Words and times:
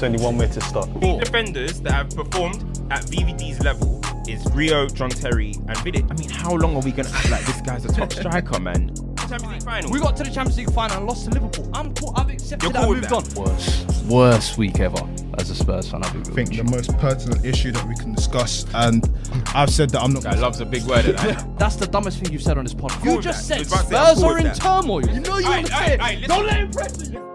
It's 0.00 0.06
only 0.06 0.24
one 0.24 0.38
way 0.38 0.46
to 0.46 0.60
start. 0.62 0.88
Three 0.98 1.18
defenders 1.18 1.78
that 1.82 1.92
have 1.92 2.08
performed 2.16 2.62
at 2.90 3.02
VVD's 3.04 3.60
level 3.60 4.00
is 4.26 4.42
Rio, 4.54 4.86
John 4.88 5.10
Terry, 5.10 5.50
and 5.68 5.76
Vidic. 5.76 6.10
I 6.10 6.14
mean, 6.14 6.30
how 6.30 6.54
long 6.54 6.74
are 6.74 6.80
we 6.80 6.90
gonna 6.90 7.10
act 7.12 7.28
like 7.30 7.44
this 7.44 7.60
guy's 7.60 7.84
a 7.84 7.88
top 7.92 8.10
striker, 8.14 8.58
man? 8.58 8.94
Champions 9.28 9.52
League 9.52 9.62
final. 9.62 9.90
We 9.90 10.00
got 10.00 10.16
to 10.16 10.22
the 10.22 10.30
Champions 10.30 10.56
League 10.56 10.72
final 10.72 10.96
and 10.96 11.06
lost 11.06 11.26
to 11.26 11.30
Liverpool. 11.32 11.70
I'm 11.74 11.92
cool. 11.94 12.14
I've 12.16 12.30
accepted 12.30 12.62
You're 12.62 12.72
that. 12.72 12.78
cool 12.86 12.96
I 12.96 13.00
with 13.00 13.10
moved 13.10 13.26
that? 13.26 13.38
on. 13.38 13.44
Worst, 13.44 14.04
worst 14.06 14.56
week 14.56 14.80
ever 14.80 15.06
as 15.36 15.50
a 15.50 15.54
Spurs 15.54 15.90
fan. 15.90 16.02
I'll 16.02 16.12
be 16.14 16.20
real 16.20 16.30
I 16.30 16.34
think 16.34 16.56
the 16.56 16.64
most 16.64 16.96
pertinent 16.96 17.44
issue 17.44 17.70
that 17.72 17.86
we 17.86 17.94
can 17.94 18.14
discuss, 18.14 18.64
and 18.72 19.06
I've 19.54 19.68
said 19.68 19.90
that 19.90 20.00
I'm 20.00 20.14
not. 20.14 20.22
Guy 20.24 20.34
loves 20.36 20.60
a 20.60 20.64
big 20.64 20.82
word. 20.84 21.04
At 21.04 21.16
that. 21.18 21.46
That's 21.58 21.76
the 21.76 21.86
dumbest 21.86 22.20
thing 22.20 22.32
you've 22.32 22.42
said 22.42 22.56
on 22.56 22.64
this 22.64 22.72
podcast. 22.72 23.04
You 23.04 23.20
just 23.20 23.46
that. 23.50 23.66
said 23.66 23.70
I 23.70 23.82
was 23.82 23.90
about 23.90 23.90
to 23.90 23.90
say, 23.90 23.96
I'm 23.98 24.16
Spurs 24.16 24.22
are 24.24 24.38
in 24.38 24.44
that. 24.44 24.56
turmoil. 24.56 25.06
You 25.06 25.20
know 25.20 25.36
you 25.36 25.44
Aight, 25.44 25.48
want 25.50 25.66
to 25.66 25.72
aight, 25.74 25.98
say 26.08 26.22
it. 26.22 26.26
Don't 26.28 26.46
let 26.46 26.56
him 26.56 26.70
press 26.70 27.10
you. 27.10 27.29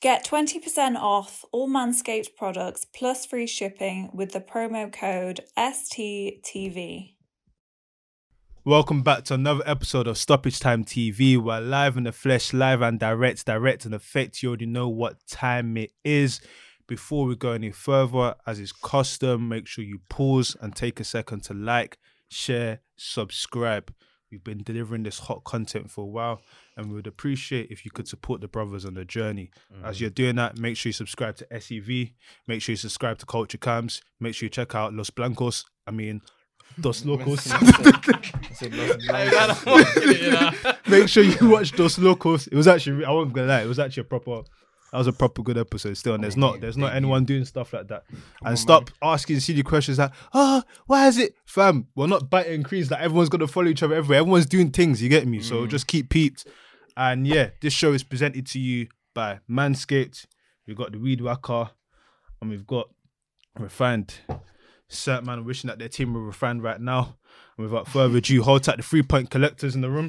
Get 0.00 0.24
20% 0.24 0.96
off 0.96 1.44
all 1.52 1.68
Manscaped 1.68 2.34
products 2.34 2.86
plus 2.86 3.26
free 3.26 3.46
shipping 3.46 4.08
with 4.14 4.32
the 4.32 4.40
promo 4.40 4.90
code 4.90 5.40
STTV. 5.58 7.16
Welcome 8.64 9.02
back 9.02 9.24
to 9.24 9.34
another 9.34 9.62
episode 9.66 10.06
of 10.06 10.16
Stoppage 10.16 10.58
Time 10.58 10.86
TV. 10.86 11.36
We're 11.36 11.60
live 11.60 11.98
in 11.98 12.04
the 12.04 12.12
flesh, 12.12 12.54
live 12.54 12.80
and 12.80 12.98
direct, 12.98 13.44
direct 13.44 13.84
and 13.84 13.94
effect. 13.94 14.42
You 14.42 14.48
already 14.48 14.64
know 14.64 14.88
what 14.88 15.26
time 15.26 15.76
it 15.76 15.92
is. 16.02 16.40
Before 16.86 17.26
we 17.26 17.36
go 17.36 17.52
any 17.52 17.70
further, 17.70 18.36
as 18.46 18.58
is 18.58 18.72
custom, 18.72 19.50
make 19.50 19.66
sure 19.66 19.84
you 19.84 20.00
pause 20.08 20.56
and 20.62 20.74
take 20.74 20.98
a 20.98 21.04
second 21.04 21.42
to 21.44 21.52
like, 21.52 21.98
share, 22.30 22.80
subscribe. 22.96 23.92
We've 24.30 24.44
been 24.44 24.62
delivering 24.62 25.02
this 25.02 25.18
hot 25.18 25.42
content 25.44 25.90
for 25.90 26.02
a 26.02 26.06
while, 26.06 26.40
and 26.76 26.88
we 26.88 26.94
would 26.94 27.08
appreciate 27.08 27.70
if 27.70 27.84
you 27.84 27.90
could 27.90 28.06
support 28.06 28.40
the 28.40 28.46
brothers 28.48 28.84
on 28.84 28.94
the 28.94 29.04
journey. 29.04 29.50
As 29.84 30.00
you're 30.00 30.10
doing 30.10 30.36
that, 30.36 30.56
make 30.56 30.76
sure 30.76 30.90
you 30.90 30.94
subscribe 30.94 31.36
to 31.38 31.60
SEV, 31.60 32.10
make 32.46 32.62
sure 32.62 32.72
you 32.72 32.76
subscribe 32.76 33.18
to 33.18 33.26
Culture 33.26 33.58
Cams, 33.58 34.02
make 34.20 34.34
sure 34.34 34.46
you 34.46 34.50
check 34.50 34.74
out 34.76 34.94
Los 34.94 35.10
Blancos. 35.10 35.64
I 35.86 35.90
mean, 35.90 36.20
Dos 36.80 37.04
Locos. 37.08 37.50
Make 40.88 41.08
sure 41.08 41.24
you 41.24 41.50
watch 41.50 41.72
Dos 41.72 41.98
Locos. 41.98 42.46
It 42.46 42.54
was 42.54 42.68
actually 42.68 43.04
I 43.04 43.10
wasn't 43.10 43.34
gonna 43.34 43.48
lie, 43.48 43.62
it 43.62 43.66
was 43.66 43.80
actually 43.80 44.02
a 44.02 44.04
proper 44.04 44.42
that 44.92 44.98
was 44.98 45.06
a 45.06 45.12
proper 45.12 45.42
good 45.42 45.58
episode 45.58 45.94
still. 45.96 46.14
And 46.14 46.22
there's 46.24 46.36
not 46.36 46.60
there's 46.60 46.76
not 46.76 46.94
anyone 46.94 47.24
doing 47.24 47.44
stuff 47.44 47.72
like 47.72 47.88
that. 47.88 48.04
and 48.44 48.58
stop 48.58 48.90
asking 49.02 49.40
silly 49.40 49.62
questions 49.62 49.98
like, 49.98 50.12
oh, 50.34 50.62
why 50.86 51.06
is 51.08 51.18
it 51.18 51.34
fam? 51.46 51.86
We're 51.94 52.06
not 52.06 52.30
biting 52.30 52.62
crease 52.62 52.90
like 52.90 53.00
everyone's 53.00 53.28
gonna 53.28 53.46
follow 53.46 53.68
each 53.68 53.82
other 53.82 53.94
everywhere. 53.94 54.20
Everyone's 54.20 54.46
doing 54.46 54.70
things, 54.70 55.02
you 55.02 55.08
get 55.08 55.26
me? 55.26 55.40
So 55.40 55.66
just 55.66 55.86
keep 55.86 56.08
peeped. 56.10 56.46
And 56.96 57.26
yeah, 57.26 57.50
this 57.60 57.72
show 57.72 57.92
is 57.92 58.02
presented 58.02 58.46
to 58.48 58.58
you 58.58 58.88
by 59.14 59.40
Manscaped. 59.48 60.26
We've 60.66 60.76
got 60.76 60.92
the 60.92 60.98
Weed 60.98 61.20
Whacker 61.20 61.70
and 62.40 62.50
we've 62.50 62.66
got 62.66 62.88
Refined. 63.58 64.14
Certain 64.88 65.26
man 65.26 65.44
wishing 65.44 65.68
that 65.68 65.78
their 65.78 65.88
team 65.88 66.14
were 66.14 66.24
refined 66.24 66.62
right 66.62 66.80
now. 66.80 67.16
And 67.56 67.68
without 67.68 67.86
further 67.88 68.18
ado, 68.18 68.42
hold 68.42 68.64
tight 68.64 68.76
the 68.76 68.82
three 68.82 69.02
point 69.02 69.30
collectors 69.30 69.74
in 69.74 69.80
the 69.82 69.90
room. 69.90 70.08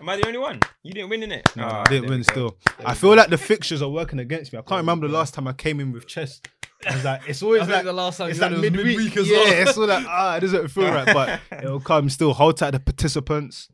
Am 0.00 0.08
I 0.08 0.16
the 0.16 0.26
only 0.26 0.38
one? 0.38 0.60
You 0.82 0.92
didn't 0.92 1.08
win 1.08 1.22
in 1.22 1.32
it. 1.32 1.50
No, 1.56 1.66
I 1.66 1.84
didn't 1.84 2.10
win 2.10 2.22
still. 2.22 2.56
I 2.84 2.94
feel 2.94 3.14
like 3.14 3.30
the 3.30 3.38
fixtures 3.38 3.80
are 3.80 3.88
working 3.88 4.18
against 4.18 4.52
me. 4.52 4.58
I 4.58 4.62
can't 4.62 4.80
remember 4.80 5.08
the 5.08 5.14
last 5.14 5.32
time 5.34 5.48
I 5.48 5.52
came 5.54 5.80
in 5.80 5.92
with 5.92 6.06
chest. 6.06 6.48
I 6.86 6.94
was 6.94 7.04
like, 7.04 7.22
it's 7.26 7.42
always 7.42 7.62
I 7.62 7.66
like 7.66 7.84
the 7.84 7.92
last 7.92 8.18
time 8.18 8.30
it's 8.30 8.38
like 8.38 8.50
done 8.52 8.60
midweek. 8.60 8.98
midweek 8.98 9.16
as 9.16 9.28
yeah, 9.28 9.36
well. 9.38 9.68
it's 9.68 9.78
all 9.78 9.86
like 9.86 10.04
ah, 10.06 10.36
it 10.36 10.40
doesn't 10.40 10.68
feel 10.68 10.84
right, 10.88 11.06
but 11.06 11.40
it'll 11.62 11.80
come 11.80 12.10
still. 12.10 12.34
Hold 12.34 12.58
tight 12.58 12.72
the 12.72 12.80
participants. 12.80 13.68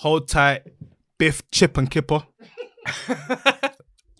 Hold 0.00 0.28
tight 0.28 0.62
Biff, 1.18 1.42
Chip, 1.50 1.78
and 1.78 1.90
Kipper. 1.90 2.24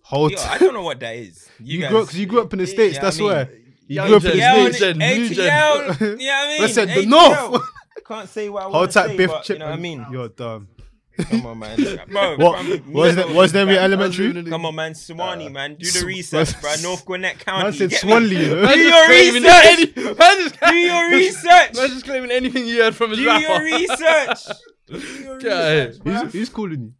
Hold 0.04 0.32
Yo, 0.32 0.38
I 0.40 0.58
don't 0.58 0.74
know 0.74 0.82
what 0.82 1.00
that 1.00 1.14
is. 1.16 1.48
You, 1.60 1.80
guys, 1.80 1.90
grew 1.90 1.98
up 1.98 2.06
because 2.06 2.18
you 2.18 2.26
grew 2.26 2.40
up 2.40 2.52
in 2.52 2.58
the 2.58 2.66
states. 2.66 2.94
Yeah, 2.94 3.00
I 3.00 3.04
that's 3.04 3.18
mean, 3.18 3.26
where 3.28 3.50
you 3.86 4.02
grew 4.02 4.16
up 4.16 4.24
in 4.24 4.30
the 4.38 4.72
states. 4.72 4.78
gen, 4.78 4.98
new 4.98 5.28
ATL, 5.30 5.98
gen. 5.98 6.16
yeah, 6.20 6.40
I 6.42 6.48
mean, 6.52 6.60
Listen, 6.62 6.88
the 6.88 6.94
ATL. 6.94 7.50
North. 7.50 7.62
Can't 8.06 8.28
say 8.28 8.48
what 8.48 8.62
I 8.62 8.66
want 8.66 8.74
Hold 8.74 8.88
to 8.90 8.94
tight 8.94 9.06
say, 9.08 9.16
Biff, 9.16 9.30
Chip. 9.42 9.54
you 9.54 9.58
know 9.60 9.66
what 9.66 9.74
I 9.74 9.78
mean? 9.78 10.06
You're 10.10 10.28
dumb. 10.28 10.68
Come 11.30 11.46
on, 11.46 11.58
man. 11.58 11.76
Bro, 12.10 12.36
What 12.38 12.56
fam, 12.58 12.68
was 12.92 13.10
me 13.10 13.16
that? 13.16 13.26
and 13.26 13.36
Was 13.36 13.52
there 13.52 13.66
fam- 13.66 13.76
elementary? 13.76 14.44
Come 14.44 14.64
on, 14.66 14.74
man. 14.74 14.92
Suwanee, 14.92 15.52
man. 15.52 15.74
Do 15.74 15.90
the 15.90 16.06
research, 16.06 16.58
bro. 16.60 16.72
North 16.82 17.04
Gwinnett 17.04 17.38
County. 17.38 17.64
Man 17.64 17.72
said 17.74 17.90
get? 17.90 18.00
Swanley. 18.00 18.36
You 18.46 18.56
know? 18.56 18.66
Do 18.74 18.78
your 18.80 19.08
research. 19.08 19.64
any- 19.64 19.92
man 20.14 20.38
just- 20.38 20.60
Do 20.60 20.74
your 20.74 21.10
research. 21.16 21.74
Man 21.74 21.88
just 21.88 22.04
claiming 22.04 22.30
anything 22.30 22.66
you 22.66 22.82
heard 22.82 22.94
from 22.96 23.10
his 23.10 23.18
Do 23.18 23.26
rapper. 23.26 23.42
your 23.42 23.62
research. 23.62 24.38
Do 24.86 24.98
your 24.98 25.36
Okay. 25.36 25.86
research, 25.86 26.02
bro. 26.02 26.12
Who's, 26.14 26.32
who's 26.32 26.48
calling 26.48 26.80
you? 26.82 26.92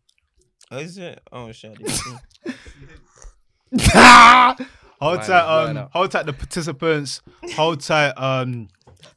Oh, 0.70 0.78
is 0.78 0.98
it? 0.98 1.20
Oh, 1.32 1.52
shit. 1.52 1.76
hold 5.00 5.18
Line 5.18 5.26
tight, 5.26 5.68
um, 5.70 5.76
up. 5.76 5.90
hold 5.92 6.10
tight 6.10 6.26
the 6.26 6.32
participants. 6.32 7.22
Hold 7.54 7.80
tight, 7.80 8.10
um, 8.10 8.68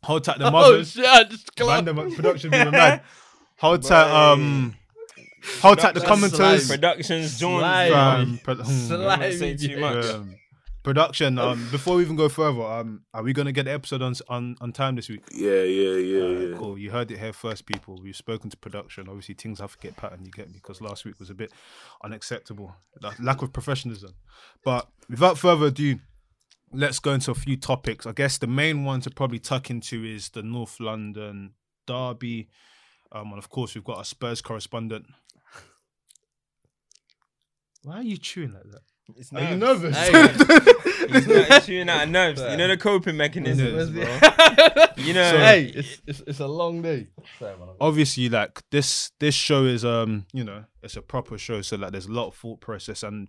hold 0.03 0.23
tight 0.23 0.39
the 0.39 0.47
Oh 0.47 0.51
mothers. 0.51 0.91
shit! 0.91 1.05
I 1.05 1.23
just 1.23 1.49
Random 1.59 1.99
at 1.99 2.11
production 2.13 2.51
being 2.51 2.71
mad. 2.71 3.01
Hold 3.57 3.83
tight, 3.83 4.09
um, 4.31 4.75
hold 5.61 5.79
tight 5.79 5.93
the 5.93 6.01
Production 6.01 6.29
commenters. 6.29 6.69
Productions, 6.69 7.39
John. 7.39 7.63
Um, 7.91 8.39
pro- 8.43 8.55
hmm, 8.55 8.63
Slime. 8.63 9.19
Don't 9.19 9.33
say 9.33 9.55
too 9.55 9.79
much. 9.79 10.05
um, 10.05 10.35
production. 10.83 11.39
Um, 11.39 11.67
before 11.71 11.95
we 11.97 12.03
even 12.03 12.15
go 12.15 12.29
further, 12.29 12.61
um, 12.61 13.01
are 13.13 13.23
we 13.23 13.33
gonna 13.33 13.51
get 13.51 13.65
the 13.65 13.71
episode 13.71 14.01
on 14.01 14.13
on 14.29 14.55
on 14.61 14.71
time 14.71 14.95
this 14.95 15.09
week? 15.09 15.23
Yeah, 15.31 15.63
yeah, 15.63 15.95
yeah, 15.97 16.39
yeah. 16.49 16.57
Cool. 16.57 16.77
You 16.77 16.91
heard 16.91 17.09
it 17.11 17.17
here 17.17 17.33
first, 17.33 17.65
people. 17.65 17.99
We've 18.01 18.15
spoken 18.15 18.49
to 18.51 18.57
production. 18.57 19.07
Obviously, 19.09 19.35
things 19.35 19.59
have 19.59 19.73
to 19.73 19.79
get 19.79 19.97
patterned. 19.97 20.25
You 20.25 20.31
get 20.31 20.47
me? 20.47 20.55
Because 20.55 20.81
last 20.81 21.03
week 21.05 21.19
was 21.19 21.29
a 21.29 21.35
bit 21.35 21.51
unacceptable. 22.03 22.75
That 23.01 23.19
lack 23.19 23.41
of 23.41 23.51
professionalism. 23.51 24.11
But 24.63 24.87
without 25.09 25.37
further 25.37 25.67
ado, 25.67 25.99
let's 26.71 26.99
go 26.99 27.13
into 27.13 27.31
a 27.31 27.35
few 27.35 27.57
topics. 27.57 28.05
I 28.05 28.11
guess 28.11 28.37
the 28.37 28.47
main 28.47 28.83
one 28.85 29.01
to 29.01 29.09
probably 29.09 29.39
tuck 29.39 29.69
into 29.69 30.03
is 30.03 30.29
the 30.29 30.43
North 30.43 30.79
London 30.79 31.53
derby. 31.87 32.49
Um, 33.11 33.29
and 33.29 33.37
of 33.37 33.49
course, 33.49 33.75
we've 33.75 33.83
got 33.83 34.01
a 34.01 34.05
Spurs 34.05 34.41
correspondent. 34.41 35.05
Why 37.85 37.97
are 37.97 38.03
you 38.03 38.17
chewing 38.17 38.51
like 38.53 38.63
that? 38.63 38.81
It's 39.15 39.31
Are 39.31 39.39
you 39.39 39.55
nerves. 39.57 39.83
nervous? 39.83 39.95
Hey. 39.95 41.07
He's 41.13 41.27
not 41.27 41.63
chewing 41.63 41.87
out 41.89 42.03
of 42.05 42.09
nerves. 42.09 42.41
You 42.41 42.57
know 42.57 42.67
the 42.67 42.77
coping 42.77 43.15
mechanisms, 43.17 43.91
bro. 43.91 44.03
You 44.97 45.13
know, 45.13 45.29
So- 45.31 45.37
hey, 45.37 45.65
it's, 45.75 46.01
it's 46.07 46.21
it's 46.25 46.39
a 46.39 46.47
long 46.47 46.81
day. 46.81 47.09
Sorry, 47.37 47.55
man. 47.57 47.67
obviously 47.79 48.27
like 48.29 48.63
this 48.71 49.11
this 49.19 49.35
show 49.35 49.65
is 49.65 49.85
um 49.85 50.25
you 50.33 50.43
know 50.43 50.63
it's 50.81 50.95
a 50.97 51.01
proper 51.03 51.37
show 51.37 51.61
so 51.61 51.75
like 51.75 51.91
there's 51.91 52.07
a 52.07 52.11
lot 52.11 52.27
of 52.29 52.35
thought 52.35 52.59
process 52.61 53.03
and 53.03 53.27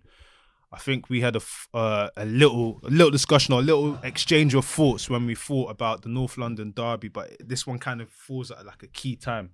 i 0.71 0.77
think 0.79 1.09
we 1.09 1.21
had 1.21 1.35
a 1.35 1.39
f- 1.39 1.67
uh, 1.73 2.09
a 2.17 2.25
little 2.25 2.79
a 2.83 2.89
little 2.89 3.11
discussion 3.11 3.53
or 3.53 3.59
a 3.59 3.63
little 3.63 3.95
exchange 4.03 4.55
of 4.55 4.65
thoughts 4.65 5.09
when 5.09 5.25
we 5.27 5.35
thought 5.35 5.69
about 5.69 6.01
the 6.03 6.09
north 6.09 6.37
london 6.37 6.71
derby 6.75 7.09
but 7.09 7.29
this 7.39 7.67
one 7.67 7.77
kind 7.79 8.01
of 8.01 8.09
falls 8.09 8.49
at 8.51 8.65
like 8.65 8.81
a 8.83 8.87
key 8.87 9.15
time 9.15 9.51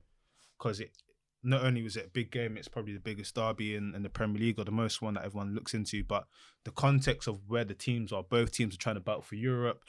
because 0.58 0.80
it 0.80 0.92
not 1.44 1.64
only 1.64 1.84
was 1.84 1.98
it 1.98 2.06
a 2.08 2.10
big 2.10 2.32
game 2.32 2.58
it's 2.58 2.68
probably 2.68 2.94
the 2.94 3.00
biggest 3.00 3.36
derby 3.36 3.76
in, 3.76 3.94
in 3.96 4.04
the 4.04 4.10
premier 4.10 4.40
league 4.40 4.60
or 4.60 4.64
the 4.64 4.72
most 4.72 5.02
one 5.02 5.16
that 5.16 5.26
everyone 5.26 5.54
looks 5.54 5.74
into 5.74 6.04
but 6.04 6.26
the 6.64 6.72
context 6.72 7.28
of 7.28 7.40
where 7.48 7.66
the 7.66 7.74
teams 7.74 8.12
are 8.12 8.24
both 8.24 8.52
teams 8.52 8.76
are 8.76 8.80
trying 8.80 8.96
to 8.96 9.02
battle 9.02 9.22
for 9.22 9.36
europe 9.36 9.84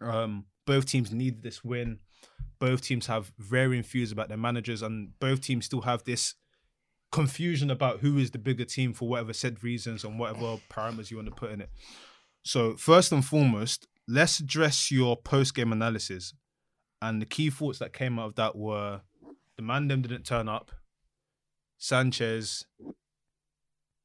um 0.00 0.44
both 0.66 0.86
teams 0.86 1.12
need 1.12 1.42
this 1.42 1.64
win 1.64 1.98
both 2.58 2.82
teams 2.82 3.06
have 3.06 3.32
varying 3.38 3.82
views 3.82 4.12
about 4.12 4.28
their 4.28 4.38
managers, 4.38 4.82
and 4.82 5.18
both 5.20 5.40
teams 5.40 5.66
still 5.66 5.82
have 5.82 6.04
this 6.04 6.34
confusion 7.12 7.70
about 7.70 8.00
who 8.00 8.18
is 8.18 8.30
the 8.30 8.38
bigger 8.38 8.64
team 8.64 8.92
for 8.92 9.08
whatever 9.08 9.32
said 9.32 9.62
reasons 9.62 10.02
and 10.02 10.18
whatever 10.18 10.56
parameters 10.70 11.10
you 11.10 11.16
want 11.16 11.28
to 11.28 11.34
put 11.34 11.52
in 11.52 11.60
it. 11.60 11.70
So, 12.42 12.74
first 12.76 13.12
and 13.12 13.24
foremost, 13.24 13.86
let's 14.08 14.40
address 14.40 14.90
your 14.90 15.16
post 15.16 15.54
game 15.54 15.72
analysis. 15.72 16.34
And 17.02 17.20
the 17.20 17.26
key 17.26 17.50
thoughts 17.50 17.78
that 17.80 17.92
came 17.92 18.18
out 18.18 18.28
of 18.28 18.34
that 18.36 18.56
were 18.56 19.02
the 19.56 19.62
man 19.62 19.88
them 19.88 20.02
didn't 20.02 20.24
turn 20.24 20.48
up, 20.48 20.70
Sanchez, 21.78 22.66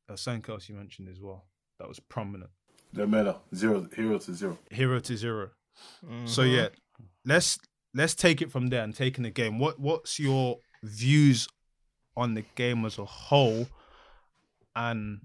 uh, 0.09 0.15
something 0.15 0.51
else 0.51 0.69
you 0.69 0.75
mentioned 0.75 1.07
as 1.09 1.21
well 1.21 1.45
that 1.79 1.87
was 1.87 1.99
prominent. 1.99 2.51
No 2.93 3.05
matter. 3.05 3.35
Zero, 3.55 3.87
hero 3.95 4.17
to 4.17 4.33
zero. 4.33 4.57
hero 4.71 4.99
to 4.99 5.15
0 5.17 5.49
So 6.25 6.41
yeah, 6.41 6.69
let's 7.25 7.59
let's 7.93 8.15
take 8.15 8.41
it 8.41 8.51
from 8.51 8.67
there 8.67 8.83
and 8.83 8.95
taking 8.95 9.23
the 9.23 9.29
game. 9.29 9.59
What 9.59 9.79
what's 9.79 10.19
your 10.19 10.57
views 10.83 11.47
on 12.17 12.33
the 12.33 12.43
game 12.55 12.83
as 12.85 12.97
a 12.97 13.05
whole, 13.05 13.67
and 14.75 15.21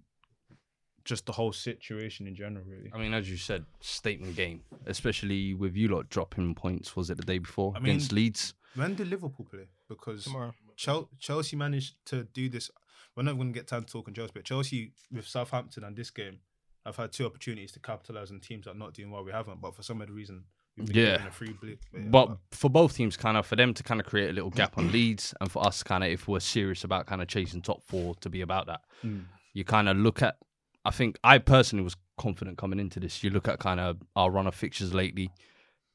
just 1.04 1.26
the 1.26 1.32
whole 1.32 1.52
situation 1.52 2.26
in 2.26 2.34
general, 2.34 2.64
really? 2.66 2.90
I 2.94 2.98
mean, 2.98 3.14
as 3.14 3.30
you 3.30 3.36
said, 3.36 3.64
statement 3.80 4.36
game, 4.36 4.62
especially 4.86 5.54
with 5.54 5.74
you 5.74 5.88
lot 5.88 6.08
dropping 6.08 6.54
points. 6.54 6.94
Was 6.94 7.10
it 7.10 7.16
the 7.16 7.24
day 7.24 7.38
before 7.38 7.72
I 7.74 7.80
mean- 7.80 7.92
against 7.92 8.12
Leeds? 8.12 8.54
When 8.74 8.94
did 8.94 9.08
Liverpool 9.08 9.46
play? 9.50 9.68
Because 9.88 10.24
tomorrow. 10.24 10.52
Chel- 10.76 11.08
Chelsea 11.18 11.56
managed 11.56 11.94
to 12.06 12.24
do 12.24 12.48
this. 12.48 12.70
We're 13.16 13.22
not 13.22 13.36
going 13.36 13.52
to 13.52 13.58
get 13.58 13.68
time 13.68 13.84
to 13.84 13.92
talk 13.92 14.08
on 14.08 14.14
Chelsea, 14.14 14.32
but 14.34 14.44
Chelsea 14.44 14.92
with 15.12 15.26
Southampton 15.26 15.84
and 15.84 15.96
this 15.96 16.10
game, 16.10 16.38
I've 16.84 16.96
had 16.96 17.12
two 17.12 17.26
opportunities 17.26 17.72
to 17.72 17.80
capitalize 17.80 18.30
on 18.30 18.40
teams 18.40 18.64
that 18.64 18.72
are 18.72 18.78
not 18.78 18.94
doing 18.94 19.10
well. 19.10 19.24
We 19.24 19.32
haven't, 19.32 19.60
but 19.60 19.74
for 19.74 19.82
some 19.82 20.02
odd 20.02 20.10
reason, 20.10 20.44
we've 20.76 20.86
been 20.88 20.96
Yeah. 20.96 21.10
getting 21.12 21.26
a 21.28 21.30
free 21.30 21.52
blip. 21.52 21.78
yeah, 21.94 22.00
But 22.10 22.36
for 22.50 22.68
both 22.68 22.96
teams, 22.96 23.16
kind 23.16 23.36
of 23.36 23.46
for 23.46 23.54
them 23.56 23.72
to 23.74 23.82
kind 23.82 24.00
of 24.00 24.06
create 24.06 24.30
a 24.30 24.32
little 24.32 24.50
gap 24.50 24.76
on 24.76 24.90
leads, 24.92 25.32
and 25.40 25.50
for 25.50 25.64
us, 25.64 25.82
kind 25.84 26.02
of 26.02 26.10
if 26.10 26.26
we're 26.26 26.40
serious 26.40 26.82
about 26.82 27.06
kind 27.06 27.22
of 27.22 27.28
chasing 27.28 27.62
top 27.62 27.82
four, 27.84 28.16
to 28.16 28.28
be 28.28 28.40
about 28.40 28.66
that, 28.66 28.80
hmm. 29.02 29.20
you 29.52 29.64
kind 29.64 29.88
of 29.88 29.96
look 29.96 30.20
at. 30.22 30.36
I 30.84 30.90
think 30.90 31.18
I 31.24 31.38
personally 31.38 31.84
was 31.84 31.96
confident 32.18 32.58
coming 32.58 32.78
into 32.78 33.00
this. 33.00 33.22
You 33.24 33.30
look 33.30 33.48
at 33.48 33.58
kind 33.60 33.80
of 33.80 34.02
our 34.16 34.30
run 34.30 34.46
of 34.46 34.54
fixtures 34.54 34.92
lately. 34.92 35.30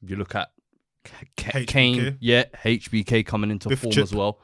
You 0.00 0.16
look 0.16 0.34
at 0.34 0.48
K-. 1.36 1.64
Kane, 1.66 2.18
yeah, 2.20 2.44
HBK 2.64 3.24
coming 3.24 3.50
into 3.50 3.68
Biff 3.68 3.80
form 3.80 3.92
chip. 3.92 4.02
as 4.02 4.14
well. 4.14 4.40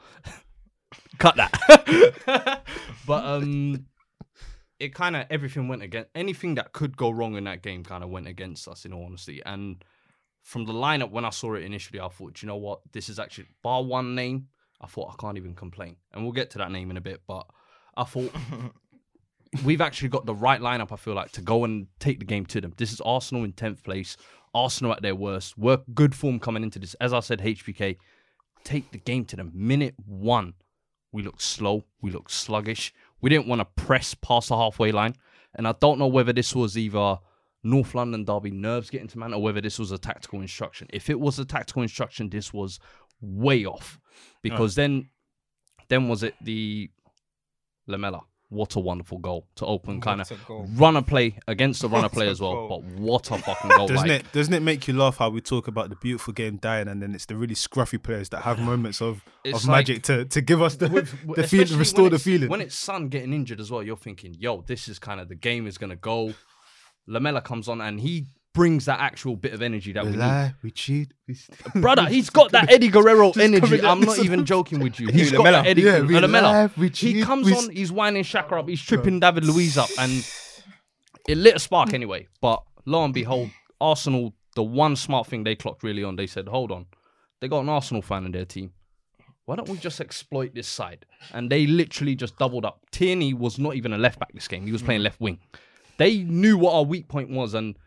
Cut 1.19 1.35
that. 1.35 2.63
but 3.07 3.25
um, 3.25 3.85
it 4.79 4.93
kind 4.93 5.15
of 5.15 5.25
everything 5.29 5.67
went 5.67 5.81
against 5.81 6.09
anything 6.15 6.55
that 6.55 6.73
could 6.73 6.95
go 6.95 7.09
wrong 7.09 7.35
in 7.35 7.45
that 7.45 7.61
game. 7.61 7.83
Kind 7.83 8.03
of 8.03 8.09
went 8.09 8.27
against 8.27 8.67
us, 8.67 8.85
in 8.85 8.93
all 8.93 9.05
honesty, 9.05 9.41
and 9.45 9.83
from 10.43 10.65
the 10.65 10.73
lineup 10.73 11.11
when 11.11 11.25
I 11.25 11.29
saw 11.29 11.55
it 11.55 11.63
initially, 11.63 11.99
I 11.99 12.07
thought, 12.07 12.41
you 12.41 12.47
know 12.47 12.55
what, 12.55 12.79
this 12.93 13.09
is 13.09 13.19
actually 13.19 13.47
bar 13.63 13.83
one 13.83 14.15
name. 14.15 14.47
I 14.79 14.87
thought 14.87 15.11
I 15.11 15.21
can't 15.21 15.37
even 15.37 15.55
complain, 15.55 15.97
and 16.13 16.23
we'll 16.23 16.33
get 16.33 16.51
to 16.51 16.59
that 16.59 16.71
name 16.71 16.91
in 16.91 16.97
a 16.97 17.01
bit. 17.01 17.21
But 17.27 17.47
I 17.95 18.03
thought 18.03 18.33
we've 19.63 19.81
actually 19.81 20.09
got 20.09 20.25
the 20.25 20.35
right 20.35 20.61
lineup. 20.61 20.91
I 20.91 20.95
feel 20.95 21.13
like 21.13 21.31
to 21.33 21.41
go 21.41 21.63
and 21.63 21.87
take 21.99 22.19
the 22.19 22.25
game 22.25 22.45
to 22.47 22.61
them. 22.61 22.73
This 22.77 22.91
is 22.91 23.01
Arsenal 23.01 23.43
in 23.43 23.53
tenth 23.53 23.83
place. 23.83 24.17
Arsenal 24.53 24.93
at 24.93 25.01
their 25.01 25.15
worst. 25.15 25.57
Work 25.57 25.83
good 25.93 26.15
form 26.15 26.39
coming 26.39 26.63
into 26.63 26.79
this. 26.79 26.93
As 26.95 27.13
I 27.13 27.19
said, 27.19 27.39
HBK 27.39 27.97
take 28.63 28.91
the 28.91 28.97
game 28.97 29.25
to 29.25 29.35
them. 29.35 29.51
Minute 29.53 29.95
one, 30.05 30.53
we 31.11 31.23
looked 31.23 31.41
slow. 31.41 31.85
We 32.01 32.11
looked 32.11 32.31
sluggish. 32.31 32.93
We 33.21 33.29
didn't 33.29 33.47
want 33.47 33.59
to 33.59 33.83
press 33.83 34.13
past 34.13 34.49
the 34.49 34.57
halfway 34.57 34.91
line. 34.91 35.15
And 35.55 35.67
I 35.67 35.73
don't 35.79 35.99
know 35.99 36.07
whether 36.07 36.33
this 36.33 36.53
was 36.53 36.77
either 36.77 37.17
North 37.63 37.95
London 37.95 38.23
Derby 38.23 38.51
nerves 38.51 38.89
getting 38.89 39.07
to 39.07 39.19
man 39.19 39.33
or 39.33 39.41
whether 39.41 39.61
this 39.61 39.79
was 39.79 39.91
a 39.91 39.97
tactical 39.97 40.41
instruction. 40.41 40.87
If 40.91 41.09
it 41.09 41.19
was 41.19 41.39
a 41.39 41.45
tactical 41.45 41.81
instruction, 41.81 42.29
this 42.29 42.53
was 42.53 42.79
way 43.21 43.65
off. 43.65 43.99
Because 44.41 44.75
then 44.75 45.09
then 45.89 46.07
was 46.07 46.23
it 46.23 46.35
the 46.41 46.89
Lamela? 47.87 48.21
What 48.49 48.75
a 48.75 48.79
wonderful 48.79 49.17
goal 49.17 49.45
to 49.55 49.65
open 49.65 49.99
kind 49.99 50.21
of 50.21 50.31
run 50.49 50.61
a 50.61 50.79
runner 50.79 51.01
play 51.01 51.37
against 51.47 51.81
the 51.81 51.89
runner 51.89 52.03
What 52.03 52.13
play 52.13 52.29
as 52.29 52.39
well. 52.39 52.53
goal. 52.53 52.81
But 52.81 52.99
what 53.01 53.29
a 53.31 53.37
fucking 53.39 53.71
goal! 53.71 53.87
Doesn't 53.87 54.07
like, 54.07 54.21
it 54.21 54.31
doesn't 54.31 54.53
it 54.53 54.61
make 54.61 54.87
you 54.87 54.93
laugh 54.93 55.17
how 55.17 55.29
we 55.29 55.41
talk 55.41 55.67
about 55.67 55.89
the 55.89 55.97
beautiful 55.97 56.31
game 56.33 56.55
dying 56.55 56.87
and 56.87 57.01
then 57.03 57.13
it's 57.13 57.25
the 57.25 57.35
really 57.35 57.55
scruffy 57.55 58.01
players 58.01 58.29
that 58.29 58.43
have 58.43 58.57
moments 58.59 59.01
of, 59.01 59.21
It's 59.43 59.63
of 59.63 59.67
like- 59.69 59.79
magic 59.89 60.03
to, 60.03 60.23
to 60.23 60.39
give 60.41 60.61
us 60.61 60.75
the, 60.75 60.87
with- 60.87 61.11
the 61.35 61.41
especially 61.43 61.65
feel 61.65 61.77
restore 61.77 62.09
the 62.09 62.19
feeling. 62.19 62.47
When 62.49 62.61
it's 62.61 62.75
Son 62.75 63.09
getting 63.09 63.33
injured 63.33 63.59
as 63.59 63.69
well, 63.69 63.83
you're 63.83 63.97
thinking, 63.97 64.33
yo, 64.39 64.61
this 64.65 64.87
is 64.87 64.97
kind 64.97 65.19
of 65.19 65.27
the 65.27 65.35
game 65.35 65.67
is 65.67 65.77
gonna 65.77 65.97
go. 65.97 66.33
Lamela 67.05 67.41
comes 67.41 67.67
on 67.67 67.81
and 67.81 67.99
he 67.99 68.27
brings 68.57 68.85
that 68.85 68.99
actual 68.99 69.35
bit 69.35 69.53
of 69.53 69.61
energy 69.61 69.93
that 69.93 70.03
we 70.03 70.11
we 70.11 70.17
need. 70.17 70.55
we 70.63 70.71
cheat, 70.71 71.13
we. 71.27 71.37
Brother, 71.79 72.05
he's 72.09 72.29
got 72.29 72.51
that 72.53 72.71
Eddie 72.71 72.89
Guerrero 72.89 73.31
energy. 73.39 73.81
I'm 73.81 73.99
not 74.01 74.17
even 74.19 74.45
joking 74.45 74.79
with 74.79 74.99
you. 74.99 75.07
He's 75.13 75.31
got 75.31 75.43
that 75.43 75.67
Eddie 75.67 75.83
Yeah, 75.83 76.01
we 76.01 76.19
Lamela. 76.19 76.47
laugh, 76.47 76.77
we 76.77 76.89
He 76.89 77.21
comes 77.21 77.51
on, 77.51 77.69
he's 77.69 77.91
winding 77.91 78.23
Saka 78.33 78.55
up, 78.55 78.67
he's 78.67 78.81
tripping 78.81 79.19
David 79.19 79.45
Luiz 79.45 79.77
up, 79.77 79.89
and 79.99 80.11
it 81.29 81.37
lit 81.37 81.55
a 81.55 81.59
spark 81.59 81.93
anyway. 81.93 82.27
But 82.41 82.63
lo 82.85 83.05
and 83.05 83.13
behold, 83.13 83.51
Arsenal, 83.79 84.33
the 84.55 84.63
one 84.63 84.95
smart 84.95 85.27
thing 85.27 85.43
they 85.43 85.55
clocked 85.55 85.83
really 85.83 86.03
on, 86.03 86.15
they 86.15 86.27
said, 86.27 86.47
hold 86.47 86.71
on, 86.71 86.87
they 87.39 87.47
got 87.47 87.59
an 87.59 87.69
Arsenal 87.69 88.01
fan 88.01 88.25
in 88.25 88.31
their 88.31 88.45
team. 88.45 88.73
Why 89.45 89.55
don't 89.55 89.69
we 89.69 89.77
just 89.77 90.01
exploit 90.01 90.55
this 90.55 90.67
side? 90.67 91.05
And 91.31 91.49
they 91.49 91.67
literally 91.67 92.15
just 92.15 92.37
doubled 92.37 92.65
up. 92.65 92.81
Tierney 92.91 93.33
was 93.33 93.57
not 93.59 93.75
even 93.75 93.93
a 93.93 93.97
left 93.97 94.19
back 94.19 94.33
this 94.33 94.47
game; 94.47 94.65
he 94.65 94.71
was 94.71 94.81
playing 94.81 95.03
left 95.03 95.21
wing. 95.21 95.39
They 95.97 96.17
knew 96.23 96.57
what 96.57 96.73
our 96.73 96.83
weak 96.83 97.07
point 97.07 97.29
was, 97.29 97.53
and 97.53 97.77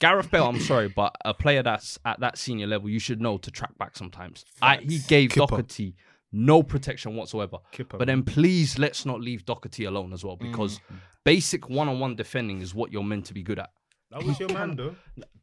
Gareth 0.00 0.30
Bale, 0.30 0.46
I'm 0.46 0.60
sorry, 0.60 0.88
but 0.88 1.14
a 1.24 1.32
player 1.34 1.62
that's 1.62 1.98
at 2.04 2.18
that 2.20 2.38
senior 2.38 2.66
level, 2.66 2.88
you 2.88 2.98
should 2.98 3.20
know 3.20 3.38
to 3.38 3.50
track 3.50 3.76
back 3.78 3.96
sometimes. 3.96 4.44
I, 4.60 4.76
he 4.78 4.98
gave 5.06 5.30
Kipper. 5.30 5.46
Doherty 5.46 5.94
no 6.32 6.62
protection 6.62 7.16
whatsoever. 7.16 7.58
Kipper, 7.72 7.98
but 7.98 8.06
then 8.06 8.22
please 8.22 8.78
let's 8.78 9.04
not 9.04 9.20
leave 9.20 9.44
Doherty 9.44 9.84
alone 9.84 10.12
as 10.12 10.24
well, 10.24 10.36
because 10.36 10.78
Mm. 10.78 10.96
basic 11.24 11.68
one-on-one 11.68 12.16
defending 12.16 12.60
is 12.60 12.74
what 12.74 12.92
you're 12.92 13.02
meant 13.04 13.26
to 13.26 13.34
be 13.34 13.42
good 13.42 13.58
at. 13.58 13.70
That 14.10 14.24
was 14.24 14.40
your 14.40 14.48
man 14.52 14.74
though. 14.76 14.94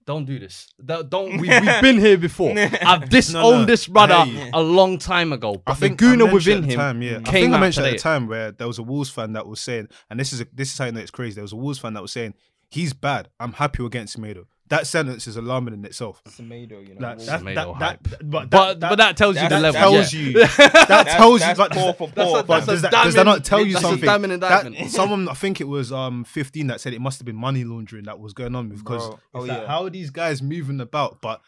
Don't 0.06 0.26
do 0.26 0.40
this. 0.40 0.68
Don't. 0.84 1.10
don't 1.10 1.38
we, 1.38 1.50
we've 1.50 1.82
been 1.82 1.98
here 2.00 2.18
before. 2.18 2.54
I've 2.82 3.10
disowned 3.10 3.44
No, 3.44 3.60
no, 3.60 3.66
this 3.66 3.88
brother 3.88 4.14
I 4.16 4.50
a 4.54 4.62
long 4.62 4.98
time 4.98 5.34
ago. 5.34 5.62
But 5.66 5.74
I 5.74 5.76
think 5.76 6.00
the 6.00 6.06
I 6.06 6.10
Guna 6.12 6.24
mentioned 6.26 6.34
within 6.34 6.58
at 6.58 6.62
the 6.68 6.74
him 6.74 6.80
time, 6.80 7.02
yeah. 7.02 7.20
I 7.26 7.32
think 7.32 7.54
I 7.54 7.60
mentioned 7.60 7.84
today. 7.84 7.96
at 7.96 7.98
the 7.98 8.04
time 8.04 8.28
where 8.28 8.52
there 8.54 8.68
was 8.68 8.80
a 8.80 8.84
Wolves 8.84 9.10
fan 9.10 9.34
that 9.34 9.46
was 9.48 9.60
saying, 9.60 9.90
and 10.10 10.18
this 10.20 10.32
is 10.34 10.42
a, 10.42 10.48
this 10.54 10.70
is 10.70 10.74
something 10.76 10.96
that's 10.96 11.12
crazy. 11.12 11.36
There 11.36 11.42
was 11.44 11.52
a 11.54 11.58
Wolves 11.58 11.80
fan 11.80 11.94
that 11.94 12.02
was 12.02 12.12
saying, 12.14 12.34
"He's 12.70 12.94
bad. 12.94 13.30
I'm 13.40 13.54
happy 13.54 13.86
against 13.86 14.18
Semedo." 14.20 14.46
That 14.70 14.86
sentence 14.86 15.28
is 15.28 15.38
alarming 15.38 15.74
in 15.76 15.86
itself. 15.86 16.22
Semedo, 16.28 16.86
you 16.86 16.96
know. 16.96 17.08
Like, 17.08 17.18
Wolves. 17.20 17.26
that, 17.28 17.42
Semedo 17.42 17.56
that, 17.56 17.68
hype. 17.76 18.04
that, 18.10 18.30
but, 18.30 18.50
But 18.50 18.80
that, 18.82 18.90
but 18.90 18.96
that 18.98 19.16
tells 19.16 19.38
you 19.38 19.48
the 19.48 19.60
level. 19.62 19.72
that 19.72 19.80
tells 19.80 20.14
yeah. 20.14 20.20
you 20.20 20.34
that 20.88 21.06
tells 21.08 21.40
you 21.40 21.48
that's 21.48 21.58
but, 21.58 21.72
poor 21.72 21.94
for 21.94 22.08
poor, 22.10 22.44
does, 22.44 22.44
that, 22.44 22.48
That's 22.48 22.68
a 22.68 22.92
does 23.06 23.14
that 23.16 23.24
not 23.26 23.46
tell 23.46 23.66
you 23.66 23.66
damning- 23.66 23.74
that's 23.74 23.86
a 23.86 23.88
something? 23.88 24.40
damning 24.40 24.40
That- 24.82 24.90
someone 24.90 25.30
I 25.30 25.36
think 25.36 25.62
it 25.62 25.70
was 25.70 25.94
um 25.94 26.26
15 26.26 26.68
that 26.68 26.82
said 26.82 26.94
it 26.94 27.00
must 27.00 27.18
have 27.20 27.26
been 27.26 27.38
money 27.38 27.64
laundering 27.64 28.04
that 28.06 28.20
was 28.20 28.34
going 28.34 28.56
on 28.56 28.68
because 28.68 29.08
Bro. 29.08 29.20
Oh, 29.36 29.40
like, 29.44 29.62
yeah. 29.62 29.68
how 29.68 29.86
are 29.86 29.90
these 29.90 30.10
guys 30.10 30.42
moving 30.42 30.82
about? 30.82 31.22
But 31.22 31.40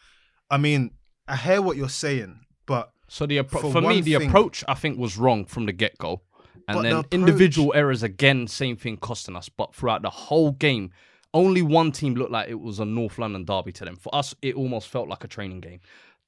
I 0.50 0.56
mean, 0.56 0.90
I 1.28 1.36
hear 1.36 1.60
what 1.60 1.76
you're 1.76 1.90
saying, 1.90 2.40
but 2.64 2.90
So 3.08 3.26
the 3.26 3.36
appro- 3.36 3.60
For 3.60 3.70
for, 3.72 3.80
me, 3.82 4.00
the 4.00 4.14
thing- 4.16 4.28
approach 4.28 4.64
I 4.66 4.72
think 4.72 4.98
was 4.98 5.18
wrong 5.18 5.44
from 5.44 5.66
the 5.66 5.72
get 5.72 5.98
go, 5.98 6.22
and 6.66 6.76
But 6.76 6.82
then 6.84 6.92
the 6.92 6.98
approach- 7.00 7.12
individual 7.12 7.72
errors 7.74 8.02
again, 8.02 8.46
same 8.46 8.76
thing 8.78 8.96
costing 8.96 9.36
us. 9.36 9.50
But 9.50 9.74
throughout 9.74 10.00
the 10.00 10.08
whole 10.10 10.52
game, 10.52 10.90
only 11.32 11.62
one 11.62 11.92
team 11.92 12.14
looked 12.14 12.32
like 12.32 12.48
it 12.48 12.60
was 12.60 12.80
a 12.80 12.84
North 12.84 13.18
London 13.18 13.44
derby 13.44 13.72
to 13.72 13.84
them. 13.84 13.96
For 13.96 14.14
us, 14.14 14.34
it 14.42 14.54
almost 14.54 14.88
felt 14.88 15.08
like 15.08 15.24
a 15.24 15.28
training 15.28 15.60
game. 15.60 15.80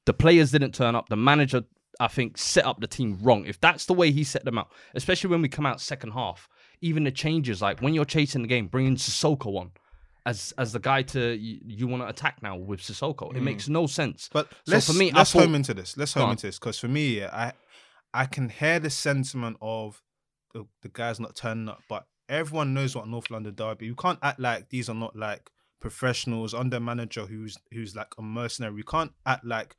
The 0.06 0.14
players 0.14 0.50
didn't 0.50 0.74
turn 0.74 0.94
up. 0.94 1.08
The 1.08 1.16
manager, 1.16 1.64
I 2.00 2.08
think, 2.08 2.38
set 2.38 2.64
up 2.64 2.80
the 2.80 2.86
team 2.86 3.18
wrong. 3.22 3.44
If 3.46 3.60
that's 3.60 3.86
the 3.86 3.94
way 3.94 4.10
he 4.10 4.24
set 4.24 4.44
them 4.44 4.58
out, 4.58 4.70
especially 4.94 5.30
when 5.30 5.42
we 5.42 5.48
come 5.48 5.66
out 5.66 5.80
second 5.80 6.12
half, 6.12 6.48
even 6.80 7.04
the 7.04 7.10
changes 7.10 7.62
like 7.62 7.80
when 7.80 7.94
you're 7.94 8.04
chasing 8.04 8.42
the 8.42 8.48
game, 8.48 8.66
bringing 8.68 8.96
Sissoko 8.96 9.56
on. 9.58 9.72
As, 10.24 10.54
as 10.56 10.72
the 10.72 10.78
guy 10.78 11.02
to 11.02 11.34
you, 11.34 11.58
you 11.66 11.88
want 11.88 12.04
to 12.04 12.08
attack 12.08 12.44
now 12.44 12.56
with 12.56 12.80
Sissoko, 12.80 13.34
it 13.34 13.40
mm. 13.40 13.42
makes 13.42 13.68
no 13.68 13.88
sense. 13.88 14.30
But 14.32 14.48
So 14.50 14.56
let's 14.74 14.86
for 14.86 14.92
me, 14.92 15.10
let's 15.10 15.32
thought- 15.32 15.42
home 15.42 15.56
into 15.56 15.74
this. 15.74 15.96
Let's 15.96 16.14
home 16.14 16.26
on. 16.26 16.30
into 16.32 16.46
this 16.46 16.60
because 16.60 16.78
for 16.78 16.86
me, 16.86 17.24
I 17.24 17.54
I 18.14 18.26
can 18.26 18.48
hear 18.48 18.78
the 18.78 18.88
sentiment 18.90 19.56
of 19.60 20.00
the, 20.54 20.66
the 20.82 20.88
guys 20.88 21.18
not 21.18 21.34
turning 21.34 21.68
up, 21.68 21.82
but 21.88 22.06
everyone 22.32 22.74
knows 22.74 22.96
what 22.96 23.06
North 23.08 23.30
London 23.30 23.54
Derby. 23.54 23.86
You 23.86 23.94
can't 23.94 24.18
act 24.22 24.40
like 24.40 24.68
these 24.70 24.88
are 24.88 24.94
not 24.94 25.14
like 25.14 25.50
professionals 25.80 26.54
under 26.54 26.80
manager 26.80 27.26
who's 27.26 27.58
who's 27.72 27.94
like 27.94 28.12
a 28.18 28.22
mercenary. 28.22 28.74
We 28.74 28.82
can't 28.82 29.12
act 29.26 29.44
like 29.44 29.76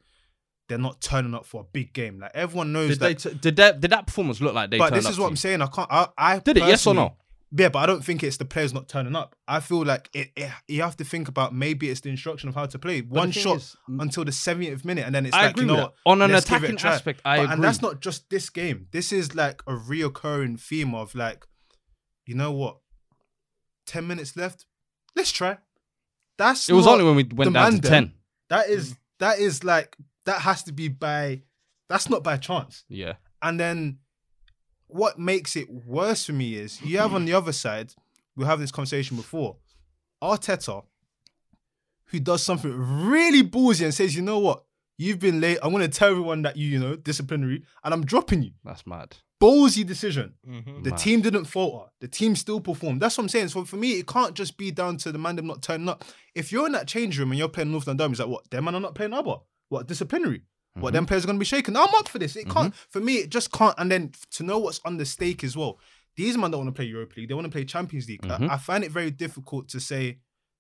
they're 0.69 0.77
not 0.77 1.01
turning 1.01 1.33
up 1.33 1.45
for 1.45 1.61
a 1.61 1.63
big 1.65 1.93
game. 1.93 2.19
Like 2.19 2.31
everyone 2.33 2.71
knows 2.71 2.91
Did 2.91 2.99
that. 2.99 3.19
they 3.19 3.29
t- 3.31 3.37
did 3.37 3.55
that 3.57 3.81
did 3.81 3.91
that 3.91 4.07
performance 4.07 4.39
look 4.39 4.53
like 4.53 4.69
they? 4.71 4.77
but 4.77 4.93
this 4.93 5.09
is 5.09 5.19
what? 5.19 5.27
I'm 5.27 5.35
saying. 5.35 5.61
I 5.61 5.67
can't. 5.67 5.91
I, 5.91 6.07
I 6.17 6.39
Did 6.39 6.57
it? 6.57 6.63
Yes 6.63 6.87
or 6.87 6.93
no? 6.93 7.17
Yeah, 7.55 7.69
but 7.69 7.79
I 7.79 7.85
don't 7.85 8.03
think 8.03 8.23
it's 8.23 8.37
the 8.37 8.45
players 8.45 8.73
not 8.73 8.89
turning 8.89 9.15
up. 9.15 9.35
I 9.47 9.59
feel 9.59 9.85
like 9.85 10.09
it, 10.11 10.31
it, 10.35 10.49
you 10.67 10.81
have 10.81 10.97
to 10.97 11.03
think 11.03 11.27
about 11.27 11.53
maybe 11.53 11.87
it's 11.87 11.99
the 12.01 12.09
instruction 12.09 12.49
of 12.49 12.55
how 12.55 12.65
to 12.65 12.79
play. 12.79 13.01
One 13.01 13.29
shot 13.29 13.57
is, 13.57 13.75
until 13.87 14.25
the 14.25 14.31
70th 14.31 14.83
minute, 14.83 15.05
and 15.05 15.13
then 15.13 15.27
it's 15.27 15.35
I 15.35 15.47
like 15.47 15.57
you 15.57 15.65
know 15.65 15.75
what? 15.75 15.93
On 16.07 16.19
an 16.23 16.31
let's 16.31 16.49
give 16.49 16.63
it 16.63 16.71
a 16.71 16.73
attacking 16.73 16.91
aspect, 16.91 17.21
I 17.23 17.37
But- 17.37 17.43
agree. 17.43 17.53
And 17.53 17.63
that's 17.63 17.81
not 17.83 17.99
just 18.01 18.27
this 18.31 18.49
game. 18.49 18.87
This 18.89 19.13
is 19.13 19.35
like 19.35 19.61
a 19.67 19.73
reoccurring 19.73 20.59
theme 20.59 20.95
of 20.95 21.13
like, 21.13 21.45
you 22.25 22.35
know 22.35 22.51
what? 22.51 22.77
Ten 23.85 24.07
minutes 24.07 24.35
left. 24.37 24.65
Let's 25.15 25.31
try. 25.31 25.57
That's 26.37 26.69
It 26.69 26.73
was 26.73 26.87
only 26.87 27.03
when 27.03 27.15
we 27.15 27.23
went 27.33 27.53
down 27.53 27.73
to 27.73 27.81
ten. 27.81 28.13
That 28.49 28.69
is 28.69 28.95
that 29.19 29.39
is 29.39 29.63
like 29.63 29.95
that 30.25 30.41
has 30.41 30.63
to 30.63 30.73
be 30.73 30.87
by. 30.87 31.41
That's 31.89 32.09
not 32.09 32.23
by 32.23 32.37
chance. 32.37 32.85
Yeah, 32.87 33.13
And 33.41 33.59
then 33.59 33.99
what 34.87 35.19
makes 35.19 35.55
it 35.55 35.69
worse 35.69 36.25
for 36.25 36.33
me 36.33 36.55
is 36.55 36.81
you 36.81 36.97
have 36.99 37.13
on 37.13 37.25
the 37.25 37.33
other 37.33 37.51
side, 37.51 37.93
we 38.35 38.43
were 38.43 38.47
having 38.47 38.61
this 38.63 38.71
conversation 38.71 39.17
before, 39.17 39.57
Arteta, 40.23 40.83
who 42.05 42.19
does 42.19 42.41
something 42.43 42.71
really 42.71 43.43
ballsy 43.43 43.83
and 43.83 43.93
says, 43.93 44.15
you 44.15 44.21
know 44.21 44.39
what? 44.39 44.63
You've 44.97 45.19
been 45.19 45.41
late. 45.41 45.57
I'm 45.61 45.71
gonna 45.71 45.87
tell 45.87 46.09
everyone 46.11 46.43
that 46.43 46.55
you, 46.57 46.67
you 46.67 46.79
know, 46.79 46.95
disciplinary, 46.95 47.63
and 47.83 47.93
I'm 47.93 48.05
dropping 48.05 48.43
you. 48.43 48.51
that's 48.63 48.85
mad. 48.87 49.17
Ballsy 49.43 49.85
decision. 49.85 50.33
Mhm. 50.47 50.83
The 50.83 50.89
Mad. 50.91 50.99
team 50.99 51.21
didn't 51.21 51.45
falter. 51.45 51.89
The 51.99 52.07
team 52.07 52.35
still 52.35 52.61
performed. 52.61 53.01
That's 53.01 53.17
what 53.17 53.23
I'm 53.25 53.29
saying. 53.29 53.49
So 53.49 53.65
for 53.65 53.75
me, 53.77 53.93
it 53.99 54.07
can't 54.07 54.33
just 54.35 54.57
be 54.57 54.71
down 54.71 54.97
to 54.97 55.11
the 55.11 55.17
man 55.19 55.35
them 55.35 55.47
not 55.47 55.61
turning 55.61 55.89
up. 55.89 56.03
If 56.33 56.51
you're 56.51 56.65
in 56.65 56.71
that 56.73 56.87
change 56.87 57.19
room 57.19 57.31
and 57.31 57.37
you're 57.39 57.49
playing 57.49 57.71
North 57.71 57.87
London, 57.87 58.11
it's 58.11 58.19
like 58.19 58.29
what? 58.29 58.49
Them 58.49 58.63
man 58.65 58.75
are 58.75 58.79
not 58.81 58.95
playing 58.95 59.13
other. 59.13 59.35
What 59.69 59.87
disciplinary? 59.87 60.43
What 60.75 60.89
Mm-hmm. 60.89 60.93
them 60.95 61.05
players 61.05 61.23
are 61.23 61.27
gonna 61.27 61.39
be 61.39 61.45
shaken? 61.45 61.75
I'm 61.77 61.93
up 61.95 62.07
for 62.07 62.19
this. 62.19 62.35
It 62.35 62.49
can't. 62.49 62.73
For 62.89 62.99
me, 62.99 63.15
it 63.17 63.29
just 63.29 63.51
can't. 63.51 63.75
And 63.77 63.91
then 63.91 64.11
to 64.31 64.43
know 64.43 64.57
what's 64.59 64.79
on 64.85 64.97
the 64.97 65.05
stake 65.05 65.43
as 65.43 65.55
well. 65.57 65.79
These 66.15 66.37
men 66.37 66.51
don't 66.51 66.61
want 66.65 66.75
to 66.75 66.79
play 66.79 66.85
Europa 66.85 67.15
League. 67.17 67.27
They 67.29 67.33
want 67.35 67.45
to 67.45 67.51
play 67.51 67.65
Champions 67.65 68.07
League. 68.07 68.25
I, 68.29 68.47
I 68.51 68.57
find 68.57 68.83
it 68.83 68.91
very 68.91 69.11
difficult 69.11 69.67
to 69.69 69.79
say 69.79 70.19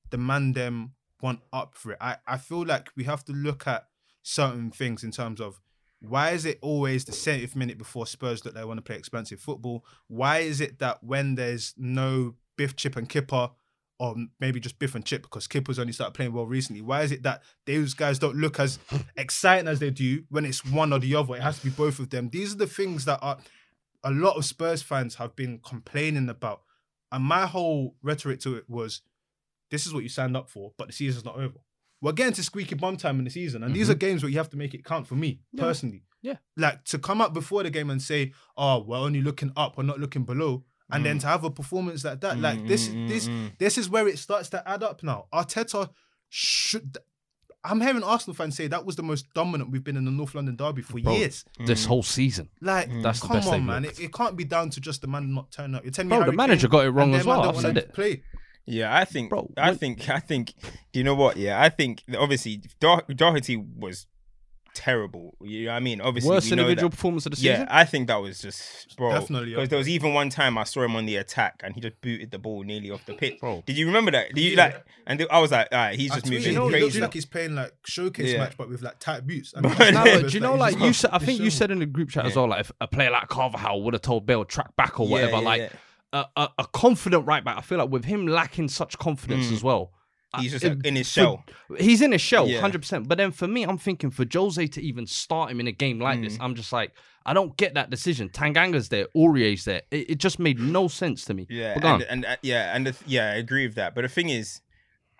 the 0.09 0.17
man 0.17 0.53
them 0.53 0.93
want 1.21 1.39
up 1.51 1.75
for 1.75 1.91
it. 1.93 1.97
I, 2.01 2.17
I 2.27 2.37
feel 2.37 2.65
like 2.65 2.89
we 2.97 3.03
have 3.05 3.23
to 3.25 3.31
look 3.33 3.65
at 3.67 3.87
certain 4.23 4.71
things 4.71 5.03
in 5.03 5.11
terms 5.11 5.39
of 5.39 5.61
why 6.03 6.31
is 6.31 6.45
it 6.45 6.59
always 6.61 7.05
the 7.05 7.13
70th 7.13 7.55
minute 7.55 7.77
before 7.77 8.05
Spurs 8.05 8.43
look 8.43 8.53
they 8.53 8.65
want 8.65 8.77
to 8.77 8.81
play 8.81 8.97
expensive 8.97 9.39
football? 9.39 9.85
Why 10.07 10.39
is 10.39 10.59
it 10.59 10.79
that 10.79 11.01
when 11.01 11.35
there's 11.35 11.73
no 11.77 12.35
Biff, 12.57 12.75
Chip, 12.75 12.97
and 12.97 13.07
Kipper 13.07 13.51
or 13.99 14.15
maybe 14.37 14.59
just 14.59 14.79
Biff 14.79 14.95
and 14.95 15.05
Chip 15.05 15.21
because 15.21 15.47
Kipper's 15.47 15.79
only 15.79 15.93
started 15.93 16.13
playing 16.13 16.33
well 16.33 16.45
recently? 16.45 16.81
Why 16.81 17.03
is 17.03 17.13
it 17.13 17.23
that 17.23 17.43
those 17.65 17.93
guys 17.93 18.19
don't 18.19 18.35
look 18.35 18.59
as 18.59 18.79
exciting 19.15 19.69
as 19.69 19.79
they 19.79 19.91
do 19.91 20.23
when 20.29 20.43
it's 20.43 20.65
one 20.65 20.91
or 20.91 20.99
the 20.99 21.15
other? 21.15 21.35
It 21.35 21.41
has 21.41 21.59
to 21.59 21.65
be 21.65 21.71
both 21.71 21.99
of 21.99 22.09
them. 22.09 22.29
These 22.29 22.53
are 22.53 22.57
the 22.57 22.67
things 22.67 23.05
that 23.05 23.19
are 23.21 23.37
a 24.03 24.11
lot 24.11 24.35
of 24.35 24.43
Spurs 24.43 24.81
fans 24.81 25.15
have 25.15 25.37
been 25.37 25.59
complaining 25.59 26.27
about. 26.27 26.63
And 27.13 27.23
my 27.23 27.45
whole 27.45 27.95
rhetoric 28.03 28.41
to 28.41 28.55
it 28.55 28.69
was 28.69 29.03
this 29.71 29.85
is 29.87 29.93
what 29.93 30.03
you 30.03 30.09
signed 30.09 30.35
up 30.35 30.49
for, 30.49 30.73
but 30.77 30.87
the 30.87 30.93
season's 30.93 31.23
not 31.23 31.37
over. 31.37 31.59
We're 32.03 32.11
getting 32.11 32.33
to 32.33 32.43
squeaky 32.43 32.75
bum 32.75 32.97
time 32.97 33.17
in 33.19 33.23
the 33.23 33.31
season, 33.31 33.63
and 33.63 33.73
these 33.73 33.89
are 33.89 33.93
mm-hmm. 33.93 33.99
games 33.99 34.23
where 34.23 34.29
you 34.29 34.37
have 34.37 34.49
to 34.49 34.57
make 34.57 34.73
it 34.73 34.83
count 34.83 35.07
for 35.07 35.15
me 35.15 35.39
personally. 35.55 36.03
Yeah. 36.21 36.35
like 36.57 36.83
to 36.85 36.99
come 36.99 37.21
up 37.21 37.33
before 37.33 37.63
the 37.63 37.69
game 37.69 37.89
and 37.89 38.01
say, 38.01 38.33
"Oh, 38.57 38.83
we're 38.83 38.97
only 38.97 39.21
looking 39.21 39.53
up, 39.55 39.77
we're 39.77 39.85
not 39.85 40.01
looking 40.01 40.25
below," 40.25 40.65
and 40.91 41.05
then 41.05 41.17
mm. 41.17 41.21
to 41.21 41.27
have 41.27 41.45
a 41.45 41.49
performance 41.49 42.03
like 42.03 42.19
that, 42.19 42.39
like 42.39 42.67
this, 42.67 42.89
this, 43.07 43.29
this 43.57 43.77
is 43.77 43.89
where 43.89 44.07
it 44.09 44.19
starts 44.19 44.49
to 44.49 44.67
add 44.67 44.83
up. 44.83 45.01
Now, 45.01 45.27
Arteta 45.33 45.91
should. 46.27 46.97
I'm 47.63 47.79
hearing 47.79 48.03
Arsenal 48.03 48.35
fans 48.35 48.57
say 48.57 48.67
that 48.67 48.85
was 48.85 48.97
the 48.97 49.03
most 49.03 49.33
dominant 49.33 49.71
we've 49.71 49.83
been 49.83 49.95
in 49.95 50.03
the 50.03 50.11
North 50.11 50.35
London 50.35 50.57
derby 50.57 50.81
for 50.81 50.99
years. 50.99 51.45
This 51.65 51.85
mm. 51.85 51.87
whole 51.87 52.03
season. 52.03 52.49
Like, 52.59 52.89
mm. 52.89 53.01
That's 53.01 53.21
the 53.21 53.27
come 53.27 53.37
best 53.37 53.47
on, 53.47 53.65
man. 53.65 53.85
It, 53.85 53.97
it 54.01 54.11
can't 54.11 54.35
be 54.35 54.43
down 54.43 54.71
to 54.71 54.81
just 54.81 54.99
the 54.99 55.07
man 55.07 55.33
not 55.33 55.51
turning 55.51 55.75
up. 55.75 55.85
You're 55.85 55.93
telling 55.93 56.09
me 56.09 56.17
Bro, 56.17 56.25
the 56.25 56.33
manager 56.33 56.67
Kane 56.67 56.71
got 56.71 56.85
it 56.85 56.89
wrong 56.89 57.15
as 57.15 57.25
well. 57.25 57.47
I've 57.47 57.61
said 57.61 57.77
it. 57.77 57.93
Play. 57.93 58.23
Yeah, 58.65 58.95
I 58.95 59.05
think. 59.05 59.29
Bro, 59.29 59.51
I 59.57 59.69
when- 59.69 59.77
think. 59.77 60.09
I 60.19 60.19
think. 60.19 60.53
Do 60.91 60.99
you 60.99 61.03
know 61.03 61.15
what? 61.15 61.37
Yeah, 61.37 61.61
I 61.61 61.69
think. 61.69 62.03
Obviously, 62.17 62.61
Dah- 62.79 63.01
Doherty 63.13 63.57
was 63.57 64.05
terrible. 64.73 65.35
You 65.41 65.65
know 65.65 65.71
what 65.71 65.77
I 65.77 65.79
mean? 65.81 66.01
Obviously, 66.01 66.29
Worst 66.31 66.49
we 66.49 66.55
know 66.55 66.63
individual 66.63 66.89
that- 66.89 66.95
performance 66.95 67.25
of 67.25 67.31
the 67.31 67.35
season. 67.35 67.61
Yeah. 67.61 67.67
I 67.69 67.85
think 67.85 68.07
that 68.07 68.15
was 68.21 68.41
just 68.41 68.95
bro. 68.97 69.11
Definitely, 69.11 69.49
because 69.49 69.61
yeah. 69.63 69.67
there 69.67 69.77
was 69.77 69.89
even 69.89 70.13
one 70.13 70.29
time 70.29 70.57
I 70.57 70.63
saw 70.63 70.81
him 70.83 70.95
on 70.95 71.05
the 71.05 71.17
attack 71.17 71.61
and 71.63 71.75
he 71.75 71.81
just 71.81 71.99
booted 72.01 72.31
the 72.31 72.39
ball 72.39 72.63
nearly 72.63 72.89
off 72.89 73.05
the 73.05 73.13
pitch. 73.13 73.39
Bro. 73.39 73.63
Did 73.67 73.77
you 73.77 73.85
remember 73.85 74.11
that? 74.11 74.33
Did 74.33 74.41
you 74.41 74.51
Yeah. 74.51 74.63
like? 74.63 74.85
And 75.05 75.19
th- 75.19 75.29
I 75.31 75.39
was 75.39 75.51
like, 75.51 75.67
all 75.71 75.77
right, 75.77 75.99
he's 75.99 76.11
I 76.11 76.15
just 76.15 76.25
tweeted, 76.25 76.29
moving 76.31 76.53
you 76.53 76.59
know, 76.59 76.67
it 76.67 76.71
crazy. 76.71 76.83
looks 76.85 76.97
like 77.01 77.13
he's 77.13 77.25
playing 77.25 77.55
like 77.55 77.73
showcase 77.85 78.31
Yeah. 78.31 78.39
match, 78.39 78.57
but 78.57 78.69
with 78.69 78.81
like 78.81 78.97
tight 78.99 79.27
boots. 79.27 79.53
And 79.55 79.61
Bro, 79.63 79.71
it's 79.73 79.79
no, 79.79 79.91
No, 79.91 80.11
like- 80.11 80.21
but 80.21 80.29
do 80.31 80.33
you 80.35 80.39
know, 80.39 80.51
he's 80.53 80.59
like 80.61 80.79
you 80.79 80.93
said, 80.93 81.09
I 81.13 81.19
think 81.19 81.39
you 81.41 81.49
said 81.51 81.69
in 81.71 81.79
the 81.79 81.85
group 81.85 82.09
chat 82.09 82.25
as 82.25 82.31
Yeah. 82.33 82.39
well, 82.41 82.49
like 82.49 82.61
if 82.61 82.71
a 82.81 82.87
player 82.87 83.11
like 83.11 83.27
Carvajal 83.27 83.83
would 83.83 83.93
have 83.93 84.01
told 84.01 84.25
Bale 84.25 84.45
track 84.45 84.75
back 84.75 84.99
or 84.99 85.05
Yeah, 85.05 85.11
whatever, 85.11 85.31
yeah, 85.33 85.37
like 85.39 85.61
yeah. 85.61 85.69
A, 86.13 86.25
a, 86.35 86.49
a 86.59 86.67
confident 86.67 87.25
right 87.25 87.43
back. 87.43 87.57
I 87.57 87.61
feel 87.61 87.79
like 87.79 87.89
with 87.89 88.05
him 88.05 88.27
lacking 88.27 88.69
such 88.69 88.97
confidence 88.99 89.51
as 89.51 89.63
well, 89.63 89.91
He's 90.39 90.51
just 90.51 90.63
it- 90.63 90.85
in 90.85 90.95
his 90.95 91.07
for- 91.09 91.13
shell. 91.19 91.45
He's 91.77 92.01
in 92.01 92.11
his 92.11 92.21
shell, 92.21 92.47
Yeah. 92.47 92.61
hundred 92.61 92.81
percent. 92.81 93.07
But 93.07 93.17
then 93.17 93.31
for 93.31 93.47
me, 93.47 93.63
I'm 93.63 93.77
thinking 93.77 94.11
for 94.11 94.25
Jose 94.31 94.65
to 94.67 94.81
even 94.81 95.05
start 95.07 95.51
him 95.51 95.59
in 95.59 95.67
a 95.67 95.71
game 95.71 95.99
like 95.99 96.19
Mm. 96.19 96.23
this, 96.25 96.37
I'm 96.39 96.55
just 96.55 96.71
like, 96.71 96.91
I 97.25 97.33
don't 97.33 97.55
get 97.57 97.73
that 97.75 97.89
decision. 97.89 98.29
Tanganga's 98.29 98.89
there, 98.89 99.07
Aurier's 99.15 99.65
there. 99.65 99.81
It, 99.91 100.11
it 100.11 100.15
just 100.19 100.39
made 100.39 100.59
no 100.59 100.87
sense 100.87 101.25
to 101.25 101.33
me. 101.33 101.47
Yeah, 101.49 101.73
But 101.75 101.81
go 101.83 101.87
on. 101.89 102.01
and, 102.03 102.09
and 102.11 102.25
uh, 102.25 102.35
yeah, 102.41 102.75
and 102.75 102.87
the, 102.87 102.95
yeah, 103.05 103.31
I 103.31 103.35
agree 103.35 103.65
with 103.65 103.75
that. 103.75 103.95
But 103.95 104.01
the 104.01 104.09
thing 104.09 104.29
is, 104.29 104.61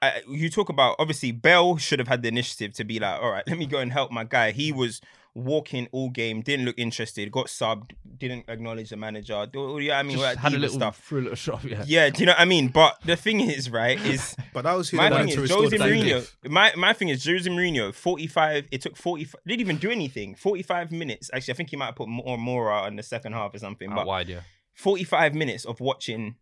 I, 0.01 0.21
you 0.27 0.49
talk 0.49 0.69
about 0.69 0.97
obviously 0.99 1.31
Bale 1.31 1.77
should 1.77 1.99
have 1.99 2.07
had 2.09 2.21
the 2.23 2.27
initiative 2.27 2.73
to 2.73 2.83
be 2.83 2.99
like, 2.99 3.21
all 3.21 3.29
right, 3.31 3.43
let 3.47 3.57
me 3.57 3.65
go 3.65 3.79
and 3.79 3.91
help 3.91 4.11
my 4.11 4.25
guy. 4.25 4.51
He 4.51 4.71
was 4.71 4.99
walking 5.35 5.87
all 5.91 6.09
game, 6.09 6.41
didn't 6.41 6.65
look 6.65 6.77
interested, 6.77 7.31
got 7.31 7.47
subbed, 7.47 7.91
didn't 8.17 8.45
acknowledge 8.47 8.89
the 8.91 8.97
manager. 8.97 9.47
do- 9.51 9.79
Yeah, 9.79 9.97
I 9.99 10.03
mean, 10.03 10.17
Just 10.17 10.37
had 10.37 10.53
a 10.53 10.57
little 10.59 10.75
stuff. 10.77 10.99
through 10.99 11.21
a 11.21 11.23
little 11.23 11.35
shot. 11.35 11.63
Yeah. 11.63 11.83
Yeah, 11.87 12.09
do 12.11 12.19
you 12.19 12.25
know 12.27 12.33
what 12.33 12.41
I 12.41 12.45
mean? 12.45 12.67
But 12.67 12.99
the 13.03 13.15
thing 13.15 13.39
is, 13.41 13.69
right, 13.71 13.99
is 14.05 14.35
But 14.53 14.63
that 14.65 14.73
was 14.73 14.89
who 14.89 14.97
my 14.97 15.09
thing 15.09 15.29
is 15.29 15.49
Jose 15.51 15.75
the 15.77 15.83
Mourinho. 15.83 16.31
My 16.49 16.71
my 16.77 16.93
thing 16.93 17.09
is 17.09 17.25
Jose 17.25 17.49
Mourinho. 17.49 17.93
Forty 17.93 18.27
five. 18.27 18.67
It 18.71 18.81
took 18.81 18.95
forty. 18.95 19.27
Didn't 19.47 19.61
even 19.61 19.77
do 19.77 19.89
anything. 19.89 20.35
Forty 20.35 20.61
five 20.61 20.91
minutes. 20.91 21.31
Actually, 21.33 21.55
I 21.55 21.57
think 21.57 21.69
he 21.71 21.77
might 21.77 21.87
have 21.87 21.95
put 21.95 22.07
more 22.09 22.37
Moura 22.37 22.87
in 22.87 22.95
the 22.95 23.03
second 23.03 23.33
half 23.33 23.55
or 23.55 23.57
something. 23.57 23.89
Out 23.89 23.95
But 23.95 24.05
wide, 24.07 24.29
yeah. 24.29 24.41
45 24.75 25.35
minutes 25.35 25.65
of 25.65 25.79
watching 25.79 26.35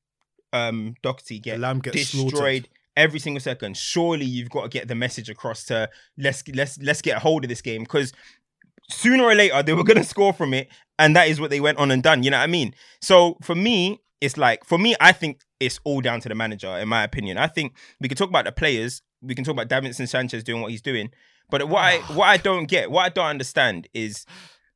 um 0.54 0.96
Doherty 1.02 1.40
get 1.40 1.60
lamb 1.60 1.80
get 1.80 1.94
destroyed 1.94 2.32
slaughtered. 2.32 2.70
every 2.98 3.20
single 3.20 3.40
second. 3.42 3.78
Surely 3.78 4.26
you've 4.26 4.50
got 4.50 4.64
to 4.64 4.70
get 4.70 4.88
the 4.90 4.96
message 4.96 5.30
across 5.30 5.64
to 5.66 5.90
let's 6.18 6.44
let's 6.50 6.78
let's 6.82 7.02
get 7.02 7.18
a 7.18 7.20
hold 7.20 7.44
of 7.46 7.50
this 7.50 7.62
game 7.62 7.84
because 7.84 8.12
sooner 8.92 9.24
or 9.24 9.36
later 9.36 9.64
they 9.64 9.74
were 9.74 9.84
gonna 9.84 10.04
score 10.04 10.34
from 10.34 10.54
it, 10.54 10.70
and 11.00 11.16
that 11.16 11.28
is 11.28 11.40
what 11.40 11.50
they 11.50 11.60
went 11.60 11.78
on 11.78 11.92
and 11.92 12.04
done. 12.04 12.24
You 12.24 12.32
know 12.32 12.38
what 12.38 12.44
I 12.44 12.48
mean? 12.48 12.74
So 13.02 13.38
for 13.42 13.56
me, 13.56 14.02
it's 14.20 14.38
like 14.38 14.66
for 14.66 14.78
me, 14.78 14.96
I 15.00 15.12
think 15.12 15.42
it's 15.60 15.80
all 15.84 16.02
down 16.02 16.22
to 16.22 16.30
the 16.30 16.36
manager, 16.36 16.70
in 16.78 16.88
my 16.88 17.04
opinion. 17.04 17.38
I 17.38 17.48
think 17.48 17.76
we 18.00 18.08
can 18.08 18.18
talk 18.18 18.30
about 18.30 18.46
the 18.46 18.52
players, 18.52 19.02
we 19.22 19.36
can 19.36 19.44
talk 19.44 19.54
about 19.54 19.70
Davinson 19.70 20.08
Sanchez 20.08 20.44
doing 20.44 20.62
what 20.62 20.72
he's 20.72 20.82
doing, 20.82 21.10
but 21.50 21.68
what 21.68 21.82
I 21.82 21.98
what 22.14 22.26
I 22.26 22.38
don't 22.38 22.66
get, 22.66 22.92
what 22.92 23.06
I 23.06 23.10
don't 23.10 23.28
understand 23.28 23.88
is 23.94 24.26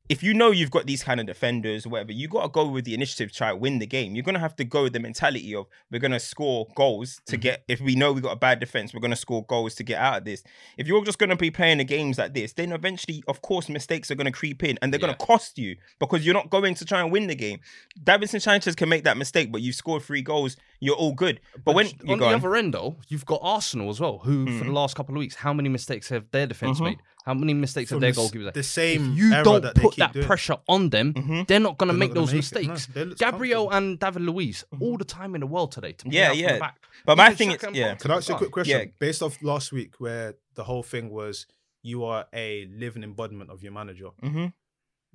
if 0.08 0.22
you 0.22 0.32
know 0.34 0.50
you've 0.52 0.70
got 0.70 0.86
these 0.86 1.02
kind 1.02 1.18
of 1.20 1.26
defenders 1.26 1.84
or 1.84 1.88
whatever, 1.88 2.12
you 2.12 2.28
got 2.28 2.42
to 2.42 2.48
go 2.48 2.66
with 2.68 2.84
the 2.84 2.94
initiative 2.94 3.30
to 3.32 3.36
try 3.36 3.50
to 3.50 3.56
win 3.56 3.78
the 3.80 3.86
game. 3.86 4.14
You're 4.14 4.22
going 4.24 4.34
to 4.34 4.40
have 4.40 4.54
to 4.56 4.64
go 4.64 4.84
with 4.84 4.92
the 4.92 5.00
mentality 5.00 5.54
of 5.54 5.66
we're 5.90 5.98
going 5.98 6.12
to 6.12 6.20
score 6.20 6.68
goals 6.76 7.20
to 7.26 7.36
get, 7.36 7.64
if 7.66 7.80
we 7.80 7.96
know 7.96 8.12
we've 8.12 8.22
got 8.22 8.32
a 8.32 8.36
bad 8.36 8.60
defense, 8.60 8.94
we're 8.94 9.00
going 9.00 9.10
to 9.10 9.16
score 9.16 9.44
goals 9.46 9.74
to 9.76 9.82
get 9.82 9.98
out 10.00 10.18
of 10.18 10.24
this. 10.24 10.44
If 10.78 10.86
you're 10.86 11.04
just 11.04 11.18
going 11.18 11.30
to 11.30 11.36
be 11.36 11.50
playing 11.50 11.78
the 11.78 11.84
games 11.84 12.18
like 12.18 12.34
this, 12.34 12.52
then 12.52 12.72
eventually, 12.72 13.24
of 13.26 13.42
course, 13.42 13.68
mistakes 13.68 14.10
are 14.10 14.14
going 14.14 14.26
to 14.26 14.32
creep 14.32 14.62
in 14.62 14.78
and 14.80 14.92
they're 14.92 15.00
going 15.00 15.14
to 15.14 15.26
cost 15.26 15.58
you 15.58 15.76
because 15.98 16.24
you're 16.24 16.34
not 16.34 16.50
going 16.50 16.74
to 16.76 16.84
try 16.84 17.00
and 17.00 17.10
win 17.10 17.26
the 17.26 17.34
game. 17.34 17.58
Davinson 18.02 18.40
Sanchez 18.40 18.76
can 18.76 18.88
make 18.88 19.04
that 19.04 19.16
mistake, 19.16 19.50
but 19.50 19.60
you've 19.60 19.74
scored 19.74 20.02
three 20.02 20.22
goals, 20.22 20.56
you're 20.80 20.94
all 20.96 21.12
good. 21.12 21.40
But, 21.64 21.74
when 21.74 21.86
you 22.04 22.12
on 22.12 22.18
the 22.20 22.26
on, 22.26 22.34
other 22.34 22.54
end, 22.54 22.74
though, 22.74 22.96
you've 23.08 23.26
got 23.26 23.40
Arsenal 23.42 23.90
as 23.90 23.98
well, 24.00 24.18
who 24.18 24.46
Mm. 24.46 24.58
for 24.58 24.64
the 24.64 24.72
last 24.72 24.94
couple 24.94 25.14
of 25.14 25.18
weeks, 25.18 25.34
how 25.36 25.52
many 25.52 25.68
mistakes 25.68 26.08
have 26.10 26.30
their 26.30 26.46
defense 26.46 26.78
made? 26.80 26.98
How 27.26 27.34
many 27.34 27.54
mistakes 27.54 27.90
have 27.90 28.00
their 28.00 28.12
goalkeepers? 28.12 28.52
the 28.54 28.60
If 28.60 28.66
same 28.66 29.14
you 29.14 29.30
don't 29.42 29.62
that 29.62 29.74
put 29.74 29.96
that 29.96 30.12
doing. 30.12 30.24
pressure 30.24 30.58
on 30.68 30.90
them, 30.90 31.12
they're 31.48 31.58
not 31.58 31.76
going 31.76 31.88
to 31.88 31.92
make 31.92 32.14
those 32.14 32.32
make 32.32 32.44
it, 32.52 32.66
no. 32.66 32.74
mistakes. 32.74 33.18
Gabriel 33.18 33.68
and 33.72 33.98
David 33.98 34.22
Luiz, 34.22 34.64
all 34.80 34.96
the 34.96 35.04
time 35.04 35.34
in 35.34 35.40
the 35.40 35.46
world 35.48 35.72
today. 35.72 35.92
To 35.92 36.08
Yeah, 36.08 36.26
out 36.26 36.28
from 36.30 36.36
the 36.38 36.42
yeah. 36.44 36.58
back. 36.60 36.76
But 37.04 37.16
my 37.18 37.34
thing 37.34 37.50
is- 37.50 37.64
yeah. 37.72 37.96
Can 37.96 38.12
I 38.12 38.16
ask 38.18 38.28
you 38.28 38.36
a 38.36 38.38
quick 38.38 38.52
question? 38.52 38.78
Yeah. 38.78 38.84
Based 39.00 39.22
off 39.22 39.42
last 39.42 39.72
week, 39.72 39.98
where 39.98 40.34
the 40.54 40.62
whole 40.64 40.84
thing 40.84 41.10
was 41.10 41.46
you 41.82 42.04
are 42.04 42.26
a 42.32 42.66
living 42.66 43.02
embodiment 43.02 43.50
of 43.50 43.62
your 43.62 43.72
manager. 43.72 44.10
Mhm. 44.22 44.52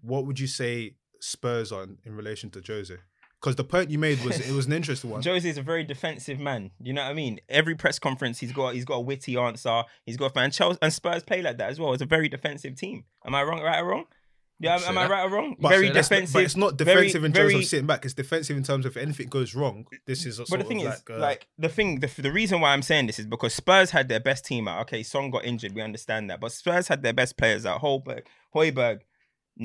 What 0.01 0.25
would 0.25 0.39
you 0.39 0.47
say 0.47 0.95
Spurs 1.21 1.71
on 1.71 1.97
in 2.03 2.13
relation 2.15 2.49
to 2.51 2.61
Jose? 2.65 2.95
Because 3.41 3.55
the 3.55 3.63
point 3.63 3.89
you 3.89 3.97
made 3.97 4.23
was 4.23 4.39
it 4.39 4.53
was 4.53 4.67
an 4.67 4.73
interesting 4.73 5.09
one. 5.09 5.23
Jose 5.23 5.49
is 5.49 5.57
a 5.57 5.63
very 5.63 5.83
defensive 5.83 6.39
man. 6.39 6.69
You 6.79 6.93
know 6.93 7.03
what 7.03 7.09
I 7.09 7.13
mean? 7.13 7.39
Every 7.49 7.73
press 7.73 7.97
conference, 7.97 8.39
he's 8.39 8.51
got 8.51 8.75
he's 8.75 8.85
got 8.85 8.95
a 8.95 9.01
witty 9.01 9.35
answer. 9.35 9.83
He's 10.05 10.17
got 10.17 10.37
and 10.37 10.53
Chelsea 10.53 10.77
and 10.81 10.93
Spurs 10.93 11.23
play 11.23 11.41
like 11.41 11.57
that 11.57 11.71
as 11.71 11.79
well. 11.79 11.93
It's 11.93 12.03
a 12.03 12.05
very 12.05 12.29
defensive 12.29 12.75
team. 12.75 13.05
Am 13.25 13.33
I 13.33 13.41
wrong? 13.43 13.61
Right 13.61 13.79
or 13.79 13.87
wrong? 13.87 14.05
Yeah, 14.59 14.75
am, 14.75 14.83
am 14.89 14.97
I 14.99 15.09
right 15.09 15.23
or 15.23 15.31
wrong? 15.31 15.55
But 15.59 15.69
very 15.69 15.87
that's- 15.87 16.07
defensive. 16.07 16.33
But 16.33 16.43
it's 16.43 16.55
not 16.55 16.77
very- 16.77 17.07
defensive 17.07 17.23
in 17.23 17.33
terms 17.33 17.51
very- 17.51 17.63
of 17.63 17.67
sitting 17.67 17.87
back. 17.87 18.05
It's 18.05 18.13
defensive 18.13 18.55
in 18.55 18.61
terms 18.61 18.85
of 18.85 18.95
if 18.95 19.01
anything 19.01 19.27
goes 19.27 19.55
wrong. 19.55 19.87
This 20.05 20.27
is 20.27 20.37
a 20.37 20.45
But 20.47 20.59
the 20.59 20.65
thing 20.65 20.85
of 20.85 20.93
is, 20.93 21.01
like, 21.09 21.17
uh, 21.17 21.19
like 21.19 21.47
the 21.57 21.69
thing, 21.69 21.99
the, 21.99 22.21
the 22.21 22.31
reason 22.31 22.61
why 22.61 22.73
I'm 22.73 22.83
saying 22.83 23.07
this 23.07 23.17
is 23.17 23.25
because 23.25 23.55
Spurs 23.55 23.89
had 23.89 24.07
their 24.07 24.19
best 24.19 24.45
team 24.45 24.67
out. 24.67 24.81
Okay, 24.81 25.01
Son 25.01 25.31
got 25.31 25.45
injured, 25.45 25.73
we 25.73 25.81
understand 25.81 26.29
that, 26.29 26.39
but 26.39 26.51
Spurs 26.51 26.89
had 26.89 27.01
their 27.01 27.13
best 27.13 27.37
players 27.37 27.65
out. 27.65 27.81
Holberg, 27.81 28.21
Højbjerg, 28.55 28.99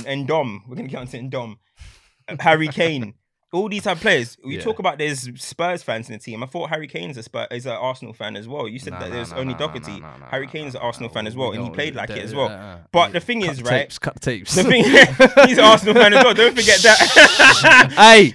and 0.06 0.26
Dom. 0.26 0.64
We're 0.66 0.76
gonna 0.76 0.88
get 0.88 1.00
on 1.00 1.08
to 1.08 1.22
Dom, 1.28 1.58
Harry 2.40 2.68
Kane. 2.68 3.12
All 3.52 3.68
these 3.68 3.84
type 3.84 3.96
of 3.96 4.02
players. 4.02 4.36
We 4.44 4.56
Yeah. 4.56 4.62
talk 4.62 4.80
about 4.80 4.98
there's 4.98 5.28
Spurs 5.40 5.82
fans 5.82 6.08
in 6.10 6.14
the 6.14 6.18
team. 6.18 6.42
I 6.42 6.46
thought 6.46 6.68
Harry 6.68 6.88
Kane's 6.88 7.16
a 7.16 7.22
Spurs, 7.22 7.46
is 7.52 7.64
an 7.64 7.72
Arsenal 7.72 8.12
fan 8.12 8.34
as 8.36 8.48
well. 8.48 8.66
You 8.66 8.80
said 8.80 8.94
Nah, 8.94 9.00
that 9.00 9.12
there's 9.12 9.30
nah, 9.30 9.36
only 9.38 9.54
nah, 9.54 9.58
Doherty. 9.60 10.02
Harry 10.30 10.48
Kane's 10.48 10.74
an 10.74 10.80
Arsenal 10.80 11.08
fan 11.08 11.28
as 11.28 11.36
We 11.36 11.40
well, 11.42 11.52
and 11.52 11.62
he 11.62 11.70
played 11.70 11.94
like 11.94 12.10
it 12.10 12.24
as 12.24 12.34
well. 12.34 12.80
But 12.90 13.12
the 13.12 13.20
thing 13.20 13.42
is, 13.42 13.58
the 13.58 13.64
right? 13.64 13.82
Tapes, 13.82 13.98
cut 14.00 14.20
tapes. 14.20 14.54
The 14.54 14.64
thing, 14.64 14.84
he's 15.48 15.58
an 15.58 15.64
Arsenal 15.64 15.94
fan 15.94 16.12
as 16.12 16.24
well. 16.24 16.34
Don't 16.34 16.56
forget 16.56 16.80
that. 16.82 17.92
hey, 17.96 18.34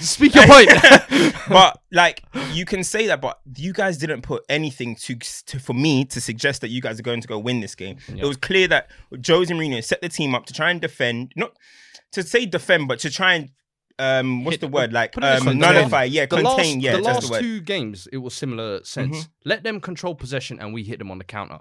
speak 0.00 0.34
your 0.34 0.46
point. 0.46 0.70
but 1.48 1.80
like 1.90 2.22
you 2.52 2.66
can 2.66 2.84
say 2.84 3.06
that, 3.06 3.22
but 3.22 3.40
you 3.56 3.72
guys 3.72 3.96
didn't 3.96 4.20
put 4.20 4.44
anything 4.50 4.96
to, 4.96 5.14
to 5.46 5.58
for 5.58 5.72
me 5.72 6.04
to 6.04 6.20
suggest 6.20 6.60
that 6.60 6.68
you 6.68 6.82
guys 6.82 6.98
are 7.00 7.02
going 7.02 7.22
to 7.22 7.28
go 7.28 7.38
win 7.38 7.60
this 7.60 7.74
game. 7.74 7.96
It 8.14 8.24
was 8.24 8.36
clear 8.36 8.68
that 8.68 8.90
Jose 9.26 9.52
Mourinho 9.52 9.82
set 9.82 10.02
the 10.02 10.10
team 10.10 10.34
up 10.34 10.44
to 10.46 10.52
try 10.52 10.70
and 10.70 10.80
defend, 10.80 11.32
not 11.36 11.52
to 12.12 12.22
say 12.22 12.44
defend, 12.46 12.86
but 12.88 12.98
to 13.00 13.10
try 13.10 13.34
and 13.34 13.50
um, 13.98 14.44
what's 14.44 14.54
Hit- 14.54 14.60
the 14.60 14.68
word 14.68 14.92
like 14.92 15.12
put 15.12 15.24
it 15.24 15.26
this 15.26 15.44
way, 15.44 15.52
um, 15.52 15.58
nullify, 15.58 16.04
yeah, 16.04 16.26
the 16.26 16.36
contain, 16.36 16.44
last, 16.44 16.76
yeah, 16.76 16.96
the 16.96 17.02
last 17.02 17.28
the. 17.28 17.34
Mm-hmm. 17.34 17.42
two 17.42 17.60
games, 17.60 18.08
it 18.12 18.18
was 18.18 18.34
similar 18.34 18.84
sense. 18.84 19.28
Let 19.44 19.62
them 19.62 19.80
control 19.80 20.14
possession 20.14 20.58
and 20.60 20.74
we 20.74 20.82
hit 20.82 20.98
them 20.98 21.10
on 21.10 21.18
the 21.18 21.24
counter. 21.24 21.60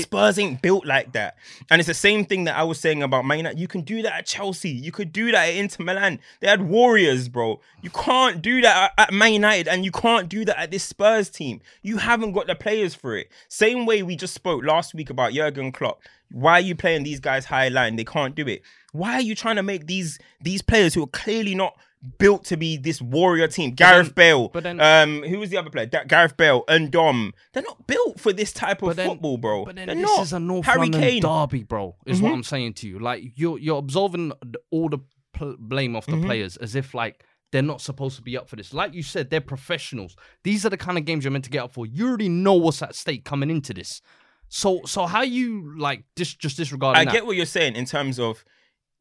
Spurs 0.00 0.38
ain't 0.38 0.62
built 0.62 0.86
like 0.86 1.12
that. 1.12 1.36
And 1.70 1.80
it's 1.80 1.86
the 1.88 1.94
same 1.94 2.24
thing 2.24 2.44
that 2.44 2.56
I 2.56 2.62
was 2.62 2.80
saying 2.80 3.02
about 3.02 3.24
Man 3.24 3.38
United. 3.38 3.60
You 3.60 3.68
can 3.68 3.82
do 3.82 4.02
that 4.02 4.12
at 4.14 4.26
Chelsea. 4.26 4.70
You 4.70 4.92
could 4.92 5.12
do 5.12 5.30
that 5.32 5.48
at 5.48 5.54
Inter 5.54 5.84
Milan. 5.84 6.18
They 6.40 6.48
had 6.48 6.62
warriors, 6.62 7.28
bro. 7.28 7.60
You 7.82 7.90
can't 7.90 8.40
do 8.40 8.62
that 8.62 8.92
at, 8.96 9.08
at 9.08 9.12
Man 9.12 9.34
United 9.34 9.68
and 9.68 9.84
you 9.84 9.90
can't 9.90 10.28
do 10.28 10.44
that 10.46 10.58
at 10.58 10.70
this 10.70 10.84
Spurs 10.84 11.28
team. 11.28 11.60
You 11.82 11.98
haven't 11.98 12.32
got 12.32 12.46
the 12.46 12.54
players 12.54 12.94
for 12.94 13.16
it. 13.16 13.28
Same 13.48 13.84
way 13.84 14.02
we 14.02 14.16
just 14.16 14.34
spoke 14.34 14.64
last 14.64 14.94
week 14.94 15.10
about 15.10 15.32
Jurgen 15.32 15.72
Klopp. 15.72 16.00
Why 16.30 16.52
are 16.52 16.60
you 16.60 16.74
playing 16.74 17.02
these 17.02 17.20
guys 17.20 17.44
high 17.44 17.68
line? 17.68 17.96
They 17.96 18.04
can't 18.04 18.34
do 18.34 18.46
it. 18.48 18.62
Why 18.92 19.14
are 19.14 19.20
you 19.20 19.34
trying 19.34 19.56
to 19.56 19.62
make 19.62 19.86
these 19.86 20.18
these 20.40 20.62
players 20.62 20.94
who 20.94 21.02
are 21.02 21.06
clearly 21.08 21.54
not 21.54 21.74
built 22.18 22.44
to 22.46 22.56
be 22.56 22.76
this 22.76 23.00
warrior 23.02 23.48
team? 23.48 23.72
Gareth 23.72 24.14
Bale, 24.14 24.48
but 24.48 24.62
then- 24.64 24.80
um, 24.80 25.22
who 25.22 25.38
was 25.38 25.50
the 25.50 25.56
other 25.56 25.70
player? 25.70 25.86
Da- 25.86 26.04
Gareth 26.04 26.36
Bale 26.36 26.64
and 26.68 26.90
Dom. 26.90 27.32
They're 27.52 27.62
not 27.62 27.86
built 27.86 28.20
for 28.20 28.32
this 28.32 28.52
type 28.52 28.82
of 28.82 28.96
then- 28.96 29.08
football, 29.08 29.38
bro. 29.38 29.64
But 29.64 29.76
then 29.76 29.86
They're 29.86 29.96
this 29.96 30.04
not. 30.04 30.22
is 30.22 30.32
a 30.32 30.40
North 30.40 30.66
Harry 30.66 30.80
London 30.80 31.00
Kane. 31.00 31.22
derby, 31.22 31.62
bro. 31.62 31.96
Is 32.06 32.18
Mhm. 32.20 32.22
what 32.22 32.32
I'm 32.32 32.42
saying 32.42 32.74
to 32.74 32.88
you. 32.88 32.98
Like 32.98 33.24
you're 33.36 33.58
you're 33.58 33.78
absolving 33.78 34.32
all 34.70 34.88
the 34.88 34.98
pl- 35.32 35.56
blame 35.58 35.96
off 35.96 36.06
the 36.06 36.12
Mm-hmm. 36.12 36.24
players 36.26 36.56
as 36.58 36.74
if 36.74 36.92
like 36.92 37.24
they're 37.52 37.62
not 37.62 37.80
supposed 37.82 38.16
to 38.16 38.22
be 38.22 38.36
up 38.36 38.48
for 38.48 38.56
this. 38.56 38.72
Like 38.74 38.94
you 38.94 39.02
said, 39.02 39.28
they're 39.30 39.40
professionals. 39.40 40.16
These 40.42 40.64
are 40.66 40.70
the 40.70 40.76
kind 40.78 40.96
of 40.98 41.04
games 41.04 41.22
you're 41.24 41.30
meant 41.30 41.44
to 41.44 41.50
get 41.50 41.62
up 41.64 41.72
for. 41.72 41.86
You 41.86 42.08
already 42.08 42.28
know 42.30 42.54
what's 42.54 42.82
at 42.82 42.94
stake 42.94 43.24
coming 43.24 43.50
into 43.50 43.72
this. 43.74 44.00
So 44.48 44.80
so 44.86 45.06
how 45.06 45.22
you 45.22 45.74
like 45.78 46.04
dis- 46.16 46.34
just 46.34 46.56
disregarding 46.58 47.00
I 47.00 47.04
that? 47.04 47.12
get 47.12 47.26
what 47.26 47.36
you're 47.36 47.46
saying 47.46 47.74
in 47.76 47.84
terms 47.86 48.18
of 48.18 48.44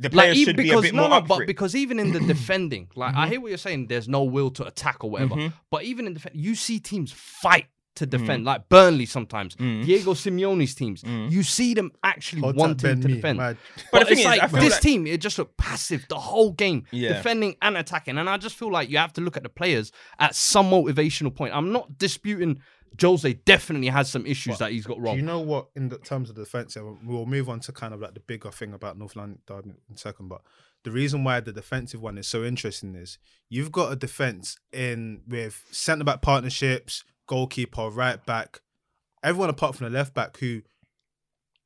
the 0.02 0.10
like 0.10 0.14
players 0.14 0.38
even 0.38 0.52
should 0.52 0.58
be 0.58 0.64
a 0.64 0.72
because 0.72 0.82
bit 0.84 0.94
no, 0.96 1.08
more 1.08 1.22
no, 1.22 1.26
but 1.28 1.48
because 1.48 1.76
even 1.76 2.00
in 2.00 2.12
the 2.12 2.20
defending, 2.34 2.88
like 2.96 3.16
I 3.16 3.28
hear 3.28 3.40
what 3.42 3.50
you're 3.50 3.58
saying, 3.58 3.88
there's 3.88 4.08
no 4.08 4.24
will 4.24 4.52
to 4.52 4.66
attack 4.66 5.04
or 5.04 5.10
whatever. 5.12 5.36
Mhm. 5.36 5.54
But 5.70 5.84
even 5.84 6.08
in 6.08 6.14
defense, 6.14 6.36
you 6.36 6.56
see 6.56 6.80
teams 6.80 7.12
fight 7.12 7.68
to 7.96 8.08
Mm-hmm. 8.08 8.18
defend, 8.22 8.46
like 8.46 8.70
Burnley 8.70 9.06
sometimes, 9.06 9.54
Mm. 9.58 9.84
Diego 9.86 10.14
Simeone's 10.14 10.74
teams. 10.74 11.04
You 11.04 11.44
see 11.44 11.74
them 11.74 11.92
actually 12.04 12.42
Hot 12.42 12.56
wanting 12.56 13.02
to 13.02 13.08
me, 13.10 13.16
defend. 13.16 13.38
mad. 13.38 13.58
But 13.76 13.84
But, 13.92 14.00
the 14.00 14.06
thing 14.06 14.14
it's 14.14 14.22
is, 14.22 14.26
like 14.42 14.52
this 14.52 14.74
like- 14.74 14.82
team, 14.82 15.06
it 15.08 15.20
just 15.20 15.38
looked 15.38 15.58
passive 15.58 16.06
the 16.08 16.18
whole 16.18 16.52
game, 16.54 16.86
Yeah. 16.92 17.10
defending 17.10 17.58
and 17.62 17.76
attacking. 17.76 18.18
And 18.18 18.30
I 18.30 18.38
just 18.38 18.56
feel 18.56 18.72
like 18.72 18.90
you 18.90 18.98
have 18.98 19.12
to 19.14 19.22
look 19.22 19.36
at 19.36 19.44
the 19.44 19.50
players 19.50 19.92
at 20.20 20.36
some 20.36 20.68
motivational 20.72 21.36
point. 21.36 21.54
I'm 21.54 21.74
not 21.74 21.98
disputing 21.98 22.62
Jose 23.00 23.34
definitely 23.46 23.88
has 23.88 24.10
some 24.10 24.26
issues 24.26 24.58
that 24.58 24.72
he's 24.72 24.86
got 24.86 24.98
Do 24.98 25.02
wrong. 25.04 25.16
you 25.16 25.22
know 25.22 25.40
what, 25.40 25.68
in 25.76 25.90
the 25.90 25.98
terms 25.98 26.30
of 26.30 26.36
the 26.36 26.44
defensive, 26.44 26.84
we'll 27.06 27.26
move 27.26 27.48
on 27.50 27.60
to 27.62 27.72
kind 27.72 27.94
of 27.94 28.02
like 28.02 28.14
the 28.14 28.20
bigger 28.20 28.52
thing 28.52 28.74
about 28.74 28.98
North 28.98 29.16
London 29.16 29.40
Derby 29.46 29.70
in 29.70 29.96
a 29.96 29.98
second. 29.98 30.28
But 30.28 30.42
the 30.84 30.92
reason 30.92 31.24
why 31.24 31.40
the 31.40 31.54
defensive 31.54 32.02
one 32.02 32.18
is 32.18 32.28
so 32.28 32.44
interesting 32.44 32.96
is 32.96 33.18
you've 33.50 33.72
got 33.72 33.92
a 33.92 33.96
defense 33.96 34.58
in 34.74 35.22
with 35.28 35.64
centre 35.72 36.04
back 36.04 36.22
partnerships, 36.22 37.04
goalkeeper, 37.28 37.90
right 37.90 38.24
back, 38.26 38.62
everyone 39.24 39.50
apart 39.50 39.76
from 39.76 39.86
the 39.86 39.98
left 39.98 40.14
back, 40.14 40.38
who 40.38 40.62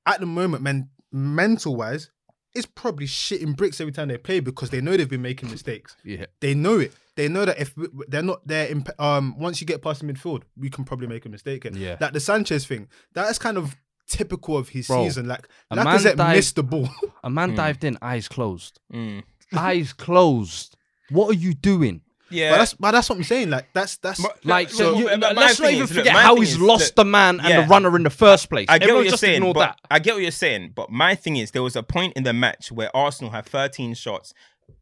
at 0.05 0.19
the 0.19 0.25
moment, 0.27 0.61
men, 0.61 0.89
mental 1.11 1.75
wise, 1.75 2.11
is 2.55 2.65
probably 2.65 3.05
shitting 3.05 3.55
bricks 3.55 3.79
every 3.81 3.93
time 3.93 4.07
they 4.07 4.17
play 4.17 4.39
because 4.39 4.69
they 4.69 4.81
know 4.81 4.95
they've 4.97 5.09
been 5.09 5.21
making 5.21 5.51
mistakes. 5.51 5.95
yeah. 6.03 6.25
They 6.39 6.53
know 6.55 6.79
it. 6.79 6.93
They 7.15 7.27
know 7.27 7.45
that 7.45 7.59
if 7.59 7.75
w- 7.75 7.89
w- 7.91 8.05
they're 8.09 8.21
not 8.23 8.45
there, 8.47 8.67
in, 8.67 8.83
um, 8.99 9.37
once 9.37 9.61
you 9.61 9.67
get 9.67 9.81
past 9.81 10.01
the 10.01 10.11
midfield, 10.11 10.43
we 10.57 10.69
can 10.69 10.83
probably 10.85 11.07
make 11.07 11.25
a 11.25 11.29
mistake. 11.29 11.65
And 11.65 11.75
Yeah. 11.75 11.97
like 11.99 12.13
the 12.13 12.19
Sanchez 12.19 12.65
thing, 12.65 12.87
that's 13.13 13.37
kind 13.37 13.57
of 13.57 13.75
typical 14.07 14.57
of 14.57 14.69
his 14.69 14.87
Bro, 14.87 15.03
season. 15.05 15.27
Like 15.27 15.47
a 15.71 15.75
man 15.75 15.85
Lacazette 15.87 16.15
died- 16.17 16.35
missed 16.35 16.55
the 16.55 16.63
ball. 16.63 16.89
A 17.23 17.29
man 17.29 17.55
dived 17.61 17.83
in, 17.83 17.97
eyes 18.01 18.27
closed. 18.27 18.79
Mm. 18.93 19.23
eyes 19.55 19.93
closed. 19.93 20.75
What 21.09 21.29
are 21.29 21.37
you 21.39 21.53
doing? 21.53 22.01
Yeah, 22.35 22.51
But 22.51 22.57
that's 22.57 22.73
but 22.73 22.91
that's 22.91 23.09
what 23.09 23.17
I'm 23.17 23.23
saying. 23.23 23.49
Like 23.49 23.69
that's 23.73 23.97
that's 23.97 24.21
But- 24.21 24.45
Like, 24.45 24.69
so 24.69 24.91
look, 24.91 25.11
you, 25.11 25.17
my 25.17 25.31
let's 25.31 25.59
not 25.59 25.71
even 25.71 25.81
look, 25.81 25.89
forget 25.89 26.13
my 26.13 26.21
how 26.21 26.35
he's 26.35 26.59
lost 26.59 26.85
look, 26.89 26.95
the 26.95 27.05
man 27.05 27.39
and 27.39 27.49
yeah. 27.49 27.61
the 27.61 27.67
runner 27.67 27.95
in 27.95 28.03
the 28.03 28.09
first 28.09 28.49
place. 28.49 28.67
I 28.69 28.77
get 28.77 28.83
Everyone 28.83 29.03
what 29.05 29.09
you're 29.09 29.17
saying, 29.17 29.53
but 29.53 29.59
that. 29.59 29.79
I 29.89 29.99
get 29.99 30.13
what 30.15 30.21
you're 30.21 30.31
saying. 30.31 30.73
But 30.75 30.91
my 30.91 31.15
thing 31.15 31.37
is, 31.37 31.51
there 31.51 31.63
was 31.63 31.75
a 31.75 31.83
point 31.83 32.13
in 32.15 32.23
the 32.23 32.33
match 32.33 32.71
where 32.71 32.95
Arsenal 32.95 33.31
had 33.31 33.45
13 33.45 33.93
shots, 33.93 34.33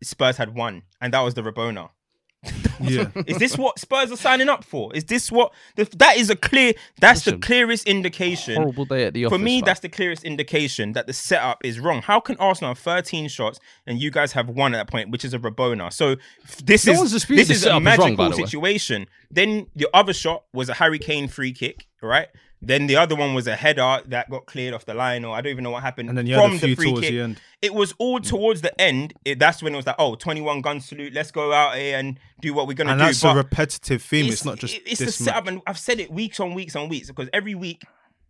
Spurs 0.01 0.37
had 0.37 0.55
one, 0.55 0.83
and 1.01 1.13
that 1.13 1.21
was 1.21 1.33
the 1.33 1.41
Rabona. 1.41 1.89
yeah. 2.81 3.09
Is 3.27 3.37
this 3.37 3.57
what 3.57 3.79
Spurs 3.79 4.11
are 4.11 4.17
signing 4.17 4.49
up 4.49 4.63
for? 4.63 4.93
Is 4.95 5.05
this 5.05 5.31
what 5.31 5.53
the, 5.75 5.85
that 5.97 6.17
is 6.17 6.29
a 6.29 6.35
clear? 6.35 6.73
That's 6.99 7.25
Listen, 7.25 7.39
the 7.39 7.45
clearest 7.45 7.87
indication. 7.87 8.55
Horrible 8.55 8.85
day 8.85 9.05
at 9.05 9.13
the 9.13 9.25
office. 9.25 9.37
For 9.37 9.43
me, 9.43 9.61
that's 9.61 9.79
the 9.79 9.89
clearest 9.89 10.23
indication 10.23 10.93
that 10.93 11.07
the 11.07 11.13
setup 11.13 11.63
is 11.63 11.79
wrong. 11.79 12.01
How 12.01 12.19
can 12.19 12.35
Arsenal 12.37 12.71
have 12.71 12.79
13 12.79 13.29
shots 13.29 13.59
and 13.87 13.99
you 13.99 14.11
guys 14.11 14.33
have 14.33 14.49
one 14.49 14.73
at 14.73 14.77
that 14.77 14.91
point, 14.91 15.09
which 15.09 15.23
is 15.23 15.33
a 15.33 15.39
Rabona? 15.39 15.91
So 15.93 16.15
this 16.63 16.85
No 16.85 17.03
is 17.03 17.11
this 17.11 17.49
is 17.49 17.49
a 17.49 17.55
setup 17.55 17.55
is 17.55 17.65
wrong, 17.67 17.83
magical 17.83 18.15
by 18.15 18.29
the 18.29 18.35
situation. 18.35 19.07
Then 19.31 19.67
your 19.75 19.89
other 19.93 20.13
shot 20.13 20.43
was 20.53 20.69
a 20.69 20.73
Harry 20.75 20.99
Kane 20.99 21.27
free 21.27 21.53
kick, 21.53 21.87
right? 22.01 22.27
Then 22.65 22.87
the 22.87 22.95
other 22.95 23.15
one 23.15 23.33
was 23.33 23.45
a 23.47 23.55
header 23.55 24.01
that 24.07 24.29
got 24.29 24.45
cleared 24.45 24.73
off 24.73 24.85
the 24.85 24.93
line, 24.93 25.25
or 25.25 25.35
I 25.35 25.41
don't 25.41 25.51
even 25.51 25.63
know 25.65 25.71
what 25.71 25.83
happened 25.83 26.09
And 26.09 26.17
then 26.17 26.25
you 26.27 26.35
from 26.35 26.57
the 26.59 26.75
free 26.75 26.93
kick. 26.93 27.01
the 27.01 27.19
end. 27.21 27.41
It 27.61 27.73
was 27.73 27.93
all 27.97 28.19
towards 28.19 28.61
the 28.61 28.79
end. 28.79 29.13
It, 29.25 29.37
that's 29.39 29.61
when 29.61 29.73
it 29.73 29.77
was 29.77 29.85
like, 29.85 29.97
oh, 29.99 30.15
21 30.15 30.61
gun 30.61 30.79
salute. 30.79 31.13
Let's 31.13 31.31
go 31.31 31.51
out 31.51 31.75
here 31.75 31.97
and 31.97 32.17
do 32.41 32.53
what 32.53 32.67
we're 32.67 32.73
gonna 32.73 32.91
And 32.91 32.99
do. 32.99 33.05
that's 33.05 33.21
But 33.21 33.33
a 33.33 33.35
repetitive 33.35 34.01
theme. 34.01 34.27
It's, 34.31 34.45
not 34.45 34.59
just 34.59 34.75
it- 34.75 34.83
it's 34.85 34.99
this 34.99 35.17
the 35.17 35.23
setup, 35.25 35.47
and 35.47 35.61
I've 35.67 35.77
said 35.79 35.99
it 35.99 36.11
weeks 36.11 36.39
on 36.39 36.53
weeks 36.53 36.75
on 36.75 36.87
weeks 36.89 37.07
because 37.09 37.29
every 37.33 37.55
week 37.55 37.83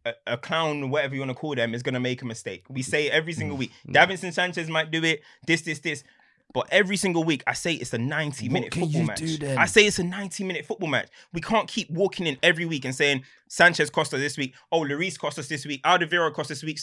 a, 0.06 0.14
a 0.28 0.38
clown, 0.38 0.90
whatever 0.90 1.14
you 1.14 1.22
want 1.22 1.30
to 1.32 1.36
call 1.36 1.56
them, 1.56 1.74
is 1.74 1.82
gonna 1.84 2.00
make 2.00 2.22
a 2.22 2.26
mistake. 2.26 2.64
We 2.70 2.82
say 2.82 3.08
it 3.08 3.14
every 3.14 3.34
Mm. 3.34 3.38
single 3.38 3.58
week. 3.58 3.72
Davinson 3.88 4.34
Sanchez 4.34 4.68
might 4.70 4.92
do 4.92 5.04
it. 5.04 5.22
This, 5.48 5.62
this, 5.62 5.80
this. 5.80 6.04
But 6.54 6.68
every 6.72 6.98
single 6.98 7.24
week, 7.24 7.44
I 7.48 7.54
say 7.54 7.74
it's 7.74 7.94
a 7.94 7.98
90 7.98 8.48
minute 8.50 8.74
football 8.74 9.04
match. 9.04 9.20
I 9.58 9.66
say 9.66 9.86
it's 9.86 10.00
a 10.00 10.04
90 10.04 10.44
minute 10.44 10.66
football 10.66 10.88
match. 10.88 11.10
We 11.34 11.42
can't 11.42 11.68
keep 11.68 11.90
walking 11.90 12.28
in 12.28 12.38
every 12.44 12.66
week 12.66 12.86
and 12.86 12.94
saying 12.96 13.24
Sanchez 13.48 13.90
cost 13.90 14.14
us 14.14 14.20
this 14.20 14.38
week. 14.38 14.54
Oh, 14.72 14.82
Lloris 14.82 15.18
cost 15.18 15.40
us 15.40 15.48
this 15.48 15.66
week. 15.66 15.82
Alderweireld 15.84 16.34
cost 16.34 16.52
us 16.52 16.62
this 16.62 16.64
week. 16.64 16.80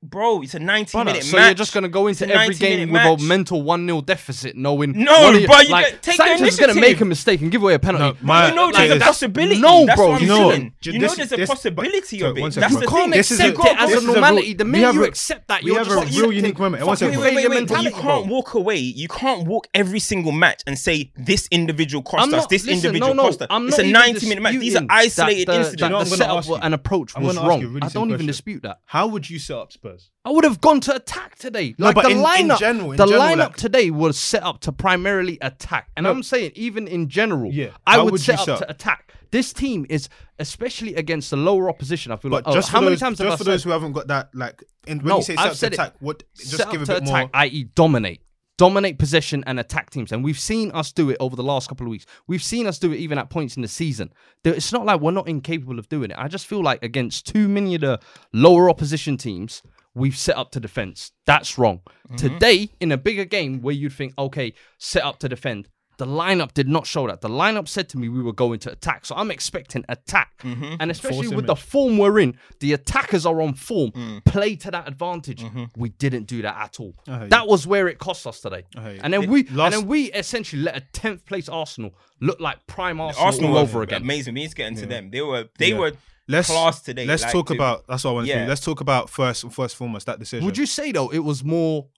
Bro, 0.00 0.42
it's 0.42 0.54
a 0.54 0.60
90 0.60 0.92
Brother, 0.92 1.04
minute 1.10 1.24
so 1.24 1.36
match. 1.36 1.46
you're 1.48 1.54
just 1.54 1.74
gonna 1.74 1.88
go 1.88 2.06
into 2.06 2.28
every 2.32 2.54
game 2.54 2.80
with 2.92 3.02
match. 3.02 3.20
a 3.20 3.24
mental 3.24 3.62
one 3.62 3.84
0 3.84 4.00
deficit, 4.00 4.54
knowing 4.56 4.92
No, 4.92 5.30
you- 5.32 5.44
bro, 5.48 5.58
you 5.58 5.70
like 5.70 5.86
get- 5.86 6.02
take 6.04 6.14
Sanchez 6.16 6.54
is 6.54 6.56
gonna 6.60 6.74
make 6.80 7.00
a 7.00 7.04
mistake 7.04 7.40
and 7.40 7.50
give 7.50 7.62
away 7.64 7.74
a 7.74 7.80
penalty. 7.80 8.16
No, 8.20 8.26
my- 8.26 8.48
you 8.50 8.54
know 8.54 8.66
like, 8.66 8.76
there's 8.90 9.02
a 9.02 9.04
possibility. 9.04 9.60
no, 9.60 9.86
That's 9.86 9.96
bro, 9.96 10.08
what 10.10 10.14
I'm 10.16 10.22
you 10.22 10.28
know- 10.28 10.50
saying. 10.52 10.72
Ju- 10.80 10.92
You 10.92 10.98
know 11.00 11.08
there's 11.16 11.32
a 11.32 11.36
this- 11.36 11.50
possibility 11.50 12.20
but- 12.20 12.26
of 12.30 12.38
it. 12.38 12.40
one 12.42 12.50
That's 12.50 12.54
second. 12.54 12.74
the 12.76 12.80
you 12.82 12.86
can't 12.88 13.02
thing. 13.02 13.10
This 13.10 13.30
is 13.32 13.40
accept 13.40 13.58
a- 13.58 13.60
it 13.72 13.76
as 13.80 13.88
this 13.88 13.94
a 13.94 13.98
is 13.98 14.04
a 14.04 14.06
real- 14.06 14.14
normality. 14.14 14.54
The 14.54 14.64
minute 14.64 14.94
you 14.94 15.04
accept 15.04 15.48
that, 15.48 15.62
you're 15.64 15.78
have 15.78 15.88
just 15.88 16.16
a 16.16 16.20
real 16.22 16.32
unique 16.32 16.58
moment. 16.60 16.84
Bro. 16.84 17.80
You 17.80 17.90
can't 17.90 18.26
walk 18.28 18.54
away. 18.54 18.76
You 18.78 19.08
can't 19.08 19.48
walk 19.48 19.66
every 19.74 19.98
single 19.98 20.30
match 20.30 20.62
and 20.68 20.78
say 20.78 21.10
this 21.16 21.48
individual 21.50 22.04
cost 22.04 22.32
us, 22.32 22.46
this 22.46 22.68
individual 22.68 23.14
no, 23.14 23.22
no, 23.24 23.28
cost 23.30 23.42
us. 23.42 23.48
It's 23.50 23.78
a 23.78 23.82
90 23.82 24.28
minute 24.28 24.42
match. 24.42 24.54
These 24.60 24.76
are 24.76 24.86
isolated 24.88 25.48
incidents. 25.48 25.80
That 25.80 25.86
You 25.86 25.92
know, 25.92 26.04
the 26.04 26.16
setup 26.16 26.64
and 26.64 26.72
approach 26.72 27.16
was 27.16 27.36
wrong. 27.36 27.60
you 27.62 27.66
a 27.66 27.70
really 27.70 27.82
I 27.82 27.88
don't 27.88 28.12
even 28.12 28.26
dispute 28.26 28.62
that. 28.62 28.78
How 28.86 29.08
would 29.08 29.28
you 29.28 29.40
set 29.40 29.56
up 29.56 29.72
Spurs? 29.72 29.87
I 30.24 30.30
would 30.30 30.44
have 30.44 30.60
gone 30.60 30.80
to 30.80 30.94
attack 30.94 31.36
today. 31.38 31.74
No, 31.78 31.86
Like 31.86 31.94
but 31.94 32.02
the 32.04 32.10
in- 32.10 32.18
in 32.18 32.22
lineup, 32.24 32.58
general- 32.58 32.90
in 32.92 32.96
the 32.96 33.06
general, 33.06 33.22
lineup 33.24 33.38
like- 33.38 33.56
today 33.56 33.90
was 33.90 34.18
set 34.18 34.42
up 34.42 34.60
to 34.60 34.72
primarily 34.72 35.38
attack. 35.40 35.88
And 35.96 36.06
I'm 36.06 36.22
saying, 36.22 36.52
even 36.54 36.86
in 36.88 37.08
general, 37.08 37.52
Yeah. 37.52 37.70
I 37.86 37.98
would, 38.02 38.12
would 38.12 38.20
set 38.20 38.40
up 38.40 38.44
set 38.46 38.58
to 38.58 38.70
attack. 38.70 39.12
This 39.30 39.52
team 39.52 39.84
is, 39.90 40.08
especially 40.38 40.94
against 40.94 41.30
the 41.30 41.36
lower 41.36 41.68
opposition. 41.68 42.12
I 42.12 42.16
feel 42.16 42.30
But 42.30 42.46
like, 42.46 42.52
oh, 42.52 42.56
just 42.56 42.68
how 42.70 42.78
for 42.78 42.84
many 42.84 42.94
those, 42.94 43.00
times 43.00 43.18
just 43.18 43.38
for 43.38 43.44
those 43.44 43.62
who 43.62 43.70
haven't 43.70 43.92
got 43.92 44.06
that, 44.08 44.30
like, 44.34 44.62
in, 44.86 44.98
when 44.98 45.06
No, 45.08 45.16
you 45.18 45.22
say 45.22 45.36
I've 45.36 45.38
set 45.38 45.50
up 45.50 45.56
said 45.56 45.68
to 45.68 45.72
it. 45.72 45.74
attack, 45.86 45.94
what 46.00 46.22
just 46.36 46.56
set 46.56 46.70
give 46.70 46.82
a 46.82 46.86
bit 46.86 46.96
attack, 47.02 47.08
more. 47.08 47.30
i.e., 47.34 47.64
dominate. 47.74 48.22
Dominate 48.56 48.98
possession 48.98 49.44
and 49.46 49.60
attack 49.60 49.90
teams. 49.90 50.10
And 50.10 50.24
we've 50.24 50.38
seen 50.38 50.72
us 50.72 50.90
do 50.92 51.10
it 51.10 51.16
over 51.20 51.36
the 51.36 51.44
last 51.44 51.68
couple 51.68 51.86
of 51.86 51.90
weeks. 51.92 52.06
We've 52.26 52.42
seen 52.42 52.66
us 52.66 52.78
do 52.80 52.90
it 52.90 52.96
even 52.96 53.16
at 53.16 53.30
points 53.30 53.54
in 53.54 53.62
the 53.62 53.68
season. 53.68 54.12
It's 54.44 54.72
not 54.72 54.84
like 54.84 55.00
we're 55.00 55.12
not 55.12 55.28
incapable 55.28 55.78
of 55.78 55.88
doing 55.88 56.10
it. 56.10 56.16
I 56.18 56.26
just 56.26 56.44
feel 56.46 56.60
like 56.62 56.82
against 56.82 57.24
too 57.26 57.48
many 57.48 57.76
of 57.76 57.82
the 57.82 58.00
lower 58.32 58.68
opposition 58.68 59.16
teams, 59.16 59.62
we've 59.94 60.16
set 60.16 60.36
up 60.36 60.50
to 60.52 60.60
defense. 60.60 61.12
That's 61.26 61.58
wrong. 61.58 61.80
Mm-hmm. 62.06 62.16
Today, 62.16 62.70
in 62.80 62.92
a 62.92 62.96
bigger 62.96 63.24
game 63.24 63.60
where 63.60 63.74
you'd 63.74 63.92
think, 63.92 64.14
okay, 64.18 64.54
set 64.78 65.02
up 65.04 65.18
to 65.20 65.28
defend, 65.28 65.68
the 65.98 66.06
lineup 66.06 66.54
did 66.54 66.68
not 66.68 66.86
show 66.86 67.08
that. 67.08 67.20
The 67.22 67.28
lineup 67.28 67.66
said 67.66 67.88
to 67.88 67.98
me 67.98 68.08
we 68.08 68.22
were 68.22 68.32
going 68.32 68.60
to 68.60 68.70
attack. 68.70 69.04
So 69.04 69.16
I'm 69.16 69.32
expecting 69.32 69.84
attack. 69.88 70.30
Mm-hmm. 70.44 70.76
And 70.78 70.92
especially 70.92 71.26
Force 71.26 71.34
with 71.34 71.46
the 71.46 71.56
form 71.56 71.98
we're 71.98 72.20
in, 72.20 72.38
the 72.60 72.72
attackers 72.72 73.26
are 73.26 73.42
on 73.42 73.54
form. 73.54 73.90
Mm. 73.90 74.24
Play 74.24 74.54
to 74.56 74.70
that 74.70 74.86
advantage. 74.86 75.42
Mm-hmm. 75.42 75.64
We 75.76 75.88
didn't 75.88 76.28
do 76.28 76.40
that 76.42 76.56
at 76.56 76.78
all. 76.78 76.94
I 77.08 77.24
you. 77.24 77.28
That 77.30 77.48
was 77.48 77.66
where 77.66 77.88
it 77.88 77.98
cost 77.98 78.28
us 78.28 78.40
today. 78.40 78.62
I 78.76 78.80
hear 78.82 78.92
you. 78.92 79.00
And 79.02 79.12
then 79.12 79.28
we 79.28 79.42
last- 79.48 79.74
and 79.74 79.82
then 79.82 79.88
we 79.88 80.12
essentially 80.12 80.62
let 80.62 80.76
a 80.76 80.80
tenth 80.92 81.26
place 81.26 81.48
Arsenal 81.48 81.92
look 82.20 82.38
like 82.38 82.64
prime 82.68 83.00
Arsenal, 83.00 83.26
Arsenal 83.26 83.50
all 83.56 83.58
over 83.58 83.82
again. 83.82 84.02
Amazing. 84.02 84.34
We 84.34 84.42
need 84.42 84.50
to 84.50 84.54
get 84.56 84.68
into 84.68 84.86
them. 84.86 85.10
They 85.10 85.20
were 85.20 85.48
they 85.58 85.70
Yeah. 85.70 85.78
were 85.78 85.92
Let's 86.28 86.48
class 86.48 86.82
today. 86.82 87.06
Let's 87.06 87.22
like, 87.22 87.32
talk 87.32 87.46
to- 87.48 87.54
about. 87.54 87.86
That's 87.88 88.04
what 88.04 88.10
I 88.10 88.14
want 88.14 88.26
to 88.26 88.32
Yeah. 88.32 88.42
do. 88.44 88.48
Let's 88.48 88.60
talk 88.60 88.80
about 88.80 89.08
first 89.10 89.42
first 89.50 89.74
and 89.74 89.78
foremost 89.78 90.06
that 90.06 90.18
decision. 90.18 90.44
Would 90.44 90.58
you 90.58 90.66
say 90.66 90.92
though 90.92 91.08
it 91.08 91.20
was 91.20 91.42
more 91.42 91.88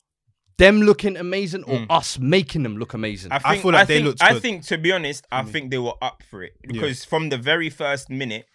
them 0.59 0.83
looking 0.83 1.16
amazing 1.16 1.64
or 1.64 1.87
us 1.90 2.19
making 2.19 2.62
them 2.62 2.77
look 2.77 2.95
amazing? 2.95 3.33
I, 3.33 3.37
I 3.37 3.38
think, 3.38 3.62
feel 3.62 3.73
like 3.73 3.81
I 3.81 3.85
they 3.85 3.95
think, 3.95 4.07
looked 4.07 4.23
I 4.23 4.38
think 4.38 4.64
to 4.66 4.79
be 4.79 4.93
honest, 4.93 5.27
I 5.33 5.43
think 5.43 5.71
they 5.71 5.79
were 5.79 5.95
up 6.01 6.23
for 6.31 6.43
it 6.43 6.53
because 6.62 7.05
from 7.05 7.29
the 7.31 7.38
very 7.38 7.71
first 7.71 8.11
minute, 8.11 8.47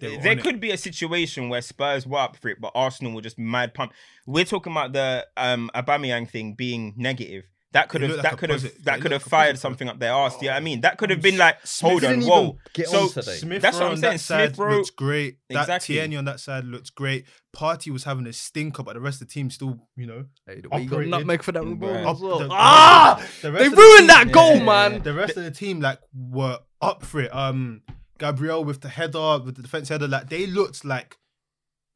there 0.00 0.32
on 0.32 0.38
it. 0.38 0.42
could 0.42 0.60
be 0.60 0.70
a 0.70 0.76
situation 0.78 1.48
where 1.48 1.60
Spurs 1.62 2.06
were 2.06 2.18
up 2.18 2.36
for 2.36 2.48
it, 2.48 2.60
but 2.60 2.72
Arsenal 2.74 3.12
were 3.12 3.20
just 3.22 3.38
mad 3.38 3.74
pump. 3.74 3.92
We're 4.26 4.44
talking 4.44 4.72
about 4.72 4.92
the 4.92 5.26
um 5.36 5.70
Aubameyang 5.74 6.28
thing 6.30 6.54
being 6.54 6.94
negative. 6.96 7.44
That 7.82 7.88
could 7.88 8.00
have 8.02 8.10
looked 8.10 8.22
that 8.22 8.32
like 8.32 8.38
could 8.40 8.50
have 8.50 8.62
posit- 8.62 8.84
that 8.84 9.00
could 9.00 9.12
have 9.12 9.22
like 9.22 9.30
fired 9.30 9.44
positive. 9.54 9.60
something 9.60 9.88
up 9.88 9.98
their 9.98 10.12
arse. 10.12 10.34
Yeah, 10.42 10.56
I 10.56 10.60
mean 10.60 10.80
that 10.82 10.98
could 10.98 11.10
have 11.10 11.22
been 11.22 11.36
like, 11.38 11.58
hold 11.80 12.04
on, 12.04 12.20
whoa. 12.22 12.42
even 12.44 12.58
get 12.74 12.88
so 12.88 13.02
on 13.02 13.08
today. 13.10 13.36
Smith 13.36 13.62
That's 13.62 13.78
what 13.78 13.90
I'm 13.90 13.96
saying. 13.96 14.12
that 14.14 14.20
Smith 14.20 14.58
Rowe- 14.58 14.76
looks 14.76 14.90
great. 14.90 15.38
That 15.50 15.60
Exactly. 15.62 15.94
Tierney 15.96 16.16
on 16.16 16.24
that 16.26 16.40
side 16.40 16.64
looks 16.64 16.90
great. 16.90 17.26
Partey 17.56 17.90
was 17.92 18.04
having 18.04 18.26
a 18.26 18.32
stinker, 18.32 18.82
but 18.82 18.94
the 18.94 19.00
rest 19.00 19.20
of 19.22 19.28
the 19.28 19.32
team 19.34 19.50
still, 19.50 19.78
you 19.96 20.06
know, 20.06 20.24
Hey, 20.46 20.60
the 20.60 20.68
way 20.68 20.82
you 20.82 20.88
got 20.90 21.06
nutmeg 21.06 21.42
for 21.42 21.52
that 21.52 21.62
Bruh. 21.62 21.78
Rabona 21.78 22.06
Up 22.06 22.16
as 22.16 22.20
well. 22.22 22.38
the- 22.40 22.48
ah, 22.50 23.26
the 23.42 23.50
they 23.50 23.66
of 23.66 23.70
the 23.72 23.76
ruined 23.76 23.98
team- 24.00 24.06
that 24.08 24.32
goal, 24.32 24.56
Yeah. 24.56 24.64
man. 24.64 25.02
the 25.02 25.14
rest 25.14 25.36
of 25.36 25.44
the 25.44 25.50
team 25.50 25.80
like 25.80 26.00
were 26.14 26.58
up 26.80 27.04
for 27.04 27.20
it. 27.20 27.34
Um, 27.34 27.82
Gabriel 28.18 28.64
with 28.64 28.80
the 28.80 28.88
header, 28.88 29.38
with 29.44 29.56
the 29.56 29.62
defense 29.62 29.88
header, 29.88 30.08
like 30.08 30.28
they 30.28 30.46
looked 30.46 30.84
like 30.84 31.16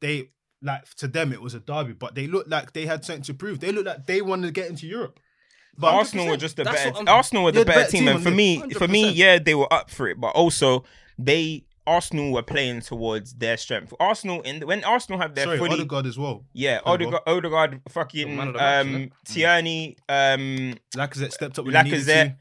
they 0.01 0.29
like 0.61 0.85
to 0.95 1.07
them 1.07 1.33
it 1.33 1.41
was 1.41 1.53
a 1.53 1.59
derby, 1.59 1.93
but 1.93 2.15
they 2.15 2.27
looked 2.27 2.49
like 2.49 2.71
they 2.73 2.85
had 2.85 3.03
something 3.03 3.23
to 3.23 3.33
prove. 3.33 3.59
They 3.59 3.71
looked 3.73 3.87
like 3.87 4.05
they 4.05 4.21
wanted 4.21 4.47
to 4.47 4.53
get 4.53 4.69
into 4.69 4.87
Europe. 4.87 5.19
But 5.77 5.93
Arsenal 5.93 6.27
were 6.27 6.37
just 6.37 6.55
the 6.57 6.63
That's 6.65 6.77
better. 6.77 6.91
what 6.91 7.07
I'm- 7.09 7.15
Arsenal 7.17 7.43
were 7.45 7.51
the 7.51 7.59
the 7.61 7.65
better 7.65 7.89
team, 7.91 8.01
team 8.05 8.07
and 8.15 8.23
for 8.23 8.29
the- 8.29 8.35
me, 8.35 8.59
for 8.73 8.87
me, 8.87 9.03
100%. 9.05 9.15
yeah, 9.15 9.39
they 9.39 9.55
were 9.55 9.71
up 9.73 9.89
for 9.89 10.07
it. 10.07 10.19
But 10.19 10.29
also, 10.29 10.83
they 11.17 11.63
Arsenal 11.85 12.31
were 12.31 12.43
playing 12.43 12.81
towards 12.81 13.33
their 13.33 13.57
strength. 13.57 13.93
Arsenal 13.99 14.41
in 14.43 14.65
when 14.65 14.83
Arsenal 14.83 15.19
have 15.19 15.35
their 15.35 15.45
sorry, 15.45 15.57
fully, 15.57 15.71
Odegaard 15.73 16.05
as 16.05 16.17
well. 16.17 16.45
yeah, 16.53 16.79
Played. 16.79 16.93
Odegaard, 16.93 17.23
Odegaard, 17.27 17.81
fucking 17.89 18.37
Man 18.37 18.47
of 18.49 18.53
the 18.53 18.59
match, 18.59 18.85
um, 18.85 19.11
Tierney, 19.25 19.97
um, 20.07 20.75
Lacazette 20.95 21.31
stepped 21.33 21.59
up 21.59 21.65
when 21.65 21.75
he 21.85 21.91
needed 21.91 22.05
Lacazette. 22.07 22.35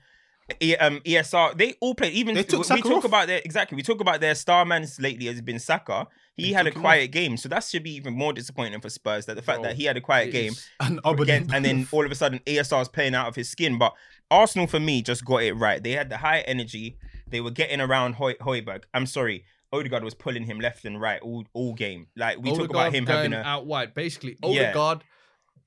to. 0.50 0.56
E- 0.60 0.76
um, 0.76 1.00
ESR, 1.04 1.54
they 1.56 1.74
all 1.80 1.94
played. 1.94 2.12
Even 2.12 2.34
They 2.34 2.42
took 2.42 2.58
we 2.60 2.64
Saka 2.64 2.82
talk 2.82 2.92
off. 2.98 3.04
about 3.04 3.26
their 3.26 3.40
exactly. 3.44 3.74
We 3.76 3.82
talk 3.82 4.00
about 4.00 4.20
their 4.20 4.34
star 4.34 4.64
man 4.64 4.86
lately 5.00 5.26
has 5.26 5.40
been 5.40 5.58
Saka. 5.58 6.06
He 6.36 6.52
had 6.52 6.66
a 6.66 6.70
took 6.70 6.76
him 6.76 6.82
quiet 6.82 7.10
game, 7.12 7.36
so 7.36 7.48
that 7.50 7.62
should 7.64 7.82
be 7.82 7.94
even 7.94 8.14
more 8.14 8.32
disappointing 8.32 8.80
for 8.80 8.88
Spurs. 8.88 9.26
That 9.26 9.36
the 9.36 9.42
fact 9.42 9.62
that 9.62 9.76
he 9.76 9.84
had 9.84 9.96
a 9.96 10.00
quiet 10.00 10.32
game 10.32 10.52
is- 10.52 10.66
And 10.80 10.98
and 11.04 11.64
then 11.64 11.86
all 11.92 12.04
of 12.06 12.10
a 12.10 12.14
sudden 12.14 12.40
ESR 12.46 12.80
is 12.82 12.88
playing 12.88 13.14
out 13.14 13.28
of 13.28 13.34
his 13.34 13.48
skin. 13.50 13.78
But 13.78 13.92
Arsenal 14.30 14.66
for 14.66 14.80
me 14.80 15.02
just 15.02 15.24
got 15.24 15.42
it 15.42 15.52
right. 15.52 15.82
They 15.82 15.92
had 15.92 16.08
the 16.08 16.16
high 16.18 16.40
energy. 16.40 16.96
They 17.28 17.40
were 17.40 17.50
getting 17.50 17.80
around 17.80 18.14
Hoy- 18.14 18.34
Højbjerg. 18.34 18.84
I'm 18.94 19.04
sorry, 19.06 19.44
Odegaard 19.72 20.04
was 20.04 20.14
pulling 20.14 20.44
him 20.44 20.58
left 20.58 20.84
and 20.84 21.00
right 21.00 21.20
all 21.20 21.44
all 21.52 21.74
game. 21.74 22.06
Like 22.16 22.38
we 22.38 22.50
talk 22.50 22.70
about 22.70 22.94
him 22.94 23.04
going 23.04 23.32
having 23.32 23.34
a 23.34 23.42
out 23.42 23.66
wide. 23.66 23.92
Basically, 23.94 24.36
Yeah. 24.42 24.70
Odegaard, 24.70 25.04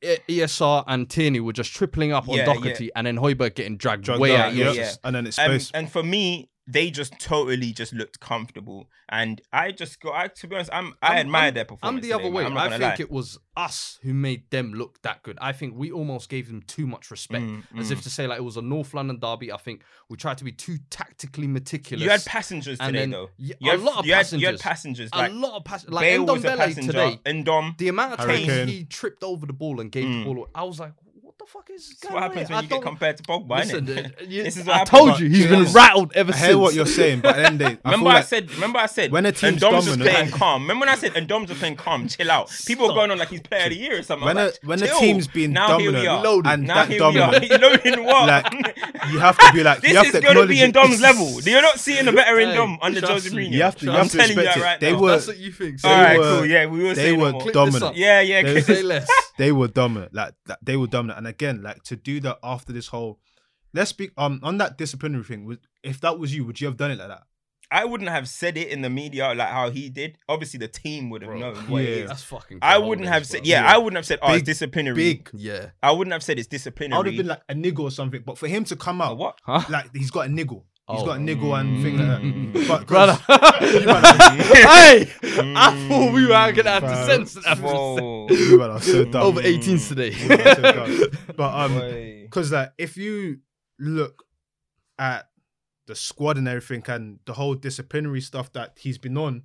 E- 0.04 0.18
ESR, 0.30 0.84
and 0.88 1.10
Tierney 1.10 1.40
were 1.40 1.54
just 1.54 1.74
tripling 1.74 2.12
up 2.12 2.28
on 2.28 2.36
Yeah, 2.38 2.48
yeah. 2.48 2.54
Doherty, 2.54 2.90
and 2.96 3.08
then 3.08 3.18
Højbjerg 3.18 3.56
getting 3.56 3.78
dragged, 3.78 4.04
Dragged 4.04 4.20
way 4.22 4.36
out, 4.36 4.48
out. 4.48 4.54
yeah, 4.56 4.66
Yeah, 4.66 4.72
yeah. 4.74 4.92
and 5.04 5.16
then 5.16 5.28
it's 5.28 5.40
Um, 5.40 5.60
and 5.74 5.92
for 5.92 6.04
me, 6.04 6.50
they 6.68 6.90
just 6.90 7.20
totally 7.20 7.72
just 7.74 7.94
looked 7.94 8.20
comfortable, 8.20 8.90
and 9.10 9.40
I 9.54 9.72
just 9.72 10.00
go. 10.00 10.12
I 10.12 10.28
to 10.30 10.48
be 10.48 10.56
honest, 10.56 10.72
I'm 10.74 10.94
I 11.02 11.10
I'm- 11.10 11.18
admire 11.20 11.44
I'm- 11.44 11.54
their 11.54 11.66
performance. 11.66 12.04
I'm 12.04 12.10
the 12.10 12.14
other 12.14 12.24
today, 12.24 12.30
man. 12.34 12.34
way. 12.34 12.46
I'm 12.46 12.54
not 12.56 12.60
I 12.62 12.70
gonna 12.70 12.78
think 12.80 13.00
lie. 13.00 13.04
it 13.04 13.12
was 13.12 13.38
us 13.56 14.00
who 14.02 14.14
made 14.14 14.50
them 14.50 14.74
look 14.74 15.00
that 15.04 15.22
good. 15.24 15.38
I 15.40 15.52
think 15.54 15.76
we 15.76 15.92
almost 15.92 16.28
gave 16.28 16.48
them 16.48 16.64
too 16.64 16.88
much 16.88 17.12
respect, 17.12 17.44
Mm, 17.46 17.64
as 17.78 17.90
mm. 17.90 17.92
if 17.92 18.02
to 18.02 18.10
say 18.10 18.26
like 18.26 18.40
it 18.40 18.44
was 18.44 18.58
a 18.58 18.62
North 18.64 18.94
London 18.96 19.20
derby. 19.20 19.52
I 19.52 19.58
think 19.58 19.84
we 20.10 20.18
tried 20.18 20.40
to 20.40 20.44
be 20.44 20.52
too 20.52 20.78
tactically 20.90 21.46
meticulous. 21.48 22.04
You 22.04 22.10
had 22.10 22.26
passengers 22.26 22.80
and 22.80 22.88
today, 22.88 23.00
then- 23.00 23.12
though. 23.12 23.30
yeah, 23.38 23.56
You 23.60 23.70
a 23.70 23.72
had, 23.74 23.82
lot 23.82 23.98
of 24.00 24.06
you 24.08 24.14
had, 24.14 24.20
passengers. 24.22 24.42
You 24.42 24.48
had 24.48 24.60
passengers. 24.60 25.10
a 25.14 25.30
lot 25.30 25.58
of 25.58 25.66
passengers. 25.66 25.94
Like 25.94 26.02
Bale 26.04 26.26
was 26.26 26.44
a 26.46 26.58
passenger. 26.58 26.92
today. 26.92 27.20
Ndom. 27.28 27.78
The 27.78 27.88
amount 27.90 28.14
of 28.14 28.20
times 28.26 28.70
he 28.72 28.86
tripped 28.86 29.24
over 29.24 29.46
the 29.46 29.54
ball 29.54 29.80
and 29.82 29.92
gave 29.92 30.06
Mm. 30.06 30.20
the 30.22 30.26
ball, 30.26 30.38
away, 30.38 30.48
I 30.56 30.64
was 30.64 30.80
like, 30.80 30.94
"What 31.04 31.05
the 31.46 31.52
fuck 31.52 31.70
is 31.70 31.90
This 31.90 32.04
is 32.04 32.10
what 32.12 32.24
happens 32.24 32.50
when 32.50 32.58
I 32.58 32.62
you 32.62 32.68
get 32.68 32.76
don't- 32.76 32.84
compared 32.84 33.18
to 33.18 33.24
Pogba. 33.24 33.58
Listen, 33.60 33.86
innit? 33.86 34.06
uh, 34.22 34.26
you- 34.28 34.44
This 34.44 34.58
is 34.58 34.66
what 34.66 34.76
I 34.76 34.78
happens. 34.80 34.90
told 35.00 35.20
you 35.20 35.30
he's 35.30 35.46
been 35.48 35.60
Yes. 35.64 35.74
rattled 35.74 36.12
ever 36.16 36.32
I 36.34 36.36
since. 36.36 36.48
hear 36.48 36.58
what 36.58 36.74
you're 36.74 36.86
saying, 36.86 37.20
but 37.22 37.36
then 37.36 37.58
they. 37.58 37.66
I 37.86 37.92
Remember 37.92 38.10
I 38.10 38.14
like 38.16 38.26
said. 38.26 38.52
Remember 38.52 38.80
I 38.80 38.86
said. 38.88 39.12
when 39.12 39.26
a 39.26 39.32
team's 39.32 39.62
Ndom's 39.62 39.86
just 39.86 39.88
dominant- 40.00 40.10
playing 40.16 40.32
calm. 40.32 40.62
Remember 40.64 40.82
when 40.82 40.90
I 40.90 40.96
said 40.96 41.16
and 41.16 41.28
Ndom's 41.28 41.48
just 41.50 41.60
playing 41.60 41.76
calm. 41.76 42.08
Chill 42.08 42.32
out. 42.32 42.52
People 42.66 42.90
are 42.92 42.94
going 42.96 43.12
on 43.12 43.18
like 43.20 43.30
he's 43.30 43.42
player 43.42 43.64
of 43.66 43.70
the 43.70 43.78
year 43.78 44.00
or 44.00 44.04
something. 44.04 44.26
when 44.26 44.38
I'm 44.38 44.44
a 44.44 44.46
like, 44.48 44.60
when 44.64 44.84
a 44.84 44.88
chill. 44.88 45.00
team's 45.00 45.28
being 45.28 45.54
now 45.54 45.78
here 45.78 45.92
we 45.92 45.98
dominant 45.98 46.08
are. 46.08 46.24
Loaded. 46.24 46.52
and 46.52 46.64
now 46.68 46.76
that 46.76 46.88
here 46.90 47.00
dominant, 47.00 47.42
we 47.42 47.50
are. 47.52 47.60
Loading 47.66 48.04
what? 48.06 48.28
like 48.28 48.54
you 49.12 49.20
have 49.20 49.38
to 49.38 49.52
be 49.54 49.64
like 49.64 49.82
this 49.82 49.92
you 49.92 49.98
have 49.98 50.06
is 50.08 50.12
to 50.14 50.22
going 50.22 50.36
to 50.38 50.46
be 50.48 50.62
in 50.62 50.72
Ndom's 50.72 51.00
it. 51.00 51.02
level. 51.02 51.42
You're 51.42 51.62
not 51.62 51.80
seeing 51.80 52.08
a 52.08 52.12
better 52.12 52.40
Hey, 52.40 52.46
Ndom 52.48 52.78
under 52.82 53.00
trust 53.00 53.14
Jose 53.26 53.36
me. 53.36 53.48
Mourinho. 53.48 53.52
You 53.52 53.62
have 53.64 53.76
to, 53.78 53.86
you 53.86 53.92
I'm 53.92 53.98
have 53.98 54.12
to 54.12 54.18
telling 54.18 54.32
you 54.32 54.38
respect 54.38 54.56
that 54.56 54.62
it. 54.62 54.64
right 54.66 54.80
they 54.80 54.92
now. 54.94 55.00
were 55.00 55.12
That's 55.12 55.28
what 55.28 55.38
you 55.38 55.52
think. 55.52 55.82
they 55.82 55.90
All 55.90 55.96
right, 55.96 56.18
were- 56.18 56.24
cool. 56.38 56.46
Yeah, 56.46 56.66
we 56.66 56.80
will 56.80 56.90
they 56.90 56.96
say 56.96 57.16
no 57.18 57.24
were 57.24 57.32
more. 57.32 57.42
Clip 57.42 57.54
this 57.54 57.54
dominant. 57.54 57.84
up. 57.84 57.94
Yeah, 57.96 58.22
yeah. 58.22 58.42
They- 58.44 58.62
Say 58.62 58.82
less. 58.84 59.08
they 59.38 59.52
were 59.52 59.68
dominant. 59.68 60.14
Like 60.14 60.34
that, 60.48 60.60
they 60.64 60.76
were 60.78 60.88
dominant. 60.88 61.20
And 61.20 61.28
again, 61.36 61.62
like 61.62 61.84
to 61.84 61.96
do 61.96 62.20
that 62.22 62.40
after 62.44 62.72
this 62.74 62.88
whole, 62.88 63.20
let's 63.74 63.90
speak 63.90 64.12
um 64.18 64.40
on 64.44 64.58
that 64.58 64.78
disciplinary 64.78 65.24
thing. 65.24 65.46
Was 65.46 65.58
if 65.84 66.00
that 66.02 66.18
was 66.20 66.34
you, 66.36 66.46
would 66.46 66.60
you 66.62 66.68
have 66.68 66.78
done 66.78 66.92
it 66.92 67.00
like 67.00 67.10
that? 67.10 67.24
I 67.72 67.84
wouldn't 67.84 68.10
have 68.10 68.30
said 68.30 68.58
it 68.58 68.70
in 68.70 68.82
the 68.82 68.90
media 68.90 69.34
like 69.34 69.50
how 69.50 69.70
he 69.70 69.90
did. 69.90 70.18
Obviously, 70.30 70.60
the 70.60 70.68
team 70.68 71.10
would 71.10 71.24
have 71.24 71.32
Bro, 71.32 71.40
known 71.40 71.56
what 71.68 71.84
yeah. 71.84 71.90
is. 71.90 72.10
That's 72.10 72.24
fucking. 72.24 72.60
I 72.62 72.78
wouldn't 72.78 73.08
have 73.08 73.26
said, 73.26 73.46
yeah, 73.46 73.64
Yeah. 73.64 73.74
I 73.74 73.78
wouldn't 73.78 73.96
have 73.96 74.06
said, 74.06 74.20
oh, 74.22 74.34
it's 74.34 74.44
disciplinary. 74.44 74.96
Big. 74.96 75.30
Yeah. 75.34 75.72
I 75.82 75.92
wouldn't 75.92 76.14
have 76.14 76.24
said 76.24 76.38
it's 76.38 76.48
disciplinary. 76.48 76.96
I 76.96 76.98
would 77.00 77.08
have 77.08 77.18
been 77.18 77.28
like 77.28 77.42
a 77.50 77.56
niggle 77.56 77.86
or 77.86 77.92
something. 77.92 78.22
But 78.26 78.38
for 78.38 78.48
him 78.48 78.66
to 78.66 78.76
come 78.76 79.02
A 79.02 79.06
out, 79.06 79.18
what? 79.18 79.40
Huh? 79.44 79.64
like 79.70 79.90
he's 79.96 80.12
got 80.12 80.28
a 80.28 80.30
niggle. 80.30 80.64
He's 80.92 81.02
Oh. 81.02 81.06
got 81.06 81.18
a 81.18 81.20
niggle 81.20 81.56
and 81.60 81.82
things 81.82 82.00
like 82.00 82.08
that. 82.08 82.22
Mm. 82.22 82.68
But 82.68 82.86
Brother. 82.88 83.18
'cause- 83.26 83.74
you 83.82 83.86
man 83.88 84.04
hey, 84.54 85.12
I 85.56 85.88
thought 85.88 86.14
we 86.14 86.24
were 86.28 86.30
gonna 86.30 86.70
have 86.70 86.84
to 86.84 87.06
censor 87.08 87.42
that. 87.42 87.58
for 87.58 87.66
a 87.66 87.70
Whoa. 87.72 88.28
you 88.30 88.80
so 88.82 89.06
dumb. 89.06 89.24
Over 89.24 89.42
18s 89.42 89.88
today. 89.88 90.10
You 90.12 90.28
so 90.28 90.62
dumb. 90.62 91.02
But 91.36 91.54
um, 91.56 91.74
Boy. 91.80 92.22
because 92.24 92.52
like 92.52 92.72
if 92.78 92.98
you 92.98 93.40
look 93.80 94.24
at 95.00 95.28
the 95.88 95.96
squad 95.96 96.38
and 96.38 96.48
everything 96.48 96.84
and 96.88 97.20
the 97.26 97.34
whole 97.34 97.56
disciplinary 97.56 98.22
stuff 98.22 98.54
that 98.54 98.78
he's 98.80 98.98
been 99.00 99.18
on 99.18 99.44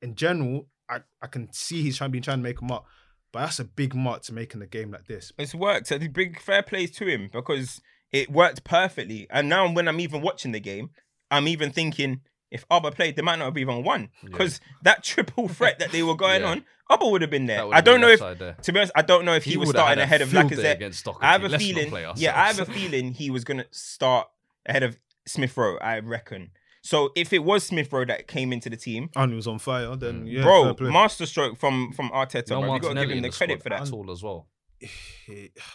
in 0.00 0.14
general, 0.16 0.68
I, 0.88 1.00
I 1.22 1.28
can 1.28 1.52
see 1.52 1.82
he's 1.82 1.96
trying 1.96 2.10
been 2.10 2.22
trying 2.22 2.38
to 2.38 2.42
make 2.42 2.60
him 2.60 2.70
up. 2.72 2.86
But 3.32 3.40
that's 3.42 3.60
a 3.60 3.64
big 3.64 3.94
mark 3.94 4.22
to 4.24 4.34
making 4.34 4.60
a 4.62 4.66
game 4.66 4.90
like 4.90 5.06
this. 5.06 5.32
It's 5.38 5.54
worked. 5.54 5.86
So 5.86 5.96
the 5.96 6.08
big 6.08 6.40
fair 6.40 6.62
plays 6.62 6.90
to 6.92 7.06
him 7.06 7.30
because 7.32 7.80
it 8.12 8.30
worked 8.30 8.64
perfectly. 8.64 9.26
And 9.30 9.48
now 9.48 9.70
when 9.72 9.88
I'm 9.88 10.00
even 10.00 10.20
watching 10.22 10.52
the 10.52 10.60
game, 10.60 10.90
I'm 11.30 11.48
even 11.48 11.70
thinking 11.70 12.20
if 12.50 12.68
Auba 12.68 12.94
played, 12.94 13.16
they 13.16 13.22
might 13.22 13.36
not 13.38 13.46
have 13.46 13.56
even 13.58 13.82
won 13.82 14.10
because 14.22 14.60
that 14.82 15.02
triple 15.02 15.48
threat 15.58 15.78
that 15.78 15.90
they 15.90 16.02
were 16.02 16.14
going 16.14 16.42
Yeah. 16.42 16.50
on, 16.50 16.64
Auba 16.90 17.10
would 17.10 17.22
have 17.22 17.30
been 17.30 17.46
there. 17.46 17.72
I 17.72 17.80
don't 17.80 18.02
know 18.02 18.08
if, 18.08 18.20
there. 18.20 18.56
to 18.60 18.72
be 18.72 18.78
honest, 18.78 18.92
I 18.94 19.00
don't 19.02 19.24
know 19.24 19.34
if 19.34 19.44
he, 19.44 19.56
was 19.56 19.70
starting 19.70 20.02
ahead 20.02 20.20
of 20.20 20.28
field 20.28 20.50
day 20.50 20.56
Lacazette. 20.56 20.72
against 20.74 21.08
I 21.22 21.32
have 21.32 21.44
a 21.44 21.48
Let's 21.48 21.64
feeling, 21.64 21.90
yeah, 22.16 22.38
I 22.38 22.48
have 22.48 22.60
a 22.60 22.66
feeling 22.66 23.12
he 23.14 23.30
was 23.30 23.44
gonna 23.44 23.64
start 23.70 24.28
ahead 24.66 24.82
of 24.82 24.98
Smith 25.26 25.56
Rowe. 25.56 25.78
I 25.78 26.00
reckon. 26.00 26.50
So 26.82 27.10
if 27.14 27.32
it 27.32 27.38
was 27.44 27.64
Smith 27.64 27.90
Rowe 27.92 28.04
that 28.04 28.26
came 28.26 28.52
into 28.52 28.68
the 28.68 28.76
team, 28.76 29.08
And 29.16 29.30
he 29.30 29.36
was 29.36 29.46
on 29.46 29.58
fire, 29.58 29.94
then 29.96 30.26
mm. 30.26 30.32
yeah, 30.32 30.42
bro, 30.42 30.64
fair 30.64 30.74
play. 30.74 30.90
masterstroke 30.90 31.56
from 31.56 31.92
from 31.92 32.10
Arteta, 32.10 32.50
No 32.50 32.60
bro. 32.60 32.74
You 32.74 32.80
got 32.80 32.88
to 32.94 33.00
give 33.06 33.10
him 33.10 33.22
the 33.22 33.28
the 33.30 33.34
credit 33.34 33.62
for 33.62 33.70
that. 33.70 33.82
at 33.82 33.92
all 33.92 34.10
as 34.10 34.22
well. 34.22 34.48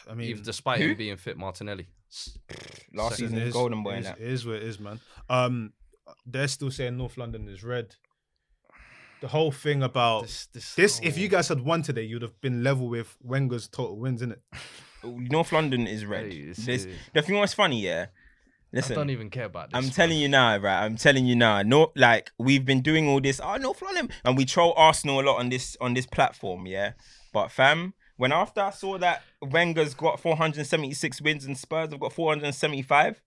I 0.10 0.14
mean, 0.14 0.30
Even 0.30 0.44
despite 0.44 0.82
Who? 0.82 0.90
him 0.90 0.98
being 0.98 1.18
fit, 1.18 1.38
Martinelli. 1.38 1.88
Last 2.94 3.18
Second 3.18 3.30
season, 3.30 3.38
it 3.38 3.48
is- 3.48 3.54
golden 3.54 3.84
boy 3.84 3.92
it 3.92 3.96
and 3.98 4.06
is, 4.06 4.12
that. 4.12 4.20
it 4.20 4.28
is 4.32 4.46
what 4.46 4.56
it 4.58 4.64
is, 4.64 4.80
man. 4.80 5.00
Um, 5.30 5.74
they're 6.26 6.48
still 6.48 6.72
saying 6.72 6.98
North 6.98 7.18
London 7.18 7.48
is 7.50 7.64
red. 7.64 7.96
The 9.20 9.28
whole 9.30 9.52
thing 9.52 9.82
about 9.82 10.24
this, 10.54 10.76
This, 10.76 11.00
if 11.02 11.18
you 11.18 11.28
guys 11.28 11.48
had 11.48 11.62
won 11.62 11.82
today, 11.82 12.04
you'd 12.04 12.22
have 12.22 12.40
been 12.40 12.64
level 12.64 12.88
with 12.88 13.18
Wenger's 13.22 13.68
total 13.68 13.98
wins, 13.98 14.22
innit? 14.22 14.38
North 15.04 15.52
London 15.52 15.88
is 15.88 16.06
red. 16.06 16.32
Hey, 16.32 16.52
This, 16.52 16.88
the 17.14 17.22
thing 17.24 17.38
was 17.40 17.54
funny, 17.54 17.82
yeah. 17.82 18.08
Listen, 18.74 18.94
I 18.94 18.96
don't 18.96 19.10
even 19.10 19.30
care 19.30 19.46
about 19.46 19.72
this. 19.72 19.78
I'm 19.78 19.86
man. 19.86 19.94
telling 19.94 20.18
you 20.18 20.28
now, 20.28 20.58
right? 20.58 20.84
I'm 20.84 20.98
telling 20.98 21.26
you 21.26 21.36
now. 21.36 21.62
No, 21.62 21.92
like 21.96 22.32
we've 22.38 22.66
been 22.66 22.82
doing 22.82 23.08
all 23.08 23.22
this. 23.22 23.40
Oh, 23.42 23.56
North 23.56 23.82
London, 23.82 24.10
and 24.26 24.36
we 24.38 24.44
troll 24.44 24.74
Arsenal 24.76 25.22
a 25.22 25.24
lot 25.24 25.40
on 25.40 25.48
this 25.50 25.78
on 25.80 25.94
this 25.94 26.06
platform, 26.06 26.68
yeah. 26.68 26.92
But 27.32 27.50
fam, 27.50 27.94
when 28.18 28.32
after 28.32 28.62
I 28.62 28.72
saw 28.72 28.98
that 28.98 29.24
Wenger's 29.42 29.94
got 29.94 30.20
476 30.20 31.22
wins 31.22 31.46
and 31.46 31.58
Spurs 31.58 31.92
have 31.92 32.00
got 32.00 32.14
475. 32.14 33.22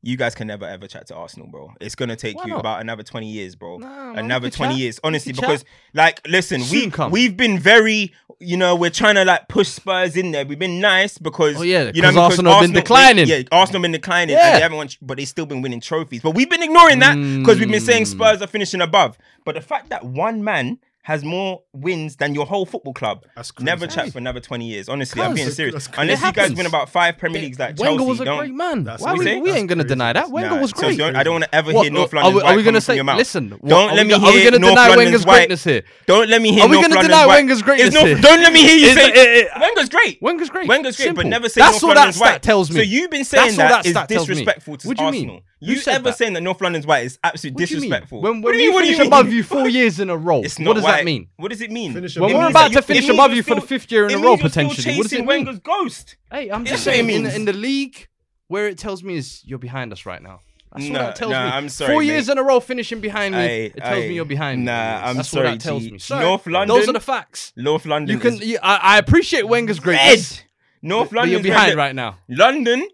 You 0.00 0.16
guys 0.16 0.36
can 0.36 0.46
never 0.46 0.64
ever 0.64 0.86
chat 0.86 1.08
to 1.08 1.16
Arsenal, 1.16 1.48
bro. 1.48 1.72
It's 1.80 1.96
gonna 1.96 2.14
take 2.14 2.36
Why 2.36 2.44
you 2.44 2.50
not? 2.52 2.60
about 2.60 2.80
another 2.80 3.02
20 3.02 3.26
years, 3.28 3.56
bro. 3.56 3.78
Nah, 3.78 4.12
another 4.12 4.48
20 4.48 4.74
chat. 4.74 4.80
years, 4.80 5.00
honestly, 5.02 5.32
because 5.32 5.64
chat. 5.64 5.70
like, 5.92 6.20
listen, 6.28 6.60
Soon 6.60 6.84
we 6.84 6.90
come. 6.92 7.10
we've 7.10 7.36
been 7.36 7.58
very, 7.58 8.12
you 8.38 8.56
know, 8.56 8.76
we're 8.76 8.90
trying 8.90 9.16
to 9.16 9.24
like 9.24 9.48
push 9.48 9.66
Spurs 9.66 10.16
in 10.16 10.30
there. 10.30 10.46
We've 10.46 10.56
been 10.58 10.80
nice 10.80 11.18
because 11.18 11.56
Oh, 11.56 11.62
yeah, 11.62 11.90
you 11.92 12.00
know, 12.00 12.16
Arsenal 12.16 12.52
have 12.52 12.62
been 12.62 12.74
they- 12.74 12.80
declining. 12.80 13.26
yeah, 13.26 13.42
Arsenal 13.50 13.82
been 13.82 13.90
declining, 13.90 14.36
Yeah. 14.36 14.46
and 14.46 14.56
they 14.58 14.60
haven't 14.62 14.76
won, 14.78 14.88
but 15.02 15.16
they 15.18 15.24
still 15.24 15.46
been 15.46 15.62
winning 15.62 15.80
trophies. 15.80 16.22
But 16.22 16.36
we've 16.36 16.48
been 16.48 16.62
ignoring 16.62 17.00
that 17.00 17.16
because 17.16 17.58
we've 17.58 17.68
been 17.68 17.80
saying 17.80 18.04
Mm. 18.04 18.06
Spurs 18.06 18.40
are 18.40 18.46
finishing 18.46 18.80
above. 18.80 19.18
But 19.44 19.56
the 19.56 19.60
fact 19.62 19.90
that 19.90 20.04
one 20.04 20.44
man 20.44 20.78
has 21.08 21.24
more 21.24 21.62
wins 21.72 22.16
than 22.16 22.34
your 22.34 22.44
whole 22.44 22.66
football 22.66 22.92
club, 22.92 23.24
That's 23.34 23.50
crazy. 23.50 23.64
never 23.64 23.86
Hey. 23.86 23.94
chat 23.94 24.12
for 24.12 24.18
another 24.18 24.40
twenty 24.40 24.66
years. 24.66 24.90
Honestly, 24.90 25.22
I'm 25.22 25.32
being 25.34 25.48
serious. 25.48 25.88
Unless 25.96 26.18
you 26.20 26.32
guys 26.32 26.36
happens. 26.36 26.58
win 26.58 26.66
about 26.66 26.90
five 26.90 27.16
Premier 27.16 27.40
Leagues 27.40 27.58
like 27.58 27.78
Wenger 27.78 27.96
Chelsea, 28.00 28.08
was 28.10 28.20
a 28.20 28.24
don't. 28.26 28.38
great 28.38 28.52
man. 28.52 28.84
That's 28.84 29.02
Why 29.02 29.14
what 29.14 29.20
we, 29.24 29.40
we 29.40 29.50
ain't 29.52 29.68
gonna 29.70 29.84
deny 29.84 30.12
that. 30.12 30.30
Wenger 30.30 30.56
Nah, 30.56 30.60
was 30.60 30.74
great. 30.74 30.98
don't- 30.98 31.16
I 31.16 31.22
don't 31.22 31.32
want 31.36 31.44
to 31.44 31.54
ever 31.54 31.72
What- 31.72 31.84
hear 31.84 31.92
North 31.92 32.12
are 32.12 32.16
London's 32.16 32.34
we, 32.34 32.40
are 32.42 32.44
white 32.44 32.56
we 32.58 32.62
gonna 32.62 32.80
say? 32.82 32.94
your 32.96 33.04
mouth. 33.04 33.16
Listen, 33.16 33.50
what- 33.52 33.64
Don't 33.70 33.94
let 33.96 34.06
me 34.06 34.10
gonna- 34.12 34.26
Are 34.26 34.32
we 34.32 34.40
hear 34.40 34.50
gonna 34.50 34.58
North 34.60 34.72
deny 34.72 34.88
London's 34.88 35.04
Wenger's 35.06 35.26
white. 35.26 35.34
greatness 35.36 35.64
here? 35.64 35.82
Don't 36.06 36.28
let 36.28 36.42
me 36.42 36.52
hear. 36.52 36.64
Are 36.64 36.68
we 36.68 36.82
gonna 36.82 37.00
deny 37.02 37.26
white. 37.26 37.36
Wenger's 37.36 37.62
greatness 37.62 37.94
North- 37.94 38.06
here? 38.06 38.18
Don't 38.20 38.42
let 38.42 38.52
me 38.52 38.60
hear 38.60 38.76
you 38.76 38.86
Is 38.88 38.94
say 38.94 39.48
Wenger's 39.58 39.88
great. 39.88 40.18
Wenger's 40.20 40.50
great. 40.50 40.68
Wenger's 40.68 40.96
great, 40.98 41.14
but 41.14 41.24
never 41.26 41.48
say 41.48 41.62
That's 41.62 41.80
North 41.80 41.84
all 41.84 41.88
London's 41.96 42.16
that 42.16 42.18
stat 42.24 42.32
white. 42.34 42.42
tells 42.42 42.70
me. 42.70 42.76
So 42.76 42.82
you've 42.82 43.10
been 43.10 43.24
saying 43.24 43.56
That's 43.56 43.58
all 43.58 43.68
that 43.68 43.82
that 43.84 43.86
is 43.86 43.92
stat 43.92 44.08
tells 44.10 44.28
me. 44.28 44.34
disrespectful 44.34 44.76
to 44.76 44.88
What 44.88 44.98
you 45.00 45.06
Arsenal. 45.06 45.40
You, 45.60 45.80
ever 45.88 46.10
that? 46.10 46.16
saying 46.18 46.34
that 46.34 46.42
North 46.42 46.60
London's 46.60 46.86
white 46.86 47.04
is 47.04 47.18
absolutely 47.24 47.62
What 47.64 47.68
do 47.68 47.74
you 47.74 47.80
mean? 47.80 47.90
disrespectful? 47.90 48.20
When, 48.22 48.42
What 48.42 48.44
when 48.44 48.52
do 48.54 48.58
we 48.58 48.62
you 48.62 48.68
mean? 48.70 48.74
What 48.74 48.80
do 48.82 48.86
you 48.90 48.92
finish 48.96 49.10
mean? 49.10 49.20
above 49.20 49.32
you 49.32 49.42
four 49.42 49.68
years 49.68 49.98
in 49.98 50.08
a 50.10 50.16
row, 50.16 50.40
It's 50.42 50.56
what 50.58 50.64
not 50.66 50.74
does 50.76 50.84
white. 50.84 50.97
That 50.98 51.04
mean? 51.04 51.28
What 51.36 51.48
does 51.50 51.60
it 51.60 51.70
mean? 51.70 51.92
Finish 51.92 52.16
It 52.16 52.18
above 52.20 52.30
When 52.30 52.38
we're 52.42 52.50
about 52.50 52.72
to 52.72 52.82
finish 52.82 53.08
above 53.08 53.32
you're 53.34 53.42
for 53.44 53.54
the 53.54 53.60
fifth 53.60 53.90
year 53.90 54.06
in 54.08 54.14
a 54.14 54.18
row, 54.18 54.36
potentially. 54.36 54.96
What 54.96 55.04
does 55.04 55.12
it 55.12 55.18
mean? 55.18 55.26
Wenger's 55.26 55.58
ghost. 55.60 56.16
Hey, 56.30 56.50
I'm 56.50 56.64
just 56.64 56.84
saying, 56.84 57.08
in, 57.10 57.26
in 57.26 57.44
the 57.44 57.52
league, 57.52 58.08
where 58.48 58.66
it 58.68 58.78
tells 58.78 59.02
me 59.02 59.16
is 59.16 59.42
you're 59.44 59.58
behind 59.58 59.92
us 59.92 60.06
right 60.06 60.22
now. 60.22 60.40
That's 60.72 60.84
Nah, 60.88 60.92
what 60.98 61.06
that 61.06 61.16
tells 61.16 61.30
nah, 61.32 61.44
me. 61.46 61.50
I'm 61.52 61.68
sorry, 61.70 61.92
Four 61.94 62.00
mate. 62.02 62.06
years 62.08 62.28
in 62.28 62.36
a 62.36 62.42
row 62.42 62.60
finishing 62.60 63.00
behind 63.00 63.34
me, 63.34 63.40
Aye, 63.40 63.72
it 63.74 63.76
tells 63.78 64.04
aye. 64.04 64.08
me 64.08 64.14
you're 64.14 64.24
behind 64.26 64.60
me. 64.60 64.66
Nah, 64.66 65.00
I'm 65.02 65.16
That's 65.16 65.30
sorry, 65.30 65.46
what 65.48 65.52
that 65.52 65.60
tells 65.62 65.82
G. 65.82 65.92
me. 65.92 65.98
So, 65.98 66.20
North 66.20 66.44
those 66.44 66.88
are 66.88 66.92
the 66.92 67.00
facts. 67.00 67.54
North 67.56 67.86
London. 67.86 68.14
You 68.14 68.20
can. 68.20 68.34
is 68.34 68.40
You, 68.46 68.58
I, 68.62 68.76
I 68.76 68.98
appreciate 68.98 69.48
Wenger's 69.48 69.78
red. 69.78 69.96
greatness, 69.98 70.42
North 70.82 71.10
London. 71.12 71.32
you're 71.32 71.42
behind 71.42 71.74
right 71.76 71.94
now 71.94 72.18
London 72.28 72.86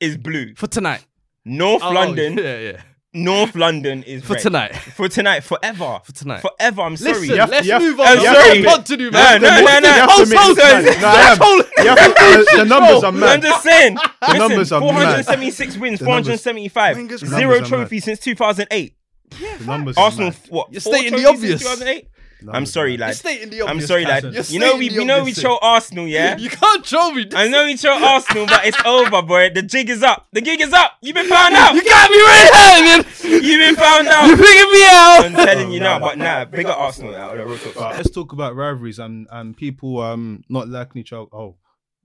is 0.00 0.16
blue. 0.16 0.54
for 0.54 0.66
tonight. 0.68 1.04
North 1.44 1.82
Oh, 1.84 1.90
London. 1.92 2.38
yeah, 2.38 2.58
yeah. 2.58 2.82
North 3.14 3.54
London 3.54 4.02
is 4.04 4.24
For 4.24 4.34
red. 4.34 4.42
tonight. 4.42 4.74
For 4.74 5.06
tonight, 5.08 5.40
forever. 5.44 6.00
For 6.02 6.12
tonight. 6.12 6.40
Forever. 6.40 6.80
I'm 6.82 6.96
sorry. 6.96 7.20
Listen, 7.20 7.36
have- 7.38 7.50
let's 7.50 7.66
you 7.66 7.72
have- 7.74 7.82
move 7.82 8.00
on. 8.00 8.06
I'm 8.06 8.18
sorry. 8.20 8.62
got 8.62 8.72
a 8.74 8.76
pod 8.76 8.86
to 8.86 8.96
do, 8.96 9.10
No, 9.10 9.18
man. 9.18 9.42
no, 9.42 9.48
no, 9.48 9.56
no. 9.56 9.62
You 9.62 9.84
have 9.84 10.08
to 10.08 10.14
I'm 10.22 10.26
so 10.26 10.54
sorry. 10.54 10.84
No, 10.84 10.90
I 11.08 11.20
am. 11.22 11.38
Have 11.38 11.98
the, 11.98 12.46
the 12.56 12.64
numbers 12.64 13.04
are 13.04 13.06
I'm 13.08 13.20
mad. 13.20 13.42
just 13.42 13.62
saying. 13.62 13.98
Listen, 14.22 14.38
numbers 14.38 14.72
are 14.72 14.80
mad. 14.80 14.88
476 15.26 15.76
wins, 15.76 16.00
475. 16.00 16.96
Zero 17.18 17.50
numbers 17.50 17.68
trophies 17.68 18.04
since 18.04 18.18
2008. 18.20 18.94
Yeah, 19.40 19.56
The 19.58 19.64
numbers 19.64 19.96
Arsenal, 19.98 20.30
mad. 20.30 20.36
what? 20.48 20.72
You're 20.72 20.80
stating 20.80 21.14
the 21.16 21.26
obvious. 21.28 21.60
2008? 21.62 22.08
I'm 22.50 22.66
sorry, 22.66 22.96
lad. 22.96 23.08
You're 23.08 23.14
stating 23.14 23.50
the 23.50 23.62
I'm 23.62 23.68
obvious, 23.68 23.88
sorry, 23.88 24.04
lad. 24.04 24.22
You're 24.24 24.60
know 24.60 24.76
we 24.76 24.86
stating 24.86 24.98
we 24.98 25.04
know 25.04 25.14
we 25.16 25.20
obvious 25.20 25.42
chose 25.42 25.58
Arsenal, 25.62 26.06
yeah. 26.08 26.36
You 26.42 26.50
can't 26.50 26.84
show 26.84 27.10
me. 27.12 27.28
I 27.34 27.48
know 27.48 27.64
we 27.66 27.76
chose 27.76 28.02
Arsenal, 28.02 28.46
but 28.46 28.64
it's 28.64 28.78
over, 28.84 29.22
boy. 29.22 29.50
The 29.50 29.62
jig 29.62 29.90
is 29.90 30.02
up. 30.02 30.28
The 30.32 30.40
gig 30.40 30.60
is 30.60 30.72
up. 30.72 30.92
You've 31.02 31.14
been 31.14 31.28
found 31.28 31.54
out. 31.54 31.74
You 31.74 31.84
got 31.84 32.10
me 32.10 32.16
right 32.16 32.50
hanging. 32.52 33.06
You've 33.44 33.60
been 33.60 33.76
found 33.76 34.08
out. 34.08 34.26
You 34.26 34.36
figured 34.36 34.68
me 34.70 34.84
out. 34.84 35.24
I'm 35.24 35.34
telling 35.34 35.70
you 35.72 35.80
now, 35.80 35.98
but 35.98 36.18
nah, 36.18 36.44
bigger 36.44 36.70
Arsenal 36.70 37.14
out. 37.14 37.36
Real 37.36 37.58
talk. 37.58 37.74
But 37.74 37.96
let's 37.96 38.10
talk 38.10 38.32
about 38.32 38.54
rivalries 38.56 38.98
and 38.98 39.26
and 39.30 39.56
people 39.56 40.00
um 40.00 40.42
not 40.48 40.68
liking 40.68 41.00
each 41.00 41.12
other. 41.12 41.26
Oh, 41.32 41.56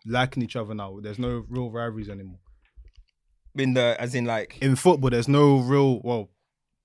liking 0.06 0.44
each 0.44 0.56
other 0.56 0.74
now. 0.74 1.00
There's 1.02 1.20
no 1.20 1.46
real 1.50 1.70
rivalries 1.70 2.10
anymore 2.10 2.40
In 3.56 3.74
the 3.74 3.96
as 4.00 4.16
in 4.16 4.26
like 4.26 4.58
in 4.62 4.76
football. 4.76 5.10
There's 5.10 5.28
no 5.28 5.60
real. 5.60 6.02
Well, 6.04 6.30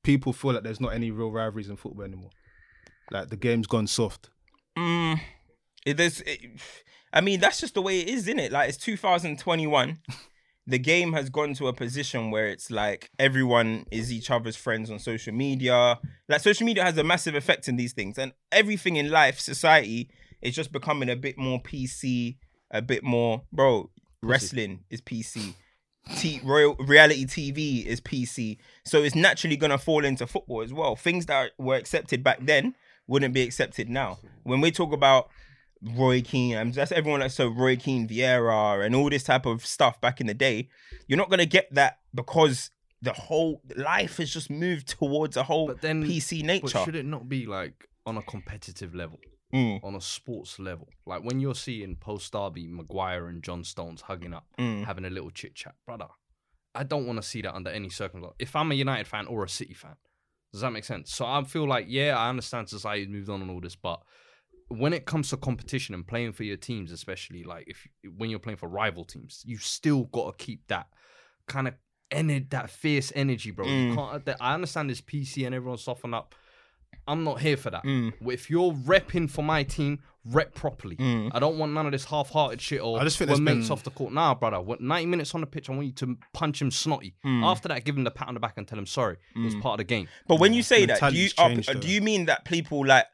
people 0.03 0.33
feel 0.33 0.55
like 0.55 0.63
there's 0.65 0.81
not 0.81 0.95
any 0.95 1.11
real 1.11 1.31
rivalries 1.31 1.69
in 1.69 1.77
football 1.77 2.05
anymore. 2.05 2.31
Like 3.13 3.29
the 3.29 3.37
game's 3.37 3.67
gone 3.67 3.87
soft. 3.87 4.31
Mm, 4.77 5.21
it 5.85 6.01
is. 6.01 6.23
It, 6.23 6.41
I 7.13 7.21
mean, 7.21 7.41
that's 7.41 7.61
just 7.61 7.75
the 7.75 7.83
way 7.83 8.01
it 8.01 8.09
is, 8.09 8.27
isn't 8.27 8.39
it? 8.39 8.53
Like 8.53 8.71
it's 8.71 8.79
2021. 8.79 9.99
the 10.67 10.79
game 10.79 11.13
has 11.13 11.29
gone 11.29 11.53
to 11.55 11.69
a 11.69 11.73
position 11.73 12.31
where 12.31 12.47
it's 12.47 12.71
like 12.71 13.11
everyone 13.19 13.85
is 13.91 14.11
each 14.11 14.31
other's 14.31 14.57
friends 14.57 14.91
on 14.91 14.99
social 14.99 15.35
media. 15.35 16.01
Like 16.29 16.41
social 16.41 16.65
media 16.65 16.85
has 16.85 16.97
a 16.97 17.05
massive 17.05 17.35
effect 17.35 17.69
in 17.69 17.77
these 17.77 17.93
things, 17.93 18.17
and 18.17 18.33
everything 18.51 18.97
in 18.97 19.11
life, 19.11 19.39
society, 19.39 20.11
is 20.41 20.55
just 20.55 20.73
becoming 20.73 21.11
a 21.11 21.17
bit 21.17 21.37
more 21.37 21.61
PC, 21.63 22.39
a 22.71 22.81
bit 22.81 23.05
more, 23.05 23.43
bro. 23.53 23.91
Wrestling 24.23 24.85
is 24.89 25.03
PC. 25.03 25.55
T- 26.17 26.41
royal 26.43 26.77
reality 26.77 27.27
TV 27.27 27.85
is 27.85 28.01
PC, 28.01 28.57
so 28.85 29.03
it's 29.03 29.15
naturally 29.15 29.57
gonna 29.57 29.79
fall 29.79 30.05
into 30.05 30.27
football 30.27 30.63
as 30.63 30.73
well. 30.73 30.97
Things 30.97 31.27
that 31.27 31.51
were 31.59 31.77
accepted 31.77 32.25
back 32.25 32.39
then 32.41 32.75
wouldn't 33.13 33.35
be 33.35 33.43
accepted 33.43 33.89
now. 33.89 34.19
When 34.43 34.61
we 34.63 34.71
talk 34.73 34.93
about 34.93 35.29
Roy 35.83 36.23
Keane, 36.23 36.57
and 36.57 36.73
that's 36.75 36.93
everyone 36.93 37.21
that's 37.21 37.35
so 37.35 37.49
Roy 37.49 37.77
Keane, 37.77 38.09
Vieira, 38.09 38.85
and 38.85 38.95
all 38.95 39.11
this 39.11 39.25
type 39.25 39.47
of 39.47 39.67
stuff 39.67 40.01
back 40.01 40.21
in 40.21 40.27
the 40.27 40.35
day, 40.35 40.69
you're 41.07 41.19
not 41.19 41.29
gonna 41.31 41.47
get 41.47 41.73
that 41.75 41.99
because 42.15 42.71
the 43.03 43.13
whole 43.13 43.61
life 43.77 44.17
has 44.17 44.31
just 44.33 44.49
moved 44.49 44.89
towards 44.89 45.37
a 45.37 45.43
whole 45.43 45.67
But 45.67 45.83
then 45.83 46.05
PC 46.05 46.41
But 46.41 46.47
nature. 46.47 46.79
should 46.85 46.95
it 46.97 47.05
not 47.05 47.29
be 47.29 47.47
like 47.47 47.89
on 48.07 48.17
a 48.17 48.23
competitive 48.23 48.95
level, 48.95 49.19
Mm, 49.53 49.85
on 49.85 49.95
a 49.95 50.01
sports 50.01 50.59
level? 50.59 50.89
Like 51.05 51.23
when 51.23 51.39
you're 51.41 51.55
seeing 51.55 51.97
post 51.97 52.33
Derby, 52.33 52.67
Maguire 52.67 53.27
and 53.27 53.43
John 53.43 53.63
Stones 53.65 54.03
hugging 54.03 54.33
up, 54.33 54.47
mm. 54.59 54.85
having 54.85 55.05
a 55.05 55.11
little 55.11 55.31
chit 55.31 55.55
chat, 55.55 55.75
brother. 55.85 56.09
I 56.75 56.85
don't 56.85 57.07
want 57.07 57.19
to 57.19 57.23
see 57.23 57.43
that 57.43 57.55
under 57.55 57.71
any 57.71 57.91
circumstance. 57.91 58.35
If 58.39 58.57
I'm 58.57 58.73
a 58.73 58.75
United 58.75 59.07
fan 59.07 59.27
or 59.27 59.45
a 59.45 59.49
City 59.49 59.75
fan, 59.75 59.97
does 60.53 60.61
that 60.61 60.71
make 60.73 60.85
sense? 60.85 61.13
So 61.15 61.25
I 61.27 61.43
feel 61.45 61.67
like, 61.67 61.87
yeah, 61.89 62.17
I 62.17 62.29
understand 62.29 62.69
society's 62.69 63.09
moved 63.09 63.29
on 63.31 63.41
and 63.43 63.51
all 63.51 63.61
this, 63.61 63.77
but 63.77 64.01
when 64.69 64.93
it 64.93 65.05
comes 65.07 65.31
to 65.31 65.37
competition 65.37 65.95
and 65.95 66.07
playing 66.07 66.33
for 66.33 66.45
your 66.45 66.57
teams, 66.57 66.93
especially 66.93 67.43
like 67.43 67.65
if 67.67 67.87
when 68.17 68.31
you're 68.31 68.39
playing 68.39 68.57
for 68.59 68.69
rival 68.69 69.05
teams, 69.05 69.43
you 69.47 69.59
still 69.59 70.05
got 70.05 70.39
to 70.39 70.45
keep 70.45 70.67
that 70.69 70.87
kind 71.47 71.69
of 71.69 71.75
ener- 72.11 72.49
that 72.51 72.71
fierce 72.71 73.13
energy, 73.15 73.51
bro. 73.51 73.67
You 73.67 73.73
Mm. 73.93 73.95
can't. 74.25 74.37
I 74.41 74.55
understand 74.55 74.89
this 74.89 75.01
PC 75.01 75.45
and 75.45 75.55
everyone 75.55 75.79
soften 75.79 76.15
up. 76.15 76.35
I'm 77.07 77.25
not 77.25 77.41
here 77.41 77.57
for 77.57 77.71
that. 77.71 77.85
Mm. 77.85 78.13
If 78.31 78.49
you're 78.51 78.73
repping 78.73 79.29
for 79.31 79.43
my 79.43 79.65
team, 79.65 79.99
rep 80.25 80.55
properly. 80.55 80.97
Mm. 80.97 81.31
I 81.35 81.41
don't 81.41 81.59
want 81.59 81.73
none 81.73 81.87
of 81.87 81.93
this 81.93 82.05
half-hearted 82.05 82.61
shit 82.61 82.81
or 82.81 83.01
I 83.01 83.05
just 83.05 83.19
think 83.19 83.29
we're 83.29 83.37
there's 83.37 83.41
mates 83.41 83.67
been- 83.69 83.73
off 83.73 83.83
the 83.83 83.91
court. 83.91 84.13
Nah, 84.13 84.35
brother. 84.35 84.61
What 84.61 84.81
90 84.81 85.07
minutes 85.07 85.35
on 85.35 85.41
the 85.41 85.47
pitch, 85.47 85.69
I 85.69 85.73
want 85.73 85.87
you 85.87 85.93
to 85.93 86.17
punch 86.33 86.63
him 86.63 86.71
snotty. 86.71 87.15
Mm. 87.27 87.45
After 87.45 87.69
that, 87.69 87.85
give 87.85 87.97
him 87.97 88.05
the 88.05 88.11
pat 88.11 88.29
on 88.29 88.35
the 88.35 88.41
back 88.41 88.55
and 88.57 88.67
tell 88.69 88.79
him 88.79 88.87
sorry. 88.87 89.17
It 89.35 89.41
was 89.41 89.55
part 89.57 89.75
of 89.75 89.79
the 89.79 89.85
game. 89.85 90.09
But 90.29 90.39
when 90.39 90.53
you 90.53 90.63
say 90.63 90.87
that, 90.87 91.01
do 91.11 91.17
you 91.17 91.29
up, 91.39 91.51
changed, 91.51 91.71
uh, 91.71 91.75
do 91.75 91.89
you 91.89 92.01
mean 92.01 92.27
that 92.27 92.45
people 92.45 92.87
like? 92.87 93.07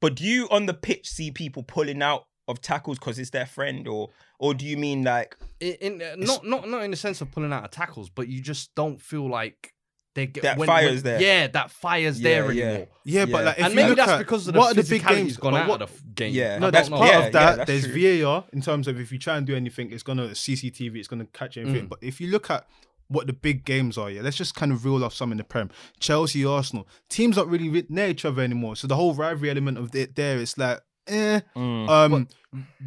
But 0.00 0.16
do 0.16 0.24
you 0.24 0.48
on 0.50 0.66
the 0.66 0.74
pitch 0.74 1.08
see 1.08 1.30
people 1.30 1.62
pulling 1.62 2.02
out 2.02 2.26
of 2.48 2.60
tackles 2.60 2.98
because 2.98 3.18
it's 3.18 3.30
their 3.30 3.46
friend, 3.46 3.86
or 3.86 4.08
or 4.38 4.54
do 4.54 4.66
you 4.66 4.76
mean 4.76 5.04
like? 5.04 5.36
In, 5.60 5.74
in, 5.74 6.02
uh, 6.02 6.16
not 6.16 6.44
not 6.44 6.68
not 6.68 6.82
in 6.82 6.90
the 6.90 6.96
sense 6.96 7.20
of 7.20 7.30
pulling 7.30 7.52
out 7.52 7.64
of 7.64 7.70
tackles, 7.70 8.08
but 8.10 8.26
you 8.26 8.40
just 8.40 8.74
don't 8.74 9.00
feel 9.00 9.28
like 9.30 9.74
they 10.14 10.26
get 10.26 10.42
That 10.42 10.58
when- 10.58 10.66
fire's 10.66 10.94
when- 10.96 11.02
there. 11.04 11.22
Yeah, 11.22 11.46
that 11.48 11.70
fire's 11.70 12.20
Yeah, 12.20 12.28
there 12.28 12.52
yeah. 12.52 12.64
anymore. 12.64 12.88
Yeah, 13.04 13.24
but 13.26 13.30
Yeah. 13.38 13.44
like 13.44 13.58
if 13.58 13.64
and 13.66 13.74
maybe 13.74 13.94
that's 13.94 14.10
at 14.12 14.18
because 14.18 14.48
of 14.48 14.54
the 14.54 14.58
what 14.60 14.72
are 14.76 14.82
the 14.82 14.88
big 14.88 15.06
games 15.06 15.36
gone 15.36 15.54
or 15.54 15.58
out 15.58 15.68
what- 15.68 15.82
of 15.82 15.88
the 15.90 15.94
f- 15.94 16.02
game. 16.14 16.32
Yeah. 16.34 16.54
No, 16.58 16.66
don't 16.66 16.72
that's 16.72 16.88
part 16.88 17.08
Yeah, 17.08 17.26
of 17.26 17.32
that. 17.32 17.58
yeah, 17.58 17.64
There's 17.64 17.84
true. 17.86 18.22
VAR 18.22 18.44
in 18.52 18.60
terms 18.62 18.88
of 18.88 18.98
if 19.00 19.12
you 19.12 19.18
try 19.18 19.36
and 19.36 19.46
do 19.46 19.54
anything, 19.54 19.92
it's 19.92 20.02
gonna 20.02 20.34
CCTV, 20.34 20.98
it's 20.98 21.08
gonna 21.08 21.26
catch 21.32 21.56
anything. 21.56 21.86
Mm. 21.86 21.88
But 21.90 21.98
if 22.02 22.20
you 22.20 22.28
look 22.30 22.50
at 22.50 22.66
what 23.08 23.26
the 23.26 23.32
big 23.32 23.64
games 23.64 23.98
are, 23.98 24.10
yeah, 24.10 24.22
let's 24.22 24.36
just 24.36 24.54
kind 24.54 24.70
of 24.72 24.84
reel 24.84 25.04
off 25.04 25.14
some 25.14 25.32
in 25.32 25.38
the 25.38 25.44
Prem. 25.44 25.70
Chelsea, 25.98 26.44
Arsenal, 26.44 26.86
teams 27.08 27.36
not 27.36 27.48
really 27.48 27.84
near 27.88 28.08
each 28.08 28.24
other 28.24 28.42
anymore. 28.42 28.76
So 28.76 28.86
the 28.86 28.96
whole 28.96 29.14
rivalry 29.14 29.50
element 29.50 29.78
of 29.78 29.94
it 29.94 30.14
there, 30.16 30.38
it's 30.38 30.56
like, 30.58 30.80
eh. 31.08 31.40
Mm. 31.56 31.88
Um, 31.88 32.28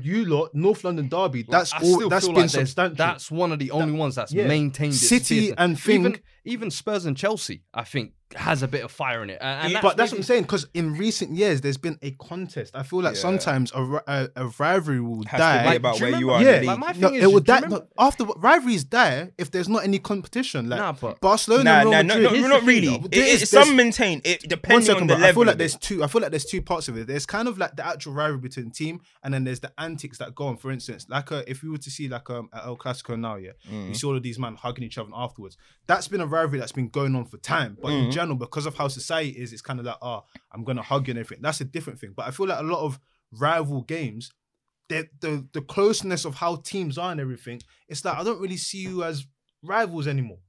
you 0.01 0.25
lot, 0.25 0.53
North 0.53 0.83
London 0.83 1.07
Derby, 1.07 1.43
that's 1.47 1.73
I 1.73 1.77
all. 1.79 1.95
still 1.95 2.09
That's 2.09 2.25
feel 2.25 2.33
been 2.35 2.41
like 2.43 2.49
substantial. 2.49 2.95
That's 2.95 3.31
one 3.31 3.51
of 3.51 3.59
the 3.59 3.71
only 3.71 3.93
ones 3.97 4.15
that's 4.15 4.33
yeah. 4.33 4.47
maintained 4.47 4.95
City 4.95 5.53
fierceness. 5.53 5.55
and 5.57 5.89
even 5.89 6.19
even 6.45 6.69
Spurs 6.71 7.05
and 7.05 7.15
Chelsea, 7.15 7.63
I 7.73 7.85
think, 7.85 8.11
has 8.35 8.63
a 8.63 8.67
bit 8.67 8.83
of 8.83 8.91
fire 8.91 9.23
in 9.23 9.29
it. 9.29 9.37
And, 9.39 9.73
and 9.73 9.81
but 9.81 9.95
that's 9.95 10.11
what 10.11 10.17
I'm 10.17 10.23
saying 10.23 10.41
because 10.41 10.67
in 10.73 10.95
recent 10.95 11.31
years 11.37 11.61
there's 11.61 11.77
been 11.77 11.97
a 12.01 12.11
contest. 12.11 12.75
I 12.75 12.83
feel 12.83 13.01
like 13.01 13.15
Yeah. 13.15 13.21
sometimes 13.21 13.71
a, 13.73 14.01
a, 14.07 14.29
a 14.35 14.47
rivalry 14.59 14.99
will 14.99 15.23
Has 15.27 15.31
to 15.31 15.37
die. 15.37 15.69
be 15.71 15.75
about 15.77 15.97
do 15.97 16.05
you 16.07 16.11
where 16.11 16.19
you 16.19 16.29
are. 16.31 16.41
yeah, 16.43 16.55
in 16.55 16.61
the 16.61 16.67
like 16.67 16.79
league. 16.79 17.01
my 17.01 17.07
no, 17.09 17.15
is, 17.15 17.23
it 17.23 17.27
will 17.27 17.39
die. 17.39 17.55
remember- 17.55 17.77
no, 17.77 17.87
after 18.05 18.25
rivalries 18.25 18.83
die 18.83 19.31
if 19.37 19.51
there's 19.51 19.69
not 19.69 19.85
any 19.85 19.99
competition. 19.99 20.67
Like 20.67 20.79
Nah, 20.79 20.91
but- 20.91 21.21
Barcelona, 21.21 21.63
Nah, 21.63 21.79
and 21.79 21.89
nah, 21.89 21.97
Real 21.97 22.03
no, 22.03 22.13
Madrid. 22.15 22.23
no, 22.23 22.29
Here's 22.39 22.49
not 22.49 22.63
really. 22.63 22.87
though. 22.87 22.95
It, 23.05 23.11
There 23.11 23.21
it, 23.23 23.41
is- 23.43 23.49
some 23.49 23.61
there's- 23.63 23.77
maintain 23.77 24.21
it 24.25 24.41
depends 24.49 24.87
depending 24.87 24.95
on 25.03 25.07
bro. 25.07 25.17
the 25.19 25.27
I 25.27 25.31
feel 25.31 25.45
like 25.45 25.57
there's 25.57 25.77
two. 25.77 26.03
I 26.03 26.07
feel 26.07 26.21
like 26.21 26.31
there's 26.31 26.45
two 26.45 26.61
parts 26.61 26.89
of 26.89 26.97
it. 26.97 27.07
There's 27.07 27.25
kind 27.25 27.47
of 27.47 27.57
like 27.57 27.77
the 27.77 27.85
actual 27.87 28.11
rivalry 28.13 28.39
between 28.41 28.71
team, 28.71 28.99
and 29.23 29.33
then 29.33 29.45
there's 29.45 29.52
the 29.59 29.71
antics 29.77 30.17
that 30.19 30.33
go 30.35 30.47
on. 30.47 30.57
For 30.57 30.71
instance, 30.71 31.05
like 31.09 31.31
uh, 31.31 31.43
if 31.47 31.63
we 31.63 31.69
were 31.69 31.77
to 31.77 31.89
see 31.91 32.07
like 32.07 32.29
um, 32.29 32.49
at 32.53 32.65
El 32.65 32.77
Clasico 32.77 33.19
now, 33.19 33.35
yeah, 33.35 33.51
Mm. 33.71 33.89
you 33.89 33.93
see 33.95 34.07
all 34.07 34.15
of 34.17 34.23
these 34.23 34.37
men 34.39 34.55
hugging 34.55 34.83
each 34.83 34.97
other 34.97 35.09
afterwards. 35.13 35.57
That's 35.87 36.07
been 36.07 36.21
a 36.21 36.25
rivalry 36.27 36.59
that's 36.59 36.71
been 36.71 36.89
going 36.89 37.15
on 37.15 37.25
for 37.25 37.37
time. 37.37 37.77
But 37.81 37.91
Mm. 37.91 38.05
in 38.05 38.11
general, 38.11 38.37
because 38.37 38.65
of 38.65 38.75
how 38.75 38.87
society 38.87 39.29
is, 39.31 39.53
it's 39.53 39.61
kind 39.61 39.79
of 39.79 39.85
like, 39.85 39.97
oh, 40.01 40.23
I'm 40.51 40.63
gonna 40.63 40.81
hug 40.81 41.07
you 41.07 41.11
and 41.11 41.19
everything. 41.19 41.41
That's 41.41 41.61
a 41.61 41.65
different 41.65 41.99
thing. 41.99 42.13
But 42.15 42.27
I 42.27 42.31
feel 42.31 42.47
like 42.47 42.59
a 42.59 42.63
lot 42.63 42.79
of 42.85 42.99
rival 43.31 43.81
games. 43.81 44.31
The, 44.89 45.07
the 45.21 45.47
the 45.53 45.61
closeness 45.61 46.25
of 46.25 46.35
how 46.35 46.57
teams 46.57 46.97
are 46.97 47.11
and 47.11 47.21
everything, 47.21 47.61
it's 47.87 48.03
like 48.03 48.17
I 48.17 48.23
don't 48.23 48.39
really 48.41 48.57
see 48.57 48.79
you 48.79 49.03
as 49.03 49.25
rivals 49.63 50.07
anymore. 50.07 50.39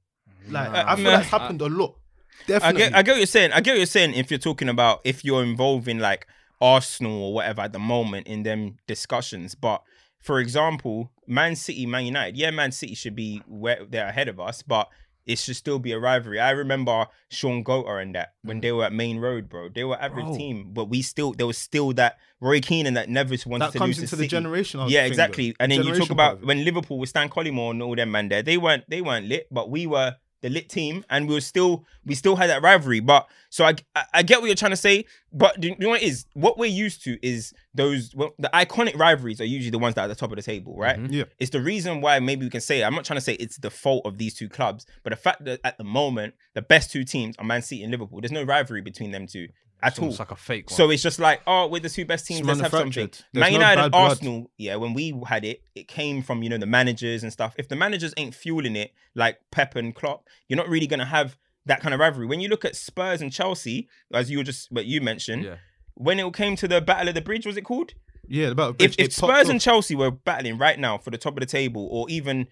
Like 0.49 0.71
Nah. 0.71 0.91
I 0.91 0.95
feel 0.95 1.05
Nah. 1.05 1.17
that's 1.17 1.29
happened 1.29 1.61
a 1.61 1.67
lot. 1.67 1.95
I 1.97 2.47
Definitely. 2.47 2.79
get, 2.81 2.95
I 2.95 3.01
get 3.01 3.11
what 3.13 3.17
you're 3.19 3.27
saying. 3.27 3.51
I 3.53 3.61
get 3.61 3.71
what 3.71 3.77
you're 3.77 3.85
saying. 3.85 4.13
If 4.13 4.29
you're 4.29 4.37
talking 4.37 4.67
about 4.69 4.99
if 5.05 5.23
you're 5.23 5.41
involving 5.43 5.99
like 5.99 6.27
Arsenal 6.65 7.21
or 7.21 7.33
whatever 7.33 7.61
at 7.61 7.73
the 7.73 7.79
moment 7.79 8.27
in 8.27 8.43
them 8.43 8.77
discussions, 8.87 9.55
but 9.55 9.83
for 10.19 10.39
example, 10.39 11.11
Man 11.27 11.55
City, 11.55 11.85
Man 11.85 12.05
United, 12.05 12.35
yeah, 12.35 12.49
Man 12.49 12.71
City 12.71 12.95
should 12.95 13.15
be 13.15 13.43
where 13.47 13.85
they're 13.87 14.07
ahead 14.07 14.27
of 14.27 14.39
us, 14.39 14.63
but 14.63 14.89
it 15.25 15.37
should 15.37 15.55
still 15.55 15.79
be 15.79 15.91
a 15.91 15.99
rivalry. 15.99 16.39
I 16.39 16.51
remember 16.51 17.07
Shaun 17.29 17.63
Goater 17.63 18.01
and 18.01 18.15
that 18.15 18.33
when 18.43 18.61
they 18.61 18.69
mm. 18.69 18.77
were 18.77 18.85
at 18.85 18.93
Maine 18.93 19.19
Road, 19.19 19.49
bro. 19.49 19.69
They 19.69 19.83
were 19.83 19.99
average 20.01 20.25
Bro. 20.25 20.37
team, 20.37 20.69
but 20.73 20.85
we 20.85 21.01
still 21.01 21.33
there 21.33 21.47
was 21.47 21.57
still 21.57 21.93
that 21.93 22.17
Roy 22.41 22.59
Keane 22.59 22.87
and 22.87 22.97
that 22.97 23.09
Nevis 23.09 23.45
wanted 23.45 23.67
that 23.67 23.71
to 23.73 23.77
comes 23.77 23.97
lose 23.97 23.99
into 23.99 24.15
to 24.15 24.15
the 24.17 24.27
generation. 24.27 24.81
Yeah, 24.87 25.03
thing, 25.03 25.11
exactly. 25.11 25.49
though. 25.51 25.55
And 25.59 25.71
then 25.71 25.83
you 25.83 25.95
talk 25.95 26.09
about 26.09 26.43
when 26.43 26.63
Liverpool 26.63 26.99
with 26.99 27.09
Stan 27.09 27.29
Collymore 27.29 27.71
and 27.71 27.81
all 27.81 27.95
them 27.95 28.11
man 28.11 28.29
there, 28.29 28.41
they 28.41 28.57
weren't 28.57 28.83
they 28.89 29.01
weren't 29.01 29.27
lit, 29.27 29.47
but 29.51 29.69
we 29.69 29.87
were 29.87 30.15
the 30.45 30.51
lit 30.51 30.69
team, 30.69 31.03
and 31.09 31.27
we 31.27 31.33
were 31.33 31.41
still 31.41 31.83
we 32.05 32.13
still 32.13 32.35
had 32.35 32.51
that 32.51 32.61
rivalry. 32.61 32.99
But 32.99 33.27
so 33.49 33.65
I 33.65 33.73
I, 33.95 34.03
I 34.13 34.23
get 34.23 34.39
what 34.41 34.45
you're 34.47 34.55
trying 34.55 34.71
to 34.71 34.77
say, 34.77 35.05
but 35.33 35.59
do 35.59 35.69
you 35.69 35.75
know 35.79 35.89
what 35.89 36.03
it 36.03 36.05
is 36.05 36.25
what 36.33 36.59
we're 36.59 36.65
used 36.67 37.03
to 37.05 37.17
is 37.25 37.51
those 37.73 38.13
well, 38.15 38.35
the 38.37 38.49
iconic 38.53 38.95
rivalries 38.97 39.41
are 39.41 39.45
usually 39.45 39.71
the 39.71 39.79
ones 39.79 39.95
that 39.95 40.01
are 40.01 40.03
at 40.03 40.07
the 40.07 40.15
top 40.15 40.29
of 40.31 40.35
the 40.35 40.43
table, 40.43 40.77
right? 40.77 40.99
Mhm. 40.99 41.11
Yeah. 41.11 41.23
It's 41.39 41.49
the 41.49 41.61
reason 41.61 41.99
why 41.99 42.19
maybe 42.19 42.45
we 42.45 42.51
can 42.51 42.61
say 42.61 42.83
I'm 42.83 42.93
not 42.93 43.05
trying 43.05 43.17
to 43.17 43.25
say 43.25 43.33
it's 43.33 43.57
the 43.57 43.71
fault 43.71 44.05
of 44.05 44.19
these 44.19 44.35
two 44.35 44.47
clubs, 44.47 44.85
but 45.03 45.09
the 45.09 45.17
fact 45.17 45.43
that 45.45 45.61
at 45.63 45.79
the 45.79 45.83
moment 45.83 46.35
the 46.53 46.61
best 46.61 46.91
two 46.91 47.03
teams 47.03 47.35
are 47.39 47.45
Man 47.45 47.63
City 47.63 47.81
and 47.81 47.91
Liverpool. 47.91 48.21
There's 48.21 48.31
no 48.31 48.43
rivalry 48.43 48.81
between 48.81 49.09
them 49.11 49.25
two 49.25 49.47
at 49.83 49.89
It's 49.93 49.99
all. 49.99 50.05
almost 50.05 50.19
like 50.19 50.31
a 50.31 50.35
fake 50.35 50.69
one. 50.69 50.77
So 50.77 50.89
it's 50.89 51.03
just 51.03 51.19
like, 51.19 51.41
oh, 51.45 51.67
we're 51.67 51.79
the 51.81 51.89
two 51.89 52.05
best 52.05 52.25
teams. 52.27 52.39
It's 52.41 52.47
Let's 52.47 52.61
have 52.61 52.71
something. 52.71 52.89
manufactured. 52.89 53.23
Man 53.33 53.41
There's 53.41 53.51
no 53.51 53.57
United 53.57 53.75
bad 53.77 53.83
and 53.85 53.91
blood. 53.91 54.09
Arsenal, 54.09 54.51
yeah, 54.57 54.75
when 54.77 54.93
we 54.93 55.13
had 55.27 55.45
it, 55.45 55.61
it 55.75 55.87
came 55.87 56.21
from 56.21 56.41
you 56.43 56.49
know 56.49 56.57
the 56.57 56.65
managers 56.65 57.23
and 57.23 57.31
stuff. 57.31 57.55
If 57.57 57.67
the 57.69 57.75
managers 57.75 58.13
ain't 58.17 58.33
fueling 58.35 58.75
it 58.75 58.91
like 59.15 59.39
Pep 59.51 59.75
and 59.75 59.93
Klopp, 59.93 60.27
you're 60.47 60.57
not 60.57 60.69
really 60.69 60.87
gonna 60.87 61.05
have 61.05 61.37
that 61.65 61.81
kind 61.81 61.93
of 61.93 61.99
rivalry. 61.99 62.27
When 62.27 62.39
you 62.39 62.47
look 62.49 62.63
at 62.65 62.75
Spurs 62.75 63.21
and 63.21 63.31
Chelsea, 63.31 63.87
as 64.13 64.29
you 64.29 64.37
were 64.37 64.43
just 64.43 64.71
what 64.71 64.85
you 64.85 65.01
mentioned, 65.01 65.43
yeah. 65.43 65.55
when 65.95 66.19
it 66.19 66.33
came 66.33 66.55
to 66.57 66.67
the 66.67 66.79
Battle 66.81 67.07
of 67.09 67.15
the 67.15 67.21
Bridge, 67.21 67.45
was 67.45 67.57
it 67.57 67.63
called? 67.63 67.93
Yeah, 68.27 68.47
about 68.47 68.77
If, 68.79 68.93
it 68.93 68.99
if 68.99 69.05
popped 69.17 69.31
Spurs 69.33 69.45
off. 69.47 69.51
and 69.51 69.61
Chelsea 69.61 69.93
were 69.95 70.09
battling 70.09 70.57
right 70.57 70.79
now 70.79 70.97
for 70.97 71.11
the 71.11 71.17
top 71.17 71.33
of 71.35 71.41
the 71.41 71.45
table, 71.45 71.87
or 71.91 72.09
even 72.09 72.47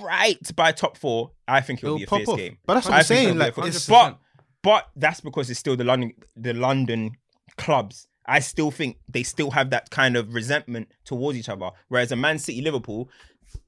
right 0.00 0.38
by 0.54 0.72
top 0.72 0.96
four, 0.98 1.30
I 1.48 1.60
think 1.60 1.80
it 1.80 1.84
It'll 1.84 1.94
would 1.94 1.98
be 2.00 2.04
a 2.04 2.06
pop 2.06 2.18
fierce 2.18 2.28
off. 2.28 2.36
game. 2.38 2.58
But 2.66 2.74
that's 2.74 2.86
what 2.86 2.94
I 2.94 2.98
I'm 2.98 3.04
saying. 3.04 3.38
Like, 3.38 3.54
fierce- 3.54 3.76
it's, 3.76 3.88
but 3.88 4.18
but 4.64 4.88
that's 4.96 5.20
because 5.20 5.50
it's 5.50 5.60
still 5.60 5.76
the 5.76 5.84
London 5.84 6.14
the 6.34 6.54
London 6.54 7.12
clubs. 7.56 8.08
I 8.26 8.40
still 8.40 8.70
think 8.70 8.96
they 9.06 9.22
still 9.22 9.50
have 9.50 9.70
that 9.70 9.90
kind 9.90 10.16
of 10.16 10.34
resentment 10.34 10.88
towards 11.04 11.38
each 11.38 11.48
other. 11.48 11.70
Whereas 11.88 12.12
a 12.12 12.16
Man 12.16 12.38
City 12.38 12.60
Liverpool, 12.62 13.08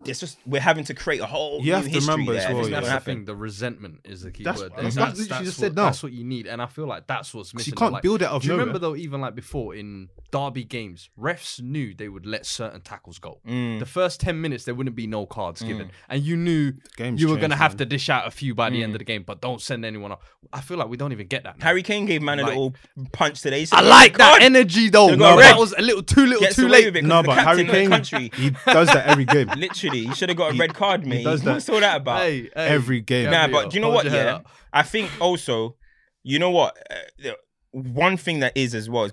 it's 0.04 0.18
just 0.18 0.38
we're 0.46 0.60
having 0.60 0.82
to 0.84 0.94
create 0.94 1.20
a 1.20 1.26
whole 1.26 1.60
You 1.60 1.66
new 1.66 1.72
have 1.74 1.84
to 1.84 1.90
history 1.90 2.10
remember 2.12 2.34
as 2.34 2.48
well, 2.48 2.58
It's 2.60 2.68
yeah. 2.70 2.74
not 2.76 2.80
That's 2.82 2.88
gonna 2.88 2.98
the 2.98 3.04
thing. 3.04 3.24
The 3.24 3.36
resentment 3.36 4.00
is 4.04 4.22
the 4.22 4.32
key 4.32 4.42
That's- 4.42 4.60
word. 4.60 4.72
that's 4.76 4.82
That's, 4.82 4.96
what 4.96 5.06
that's, 5.06 5.18
literally 5.20 5.28
that's 5.28 5.44
just 5.50 5.58
what, 5.60 5.64
said 5.66 5.76
now. 5.76 5.84
that's 5.84 6.02
what 6.02 6.12
you 6.12 6.24
need, 6.24 6.46
and 6.48 6.60
I 6.60 6.66
feel 6.66 6.86
like 6.86 7.06
that's 7.06 7.32
what's 7.32 7.54
missing. 7.54 7.70
you 7.72 7.76
can't 7.76 7.92
Like, 7.92 8.02
build 8.02 8.20
it 8.22 8.24
out 8.24 8.32
of 8.32 8.42
Do 8.42 8.48
you 8.48 8.54
remember 8.54 8.80
nowhere. 8.80 8.96
though? 8.96 9.00
Even 9.00 9.20
like 9.20 9.36
before 9.36 9.76
in 9.76 10.08
derby 10.32 10.64
games, 10.64 11.08
refs 11.16 11.60
knew 11.62 11.94
they 11.94 12.08
would 12.08 12.26
let 12.26 12.46
certain 12.46 12.80
tackles 12.80 13.18
go. 13.20 13.38
Mm. 13.46 13.78
The 13.78 13.86
first 13.86 14.18
ten 14.20 14.40
minutes 14.40 14.64
there 14.64 14.74
wouldn't 14.74 14.96
be 14.96 15.06
no 15.06 15.24
cards 15.24 15.62
given, 15.62 15.90
and 16.08 16.20
you 16.20 16.36
knew 16.36 16.72
game's 16.96 17.20
you 17.20 17.28
were 17.28 17.36
gonna 17.36 17.50
changed, 17.50 17.62
have 17.62 17.76
to 17.76 17.86
dish 17.86 18.08
out 18.10 18.26
a 18.26 18.30
few 18.32 18.56
by 18.56 18.70
the 18.70 18.80
Mm. 18.80 18.84
end 18.84 18.94
of 18.96 18.98
the 18.98 19.04
game, 19.04 19.22
but 19.24 19.40
don't 19.40 19.60
send 19.60 19.84
anyone 19.84 20.10
off. 20.12 20.18
I 20.52 20.62
feel 20.62 20.78
like 20.78 20.88
we 20.88 20.96
don't 20.96 21.12
even 21.12 21.28
get 21.28 21.44
that. 21.44 21.58
Now. 21.58 21.66
Harry 21.66 21.82
Kane 21.84 22.06
gave 22.06 22.22
man 22.22 22.40
a 22.40 22.42
Like- 22.42 22.48
little 22.50 22.74
punch 23.12 23.40
today. 23.40 23.60
He 23.60 23.68
I 23.70 23.82
like 23.82 24.14
"Oh, 24.14 24.18
that 24.18 24.32
God." 24.38 24.42
energy 24.42 24.88
though. 24.90 25.06
Should've 25.06 25.20
No, 25.20 25.34
got 25.36 25.40
that 25.42 25.58
was 25.58 25.74
a 25.78 25.82
little 25.82 26.02
too 26.02 26.26
little 26.26 26.40
Gets 26.40 26.56
too 26.56 26.62
away 26.62 26.70
late. 26.78 26.84
with 26.86 26.96
it 26.96 27.00
'cause 27.02 27.08
No, 27.08 27.22
the 27.22 27.25
but 27.26 27.34
captain 27.34 27.44
Harry 27.46 27.60
of 27.62 27.66
the 27.66 27.72
Kane, 27.72 27.90
country. 27.90 28.30
he 28.34 28.50
does 28.66 28.88
that 28.88 29.06
every 29.06 29.24
game. 29.24 29.48
Literally, 29.56 30.06
he 30.06 30.14
should 30.14 30.28
have 30.28 30.38
got 30.38 30.54
a 30.54 30.58
red 30.58 30.74
card, 30.74 31.06
mate. 31.06 31.24
does 31.24 31.42
that. 31.42 31.52
What's 31.54 31.68
all 31.68 31.80
that 31.80 31.96
about? 31.98 32.22
Hey, 32.22 32.42
hey, 32.42 32.50
Every 32.54 33.00
game. 33.00 33.30
Nah, 33.30 33.48
but 33.48 33.70
do 33.70 33.76
you 33.76 33.80
know 33.80 33.90
what? 33.90 34.06
Yeah. 34.10 34.40
I 34.72 34.82
think 34.82 35.10
also, 35.20 35.76
you 36.22 36.38
know 36.38 36.50
what? 36.50 36.76
Uh, 37.24 37.30
one 37.72 38.16
thing 38.16 38.40
that 38.40 38.56
is 38.56 38.74
as 38.74 38.88
well. 38.88 39.04
is 39.04 39.12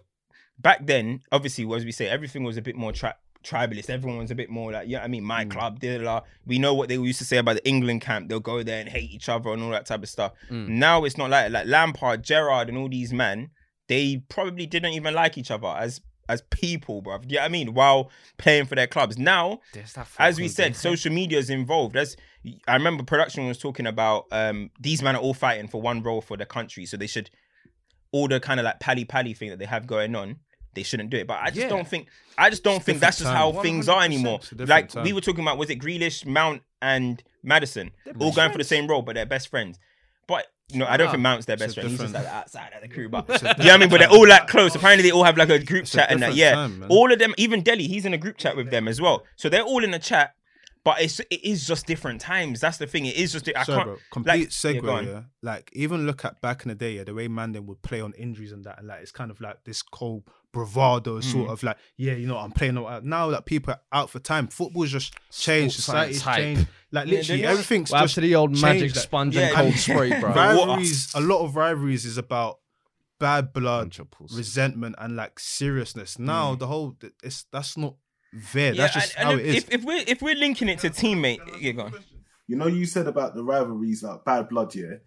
Back 0.59 0.85
then, 0.85 1.21
obviously, 1.31 1.65
as 1.73 1.83
we 1.83 1.91
say, 1.91 2.07
everything 2.07 2.43
was 2.43 2.57
a 2.57 2.61
bit 2.61 2.75
more 2.75 2.91
tri- 2.93 3.15
tribalist. 3.43 3.89
Everyone 3.89 4.19
was 4.19 4.31
a 4.31 4.35
bit 4.35 4.49
more 4.49 4.71
like, 4.71 4.87
yeah, 4.87 5.03
I 5.03 5.07
mean, 5.07 5.23
Mm. 5.23 5.27
my 5.27 5.45
club. 5.45 5.79
Da, 5.79 5.97
da, 5.97 6.03
da. 6.03 6.21
We 6.45 6.59
know 6.59 6.73
what 6.73 6.87
they 6.89 6.95
used 6.95 7.19
to 7.19 7.25
say 7.25 7.37
about 7.37 7.55
the 7.55 7.67
England 7.67 8.01
camp. 8.01 8.29
They'll 8.29 8.39
go 8.39 8.63
there 8.63 8.79
and 8.79 8.87
hate 8.87 9.11
each 9.11 9.27
other 9.29 9.51
and 9.51 9.61
all 9.63 9.71
that 9.71 9.85
type 9.85 10.03
of 10.03 10.09
stuff. 10.09 10.31
Mm. 10.49 10.69
Now 10.69 11.03
it's 11.03 11.17
not 11.17 11.29
like 11.29 11.51
like 11.51 11.65
Lampard, 11.67 12.23
Gerrard, 12.23 12.69
and 12.69 12.77
all 12.77 12.87
these 12.87 13.11
men. 13.11 13.49
They 13.89 14.23
probably 14.29 14.65
didn't 14.65 14.93
even 14.93 15.13
like 15.13 15.37
each 15.37 15.51
other 15.51 15.67
as 15.67 15.99
as 16.29 16.41
people, 16.49 17.01
bro. 17.01 17.15
Yeah, 17.15 17.19
you 17.27 17.35
know 17.39 17.41
I 17.45 17.47
mean, 17.49 17.73
while 17.73 18.09
playing 18.37 18.65
for 18.65 18.75
their 18.75 18.87
clubs. 18.87 19.17
Now 19.17 19.59
as 20.19 20.39
we 20.39 20.47
said, 20.47 20.75
social 20.75 21.11
media 21.11 21.37
is 21.39 21.49
involved. 21.49 21.95
As 21.95 22.15
I 22.67 22.73
remember, 22.75 23.03
production 23.03 23.47
was 23.47 23.57
talking 23.57 23.85
about 23.87 24.25
um, 24.31 24.69
these 24.79 25.01
men 25.01 25.15
are 25.15 25.21
all 25.21 25.33
fighting 25.33 25.67
for 25.67 25.81
one 25.81 26.01
role 26.03 26.21
for 26.21 26.37
the 26.37 26.45
country, 26.45 26.85
so 26.85 26.97
they 26.97 27.07
should 27.07 27.29
all 28.11 28.27
the 28.27 28.39
kind 28.39 28.59
of 28.59 28.63
like 28.65 28.79
pally 28.79 29.05
pally 29.05 29.33
thing 29.33 29.49
that 29.49 29.59
they 29.59 29.65
have 29.65 29.87
going 29.87 30.15
on. 30.15 30.37
They 30.75 30.83
shouldn't 30.83 31.09
do 31.11 31.17
it, 31.17 31.27
but 31.27 31.39
I 31.39 31.47
just 31.47 31.57
Yeah. 31.61 31.69
don't 31.69 31.87
think. 31.87 32.07
I 32.37 32.49
just 32.49 32.63
don't 32.63 32.77
It's 32.77 32.85
think 32.85 32.99
that's 32.99 33.19
just 33.19 33.29
how 33.31 33.51
things 33.61 33.87
are 33.87 34.01
anymore. 34.03 34.37
It's 34.41 34.47
a 34.51 34.55
different 34.55 34.69
Like 34.69 34.89
time. 34.89 35.03
we 35.03 35.13
were 35.13 35.21
talking 35.21 35.43
about, 35.43 35.59
was 35.59 35.69
it 35.69 35.79
Grealish, 35.79 36.25
Mount, 36.25 36.63
and 36.81 37.21
Maddison 37.43 37.91
all 38.19 38.31
going 38.31 38.51
for 38.51 38.57
the 38.57 38.63
same 38.63 38.87
role, 38.87 39.03
but 39.03 39.13
they're 39.13 39.25
best 39.27 39.49
friends. 39.49 39.77
But 40.27 40.47
you 40.73 40.79
know, 40.79 40.85
I 40.87 40.97
don't 40.97 41.07
think 41.07 41.19
ah, 41.19 41.29
Mount's 41.29 41.45
their 41.45 41.57
best 41.57 41.75
friend. 41.75 41.89
He's 41.89 41.99
just 41.99 42.13
like 42.13 42.25
outside 42.25 42.71
of 42.75 42.81
the 42.81 42.87
crew. 42.87 43.09
But 43.09 43.25
It's 43.29 43.43
a 43.43 43.55
you 43.59 43.65
know 43.65 43.73
I 43.73 43.77
mean? 43.77 43.89
But 43.89 43.99
they're 43.99 44.09
all 44.09 44.27
like 44.27 44.47
close. 44.47 44.75
Apparently, 44.75 45.03
they 45.03 45.11
all 45.11 45.23
have 45.23 45.37
like 45.37 45.49
a 45.49 45.59
group 45.59 45.83
It's 45.83 45.93
a 45.93 45.97
chat 45.97 46.11
and 46.11 46.21
that. 46.21 46.35
Yeah, 46.35 46.53
time, 46.53 46.85
all 46.89 47.11
of 47.11 47.19
them, 47.19 47.33
even 47.37 47.61
Dele, 47.61 47.87
he's 47.87 48.05
in 48.05 48.13
a 48.13 48.17
group 48.17 48.37
chat 48.37 48.55
with 48.55 48.71
them 48.71 48.87
as 48.87 48.99
well. 48.99 49.23
So 49.35 49.49
they're 49.49 49.63
all 49.63 49.83
in 49.83 49.93
a 49.93 49.99
chat. 49.99 50.35
But 50.83 51.01
it's 51.01 51.19
it 51.21 51.43
is 51.45 51.65
just 51.65 51.85
different 51.85 52.19
times. 52.19 52.59
That's 52.59 52.77
the 52.77 52.87
thing. 52.87 53.05
It 53.05 53.15
is 53.15 53.31
just. 53.31 53.49
I 53.55 53.63
Sorry, 53.63 53.77
can't. 53.77 53.85
bro. 53.85 53.97
Complete 54.11 54.39
yeah, 54.39 54.47
segue. 54.47 54.81
go 54.81 54.91
on. 54.91 55.07
Yeah, 55.07 55.21
Like 55.41 55.69
even 55.73 56.05
look 56.05 56.25
at 56.25 56.41
back 56.41 56.63
in 56.63 56.69
the 56.69 56.75
day, 56.75 56.93
yeah, 56.97 57.05
the 57.05 57.13
way 57.13 57.29
Mandan 57.29 57.65
would 57.67 57.81
play 57.83 58.01
on 58.01 58.11
injuries 58.13 58.51
and 58.51 58.65
that, 58.65 58.79
and 58.79 58.87
like 58.89 59.01
it's 59.01 59.11
kind 59.11 59.31
of 59.31 59.39
like 59.39 59.63
this 59.63 59.81
cold 59.81 60.23
bravado 60.53 61.19
Mm. 61.19 61.23
sort 61.23 61.49
of 61.49 61.61
like, 61.63 61.77
yeah, 61.97 62.13
you 62.13 62.27
know, 62.27 62.37
I'm 62.37 62.51
playing 62.51 62.77
out. 62.77 63.03
Now 63.03 63.29
that 63.31 63.45
people 63.45 63.73
are 63.73 63.81
out 63.91 64.09
for 64.09 64.19
time, 64.19 64.47
football's 64.47 64.91
just 64.91 65.13
changed. 65.31 65.73
Sports 65.75 65.85
Society's 65.85 66.23
science 66.23 66.57
changed. 66.59 66.67
Like 66.91 67.07
literally, 67.07 67.41
they're 67.41 67.51
everything's 67.51 67.91
Well, 67.91 68.03
just 68.03 68.11
after 68.13 68.21
the 68.21 68.35
old 68.35 68.51
magic 68.61 68.79
changed. 68.81 68.95
sponge 68.97 69.35
Yeah, 69.35 69.47
and 69.47 69.55
cold 69.55 69.73
spray, 69.73 70.19
bro. 70.19 70.31
rivalries. 70.33 71.11
A 71.15 71.19
lot 71.21 71.43
of 71.43 71.55
rivalries 71.55 72.05
is 72.05 72.17
about 72.17 72.59
bad 73.19 73.51
blood, 73.51 73.85
Bunch 73.85 73.99
of 73.99 74.11
pussies. 74.11 74.37
resentment, 74.37 74.95
and 74.99 75.15
like 75.15 75.39
seriousness. 75.39 76.19
Now 76.19 76.55
the 76.55 76.67
whole 76.67 76.95
it's 77.23 77.45
that's 77.51 77.75
not 77.77 77.95
there. 78.53 78.73
Mm. 78.73 78.75
Yeah, 78.75 78.81
That's 78.83 78.93
just 78.93 79.15
and, 79.17 79.23
how 79.25 79.31
and 79.31 79.39
it 79.41 79.45
is. 79.47 79.55
if, 79.63 79.71
if 79.73 79.83
we're 79.83 80.03
if 80.07 80.21
we're 80.21 80.35
linking 80.35 80.69
it 80.69 80.79
to 80.79 80.89
teammate, 80.91 81.39
yeah, 81.59 81.71
go 81.71 81.83
on. 81.83 81.93
You 82.47 82.57
know, 82.57 82.67
you 82.67 82.85
said 82.85 83.07
about 83.07 83.33
the 83.35 83.43
rivalries, 83.43 84.03
like 84.03 84.23
bad 84.25 84.49
blood, 84.49 84.75
yeah. 84.75 84.97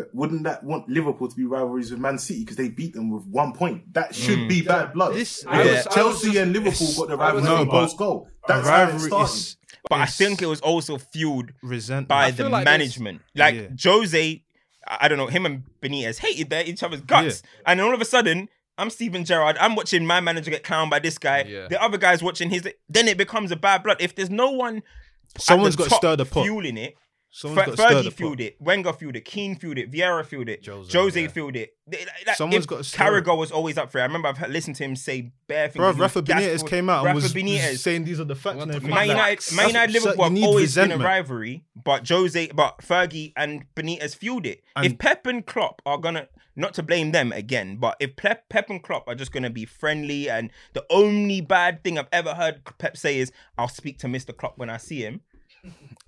But 0.00 0.14
wouldn't 0.14 0.44
that 0.44 0.64
want 0.64 0.88
Liverpool 0.88 1.28
to 1.28 1.36
be 1.36 1.44
rivalries 1.44 1.90
with 1.90 2.00
Man 2.00 2.18
City 2.18 2.40
because 2.40 2.56
they 2.56 2.68
beat 2.68 2.94
them 2.94 3.10
with 3.10 3.26
one 3.26 3.52
point? 3.52 3.92
That 3.94 4.14
should 4.14 4.48
be 4.48 4.62
mm. 4.62 4.66
bad 4.68 4.92
blood. 4.94 5.14
This- 5.14 5.42
Because 5.44 5.84
was- 5.86 5.94
Chelsea 5.94 6.26
just- 6.28 6.38
and 6.38 6.52
Liverpool 6.52 6.88
got 6.96 7.08
the 7.08 7.22
I 7.22 7.26
rivalry 7.26 7.44
no, 7.44 7.56
from 7.58 7.66
but 7.68 7.72
post 7.72 7.96
goal. 7.96 8.28
a 8.44 8.48
That's 8.48 8.68
how 8.68 8.74
it 8.74 8.84
rivalry 8.86 9.08
started. 9.08 9.34
is, 9.34 9.56
But 9.88 10.00
I 10.00 10.06
think 10.06 10.42
it 10.42 10.46
was 10.46 10.60
also 10.60 10.98
fueled 10.98 11.50
resentment. 11.62 12.08
by 12.08 12.30
the 12.30 12.48
like 12.48 12.64
management. 12.64 13.20
Like 13.34 13.54
Yeah. 13.54 13.68
Jose, 13.82 14.42
I 14.86 14.98
I 15.02 15.08
don't 15.08 15.18
know, 15.18 15.26
him 15.26 15.44
and 15.46 15.62
Benitez 15.82 16.18
hated 16.18 16.50
their 16.50 16.64
each 16.64 16.82
other's 16.82 17.02
guts, 17.02 17.42
and 17.66 17.80
all 17.80 17.92
of 17.94 18.00
a 18.00 18.04
sudden. 18.04 18.48
I'm 18.78 18.88
Steven 18.88 19.26
Gerrard. 19.26 19.58
I'm 19.58 19.74
watching 19.76 20.06
my 20.06 20.20
manager 20.20 20.50
get 20.50 20.62
clowned 20.64 20.88
by 20.88 21.00
this 21.00 21.18
guy. 21.18 21.42
Yeah. 21.46 21.68
The 21.68 21.82
other 21.82 21.98
guy's 21.98 22.22
watching 22.22 22.48
his. 22.48 22.66
Then 22.88 23.08
it 23.08 23.18
becomes 23.18 23.52
a 23.52 23.56
bad 23.56 23.82
blood. 23.82 23.98
If 24.00 24.14
there's 24.14 24.30
no 24.30 24.52
one, 24.52 24.78
at 25.36 25.42
Someone's 25.42 25.76
the 25.76 25.80
got 25.80 25.84
to 25.84 25.90
top 25.90 25.98
stir 26.00 26.16
the 26.16 26.24
pot. 26.24 26.44
fueling 26.44 26.78
it. 26.78 26.94
Someone's 27.32 27.70
Fer- 27.70 27.76
got 27.76 27.92
Fergie 27.92 28.12
fueled 28.12 28.40
it. 28.40 28.56
Wenger 28.60 28.92
fueled 28.92 29.14
it. 29.14 29.24
Keane 29.24 29.54
fueled 29.54 29.78
it. 29.78 29.90
Vieira 29.92 30.24
fueled 30.26 30.48
it. 30.48 30.66
Jose, 30.66 30.98
Jose, 30.98 31.22
yeah. 31.22 31.28
fueled 31.28 31.54
it. 31.54 31.74
They- 31.86 32.04
like, 32.26 32.36
Someone's 32.36 32.64
if 32.64 32.68
got 32.68 32.82
to. 32.82 32.96
Carragher 32.98 33.36
was 33.38 33.52
always 33.52 33.78
up 33.78 33.92
for 33.92 33.98
it. 33.98 34.02
I 34.02 34.04
remember 34.06 34.28
I've 34.28 34.50
listened 34.50 34.74
to 34.76 34.84
him 34.84 34.96
say 34.96 35.30
bare 35.46 35.68
things. 35.68 35.76
Bro, 35.80 35.92
Rafa 35.92 36.22
Benitez 36.22 36.66
came 36.66 36.90
out 36.90 37.06
and 37.06 37.14
Rafa 37.14 37.14
was, 37.14 37.32
Benitez. 37.32 37.78
saying 37.78 38.04
these 38.04 38.18
are 38.18 38.24
the 38.24 38.34
facts 38.34 38.62
and 38.62 38.70
the 38.72 38.76
everything. 38.76 38.94
Man. 38.94 39.08
United, 39.08 39.54
Man 39.54 39.68
United, 39.68 39.92
Liverpool 39.92 40.24
have 40.24 40.32
need 40.32 40.44
always 40.44 40.74
been 40.74 40.90
a 40.90 40.98
rivalry, 40.98 41.64
but 41.76 42.08
Jose, 42.08 42.48
but 42.48 42.78
Fergie 42.78 43.32
and 43.36 43.64
Benitez 43.76 44.16
fueled 44.16 44.46
it. 44.46 44.64
if 44.82 44.98
Pep 44.98 45.24
and 45.26 45.46
Klopp 45.46 45.82
are 45.86 45.98
gonna, 45.98 46.26
not 46.56 46.74
to 46.74 46.82
blame 46.82 47.12
them 47.12 47.30
again, 47.30 47.76
but 47.76 47.96
if 48.00 48.16
Pep, 48.16 48.48
Pep 48.48 48.70
and 48.70 48.82
Klopp 48.82 49.06
are 49.08 49.14
just 49.14 49.30
gonna 49.30 49.50
be 49.50 49.64
friendly, 49.64 50.28
and 50.28 50.50
the 50.72 50.84
only 50.90 51.40
bad 51.40 51.84
thing 51.84 51.96
I've 51.96 52.08
ever 52.12 52.34
heard 52.34 52.62
Pep 52.78 52.96
say 52.96 53.18
is, 53.18 53.30
"I'll 53.56 53.68
speak 53.68 53.98
to 54.00 54.08
Mr. 54.08 54.36
Klopp 54.36 54.58
when 54.58 54.68
I 54.68 54.76
see 54.78 55.02
him." 55.02 55.20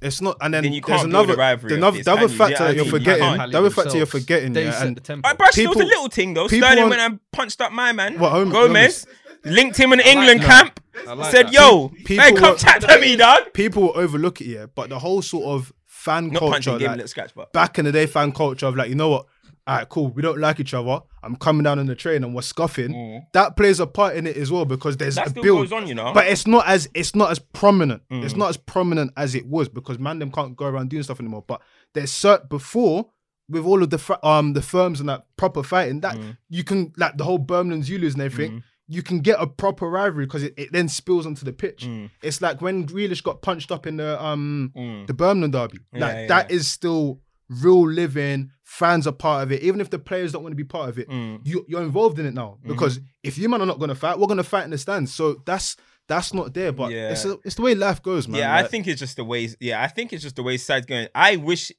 It's 0.00 0.20
not, 0.20 0.36
and 0.40 0.52
then, 0.52 0.64
Then 0.64 0.72
you 0.72 0.80
there's 0.80 1.04
another, 1.04 1.34
a 1.34 1.36
rivalry 1.36 1.68
the 1.70 1.76
another, 1.76 2.02
the 2.02 2.10
other 2.12 2.22
you? 2.22 2.28
factor 2.28 2.52
Yeah, 2.54 2.66
that 2.68 2.76
you're 2.76 2.84
forgetting. 2.86 3.22
can't. 3.22 3.52
The 3.52 3.58
other 3.58 3.70
factor 3.70 3.96
you're 3.96 4.06
forgetting, 4.06 4.52
They 4.52 4.64
yeah, 4.64 4.82
and 4.82 4.96
the 4.96 5.00
tempo. 5.00 5.28
Alright, 5.28 5.38
bruh, 5.38 5.52
still 5.52 5.72
a 5.72 5.78
little 5.84 6.08
thing 6.08 6.34
though. 6.34 6.48
people 6.48 6.66
Sterling 6.66 6.88
want- 6.88 6.98
when 6.98 7.12
I 7.12 7.18
punched 7.32 7.60
up 7.60 7.70
my 7.70 7.92
man, 7.92 8.18
What, 8.18 8.32
home- 8.32 8.50
Gomez, 8.50 9.06
linked 9.44 9.76
him 9.78 9.92
in 9.92 9.98
the 10.00 10.08
England 10.10 10.40
that. 10.40 10.46
camp, 10.74 10.80
like 11.16 11.30
said, 11.30 11.46
that. 11.46 11.52
"Yo, 11.52 11.88
People 12.04 12.24
hey, 12.24 12.32
come 12.32 12.42
want- 12.42 12.58
chat 12.58 12.80
to 12.80 12.98
me, 12.98 13.14
dog." 13.14 13.52
people 13.52 13.82
will 13.82 13.96
overlook 13.96 14.40
it, 14.40 14.46
yeah. 14.46 14.66
But 14.74 14.88
the 14.88 14.98
whole 14.98 15.22
sort 15.22 15.44
of 15.44 15.72
fan 15.86 16.28
Not 16.30 16.40
culture, 16.40 16.52
punching, 16.72 16.80
him 16.80 16.98
like, 16.98 17.08
scratch, 17.08 17.30
but 17.36 17.52
back 17.52 17.78
in 17.78 17.84
the 17.84 17.92
day, 17.92 18.06
fan 18.06 18.32
culture 18.32 18.66
of 18.66 18.74
like, 18.74 18.88
you 18.88 18.96
know 18.96 19.08
what? 19.08 19.26
All 19.66 19.76
right, 19.76 19.88
cool. 19.88 20.08
We 20.08 20.22
don't 20.22 20.38
like 20.40 20.58
each 20.58 20.74
other. 20.74 21.00
I'm 21.22 21.36
coming 21.36 21.62
down 21.62 21.78
on 21.78 21.86
the 21.86 21.94
train 21.94 22.24
and 22.24 22.34
we're 22.34 22.42
scuffing. 22.42 23.22
That 23.32 23.56
plays 23.56 23.78
a 23.78 23.86
part 23.86 24.16
in 24.16 24.26
it 24.26 24.36
as 24.36 24.50
well 24.50 24.64
because 24.64 24.96
there's 24.96 25.14
Mm. 25.14 25.16
that 25.18 25.26
a 25.26 25.30
still 25.30 25.42
build. 25.42 25.58
goes 25.68 25.72
on, 25.72 25.86
you 25.86 25.94
know. 25.94 26.12
But 26.12 26.26
it's 26.26 26.46
not 26.48 26.66
as 26.66 26.88
it's 26.94 27.14
not 27.14 27.30
as 27.30 27.38
prominent. 27.38 28.02
Mm. 28.10 28.24
It's 28.24 28.34
not 28.34 28.48
as 28.48 28.56
prominent 28.56 29.12
as 29.16 29.34
it 29.36 29.46
was 29.46 29.68
because 29.68 29.98
man 30.00 30.18
them 30.18 30.32
can't 30.32 30.56
go 30.56 30.66
around 30.66 30.90
doing 30.90 31.04
stuff 31.04 31.20
anymore. 31.20 31.44
But 31.46 31.60
there's 31.94 32.10
cert 32.10 32.48
before 32.48 33.10
with 33.48 33.64
all 33.64 33.82
of 33.84 33.90
the 33.90 33.98
fr- 33.98 34.14
um 34.24 34.54
the 34.54 34.62
firms 34.62 34.98
and 34.98 35.08
that 35.08 35.26
proper 35.36 35.62
fighting 35.62 36.00
that 36.00 36.16
Mm. 36.16 36.36
you 36.48 36.64
can 36.64 36.92
like 36.96 37.16
the 37.16 37.24
whole 37.24 37.38
Birmingham 37.38 37.82
Zulus 37.84 38.14
and 38.14 38.22
everything. 38.22 38.64
You 38.88 39.02
can 39.04 39.20
get 39.20 39.40
a 39.40 39.46
proper 39.46 39.88
rivalry 39.88 40.26
because 40.26 40.42
it, 40.42 40.54
it 40.56 40.72
then 40.72 40.88
spills 40.88 41.24
onto 41.24 41.44
the 41.44 41.52
pitch. 41.52 41.86
Mm. 41.86 42.10
It's 42.20 42.42
like 42.42 42.60
when 42.60 42.84
Grealish 42.86 43.22
got 43.22 43.40
punched 43.42 43.70
up 43.70 43.86
in 43.86 43.96
the 43.98 44.20
um 44.22 44.72
the 45.06 45.14
Birmingham 45.14 45.52
derby. 45.52 45.78
Like 45.92 46.14
yeah, 46.14 46.26
that 46.26 46.50
is 46.50 46.68
still 46.68 47.20
real 47.60 47.86
living. 47.88 48.50
Fans 48.64 49.06
are 49.06 49.12
part 49.12 49.42
of 49.42 49.52
it. 49.52 49.62
Even 49.62 49.80
if 49.80 49.90
the 49.90 49.98
players 49.98 50.32
don't 50.32 50.42
want 50.42 50.52
to 50.52 50.56
be 50.56 50.64
part 50.64 50.88
of 50.88 50.98
it, 50.98 51.08
Mm. 51.08 51.40
you, 51.44 51.64
you're 51.68 51.82
involved 51.82 52.18
in 52.18 52.26
it 52.26 52.32
now. 52.34 52.56
Mm-hmm. 52.60 52.68
Because 52.68 53.00
if 53.22 53.36
you 53.36 53.48
man 53.48 53.60
are 53.60 53.66
not 53.66 53.78
going 53.78 53.90
to 53.90 53.94
fight, 53.94 54.18
we're 54.18 54.26
going 54.26 54.38
to 54.38 54.44
fight 54.44 54.64
in 54.64 54.70
the 54.70 54.78
stands. 54.78 55.12
So 55.14 55.42
that's 55.44 55.76
that's 56.08 56.34
not 56.34 56.52
there. 56.54 56.72
But 56.72 56.90
Yeah. 56.90 57.10
it's, 57.10 57.24
it's 57.44 57.54
the 57.56 57.62
way 57.62 57.74
life 57.74 58.02
goes, 58.02 58.26
man. 58.26 58.38
Yeah, 58.40 58.54
I 58.54 58.64
think 58.64 58.86
it's 58.86 58.98
just 59.00 59.16
the 59.16 59.24
ways. 59.24 59.56
Yeah, 59.60 59.82
I 59.82 59.88
think 59.88 60.12
it's 60.12 60.22
just 60.22 60.36
the 60.36 60.42
way 60.42 60.56
sides 60.56 60.86
going. 60.86 61.08
I 61.14 61.36
wish 61.36 61.70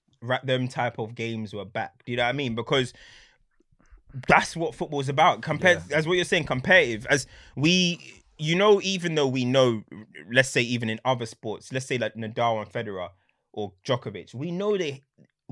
them 0.43 0.67
type 0.67 0.99
of 0.99 1.15
games 1.15 1.53
were 1.53 1.65
back. 1.65 2.03
Do 2.05 2.11
you 2.11 2.17
know 2.17 2.23
what 2.23 2.29
I 2.29 2.33
mean? 2.33 2.55
Because 2.55 2.93
that's 4.27 4.55
what 4.55 4.75
football's 4.75 5.09
about. 5.09 5.41
Compared 5.41 5.81
as 5.91 6.07
what 6.07 6.13
you're 6.15 6.25
saying, 6.25 6.45
competitive. 6.45 7.05
As 7.07 7.25
we, 7.55 7.99
you 8.37 8.55
know, 8.55 8.79
even 8.81 9.15
though 9.15 9.27
we 9.27 9.43
know, 9.45 9.83
let's 10.31 10.49
say 10.49 10.61
even 10.61 10.89
in 10.89 10.99
other 11.03 11.25
sports, 11.25 11.73
let's 11.73 11.85
say 11.85 11.97
like 11.97 12.13
Nadal 12.15 12.61
and 12.61 12.71
Federer 12.71 13.09
or 13.51 13.73
Djokovic, 13.85 14.33
we 14.33 14.51
know 14.51 14.77
they, 14.77 15.03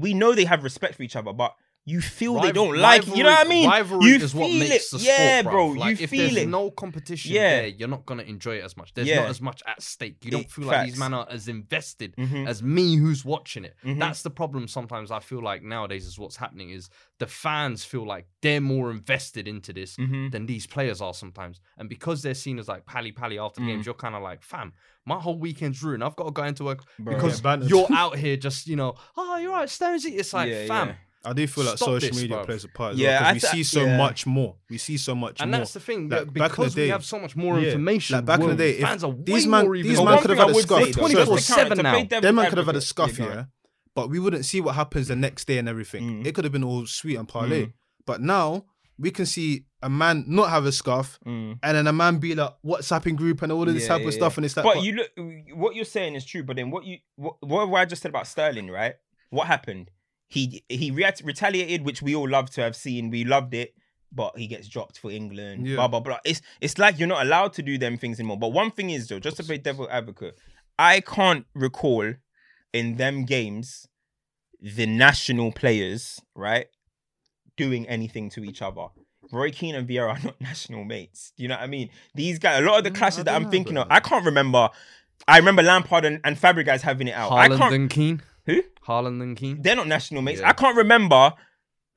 we 0.01 0.13
know 0.13 0.33
they 0.33 0.45
have 0.45 0.63
respect 0.63 0.95
for 0.95 1.03
each 1.03 1.15
other, 1.15 1.33
but. 1.33 1.55
You 1.91 1.99
feel 2.01 2.39
they 2.39 2.51
don't 2.51 2.77
like 2.77 3.05
you. 3.07 3.15
You 3.17 3.23
know 3.23 3.31
what 3.31 3.45
I 3.45 3.49
mean? 3.49 3.69
Rivalry 3.69 4.05
you 4.09 4.15
is 4.15 4.31
feel 4.31 4.41
what 4.41 4.51
makes 4.51 4.93
it. 4.93 4.97
the 4.99 5.03
yeah, 5.03 5.39
sport, 5.41 5.51
bro. 5.53 5.67
Like, 5.67 5.99
you 5.99 6.03
if 6.05 6.09
feel 6.09 6.19
there's 6.21 6.37
it. 6.37 6.47
no 6.47 6.71
competition 6.71 7.33
Yeah. 7.33 7.49
there, 7.61 7.67
you're 7.67 7.87
not 7.89 8.05
gonna 8.05 8.23
enjoy 8.23 8.55
it 8.59 8.63
as 8.63 8.77
much. 8.77 8.93
There's 8.93 9.07
Yeah. 9.07 9.21
not 9.21 9.29
as 9.29 9.41
much 9.41 9.61
at 9.67 9.81
stake. 9.81 10.23
You 10.23 10.31
don't 10.31 10.41
It- 10.41 10.51
feel 10.51 10.65
like 10.65 10.75
facts. 10.77 10.91
these 10.91 10.99
men 10.99 11.13
are 11.13 11.27
as 11.29 11.47
invested 11.47 12.15
Mhm. 12.17 12.47
as 12.47 12.63
me 12.63 12.95
who's 12.95 13.25
watching 13.25 13.65
it. 13.65 13.75
Mhm. 13.85 13.99
That's 13.99 14.21
the 14.21 14.29
problem. 14.29 14.67
Sometimes 14.67 15.11
I 15.11 15.19
feel 15.19 15.41
like 15.43 15.63
nowadays 15.63 16.05
is 16.05 16.17
what's 16.17 16.37
happening 16.37 16.69
is 16.69 16.89
the 17.19 17.27
fans 17.27 17.83
feel 17.83 18.05
like 18.05 18.27
they're 18.41 18.61
more 18.61 18.89
invested 18.91 19.47
into 19.47 19.73
this 19.73 19.97
Mhm. 19.97 20.31
than 20.31 20.45
these 20.45 20.65
players 20.67 21.01
are 21.01 21.13
sometimes, 21.13 21.59
and 21.77 21.89
because 21.89 22.21
they're 22.21 22.33
seen 22.33 22.57
as 22.57 22.67
like 22.67 22.85
pally 22.85 23.11
pally 23.11 23.37
after 23.37 23.59
the 23.59 23.65
Mm. 23.65 23.69
games, 23.73 23.85
you're 23.85 23.95
kind 23.95 24.15
of 24.15 24.21
like, 24.23 24.41
fam, 24.43 24.73
my 25.05 25.19
whole 25.19 25.37
weekend's 25.37 25.81
ruined. 25.83 26.03
I've 26.03 26.15
got 26.15 26.25
to 26.25 26.31
go 26.31 26.43
into 26.43 26.63
work 26.63 26.83
Bro. 26.99 27.15
because 27.15 27.43
Yeah, 27.43 27.57
you're 27.63 27.87
out 27.91 28.17
here 28.23 28.37
just 28.37 28.67
you 28.67 28.75
know, 28.75 28.95
oh, 29.17 29.37
you're 29.37 29.51
right, 29.51 29.67
Stonesy. 29.67 30.17
It's 30.17 30.33
like, 30.33 30.49
Yeah, 30.49 30.65
fam. 30.67 30.95
Yeah. 31.23 31.29
I 31.29 31.33
do 31.33 31.47
feel 31.47 31.63
like 31.65 31.77
Stop 31.77 31.87
social 31.87 32.09
this, 32.09 32.21
media 32.21 32.37
bruv. 32.37 32.45
plays 32.45 32.63
a 32.63 32.67
part 32.69 32.93
as 32.93 32.99
Yeah, 32.99 33.19
well 33.21 33.29
I 33.29 33.33
because 33.33 33.49
we 33.53 33.57
th- 33.57 33.65
see 33.67 33.77
so 33.79 33.85
yeah. 33.85 33.97
much 33.97 34.25
more. 34.25 34.55
We 34.69 34.77
see 34.77 34.97
so 34.97 35.13
much 35.15 35.39
And 35.41 35.51
more. 35.51 35.59
that's 35.59 35.73
the 35.73 35.79
thing, 35.79 36.09
Like, 36.09 36.09
that 36.09 36.25
back 36.25 36.27
in 36.27 36.33
the 36.43 36.49
because 36.49 36.75
we 36.75 36.81
day- 36.83 36.87
have 36.89 37.05
so 37.05 37.19
much 37.19 37.35
more 37.35 37.59
Yeah, 37.59 37.67
information. 37.67 38.15
like 38.15 38.25
back 38.25 38.39
in 38.39 38.41
the 38.41 38.55
we're- 38.55 38.57
day, 38.57 38.77
if 38.77 38.81
fans 38.87 39.03
are 39.03 39.13
these 39.23 39.45
way 39.45 39.51
man- 39.51 39.65
more 39.65 39.75
these 39.77 39.85
even- 39.85 39.95
man 39.97 40.05
One 40.05 40.21
could 40.21 40.29
have 40.31 40.37
thing 40.39 40.47
had 40.47 40.47
I 40.47 40.51
a 40.51 40.55
would 40.55 40.63
scuff. 40.63 40.79
say, 40.83 40.91
though, 40.91 41.01
Sorry, 41.07 41.13
just 41.13 41.47
to 41.47 41.53
24/7 41.53 41.67
counter- 41.69 41.83
now. 41.83 41.91
play 41.93 42.03
devil's 42.05 42.21
Them 42.23 42.35
man 42.35 42.49
could 42.49 42.57
have 42.57 42.67
had 42.67 42.75
a 42.75 42.77
advocate- 42.79 42.87
scuff, 42.87 43.17
go 43.17 43.23
on. 43.25 43.29
yeah. 43.31 43.43
But 43.93 44.09
we 44.09 44.19
wouldn't 44.19 44.45
see 44.45 44.61
what 44.61 44.75
happens 44.75 45.07
the 45.09 45.15
next 45.15 45.45
day 45.45 45.57
and 45.57 45.67
everything. 45.69 46.23
Mm. 46.23 46.25
It 46.25 46.33
could 46.33 46.43
have 46.45 46.53
been 46.53 46.63
all 46.63 46.85
sweet 46.87 47.17
and 47.17 47.27
parlay. 47.27 47.65
Mm. 47.65 47.73
But 48.05 48.21
now 48.21 48.65
we 48.97 49.11
can 49.11 49.25
see 49.25 49.65
a 49.83 49.89
man 49.89 50.23
not 50.27 50.49
have 50.49 50.65
a 50.65 50.71
scuff 50.71 51.19
Mm. 51.25 51.59
and 51.61 51.77
then 51.77 51.87
a 51.87 51.91
man 51.93 52.17
be 52.19 52.33
like 52.35 52.53
WhatsApping 52.65 53.15
group 53.15 53.41
and 53.41 53.51
all 53.51 53.67
of 53.67 53.73
this 53.73 53.83
Yeah, 53.83 53.89
type 53.89 54.01
yeah, 54.01 54.07
of 54.07 54.13
stuff. 54.13 54.33
yeah. 54.33 54.37
And 54.37 54.45
it's 54.45 54.55
like, 54.57 54.63
but 54.63 54.81
you 54.83 54.93
look, 54.93 55.09
what 55.55 55.75
you're 55.75 55.85
saying 55.85 56.15
is 56.15 56.23
true. 56.25 56.43
But 56.43 56.55
then 56.55 56.71
what 56.71 56.85
you, 56.85 56.99
what, 57.15 57.35
what 57.41 57.79
I 57.79 57.85
just 57.85 58.01
said 58.01 58.09
about 58.09 58.27
Sterling, 58.27 58.69
right? 58.69 58.95
What 59.29 59.47
happened? 59.47 59.91
He 60.31 60.63
he 60.69 60.91
react, 60.91 61.21
retaliated, 61.25 61.83
which 61.83 62.01
we 62.01 62.15
all 62.15 62.29
love 62.29 62.49
to 62.51 62.61
have 62.61 62.75
seen. 62.75 63.09
We 63.09 63.25
loved 63.25 63.53
it, 63.53 63.75
but 64.13 64.37
he 64.37 64.47
gets 64.47 64.67
dropped 64.69 64.97
for 64.97 65.11
England. 65.11 65.67
Yeah. 65.67 65.75
Blah 65.75 65.89
blah 65.89 65.99
blah. 65.99 66.19
It's 66.23 66.41
it's 66.61 66.77
like 66.77 66.97
you're 66.97 67.07
not 67.09 67.23
allowed 67.25 67.51
to 67.53 67.61
do 67.61 67.77
them 67.77 67.97
things 67.97 68.17
anymore. 68.19 68.39
But 68.39 68.53
one 68.53 68.71
thing 68.71 68.89
is 68.91 69.07
though, 69.09 69.19
just 69.19 69.35
to 69.37 69.43
play 69.43 69.57
devil 69.57 69.87
advocate, 69.91 70.37
I 70.79 71.01
can't 71.01 71.45
recall 71.53 72.13
in 72.71 72.95
them 72.95 73.25
games 73.25 73.87
the 74.61 74.85
national 74.85 75.51
players 75.51 76.21
right 76.33 76.67
doing 77.57 77.85
anything 77.89 78.29
to 78.29 78.43
each 78.45 78.61
other. 78.61 78.87
Roy 79.33 79.51
Keane 79.51 79.75
and 79.75 79.87
Vieira 79.87 80.09
are 80.17 80.23
not 80.23 80.39
national 80.41 80.83
mates. 80.85 81.33
Do 81.35 81.43
you 81.43 81.49
know 81.49 81.55
what 81.55 81.63
I 81.63 81.67
mean? 81.67 81.89
These 82.15 82.39
guys, 82.39 82.61
a 82.61 82.65
lot 82.65 82.77
of 82.77 82.83
the 82.83 82.91
Mm, 82.91 82.95
clashes 82.95 83.23
that 83.25 83.35
I'm 83.35 83.43
know, 83.43 83.49
thinking 83.51 83.73
bro. 83.73 83.83
of, 83.83 83.87
I 83.91 83.99
can't 83.99 84.25
remember. 84.25 84.69
I 85.27 85.37
remember 85.37 85.61
Lampard 85.61 86.05
and, 86.05 86.19
and 86.23 86.37
Fabregas 86.37 86.81
having 86.81 87.07
it 87.07 87.13
out. 87.15 87.31
I 87.31 87.47
can't. 87.49 87.73
and 87.73 87.89
Keane. 87.89 88.21
Who? 88.45 88.61
Haaland 88.87 89.21
and 89.21 89.37
Keane. 89.37 89.61
They're 89.61 89.75
not 89.75 89.87
national 89.87 90.21
mates. 90.21 90.39
Yeah. 90.41 90.49
I 90.49 90.53
can't 90.53 90.75
remember 90.77 91.33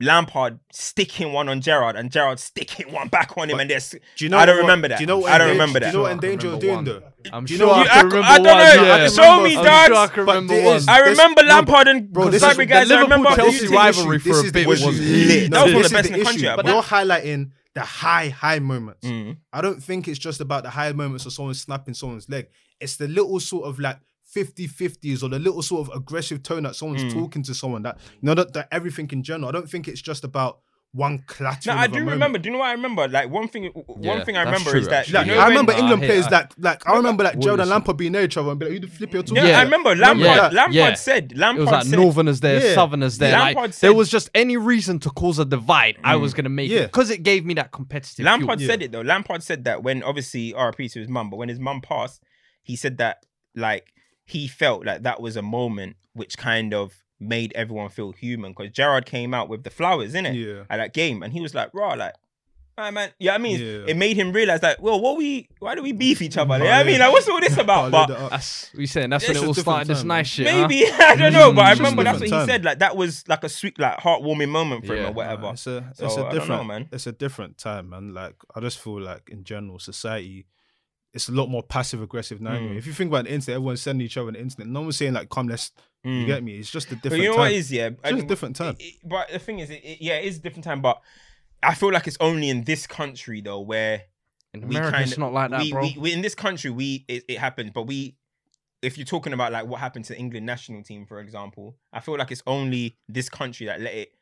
Lampard 0.01 0.59
sticking 0.73 1.31
one 1.31 1.47
on 1.47 1.61
Gerrard 1.61 1.95
and 1.95 2.11
Gerrard 2.11 2.37
sticking 2.39 2.91
one 2.91 3.07
back 3.07 3.37
on 3.37 3.49
him. 3.49 3.55
But 3.55 3.61
and 3.61 3.69
there's. 3.69 3.91
do 3.91 4.25
you 4.25 4.29
know 4.29 4.37
I 4.37 4.45
don't 4.45 4.57
what- 4.57 4.61
remember 4.63 4.87
that. 4.89 4.97
Do 4.97 5.03
you 5.03 5.07
know 5.07 5.19
what 5.19 5.31
I 5.31 5.37
don't 5.37 5.51
Endanger- 5.51 5.61
remember 5.61 5.79
Do 5.79 5.85
you 5.87 5.91
know 5.93 6.01
what 6.01 6.09
I 6.09 6.11
Endanger 6.13 6.53
are 6.53 6.59
doing 6.59 6.75
one. 6.75 6.83
though? 6.85 7.03
I'm 7.31 7.45
Do 7.45 7.53
you 7.53 7.57
sure 7.57 7.67
know 7.67 7.73
I 7.73 7.77
what- 7.77 7.87
can 7.87 7.97
I- 7.97 8.01
remember 8.03 8.27
I 8.27 8.37
don't 8.37 8.45
one. 8.45 8.87
know. 8.87 8.95
Yeah. 8.97 9.07
Show 9.07 9.43
me, 9.43 9.57
I'm 9.57 9.87
sure 9.87 9.95
I 9.95 10.07
can 10.07 10.25
But 10.25 10.35
remember 10.35 10.53
is- 10.53 10.87
I 10.89 11.01
This- 11.01 11.17
remember 11.17 11.43
no, 11.43 11.47
Lampard 11.49 11.87
and 11.87 12.11
Bro, 12.11 12.29
this 12.29 12.43
is- 12.43 12.49
Fabregas. 12.49 12.67
the 12.67 12.75
I 12.75 12.83
Liverpool 12.83 13.03
remember 13.03 13.35
Chelsea 13.35 13.51
This 13.51 13.61
is 13.63 13.69
the 13.69 13.75
rivalry 13.75 14.19
for 14.19 14.39
a 14.47 14.51
bit 14.51 14.67
was 14.67 14.81
lit. 14.83 15.51
That 15.51 15.63
was 15.65 15.73
one 15.73 15.85
of 15.85 15.89
the 15.89 15.95
best 15.97 16.09
in 16.09 16.19
the 16.19 16.23
country, 16.25 16.47
issue. 16.47 16.55
but 16.57 16.65
You're 16.65 16.83
highlighting 16.83 17.51
the 17.73 17.81
high, 17.81 18.29
high 18.29 18.59
moments. 18.59 19.07
Mm. 19.07 19.37
I 19.53 19.61
don't 19.61 19.81
think 19.81 20.07
it's 20.09 20.19
just 20.19 20.41
about 20.41 20.63
the 20.63 20.69
high 20.71 20.91
moments 20.91 21.25
of 21.25 21.31
someone 21.33 21.53
snapping 21.53 21.93
someone's 21.93 22.29
leg. 22.29 22.47
It's 22.81 22.97
the 22.97 23.07
little 23.07 23.39
sort 23.39 23.65
of 23.65 23.79
like 23.79 23.97
50-50s 24.35 25.23
or 25.23 25.29
the 25.29 25.39
little 25.39 25.61
sort 25.61 25.87
of 25.87 25.95
aggressive 25.95 26.43
tone 26.43 26.63
that 26.63 26.75
someone's 26.75 27.03
Mm. 27.05 27.13
talking 27.13 27.43
to 27.43 27.53
someone 27.53 27.83
that 27.83 27.97
you 28.21 28.27
know 28.27 28.33
that, 28.35 28.53
that 28.53 28.67
everything 28.71 29.09
in 29.11 29.23
general. 29.23 29.49
I 29.49 29.51
don't 29.51 29.69
think 29.69 29.87
it's 29.87 30.01
just 30.01 30.23
about 30.23 30.59
one 30.91 31.21
clatter. 31.27 31.73
No, 31.73 31.77
I 31.77 31.87
do 31.87 31.99
remember. 32.05 32.37
Do 32.39 32.47
you 32.47 32.53
know 32.53 32.59
what 32.59 32.69
I 32.69 32.71
remember? 32.71 33.05
Like 33.09 33.29
one 33.29 33.49
thing, 33.49 33.65
one 33.73 34.01
Yeah, 34.01 34.23
thing 34.23 34.37
I 34.37 34.43
remember 34.43 34.71
true, 34.71 34.79
is 34.79 34.87
that. 34.87 35.09
Like, 35.11 35.27
you 35.27 35.33
know 35.33 35.39
I 35.39 35.49
remember 35.49 35.73
Nah, 35.73 35.79
England 35.79 36.03
I- 36.03 36.05
players 36.05 36.25
I- 36.27 36.29
that 36.29 36.53
like 36.57 36.87
I 36.87 36.95
remember 36.95 37.25
like 37.25 37.37
Gerald 37.37 37.59
and? 37.59 37.69
Lampard 37.69 37.97
being 37.97 38.13
near 38.13 38.21
each 38.23 38.37
other 38.37 38.49
and 38.49 38.57
be 38.57 38.65
like, 38.65 38.73
"Who 38.75 38.79
the 38.79 38.87
flip 38.87 39.13
you're 39.13 39.23
talking 39.23 39.43
Yeah, 39.43 39.51
to?" 39.51 39.53
I 39.57 39.63
remember 39.63 39.89
Remember 39.89 40.23
Lampard. 40.23 40.37
that? 40.37 40.53
Lampard 40.53 40.73
Yeah. 40.73 40.93
said. 40.93 41.31
It 41.33 41.37
Lampard 41.37 41.65
was 41.65 41.71
like 41.73 41.83
said, 41.83 41.99
Northerners 41.99 42.39
there, 42.39 42.65
Yeah. 42.65 42.73
Southerners 42.75 43.17
there. 43.17 43.31
Yeah. 43.31 43.39
Like, 43.39 43.55
Lampard 43.57 43.71
there 43.71 43.89
said- 43.91 43.97
was 43.97 44.09
just 44.09 44.29
any 44.33 44.55
reason 44.55 44.99
to 44.99 45.09
cause 45.09 45.37
a 45.37 45.43
divide. 45.43 45.97
I 46.01 46.15
was 46.15 46.33
gonna 46.33 46.47
make 46.47 46.71
Yeah. 46.71 46.81
it 46.83 46.93
because 46.93 47.09
it 47.09 47.23
gave 47.23 47.43
me 47.45 47.55
that 47.55 47.73
competitive. 47.73 48.25
Lampard 48.25 48.59
fuel. 48.59 48.69
said 48.71 48.81
it 48.81 48.93
though. 48.93 49.01
Lampard 49.01 49.43
said 49.43 49.65
that 49.65 49.83
when 49.83 50.01
obviously 50.01 50.53
RP 50.53 50.87
to 50.93 50.99
his 50.99 51.09
mum, 51.09 51.29
but 51.29 51.35
when 51.35 51.49
his 51.49 51.59
mum 51.59 51.81
passed, 51.81 52.21
he 52.63 52.77
said 52.77 52.99
that 52.99 53.25
like 53.53 53.91
he 54.25 54.47
felt 54.47 54.85
like 54.85 55.03
that 55.03 55.21
was 55.21 55.35
a 55.37 55.41
moment 55.41 55.95
which 56.13 56.37
kind 56.37 56.73
of 56.73 57.03
made 57.19 57.53
everyone 57.53 57.89
feel 57.89 58.11
human 58.11 58.51
because 58.53 58.71
Gerrard 58.71 59.05
came 59.05 59.33
out 59.33 59.47
with 59.49 59.63
the 59.63 59.69
flowers 59.69 60.13
in 60.15 60.25
it 60.25 60.33
Yeah. 60.35 60.63
at 60.69 60.77
that 60.77 60.93
game, 60.93 61.23
and 61.23 61.31
he 61.31 61.39
was 61.41 61.53
like, 61.55 61.69
"Raw, 61.73 61.93
like." 61.93 62.13
Right, 62.77 62.91
man. 62.91 63.09
Yeah, 63.19 63.35
I 63.35 63.37
mean, 63.37 63.57
Yeah. 63.57 63.85
it 63.87 63.95
made 63.95 64.17
him 64.17 64.33
realize 64.33 64.61
like, 64.61 64.81
well, 64.81 64.99
what 64.99 65.15
we, 65.15 65.47
why 65.59 65.75
do 65.75 65.81
we 65.81 65.93
beef 65.93 66.21
each 66.21 66.35
other? 66.35 66.49
Like, 66.49 66.63
Oh, 66.63 66.67
I 66.67 66.83
mean, 66.83 66.99
like, 66.99 67.09
what's 67.09 67.25
all 67.29 67.39
this 67.39 67.55
about? 67.65 67.89
Followed 67.89 68.07
But 68.07 68.09
it 68.09 68.17
up. 68.17 68.29
That's 68.31 68.69
we 68.75 68.85
saying 68.85 69.11
that's 69.11 69.25
when 69.25 69.37
it 69.37 69.43
a 69.43 69.45
all 69.47 69.53
different 69.53 69.63
started. 69.65 69.87
This 69.87 70.03
nice 70.03 70.27
shit. 70.27 70.47
huh? 70.49 70.67
maybe 70.67 70.85
I 70.91 71.15
don't 71.15 71.31
know, 71.31 71.53
but 71.53 71.61
mm, 71.61 71.65
I 71.67 71.71
It's 71.71 71.79
just 71.79 71.79
a 71.79 71.83
remember 71.83 72.03
that's 72.03 72.19
what 72.19 72.25
he 72.25 72.31
time. 72.31 72.47
said. 72.47 72.65
Like 72.65 72.79
that 72.79 72.97
was 72.97 73.23
like 73.29 73.45
a 73.45 73.49
sweet, 73.49 73.79
like 73.79 73.99
heartwarming 73.99 74.49
moment 74.49 74.85
for 74.85 74.93
him 74.93 75.05
or 75.05 75.11
whatever. 75.13 75.43
Nah, 75.43 75.51
it's 75.51 75.67
a, 75.67 75.89
So, 75.95 76.05
it's 76.05 76.17
I 76.17 76.29
a 76.29 76.33
don't 76.35 76.49
know, 76.49 76.63
man. 76.65 76.89
It's 76.91 77.07
a 77.07 77.13
different 77.13 77.57
time, 77.57 77.91
man. 77.91 78.13
Like 78.13 78.35
I 78.53 78.59
just 78.59 78.79
feel 78.79 78.99
like 78.99 79.29
in 79.29 79.45
general, 79.45 79.79
society, 79.79 80.45
it's 81.15 81.29
a 81.29 81.31
lot 81.31 81.47
more 81.49 81.63
passive 81.63 82.01
aggressive 82.01 82.41
now. 82.41 82.51
Mm. 82.57 82.77
If 82.77 82.85
you 82.85 82.93
think 82.93 83.09
about 83.09 83.25
the 83.25 83.31
internet, 83.33 83.55
everyone's 83.55 83.81
sending 83.81 84.05
each 84.05 84.17
other 84.17 84.27
on 84.27 84.33
the 84.33 84.39
internet. 84.41 84.67
No 84.67 84.81
one's 84.81 84.97
saying 84.97 85.13
like, 85.13 85.29
"Come, 85.29 85.47
let's." 85.47 85.71
You 86.03 86.11
Mm. 86.11 86.25
get 86.27 86.43
me? 86.43 86.57
It's 86.59 86.69
just 86.69 86.91
a 86.91 86.95
different. 86.95 87.01
But 87.01 87.09
different 87.17 87.23
you 87.23 87.29
know 87.29 87.35
time. 87.37 87.41
what 87.45 87.51
is 87.53 87.71
yeah, 87.71 87.87
It's 87.87 88.09
just 88.11 88.23
a 88.23 88.27
different 88.27 88.55
time. 88.55 88.75
it- 88.77 88.83
it- 88.83 88.95
but 89.03 89.29
the 89.31 89.39
thing 89.39 89.57
is, 89.57 89.71
it, 89.71 89.81
it- 89.83 90.01
yeah, 90.01 90.17
it 90.17 90.25
is 90.25 90.37
a 90.37 90.39
different 90.41 90.63
time. 90.63 90.81
But 90.81 91.01
I 91.63 91.73
feel 91.73 91.91
like 91.91 92.05
it's 92.05 92.17
only 92.19 92.49
in 92.49 92.63
this 92.63 92.85
country 92.85 93.41
though 93.41 93.61
where 93.61 94.03
In 94.53 94.63
America, 94.63 94.91
kind 94.91 95.07
it's 95.09 95.17
not 95.17 95.33
like 95.33 95.49
that, 95.49 95.61
we, 95.61 95.71
bro. 95.71 95.81
We, 95.81 95.95
we 95.97 96.13
in 96.13 96.21
this 96.21 96.35
country 96.35 96.69
we 96.69 97.05
it, 97.07 97.23
it 97.27 97.39
happens, 97.39 97.71
but 97.73 97.83
we 97.87 98.17
if 98.83 98.99
you're 98.99 99.05
talking 99.05 99.33
about 99.33 99.51
like 99.51 99.65
what 99.65 99.79
happened 99.79 100.05
to 100.05 100.13
the 100.13 100.19
England 100.19 100.45
national 100.45 100.83
team, 100.83 101.07
for 101.07 101.19
example, 101.19 101.75
I 101.91 102.01
feel 102.01 102.17
like 102.19 102.29
it's 102.31 102.43
only 102.45 102.97
this 103.09 103.27
country 103.27 103.65
that 103.65 103.81
let 103.81 103.93
it 103.95 104.14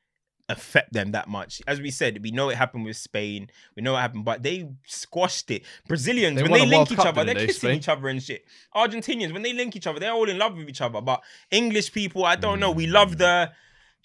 affect 0.50 0.92
them 0.94 1.12
that 1.14 1.28
much. 1.30 1.62
As 1.68 1.80
we 1.80 1.90
said, 1.90 2.22
we 2.22 2.32
know 2.32 2.50
it 2.50 2.58
happened 2.58 2.84
with 2.86 2.98
Spain, 2.98 3.50
we 3.76 3.82
know 3.82 3.96
it 3.96 4.02
happened, 4.02 4.26
but 4.26 4.44
they 4.44 4.68
squashed 4.86 5.50
it. 5.52 5.64
Brazilians, 5.88 6.36
They 6.36 6.44
when 6.44 6.52
they 6.52 6.60
link 6.66 6.74
World 6.74 6.92
each 6.92 7.00
other, 7.00 7.24
they're 7.24 7.34
they, 7.36 7.46
kissing 7.46 7.70
Spain? 7.70 7.78
each 7.78 7.88
other 7.90 8.08
and 8.10 8.22
shit. 8.22 8.46
Argentinians, 8.76 9.32
when 9.34 9.42
they 9.42 9.54
link 9.54 9.76
each 9.76 9.88
other, 9.88 10.00
they're 10.00 10.12
all 10.12 10.30
in 10.30 10.38
love 10.38 10.56
with 10.58 10.68
each 10.70 10.82
other. 10.82 11.00
But 11.02 11.22
English 11.50 11.92
people, 11.94 12.26
I 12.26 12.36
don't 12.36 12.60
know, 12.60 12.72
we 12.72 12.88
Mm. 12.88 12.92
love 12.92 13.18
the 13.18 13.52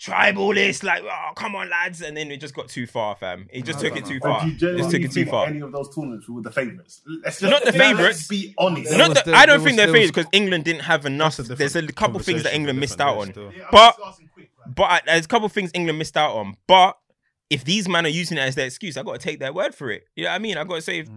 tribalist, 0.00 0.84
like, 0.84 1.02
oh, 1.02 1.32
come 1.34 1.56
on, 1.56 1.68
lads. 1.68 2.00
And 2.02 2.16
then 2.16 2.30
it 2.30 2.36
just 2.40 2.54
got 2.54 2.68
too 2.68 2.86
far, 2.86 3.16
fam. 3.16 3.48
It 3.52 3.64
just 3.64 3.80
took 3.80 3.96
it 3.96 4.06
too 4.06 4.18
Or 4.22 4.30
far. 4.30 4.40
do 4.44 4.48
you 4.48 4.78
Just 4.78 4.90
took 4.92 5.02
it 5.02 5.10
too 5.10 5.26
far. 5.26 5.46
Any 5.48 5.60
of 5.60 5.72
those 5.72 5.92
tournaments 5.92 6.28
were 6.28 6.40
the 6.40 6.52
favourites? 6.52 7.02
Let's 7.24 7.40
They're 7.40 7.50
not 7.50 7.64
the 7.64 7.72
favourites. 7.72 8.18
Let's 8.18 8.28
be 8.28 8.54
honest. 8.58 8.92
Not 8.92 9.08
was 9.08 9.14
that- 9.16 9.24
the- 9.24 9.34
I 9.34 9.44
don't 9.44 9.62
think 9.64 9.76
they're 9.76 9.86
favourites 9.88 10.12
because 10.12 10.26
England 10.32 10.64
didn't 10.64 10.82
have 10.82 11.04
enough. 11.04 11.36
There's 11.38 11.74
a 11.74 11.84
couple 11.88 12.20
things 12.20 12.44
that 12.44 12.54
England 12.54 12.78
missed 12.78 13.00
out 13.00 13.16
on. 13.18 13.32
still. 13.32 13.52
But 13.72 13.96
but 14.74 14.84
I, 14.84 15.00
there's 15.06 15.24
a 15.24 15.28
couple 15.28 15.46
of 15.46 15.52
things 15.52 15.70
England 15.74 15.98
missed 15.98 16.16
out 16.16 16.36
on. 16.36 16.54
But 16.66 16.96
if 17.50 17.64
these 17.64 17.88
men 17.88 18.04
are 18.06 18.10
using 18.10 18.36
it 18.38 18.42
as 18.42 18.54
their 18.54 18.66
excuse, 18.66 18.96
I 18.96 19.02
got 19.02 19.12
to 19.12 19.18
take 19.18 19.40
their 19.40 19.52
word 19.52 19.74
for 19.74 19.90
it. 19.90 20.04
You 20.16 20.24
know 20.24 20.30
what 20.30 20.36
I 20.36 20.38
mean? 20.38 20.56
I 20.58 20.64
got 20.64 20.76
to 20.76 20.82
say 20.82 20.98
if, 21.00 21.08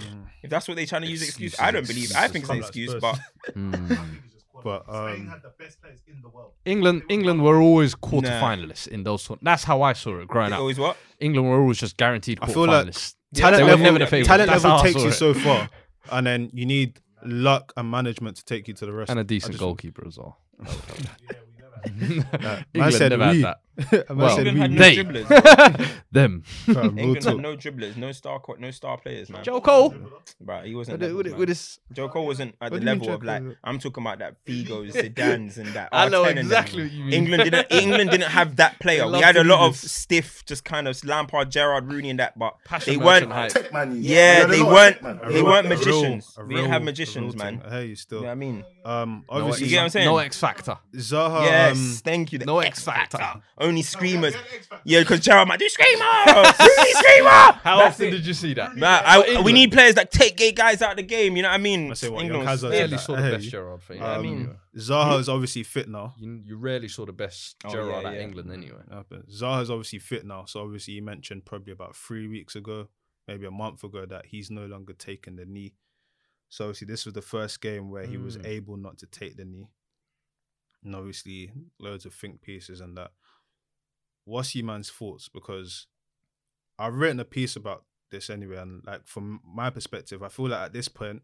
if 0.43 0.49
that's 0.49 0.67
what 0.67 0.77
they're 0.77 0.85
trying 0.85 1.01
to 1.03 1.07
use 1.09 1.21
as 1.21 1.27
excuse, 1.29 1.59
I 1.59 1.71
don't 1.71 1.85
believe. 1.87 2.11
It. 2.11 2.15
I 2.17 2.27
think 2.27 2.43
it's 2.45 2.51
an 2.51 2.57
excuse, 2.59 2.91
Come 2.91 2.99
but 3.01 3.19
Mm. 3.55 4.19
But, 4.63 4.83
Spain 4.83 4.95
um, 5.21 5.27
had 5.27 5.41
the 5.41 5.51
best 5.57 5.81
players 5.81 6.01
in 6.07 6.21
the 6.21 6.29
world. 6.29 6.51
England, 6.65 7.01
England 7.09 7.41
were 7.43 7.59
always 7.59 7.95
quarter 7.95 8.29
Nah. 8.29 8.41
finalists 8.41 8.87
in 8.87 9.03
those. 9.03 9.27
That's 9.41 9.63
how 9.63 9.81
I 9.81 9.93
saw 9.93 10.19
it 10.19 10.27
growing 10.27 10.51
it 10.51 10.53
up. 10.53 10.59
always 10.59 10.77
what? 10.77 10.97
England 11.19 11.49
were 11.49 11.59
always 11.59 11.79
just 11.79 11.97
guaranteed 11.97 12.39
quarter 12.39 12.53
feel 12.53 12.65
like 12.67 12.85
finalists. 12.87 13.15
talent 13.33 13.57
they 13.57 13.63
level, 13.63 13.83
never 13.85 13.99
the 14.05 14.23
talent 14.23 14.51
level 14.51 14.79
takes 14.83 15.01
you 15.01 15.09
it. 15.09 15.13
so 15.13 15.33
far, 15.33 15.67
and 16.11 16.27
then 16.27 16.51
you 16.53 16.67
need 16.67 16.99
luck 17.25 17.73
and 17.75 17.89
management 17.89 18.37
to 18.37 18.45
take 18.45 18.67
you 18.67 18.75
to 18.75 18.85
the 18.85 18.91
rest. 18.93 19.09
and 19.09 19.19
a 19.19 19.23
decent 19.23 19.53
just- 19.53 19.59
goalkeeper 19.61 20.05
as 20.07 20.17
well. 20.19 20.37
Uh, 21.85 22.61
man 22.73 22.91
England 22.93 23.55
said 23.89 24.05
never 24.09 24.15
had 24.15 24.15
we. 24.15 24.15
Well, 24.15 24.35
said 24.35 24.47
England 24.47 24.55
we. 24.55 24.59
had 24.61 24.71
no 24.71 24.77
they- 24.77 24.95
dribblers. 25.25 25.87
Them. 26.11 26.41
Fam, 26.45 26.75
real 26.75 26.99
England 26.99 27.21
talk. 27.21 27.33
had 27.33 27.41
no 27.41 27.55
dribblers, 27.55 27.95
no 27.97 28.11
star, 28.11 28.39
co- 28.39 28.55
no 28.59 28.69
star 28.71 28.97
players, 28.97 29.29
man. 29.29 29.43
Joe 29.43 29.61
Cole. 29.61 29.95
Right, 30.41 30.65
he 30.65 30.75
wasn't. 30.75 30.99
With, 30.99 31.03
it- 31.09 31.13
levels, 31.15 31.23
with, 31.31 31.37
with 31.39 31.49
his, 31.49 31.79
Joe 31.93 32.09
Cole 32.09 32.25
wasn't 32.25 32.55
at 32.61 32.71
What 32.71 32.79
the 32.81 32.85
do 32.85 32.85
you 32.85 32.91
mean 32.91 32.99
level 32.99 33.07
Joe 33.07 33.13
of 33.13 33.23
like 33.23 33.43
Cole? 33.43 33.55
I'm 33.63 33.79
talking 33.79 34.03
about 34.03 34.19
that 34.19 34.45
Figos, 34.45 34.91
Zidanes, 34.91 35.57
and 35.57 35.67
that. 35.69 35.89
I 35.91 36.09
know 36.09 36.23
R10 36.23 36.27
and 36.29 36.37
them. 36.39 36.45
exactly 36.45 36.83
what 36.83 36.91
you 36.91 37.03
mean. 37.05 37.13
England 37.13 37.43
didn't. 37.43 37.67
England 37.71 38.09
didn't 38.11 38.29
have 38.31 38.57
that 38.57 38.79
player. 38.79 39.05
We 39.05 39.11
love 39.13 39.23
had 39.23 39.33
to 39.35 39.41
a 39.41 39.43
do 39.43 39.49
lot 39.49 39.67
of 39.67 39.79
this. 39.81 39.91
stiff, 39.91 40.43
just 40.45 40.65
kind 40.65 40.87
of 40.87 41.01
Lampard, 41.05 41.49
Gerrard, 41.51 41.91
Rooney, 41.91 42.09
and 42.09 42.19
that, 42.19 42.37
but 42.37 42.55
Passion 42.65 42.93
they 42.93 42.97
weren't. 43.05 43.31
hype. 43.31 43.51
Tech 43.51 43.71
man, 43.71 43.91
you- 43.95 44.01
Yeah, 44.01 44.35
you 44.35 44.41
had 44.41 44.49
a 44.49 44.51
they 44.51 44.63
weren't- 44.63 45.01
tech 45.01 45.29
they 45.29 45.39
A 45.39 45.43
weren't 45.43 45.69
lot- 45.69 45.77
magicians. 45.77 46.35
A 46.37 46.43
We 46.45 46.55
didn't 46.55 46.69
have 46.71 46.81
real- 46.81 46.85
magicians, 46.85 47.33
real 47.35 47.43
man. 47.43 47.59
thing. 47.61 47.67
I 47.71 47.73
hear 47.75 47.81
you 47.83 47.89
You 47.89 47.95
still. 47.95 48.19
know 48.21 48.25
what 48.27 48.31
I 48.31 48.35
mean? 48.35 48.65
Um, 48.83 49.25
No 49.29 49.37
obviously, 49.37 49.65
You 49.65 49.69
get 49.71 49.77
what 49.77 49.83
I'm 49.83 49.89
saying? 49.91 50.05
No 50.05 50.17
X 50.17 50.37
factor. 50.39 50.77
Zaha. 50.95 51.45
yes, 51.45 51.77
Um, 51.77 52.01
thank 52.03 52.33
you. 52.33 52.39
The 52.39 52.45
no 52.45 52.59
X 52.59 52.71
X 52.79 52.83
Factor. 52.83 53.41
Only 53.71 53.81
screamers. 53.83 54.33
Yeah, 54.83 54.99
because 55.01 55.21
Gerrard 55.21 55.47
might 55.47 55.59
do 55.59 55.69
screamer, 55.69 56.03
Rooney 56.35 56.91
screamer. 56.93 57.29
How 57.29 57.77
That's 57.79 57.95
often 57.95 58.07
it. 58.07 58.11
did 58.11 58.25
you 58.25 58.33
see 58.33 58.53
that? 58.55 58.75
Nah, 58.75 59.01
I- 59.05 59.41
we 59.41 59.53
need 59.53 59.71
players 59.71 59.95
that 59.95 60.11
take 60.11 60.35
gay 60.37 60.51
guys 60.51 60.81
out 60.81 60.91
of 60.91 60.97
the 60.97 61.03
game. 61.03 61.35
You 61.37 61.43
know 61.43 61.49
what 61.49 61.55
I 61.55 61.57
mean? 61.59 61.91
I 61.91 61.93
say 61.93 62.09
what, 62.09 62.23
England 62.23 62.43
young 62.43 62.51
was- 62.51 62.63
Rarely 62.63 62.97
saw 62.97 63.15
the 63.15 63.21
best 63.21 63.31
hear 63.31 63.39
you. 63.39 63.51
Gerrard 63.51 63.81
for 63.83 63.93
you. 63.95 64.01
I 64.01 64.15
Um, 64.15 64.21
mean- 64.23 64.55
Zaha 64.77 65.19
is 65.19 65.29
obviously 65.29 65.63
fit 65.63 65.87
now. 65.89 66.13
you, 66.17 66.41
you 66.45 66.57
rarely 66.57 66.87
saw 66.87 67.05
the 67.05 67.13
best 67.13 67.55
Oh, 67.65 67.71
Gerrard 67.71 68.03
yeah, 68.03 68.09
at 68.09 68.15
yeah. 68.15 68.21
England 68.21 68.51
anyway. 68.51 68.81
But 69.09 69.29
Zaha's 69.29 69.69
obviously 69.71 69.99
fit 69.99 70.25
now. 70.25 70.45
So 70.45 70.61
obviously 70.61 70.93
you 70.95 71.01
mentioned 71.01 71.45
probably 71.45 71.73
about 71.73 71.95
three 71.95 72.27
weeks 72.27 72.55
ago, 72.55 72.89
maybe 73.27 73.45
a 73.45 73.51
month 73.51 73.83
ago, 73.83 74.05
that 74.05 74.25
he's 74.27 74.51
no 74.51 74.65
longer 74.65 74.93
taking 74.93 75.35
the 75.37 75.45
knee. 75.45 75.73
So 76.49 76.65
obviously 76.65 76.87
this 76.87 77.05
was 77.05 77.13
the 77.13 77.21
first 77.21 77.61
game 77.61 77.89
where 77.89 78.05
he 78.05 78.17
was 78.17 78.37
Mm. 78.37 78.45
able 78.45 78.77
not 78.77 78.97
to 78.99 79.05
take 79.05 79.37
the 79.37 79.45
knee. 79.45 79.69
And 80.83 80.95
obviously 80.95 81.51
loads 81.79 82.05
of 82.05 82.13
think 82.13 82.41
pieces 82.41 82.81
and 82.81 82.97
that. 82.97 83.11
What's 84.25 84.55
your 84.55 84.65
man's 84.65 84.89
thoughts? 84.89 85.29
Because 85.29 85.87
I've 86.77 86.95
written 86.95 87.19
a 87.19 87.25
piece 87.25 87.55
about 87.55 87.85
this 88.09 88.29
anyway, 88.29 88.57
and 88.57 88.83
like 88.85 89.07
from 89.07 89.41
my 89.45 89.69
perspective, 89.69 90.21
I 90.23 90.29
feel 90.29 90.49
like 90.49 90.61
at 90.61 90.73
this 90.73 90.87
point, 90.87 91.21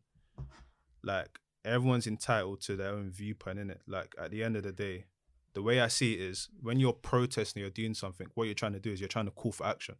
like 1.03 1.39
everyone's 1.65 2.07
entitled 2.07 2.61
to 2.61 2.75
their 2.75 2.91
own 2.93 3.11
viewpoint 3.11 3.59
in 3.59 3.69
it. 3.69 3.81
Like 3.87 4.15
at 4.19 4.31
the 4.31 4.43
end 4.43 4.55
of 4.55 4.63
the 4.63 4.71
day, 4.71 5.05
the 5.53 5.61
way 5.61 5.79
I 5.79 5.87
see 5.87 6.13
it 6.13 6.21
is 6.21 6.49
when 6.61 6.79
you're 6.79 6.93
protesting, 6.93 7.61
you're 7.61 7.69
doing 7.69 7.93
something. 7.93 8.27
What 8.35 8.45
you're 8.45 8.53
trying 8.53 8.73
to 8.73 8.79
do 8.79 8.91
is 8.91 8.99
you're 8.99 9.07
trying 9.07 9.25
to 9.25 9.31
call 9.31 9.51
for 9.51 9.65
action. 9.65 9.95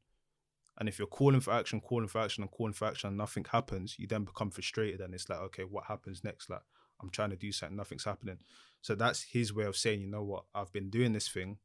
And 0.80 0.88
if 0.88 1.00
you're 1.00 1.08
calling 1.08 1.40
for 1.40 1.54
action, 1.54 1.82
calling 1.82 2.08
for 2.08 2.22
action, 2.22 2.44
and 2.44 2.52
calling 2.52 2.74
for 2.74 2.86
action, 2.86 3.08
and 3.08 3.18
nothing 3.18 3.46
happens, 3.52 3.98
you 3.98 4.06
then 4.06 4.24
become 4.24 4.52
frustrated, 4.52 5.02
and 5.02 5.14
it's 5.16 5.28
like, 5.28 5.40
okay, 5.40 5.64
what 5.64 5.86
happens 5.86 6.24
next? 6.24 6.52
Like, 6.52 6.62
I'm 7.02 7.10
trying 7.10 7.32
to 7.32 7.36
do 7.36 7.52
something, 7.52 7.76
nothing's 7.76 8.04
happening. 8.04 8.38
So 8.82 8.94
that's 8.94 9.24
his 9.24 9.52
way 9.52 9.66
of 9.66 9.76
saying, 9.76 10.02
you 10.02 10.08
know 10.08 10.24
what, 10.24 10.44
I've 10.54 10.72
been 10.72 10.92
doing 10.92 11.14
this 11.14 11.28
thing, 11.28 11.58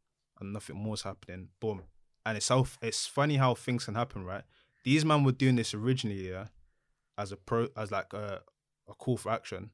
and 0.45 0.53
nothing 0.53 0.76
more's 0.76 1.03
happening. 1.03 1.49
Boom. 1.61 1.82
And 2.26 2.36
it's 2.36 2.49
how 2.49 2.66
it's 2.80 3.07
funny 3.07 3.36
how 3.36 3.55
things 3.55 3.84
can 3.84 3.95
happen, 3.95 4.24
right? 4.24 4.45
These 4.84 5.05
men 5.05 5.24
were 5.24 5.32
doing 5.32 5.57
this 5.57 5.74
originally, 5.74 6.28
yeah, 6.30 6.47
as 7.18 7.32
a 7.32 7.36
pro, 7.36 7.68
as 7.76 7.90
like 7.90 8.12
a, 8.12 8.43
a 8.88 8.95
call 8.95 9.16
for 9.16 9.30
action, 9.32 9.70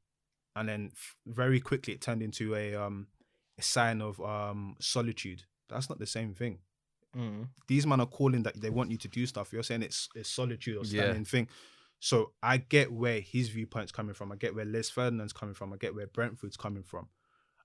and 0.57 0.69
then 0.69 0.93
very 1.27 1.61
quickly 1.61 1.95
it 1.95 2.01
turned 2.01 2.23
into 2.23 2.55
a 2.55 2.75
um 2.75 3.09
a 3.59 3.63
sign 3.63 4.01
of 4.01 4.21
um 4.21 4.77
solitude. 4.81 5.45
That's 5.69 5.89
not 5.89 5.99
the 5.99 6.07
same 6.07 6.35
thing 6.35 6.59
Mm. 7.17 7.49
these 7.67 7.87
men 7.87 8.01
are 8.01 8.07
calling 8.07 8.43
that 8.43 8.61
they 8.61 8.69
want 8.71 8.91
you 8.91 8.99
to 8.99 9.09
do 9.09 9.25
stuff. 9.27 9.51
You're 9.53 9.63
saying 9.63 9.83
it's 9.83 10.11
it's 10.15 10.29
solitude 10.29 10.77
or 10.77 10.85
Yeah. 10.85 11.15
thing. 11.25 11.49
So 12.01 12.33
I 12.43 12.59
get 12.59 12.93
where 12.93 13.21
his 13.21 13.49
viewpoint's 13.49 13.93
coming 13.93 14.15
from. 14.15 14.31
I 14.31 14.37
get 14.37 14.55
where 14.55 14.67
Les 14.67 14.91
Ferdinand's 14.91 15.33
coming 15.33 15.55
from. 15.55 15.73
I 15.73 15.79
get 15.79 15.95
where 15.95 16.07
Brentford's 16.07 16.57
coming 16.59 16.83
from. 16.83 17.09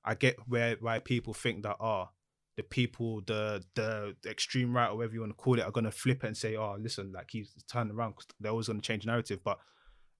I 0.03 0.15
get 0.15 0.37
where 0.47 0.77
why 0.79 0.99
people 0.99 1.33
think 1.33 1.63
that 1.63 1.75
ah 1.79 2.09
the 2.55 2.63
people 2.63 3.21
the 3.25 3.63
the, 3.75 4.15
the 4.21 4.29
extreme 4.29 4.75
right 4.75 4.89
or 4.89 4.97
whatever 4.97 5.13
you 5.13 5.21
want 5.21 5.31
to 5.31 5.41
call 5.41 5.57
it 5.57 5.63
are 5.63 5.71
gonna 5.71 5.91
flip 5.91 6.23
it 6.23 6.27
and 6.27 6.37
say 6.37 6.55
oh 6.55 6.77
listen 6.79 7.11
like 7.11 7.29
he's 7.31 7.53
turned 7.71 7.91
around 7.91 8.11
because 8.11 8.27
they're 8.39 8.51
always 8.51 8.67
gonna 8.67 8.81
change 8.81 9.05
narrative. 9.05 9.39
But 9.43 9.59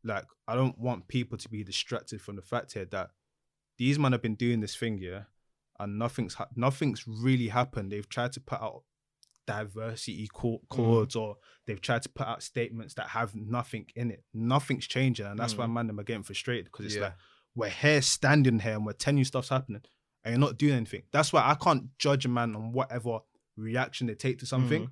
like 0.04 0.26
I 0.48 0.56
don't 0.56 0.78
want 0.78 1.08
people 1.08 1.38
to 1.38 1.50
be 1.50 1.64
distracted 1.64 2.22
from 2.22 2.36
the 2.36 2.42
fact 2.42 2.74
here 2.74 2.86
that 2.86 3.12
these 3.78 4.00
men 4.00 4.12
have 4.12 4.22
been 4.22 4.36
doing 4.36 4.60
this 4.60 4.76
thing 4.76 4.98
here 4.98 5.28
and 5.80 5.98
nothing's 6.00 6.36
ha- 6.36 6.50
nothing's 6.56 7.08
really 7.08 7.48
happened. 7.48 7.92
They've 7.92 8.10
tried 8.10 8.34
to 8.34 8.40
put 8.40 8.62
out 8.62 8.84
diversity 9.46 10.30
co- 10.34 10.60
mm. 10.60 10.70
chords 10.70 11.16
or 11.16 11.38
they've 11.68 11.82
tried 11.82 12.02
to 12.04 12.10
put 12.10 12.28
out 12.28 12.44
statements 12.44 12.94
that 12.96 13.08
have 13.08 13.36
nothing 13.36 13.86
in 13.96 14.12
it. 14.12 14.24
Nothing's 14.34 14.88
changing, 14.88 15.26
and 15.26 15.38
that's 15.38 15.58
why 15.58 15.66
mm. 15.66 15.74
man 15.74 15.88
them 15.88 16.00
are 16.00 16.04
getting 16.04 16.24
frustrated 16.24 16.66
because 16.66 16.86
it's 16.86 16.96
Yeah. 16.96 17.02
like 17.04 17.16
we're 17.56 17.70
here 17.70 18.02
standing 18.02 18.60
here 18.60 18.74
and 18.74 18.86
we're 18.86 18.94
telling 18.94 19.20
you 19.20 19.26
stuff's 19.26 19.50
happening 19.50 19.84
and 20.24 20.34
you're 20.34 20.40
not 20.40 20.58
doing 20.58 20.74
anything. 20.74 21.04
That's 21.12 21.32
why 21.34 21.42
I 21.42 21.56
can't 21.56 21.86
judge 22.00 22.26
a 22.26 22.30
man 22.30 22.56
on 22.56 22.72
whatever 22.72 23.20
reaction 23.58 24.08
they 24.08 24.16
take 24.16 24.40
to 24.40 24.46
something. 24.46 24.90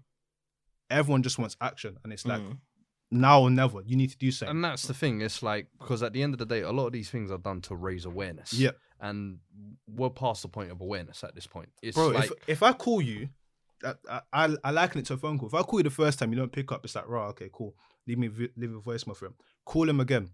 Everyone 0.89 1.23
just 1.23 1.39
wants 1.39 1.55
action, 1.61 1.97
and 2.03 2.11
it's 2.11 2.25
like 2.25 2.41
Mm. 2.41 2.57
now 3.11 3.41
or 3.41 3.49
never. 3.49 3.81
You 3.85 3.95
need 3.95 4.09
to 4.09 4.17
do 4.17 4.29
something. 4.31 4.57
And 4.57 4.63
that's 4.65 4.83
the 4.87 4.93
thing. 4.93 5.21
It's 5.21 5.41
like 5.41 5.67
because 5.79 6.03
at 6.03 6.11
the 6.13 6.21
end 6.21 6.33
of 6.33 6.39
the 6.39 6.45
day, 6.45 6.61
a 6.61 6.71
lot 6.71 6.87
of 6.87 6.91
these 6.93 7.09
things 7.09 7.31
are 7.31 7.37
done 7.37 7.61
to 7.61 7.75
raise 7.75 8.05
awareness. 8.05 8.51
Yeah. 8.53 8.71
And 8.99 9.39
we're 9.87 10.09
past 10.09 10.41
the 10.43 10.47
point 10.49 10.69
of 10.71 10.81
awareness 10.81 11.23
at 11.23 11.33
this 11.33 11.47
point. 11.47 11.69
It's 11.81 11.95
Bro, 11.95 12.09
like 12.09 12.25
if, 12.25 12.33
if 12.47 12.63
I 12.63 12.73
call 12.73 13.01
you, 13.01 13.29
I, 13.83 13.93
I, 14.09 14.21
I, 14.33 14.55
I 14.65 14.71
liken 14.71 14.99
it 14.99 15.05
to 15.07 15.13
a 15.13 15.17
phone 15.17 15.39
call. 15.39 15.47
If 15.47 15.55
I 15.55 15.63
call 15.63 15.79
you 15.79 15.83
the 15.83 15.89
first 15.89 16.19
time, 16.19 16.31
you 16.31 16.37
don't 16.37 16.51
pick 16.51 16.71
up, 16.71 16.85
it's 16.85 16.93
like, 16.93 17.07
right, 17.07 17.27
okay, 17.29 17.49
cool. 17.51 17.75
Leave 18.05 18.19
me 18.19 18.29
leave 18.55 18.75
a 18.75 18.79
voicemail 18.81 19.15
for 19.15 19.25
him. 19.27 19.35
Call 19.65 19.89
him 19.89 19.99
again. 20.01 20.29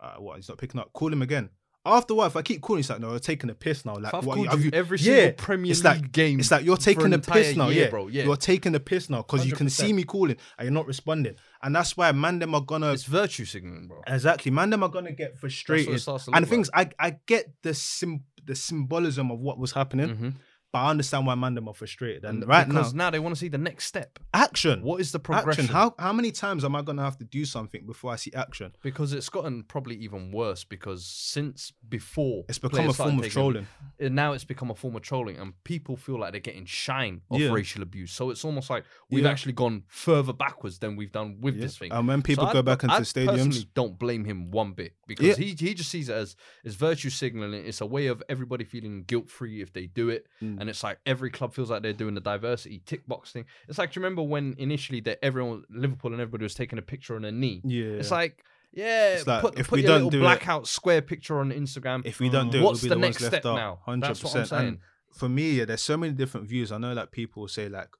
Uh, 0.00 0.14
what? 0.16 0.36
He's 0.36 0.48
not 0.48 0.58
picking 0.58 0.80
up. 0.80 0.92
Call 0.92 1.12
him 1.12 1.22
again. 1.22 1.50
After 1.84 2.14
what? 2.14 2.26
If 2.26 2.36
I 2.36 2.42
keep 2.42 2.60
calling, 2.60 2.78
it's 2.80 2.90
like, 2.90 3.00
no, 3.00 3.10
you're 3.10 3.18
taking 3.18 3.50
a 3.50 3.54
piss 3.54 3.84
now. 3.84 3.96
Like, 3.98 4.14
I've 4.14 4.24
what? 4.24 4.38
have 4.46 4.60
you 4.60 4.66
you- 4.66 4.70
every 4.72 4.98
Yeah, 4.98 5.14
single 5.16 5.32
Premier 5.44 5.70
it's 5.72 5.82
League 5.82 6.02
like, 6.02 6.12
game. 6.12 6.38
It's 6.38 6.50
like 6.50 6.64
you're 6.64 6.76
taking 6.76 7.12
a 7.12 7.18
piss 7.18 7.56
now, 7.56 7.68
year, 7.70 7.84
yeah, 7.84 7.90
bro. 7.90 8.06
Yeah, 8.06 8.22
You're 8.24 8.36
taking 8.36 8.74
a 8.76 8.80
piss 8.80 9.10
now 9.10 9.22
because 9.22 9.44
you 9.44 9.52
can 9.52 9.68
see 9.68 9.92
me 9.92 10.04
calling 10.04 10.36
and 10.58 10.66
you're 10.66 10.72
not 10.72 10.86
responding, 10.86 11.34
and 11.60 11.74
that's 11.74 11.96
why 11.96 12.12
man 12.12 12.38
them 12.38 12.54
are 12.54 12.60
gonna 12.60 12.92
it's 12.92 13.02
virtue 13.04 13.44
signaling, 13.44 13.88
bro. 13.88 14.00
exactly 14.06 14.52
man 14.52 14.70
them 14.70 14.82
are 14.84 14.88
gonna 14.90 15.10
get 15.12 15.36
frustrated. 15.38 16.00
And 16.32 16.48
things 16.48 16.70
I 16.72 16.90
I 17.00 17.16
get 17.26 17.50
the 17.62 17.74
sim 17.74 18.22
the 18.44 18.54
symbolism 18.54 19.30
of 19.30 19.38
what 19.40 19.58
was 19.58 19.72
happening, 19.72 20.08
Mhm. 20.16 20.34
But 20.72 20.78
I 20.78 20.90
understand 20.90 21.26
why 21.26 21.34
man 21.34 21.54
them 21.54 21.68
are 21.68 21.74
frustrated. 21.74 22.24
And 22.24 22.46
right 22.46 22.66
now, 22.66 22.74
because 22.74 22.94
now 22.94 23.10
they 23.10 23.18
want 23.18 23.34
to 23.34 23.38
see 23.38 23.48
the 23.48 23.58
next 23.58 23.86
step. 23.86 24.18
action. 24.34 24.82
What 24.82 25.00
is 25.00 25.12
the 25.12 25.18
action? 25.18 25.34
progression? 25.34 25.66
How 25.66 25.94
how 25.98 26.12
many 26.12 26.30
times 26.32 26.64
am 26.64 26.74
I 26.74 26.82
gonna 26.82 27.02
have 27.02 27.18
to 27.18 27.24
do 27.24 27.44
something 27.44 27.84
before 27.86 28.12
I 28.12 28.16
see 28.16 28.32
action? 28.34 28.72
Because 28.82 29.12
it's 29.12 29.28
gotten 29.28 29.64
probably 29.64 29.96
even 29.96 30.32
worse 30.32 30.64
because 30.64 31.04
since 31.06 31.72
before 31.88 32.44
It's 32.48 32.58
become 32.58 32.88
a 32.88 32.92
form 32.92 33.10
of 33.16 33.16
taking- 33.16 33.30
trolling. 33.30 33.66
now 34.00 34.32
it's 34.32 34.44
become 34.44 34.70
a 34.70 34.74
form 34.74 34.96
of 34.96 35.02
trolling 35.02 35.36
and 35.38 35.52
people 35.64 35.96
feel 35.96 36.18
like 36.18 36.32
they're 36.32 36.40
getting 36.40 36.64
shine 36.64 37.20
of 37.30 37.40
Yeah. 37.40 37.52
racial 37.52 37.82
abuse. 37.82 38.10
So 38.12 38.30
it's 38.30 38.44
almost 38.44 38.70
like 38.70 38.84
we've 39.10 39.24
Yeah. 39.24 39.30
actually 39.30 39.52
gone 39.52 39.84
further 39.88 40.32
backwards 40.32 40.78
than 40.78 40.96
we've 40.96 41.12
done 41.12 41.40
with 41.40 41.60
this 41.60 41.76
thing. 41.78 41.92
And 41.92 42.08
when 42.08 42.22
people 42.22 42.46
So 42.46 42.52
go 42.54 42.58
I- 42.60 42.62
back 42.62 42.82
into 42.82 42.96
I 42.96 43.00
stadiums, 43.00 43.26
personally 43.36 43.68
don't 43.74 43.98
blame 43.98 44.24
him 44.24 44.50
one 44.50 44.72
bit 44.72 44.94
because 45.06 45.26
Yeah. 45.26 45.34
he 45.36 45.54
he 45.54 45.74
just 45.74 45.90
sees 45.90 46.08
it 46.08 46.14
as 46.14 46.34
as 46.64 46.74
virtue 46.74 47.10
signaling. 47.10 47.64
It's 47.66 47.80
a 47.80 47.86
way 47.86 48.06
of 48.06 48.22
everybody 48.28 48.64
feeling 48.64 49.04
guilt 49.04 49.28
free 49.30 49.60
if 49.60 49.72
they 49.72 49.86
do 49.86 50.08
it, 50.08 50.26
Mm. 50.40 50.60
And 50.62 50.70
it's 50.70 50.82
like 50.82 50.98
every 51.04 51.30
club 51.30 51.52
feels 51.52 51.68
like 51.70 51.82
they're 51.82 51.92
doing 51.92 52.14
the 52.14 52.20
diversity 52.22 52.80
tick 52.86 53.06
box 53.06 53.32
thing. 53.32 53.44
It's 53.68 53.76
like 53.76 53.92
do 53.92 54.00
you 54.00 54.04
remember 54.04 54.22
when 54.22 54.54
initially 54.56 55.00
that 55.02 55.18
everyone 55.22 55.64
Liverpool 55.68 56.12
and 56.12 56.20
everybody 56.22 56.44
was 56.44 56.54
taking 56.54 56.78
a 56.78 56.82
picture 56.82 57.14
on 57.16 57.24
a 57.26 57.32
knee. 57.32 57.60
yeah, 57.64 57.84
It's 58.00 58.10
like 58.10 58.42
yeah, 58.72 59.08
It's 59.16 59.26
like, 59.26 59.42
put, 59.42 59.58
if 59.58 59.68
put 59.68 59.76
we 59.76 59.82
your 59.82 59.88
don't 59.88 59.96
little 59.96 60.10
do 60.10 60.18
it- 60.20 60.22
blackout 60.22 60.66
square 60.66 61.02
picture 61.02 61.38
on 61.40 61.50
Instagram. 61.52 62.06
if 62.06 62.20
we 62.20 62.30
don't 62.30 62.50
do 62.50 62.60
it, 62.60 62.62
What's 62.62 62.80
we'll 62.82 62.86
be 62.86 62.94
the 62.94 62.94
the, 62.94 63.00
next 63.06 63.24
step 63.26 63.44
now? 63.44 63.80
Hundred 63.84 64.08
That's 64.08 64.24
what 64.24 64.34
I'm. 64.34 64.40
And 64.40 64.48
saying. 64.48 64.78
for 65.12 65.28
me, 65.28 65.50
yeah, 65.50 65.66
there's 65.66 65.82
so 65.82 65.98
many 65.98 66.14
different 66.14 66.48
views. 66.48 66.72
I 66.72 66.78
know 66.78 66.94
like 66.94 67.10
people 67.12 67.46
say 67.48 67.68
like 67.68 67.90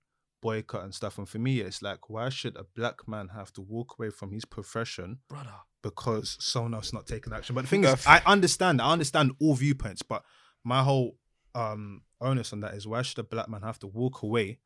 boycott 0.41 0.85
and 0.85 0.95
stuff, 0.95 1.19
and 1.19 1.29
for 1.29 1.39
me, 1.39 1.61
it's 1.61 1.83
like 1.83 2.09
why 2.09 2.29
should 2.31 2.57
a 2.57 2.65
black 2.75 3.07
man 3.07 3.29
have 3.35 3.53
to 3.53 3.61
walk 3.61 3.97
away 3.99 4.09
from 4.11 4.33
his 4.33 4.45
profession 4.47 5.19
brother. 5.29 5.51
because 5.83 6.37
someone 6.41 6.73
else 6.75 6.93
not 6.95 7.07
taking 7.07 7.33
action? 7.35 7.55
But 7.55 7.63
the 7.63 7.69
thing 7.69 7.85
is, 7.85 8.07
I 8.07 8.23
understand. 8.25 8.81
I 8.81 8.91
understand 8.93 9.33
all 9.41 9.55
viewpoints, 9.55 10.03
but 10.03 10.23
my 10.65 10.83
whole 10.83 11.17
um 11.55 12.03
onus 12.21 12.53
on 12.53 12.61
that 12.61 12.75
is 12.75 12.87
why 12.87 13.03
should 13.03 13.19
a 13.19 13.23
black 13.23 13.49
man 13.49 13.63
have 13.63 13.79
to 13.79 13.87
walk 13.87 14.23
away 14.23 14.59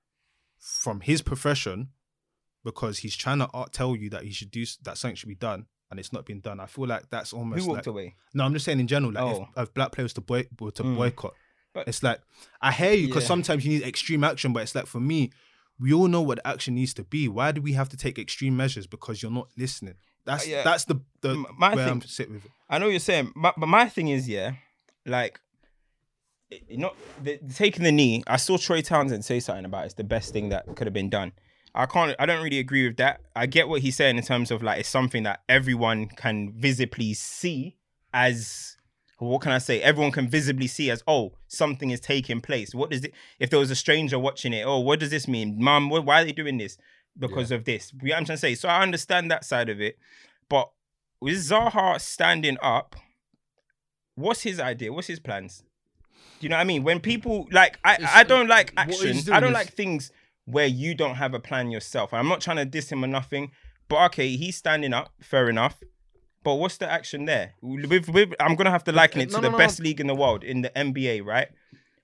from 0.58 1.00
his 1.00 1.20
profession 1.22 1.88
because 2.64 2.98
he's 2.98 3.16
trying 3.16 3.38
to 3.38 3.48
tell 3.72 3.94
you 3.96 4.10
that 4.10 4.22
he 4.24 4.30
should 4.30 4.50
do 4.50 4.64
that 4.82 4.98
something 4.98 5.14
should 5.16 5.28
be 5.28 5.34
done 5.34 5.66
and 5.90 6.00
it's 6.00 6.12
not 6.12 6.26
being 6.26 6.40
done. 6.40 6.58
I 6.58 6.66
feel 6.66 6.86
like 6.88 7.08
that's 7.10 7.32
almost 7.32 7.62
Who 7.62 7.68
walked 7.68 7.86
like, 7.86 7.86
away? 7.86 8.14
no, 8.34 8.44
I'm 8.44 8.52
just 8.52 8.64
saying 8.64 8.80
in 8.80 8.88
general, 8.88 9.12
like 9.12 9.22
Oh. 9.22 9.48
if, 9.56 9.68
if 9.68 9.74
black 9.74 9.92
players 9.92 10.12
to 10.14 10.20
boy 10.20 10.46
were 10.58 10.72
to 10.72 10.82
Mm. 10.82 10.96
boycott, 10.96 11.34
But- 11.72 11.86
it's 11.86 12.02
like 12.02 12.20
I 12.60 12.72
hear 12.72 12.92
you 12.92 13.06
because 13.06 13.22
Yeah. 13.24 13.28
sometimes 13.28 13.64
you 13.64 13.78
need 13.78 13.86
extreme 13.86 14.24
action, 14.24 14.52
but 14.52 14.62
it's 14.64 14.74
like 14.74 14.86
for 14.86 14.98
me, 15.00 15.30
we 15.78 15.92
all 15.92 16.08
know 16.08 16.22
what 16.22 16.40
action 16.44 16.74
needs 16.74 16.92
to 16.94 17.04
be. 17.04 17.28
Why 17.28 17.52
do 17.52 17.60
we 17.62 17.74
have 17.74 17.88
to 17.90 17.96
take 17.96 18.18
extreme 18.18 18.56
measures 18.56 18.86
because 18.88 19.22
you're 19.22 19.30
not 19.30 19.48
listening? 19.56 19.94
That's 20.24 20.44
Uh, 20.44 20.50
yeah. 20.50 20.62
that's 20.64 20.84
the 20.86 20.96
the 21.20 21.34
my 21.56 21.74
where 21.74 21.84
thing- 21.84 21.92
I'm 21.92 22.02
sit 22.02 22.30
with 22.30 22.44
it. 22.44 22.50
I 22.68 22.78
know 22.78 22.86
what 22.86 22.90
you're 22.90 22.98
saying, 23.00 23.32
but, 23.36 23.54
but 23.56 23.66
my 23.68 23.88
thing 23.88 24.08
is, 24.08 24.28
yeah, 24.28 24.54
like, 25.04 25.38
not 26.70 26.96
the, 27.22 27.38
taking 27.54 27.84
the 27.84 27.92
knee. 27.92 28.22
I 28.26 28.36
saw 28.36 28.56
Troy 28.56 28.82
Townsend 28.82 29.24
say 29.24 29.40
something 29.40 29.64
about 29.64 29.86
it's 29.86 29.94
the 29.94 30.04
best 30.04 30.32
thing 30.32 30.50
that 30.50 30.66
could 30.76 30.86
have 30.86 30.94
been 30.94 31.10
done. 31.10 31.32
I 31.74 31.86
can't. 31.86 32.16
I 32.18 32.26
don't 32.26 32.42
really 32.42 32.58
agree 32.58 32.86
with 32.86 32.96
that. 32.96 33.20
I 33.34 33.46
get 33.46 33.68
what 33.68 33.82
he's 33.82 33.96
saying 33.96 34.16
in 34.16 34.24
terms 34.24 34.50
of 34.50 34.62
like 34.62 34.80
it's 34.80 34.88
something 34.88 35.24
that 35.24 35.42
everyone 35.48 36.06
can 36.08 36.52
visibly 36.56 37.14
see 37.14 37.76
as. 38.14 38.76
What 39.18 39.40
can 39.40 39.52
I 39.52 39.58
say? 39.58 39.80
Everyone 39.80 40.12
can 40.12 40.28
visibly 40.28 40.66
see 40.66 40.90
as 40.90 41.02
oh 41.06 41.32
something 41.48 41.90
is 41.90 42.00
taking 42.00 42.40
place. 42.40 42.74
What 42.74 42.90
does 42.90 43.04
it? 43.04 43.12
If 43.38 43.50
there 43.50 43.58
was 43.58 43.70
a 43.70 43.76
stranger 43.76 44.18
watching 44.18 44.52
it, 44.52 44.64
oh 44.66 44.80
what 44.80 45.00
does 45.00 45.10
this 45.10 45.26
mean, 45.26 45.56
Mum? 45.58 45.88
Why 45.90 46.22
are 46.22 46.24
they 46.24 46.32
doing 46.32 46.58
this? 46.58 46.76
Because 47.18 47.50
of 47.50 47.64
this. 47.64 47.92
You 47.94 48.08
know 48.08 48.12
what 48.12 48.18
I'm 48.18 48.24
trying 48.26 48.36
to 48.36 48.40
say. 48.40 48.54
So 48.54 48.68
I 48.68 48.82
understand 48.82 49.30
that 49.30 49.44
side 49.44 49.70
of 49.70 49.80
it, 49.80 49.98
but 50.50 50.70
with 51.20 51.36
Zaha 51.36 51.98
standing 51.98 52.58
up, 52.60 52.94
what's 54.16 54.42
his 54.42 54.60
idea? 54.60 54.92
What's 54.92 55.06
his 55.06 55.20
plans? 55.20 55.62
Do 56.38 56.44
you 56.44 56.48
know 56.50 56.56
what 56.56 56.60
I 56.62 56.64
mean? 56.64 56.82
When 56.84 57.00
people 57.00 57.48
like, 57.50 57.78
I, 57.84 57.94
It's- 57.94 58.10
I 58.12 58.22
don't 58.24 58.48
like 58.48 58.72
action. 58.76 59.18
I 59.32 59.40
don't 59.40 59.52
like 59.52 59.72
things 59.72 60.12
where 60.44 60.66
you 60.66 60.94
don't 60.94 61.16
have 61.16 61.34
a 61.34 61.40
plan 61.40 61.70
yourself. 61.70 62.12
I'm 62.12 62.28
not 62.28 62.40
trying 62.40 62.58
to 62.58 62.64
diss 62.64 62.90
him 62.90 63.02
or 63.02 63.08
nothing, 63.08 63.50
but 63.88 64.04
okay, 64.06 64.36
he's 64.36 64.56
standing 64.56 64.92
up. 64.92 65.10
Fair 65.20 65.48
enough. 65.48 65.82
But 66.44 66.54
what's 66.54 66.76
the 66.76 66.88
action 66.90 67.24
there? 67.24 67.54
With, 67.60 68.08
with, 68.08 68.32
I'm 68.38 68.54
gonna 68.54 68.70
have 68.70 68.84
to 68.84 68.92
liken 68.92 69.20
it 69.20 69.30
no, 69.30 69.36
to 69.38 69.42
no, 69.42 69.48
the 69.48 69.52
no, 69.52 69.58
best 69.58 69.80
league 69.80 70.00
in 70.00 70.06
the 70.06 70.14
world 70.14 70.44
in 70.44 70.62
the 70.62 70.70
NBA, 70.70 71.24
right? 71.24 71.48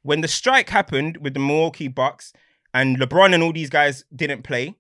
When 0.03 0.21
the 0.21 0.27
strike 0.29 0.69
happened 0.69 1.19
with 1.19 1.35
the 1.35 1.41
Milwaukee 1.41 1.87
Bucks 1.87 2.33
and 2.75 2.99
LeBron 2.99 3.35
and 3.35 3.43
all 3.43 3.53
these 3.53 3.71
guys 3.71 4.05
didn't 4.15 4.43
play, 4.43 4.75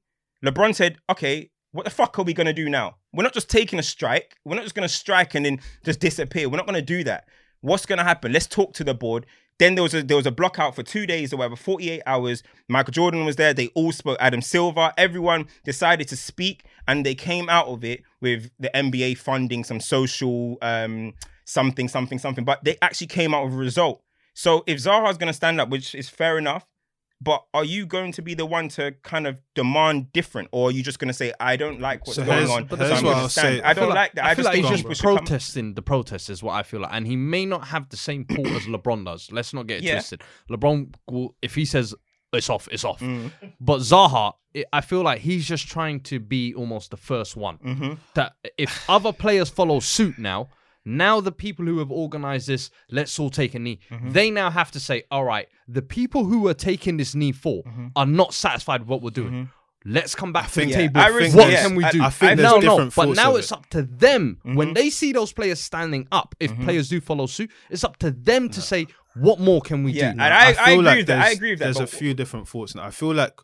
LeBron 0.45 0.74
said, 0.74 0.97
"Okay, 1.09 1.51
what 1.70 1.85
the 1.85 1.91
fuck 1.91 2.18
are 2.18 2.24
we 2.24 2.33
gonna 2.35 2.53
do 2.53 2.68
now? 2.68 2.97
We're 3.12 3.22
not 3.22 3.35
just 3.35 3.49
taking 3.49 3.78
a 3.78 3.85
strike. 3.85 4.35
We're 4.45 4.57
not 4.57 4.64
just 4.64 4.74
gonna 4.74 4.89
strike 4.89 5.37
and 5.37 5.47
then 5.47 5.61
just 5.85 6.01
disappear. 6.01 6.49
We're 6.49 6.57
not 6.57 6.66
gonna 6.66 6.83
do 6.83 7.05
that. 7.05 7.28
What's 7.62 7.86
gonna 7.86 8.04
happen? 8.04 8.32
Let's 8.32 8.46
talk 8.46 8.74
to 8.74 8.84
the 8.84 8.94
board." 8.94 9.26
Then 9.58 9.76
there 9.76 9.82
was 9.82 9.94
a 9.94 10.02
there 10.02 10.16
was 10.16 10.26
a 10.26 10.32
block 10.32 10.58
out 10.58 10.74
for 10.74 10.82
two 10.82 11.06
days 11.06 11.32
or 11.32 11.36
whatever, 11.36 11.56
48 11.56 12.02
hours. 12.04 12.42
Michael 12.68 12.92
Jordan 12.92 13.24
was 13.24 13.36
there. 13.36 13.54
They 13.54 13.68
all 13.68 13.92
spoke. 13.92 14.16
Adam 14.20 14.42
Silver, 14.42 14.92
everyone 14.98 15.46
decided 15.64 16.08
to 16.08 16.16
speak, 16.16 16.64
and 16.88 17.06
they 17.06 17.14
came 17.14 17.48
out 17.48 17.68
of 17.68 17.84
it 17.84 18.02
with 18.20 18.50
the 18.58 18.70
NBA 18.76 19.16
funding 19.16 19.64
some 19.64 19.80
social 19.80 20.58
um 20.62 21.14
something, 21.44 21.88
something, 21.88 22.18
something. 22.18 22.44
But 22.44 22.64
they 22.64 22.76
actually 22.82 23.06
came 23.08 23.34
out 23.34 23.44
with 23.44 23.54
a 23.54 23.58
result. 23.58 24.02
So 24.34 24.64
if 24.66 24.78
Zaha's 24.78 25.18
gonna 25.18 25.32
stand 25.32 25.60
up, 25.60 25.68
which 25.68 25.94
is 25.94 26.08
fair 26.08 26.38
enough, 26.38 26.66
But 27.23 27.45
are 27.55 27.64
you 27.64 27.87
going 27.87 28.11
to 28.12 28.23
be 28.23 28.35
the 28.35 28.47
one 28.47 28.68
to 28.70 28.93
kind 29.03 29.27
of 29.29 29.39
demand 29.55 30.12
different, 30.12 30.49
or 30.51 30.68
are 30.68 30.73
you 30.73 30.83
just 30.83 30.99
going 30.99 31.09
to 31.09 31.14
say, 31.14 31.33
"I 31.39 31.57
don't 31.57 31.81
like 31.81 32.05
what's 32.07 32.16
So 32.16 32.25
going 32.25 32.49
on, 32.49 32.64
but 32.64 32.79
so 32.81 32.89
that's 32.89 32.99
I'm 33.01 33.07
what 33.07 33.16
I'll 33.16 33.29
say. 33.29 33.61
I 33.61 33.75
don't 33.75 33.87
feel 33.87 33.95
like 33.95 34.14
that. 34.14 34.25
I, 34.25 34.31
I 34.31 34.35
feel 34.35 34.45
just 34.45 34.55
like 34.57 34.64
he's 34.64 34.81
just 34.89 35.03
come- 35.03 35.16
protesting 35.18 35.75
the 35.75 35.83
protest 35.83 36.31
is 36.31 36.43
what 36.43 36.55
I 36.55 36.62
feel 36.64 36.81
like, 36.81 36.91
and 36.93 37.07
he 37.07 37.14
may 37.14 37.47
not 37.47 37.68
have 37.68 37.89
the 37.91 37.97
same 37.97 38.25
pull 38.25 38.47
as 38.49 38.62
LeBron 38.64 39.05
does. 39.05 39.31
Let's 39.31 39.55
not 39.55 39.66
get 39.68 39.79
it 39.79 39.85
Yeah. 39.85 39.95
twisted. 39.95 40.23
LeBron, 40.51 40.95
will, 41.11 41.37
if 41.43 41.55
he 41.55 41.64
says 41.64 41.95
it's 42.33 42.51
off, 42.51 42.66
it's 42.73 42.85
off. 42.85 42.99
Mm. 43.01 43.31
But 43.61 43.81
Zaha, 43.81 44.33
it, 44.55 44.66
I 44.73 44.81
feel 44.81 45.03
like 45.03 45.20
he's 45.20 45.47
just 45.47 45.68
trying 45.68 46.01
to 46.01 46.18
be 46.18 46.55
almost 46.55 46.91
the 46.91 46.97
first 46.97 47.37
one. 47.37 47.59
Mm-hmm. 47.59 47.93
That 48.14 48.33
if 48.59 48.85
other 48.89 49.12
players 49.12 49.49
follow 49.49 49.79
suit 49.81 50.18
now, 50.18 50.49
now 50.85 51.20
the 51.20 51.33
people 51.33 51.64
who 51.64 51.78
have 51.78 51.91
organized 51.91 52.49
this, 52.49 52.70
let's 52.91 53.18
all 53.18 53.30
take 53.30 53.55
a 53.55 53.59
knee. 53.59 53.78
Mm-hmm. 53.91 54.11
They 54.12 54.30
now 54.30 54.51
have 54.51 54.70
to 54.72 54.80
say, 54.80 55.05
all 55.11 55.24
right, 55.24 55.47
the 55.68 55.83
people 55.83 56.24
who 56.24 56.49
are 56.49 56.55
taking 56.55 56.97
this 56.97 57.14
knee 57.14 57.33
for 57.33 57.62
Mm-hmm. 57.62 57.87
are 57.97 58.07
not 58.07 58.35
satisfied 58.35 58.80
with 58.80 58.89
what 58.89 59.03
we're 59.03 59.11
doing. 59.11 59.51
Let's 59.85 60.14
come 60.14 60.33
back 60.33 60.45
to 60.47 60.51
think- 60.51 60.72
the 60.72 60.78
Yeah, 60.78 60.87
table. 60.87 61.01
I 61.01 61.09
res- 61.09 61.35
what 61.35 61.51
yeah, 61.51 61.62
can 61.66 61.74
we 61.74 61.85
do? 61.91 62.03
I 62.05 62.11
think 62.11 62.39
no, 62.41 62.61
there's 62.61 62.64
no, 62.64 62.91
but 62.95 63.16
now 63.16 63.35
it's 63.37 63.51
it. 63.51 63.59
up 63.59 63.66
to 63.70 63.83
them 63.83 64.39
Mm-hmm. 64.45 64.55
when 64.57 64.74
they 64.74 64.91
see 64.91 65.12
those 65.12 65.33
players 65.33 65.61
standing 65.61 66.07
up. 66.12 66.35
If 66.39 66.57
players 66.61 66.89
do 66.89 67.01
follow 67.01 67.26
suit, 67.26 67.51
it's 67.70 67.83
up 67.85 67.97
to 67.99 68.11
them 68.12 68.49
to 68.51 68.61
say, 68.61 68.87
what 69.14 69.41
more 69.41 69.61
can 69.61 69.83
we 69.83 69.93
Yeah, 69.93 70.12
do? 70.12 70.20
and 70.20 70.22
I, 70.22 70.51
I, 70.51 70.53
feel 70.55 70.62
agree 70.74 70.85
like 70.85 70.97
with 70.99 71.07
that. 71.09 71.18
I 71.18 71.20
there's- 71.22 71.37
agree 71.37 71.51
with 71.51 71.59
that. 71.61 71.64
There's 71.74 71.80
a 71.80 71.87
few 71.97 72.14
different 72.14 72.47
thoughts, 72.49 72.72
and 72.72 72.80
I 72.80 72.91
feel 72.91 73.12
like 73.12 73.35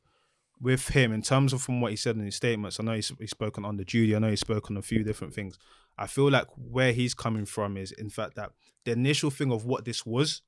with 0.60 0.88
him, 0.88 1.12
in 1.12 1.22
terms 1.22 1.52
of 1.52 1.60
from 1.62 1.80
what 1.80 1.90
he 1.90 1.96
said 1.96 2.16
in 2.16 2.24
his 2.24 2.34
statements, 2.36 2.78
I 2.80 2.84
know 2.84 2.92
he's, 2.94 3.12
he's 3.18 3.30
spoken 3.30 3.64
on 3.64 3.76
the 3.76 3.84
Judy. 3.84 4.14
I 4.16 4.18
know 4.20 4.30
he's 4.30 4.40
spoken 4.40 4.76
on 4.76 4.80
a 4.80 4.82
few 4.82 5.02
different 5.04 5.34
things. 5.34 5.58
I 5.98 6.06
feel 6.06 6.30
like 6.30 6.46
where 6.56 6.92
he's 6.92 7.12
coming 7.12 7.44
from 7.44 7.76
is, 7.76 7.92
in 7.92 8.08
fact, 8.08 8.36
that 8.36 8.52
the 8.84 8.92
initial 8.92 9.30
thing 9.30 9.50
of 9.52 9.64
what 9.64 9.84
this 9.84 10.06
was, 10.06 10.42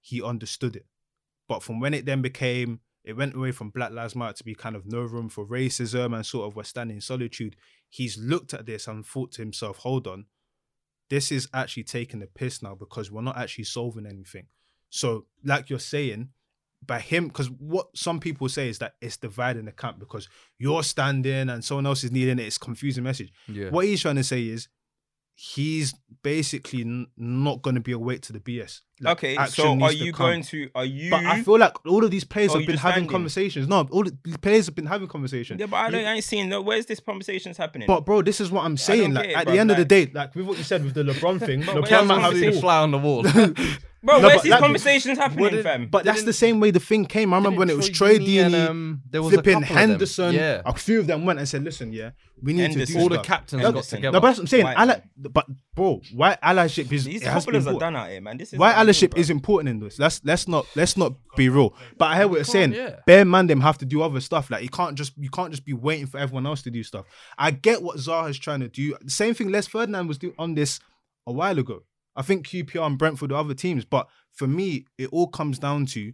he 0.00 0.22
understood 0.22 0.76
it, 0.76 0.86
but 1.48 1.62
from 1.62 1.80
when 1.80 1.94
it 1.94 2.06
then 2.06 2.22
became, 2.22 2.80
it 3.04 3.16
went 3.16 3.36
away 3.36 3.52
from 3.52 3.70
Black 3.70 3.92
Lives 3.92 4.16
Matter 4.16 4.32
to 4.38 4.44
be 4.44 4.54
kind 4.54 4.74
of 4.74 4.86
no 4.86 5.00
room 5.00 5.28
for 5.28 5.46
racism 5.46 6.14
and 6.14 6.26
sort 6.26 6.46
of 6.46 6.56
we're 6.56 6.64
standing 6.64 6.96
in 6.96 7.00
solitude. 7.00 7.54
He's 7.88 8.18
looked 8.18 8.52
at 8.52 8.66
this 8.66 8.88
and 8.88 9.06
thought 9.06 9.32
to 9.32 9.42
himself, 9.42 9.78
hold 9.78 10.08
on, 10.08 10.26
this 11.08 11.30
is 11.30 11.48
actually 11.54 11.84
taking 11.84 12.18
the 12.20 12.26
piss 12.26 12.62
now 12.62 12.74
because 12.74 13.10
we're 13.10 13.22
not 13.22 13.38
actually 13.38 13.64
solving 13.64 14.06
anything. 14.06 14.46
So, 14.90 15.26
like 15.44 15.70
you're 15.70 15.78
saying, 15.78 16.30
by 16.84 17.00
him, 17.00 17.28
because 17.28 17.50
what 17.50 17.96
some 17.96 18.18
people 18.20 18.48
say 18.48 18.68
is 18.68 18.78
that 18.78 18.94
it's 19.00 19.16
dividing 19.16 19.66
the 19.66 19.72
camp 19.72 19.98
because 19.98 20.28
you're 20.58 20.82
standing 20.82 21.48
and 21.48 21.64
someone 21.64 21.86
else 21.86 22.04
is 22.04 22.12
needing 22.12 22.38
it. 22.38 22.46
It's 22.46 22.58
confusing 22.58 23.04
message. 23.04 23.32
Yeah. 23.48 23.70
What 23.70 23.86
he's 23.86 24.02
trying 24.02 24.16
to 24.16 24.24
say 24.24 24.42
is 24.42 24.68
he's 25.36 25.94
basically 26.22 26.80
n- 26.80 27.06
not 27.16 27.62
going 27.62 27.74
to 27.76 27.80
be 27.80 27.92
a 27.92 27.98
weight 27.98 28.22
to 28.22 28.32
the 28.32 28.40
BS. 28.40 28.80
Like, 28.98 29.18
okay, 29.18 29.36
so 29.48 29.78
are 29.82 29.92
you 29.92 30.12
come. 30.12 30.26
going 30.26 30.42
to? 30.44 30.70
Are 30.74 30.84
you? 30.84 31.10
But 31.10 31.24
I 31.26 31.42
feel 31.42 31.58
like 31.58 31.84
all 31.86 32.02
of 32.02 32.10
these 32.10 32.24
players 32.24 32.54
have 32.54 32.64
been 32.66 32.78
having 32.78 32.92
standing? 33.04 33.10
conversations. 33.10 33.68
No, 33.68 33.86
all 33.90 34.04
the 34.04 34.16
the 34.24 34.38
players 34.38 34.66
have 34.66 34.74
been 34.74 34.86
having 34.86 35.06
conversations. 35.06 35.60
yeah, 35.60 35.66
but 35.66 35.76
I, 35.76 35.90
don't, 35.90 36.04
I 36.04 36.14
ain't 36.14 36.24
seeing. 36.24 36.48
No, 36.48 36.62
where's 36.62 36.86
this 36.86 36.98
conversations 37.00 37.58
happening? 37.58 37.86
But 37.86 38.06
bro, 38.06 38.22
this 38.22 38.40
is 38.40 38.50
what 38.50 38.64
I'm 38.64 38.76
saying. 38.78 39.12
Like 39.12 39.28
it, 39.28 39.36
at 39.36 39.46
bruv, 39.46 39.52
the 39.52 39.58
end 39.58 39.70
of 39.70 39.76
the 39.76 39.84
day, 39.84 40.10
like 40.14 40.34
with 40.34 40.46
what 40.46 40.56
you 40.56 40.64
said 40.64 40.82
with 40.82 40.94
the 40.94 41.02
LeBron 41.02 41.40
thing, 41.40 41.60
But 41.66 41.76
LeBron 41.76 41.90
where's 41.90 42.08
might 42.08 42.20
have 42.20 42.32
conversation? 42.32 42.60
fly 42.60 42.78
on 42.78 42.90
the 42.90 42.98
wall. 42.98 43.22
bro, 44.02 44.18
no, 44.20 44.28
where's 44.28 44.42
these 44.42 44.50
like- 44.52 44.60
conversations 44.60 45.18
happening, 45.18 45.42
Wouldn't- 45.42 45.62
fam? 45.62 45.88
But 45.88 46.04
that's 46.04 46.22
the 46.22 46.32
same 46.32 46.58
way 46.60 46.70
the 46.70 46.80
thing 46.80 47.04
came. 47.04 47.34
I 47.34 47.36
remember 47.36 47.58
when 47.58 47.68
it 47.68 47.76
was 47.76 47.90
Troy 47.90 48.18
Deeney 48.18 48.44
and, 48.46 48.54
um, 48.54 49.02
there 49.10 49.22
was 49.22 49.34
flipping 49.34 49.60
couple. 49.60 49.76
Henderson. 49.76 50.34
Yeah. 50.34 50.62
A 50.64 50.72
few 50.72 51.00
of 51.00 51.06
them 51.06 51.26
went 51.26 51.38
and 51.38 51.46
said, 51.48 51.62
"Listen, 51.64 51.92
yeah, 51.92 52.10
we 52.42 52.52
need 52.52 52.62
Henderson. 52.70 52.86
to 52.86 52.92
do 52.94 53.00
All 53.00 53.08
the 53.08 53.18
captains 53.18 53.62
No, 53.62 53.72
got 53.72 53.84
together. 53.84 54.12
No, 54.12 54.20
but 54.20 54.28
that's 54.28 54.38
what 54.38 54.42
I'm 54.44 54.46
saying. 54.48 54.64
White 54.64 54.76
Ally, 54.78 55.00
but 55.16 55.46
bro, 55.74 56.00
why 56.14 56.36
allyship 56.42 56.90
is 56.92 57.04
These 57.04 57.22
it 57.22 57.28
has 57.28 57.44
couplers 57.44 57.66
are 57.66 57.78
done 57.78 57.96
out 57.96 58.10
here, 58.10 58.20
man. 58.20 58.36
This 58.36 58.52
is 58.52 58.58
Why 58.58 58.68
what 58.68 58.72
I'm 58.78 58.85
doing, 58.85 58.85
allyship 58.86 59.10
bro. 59.10 59.20
is 59.20 59.30
important 59.30 59.68
in 59.68 59.80
this. 59.80 59.98
Let's 59.98 60.20
let's 60.24 60.48
not 60.48 60.66
let's 60.76 60.96
not 60.96 61.14
be 61.36 61.48
real. 61.48 61.74
But 61.98 62.06
I 62.06 62.16
hear 62.16 62.28
what 62.28 62.36
you're 62.36 62.44
saying. 62.44 62.72
yeah. 62.72 62.96
Bare 63.06 63.24
man 63.24 63.46
them 63.46 63.60
have 63.60 63.78
to 63.78 63.84
do 63.86 64.02
other 64.02 64.20
stuff. 64.20 64.50
Like 64.50 64.62
you 64.62 64.68
can't 64.68 64.96
just 64.96 65.12
you 65.16 65.30
can't 65.30 65.50
just 65.50 65.64
be 65.64 65.72
waiting 65.72 66.06
for 66.06 66.18
everyone 66.18 66.46
else 66.46 66.62
to 66.62 66.70
do 66.70 66.82
stuff. 66.82 67.06
I 67.38 67.50
get 67.50 67.82
what 67.82 67.96
Zaha's 67.96 68.38
trying 68.38 68.60
to 68.60 68.68
do. 68.68 68.96
Same 69.06 69.34
thing 69.34 69.50
Les 69.50 69.66
Ferdinand 69.66 70.08
was 70.08 70.18
doing 70.18 70.34
on 70.38 70.54
this 70.54 70.80
a 71.26 71.32
while 71.32 71.58
ago. 71.58 71.82
I 72.14 72.22
think 72.22 72.46
QPR 72.46 72.86
and 72.86 72.98
Brentford 72.98 73.32
are 73.32 73.40
other 73.40 73.54
teams, 73.54 73.84
but 73.84 74.08
for 74.32 74.46
me, 74.46 74.86
it 74.96 75.08
all 75.12 75.28
comes 75.28 75.58
down 75.58 75.86
to 75.86 76.12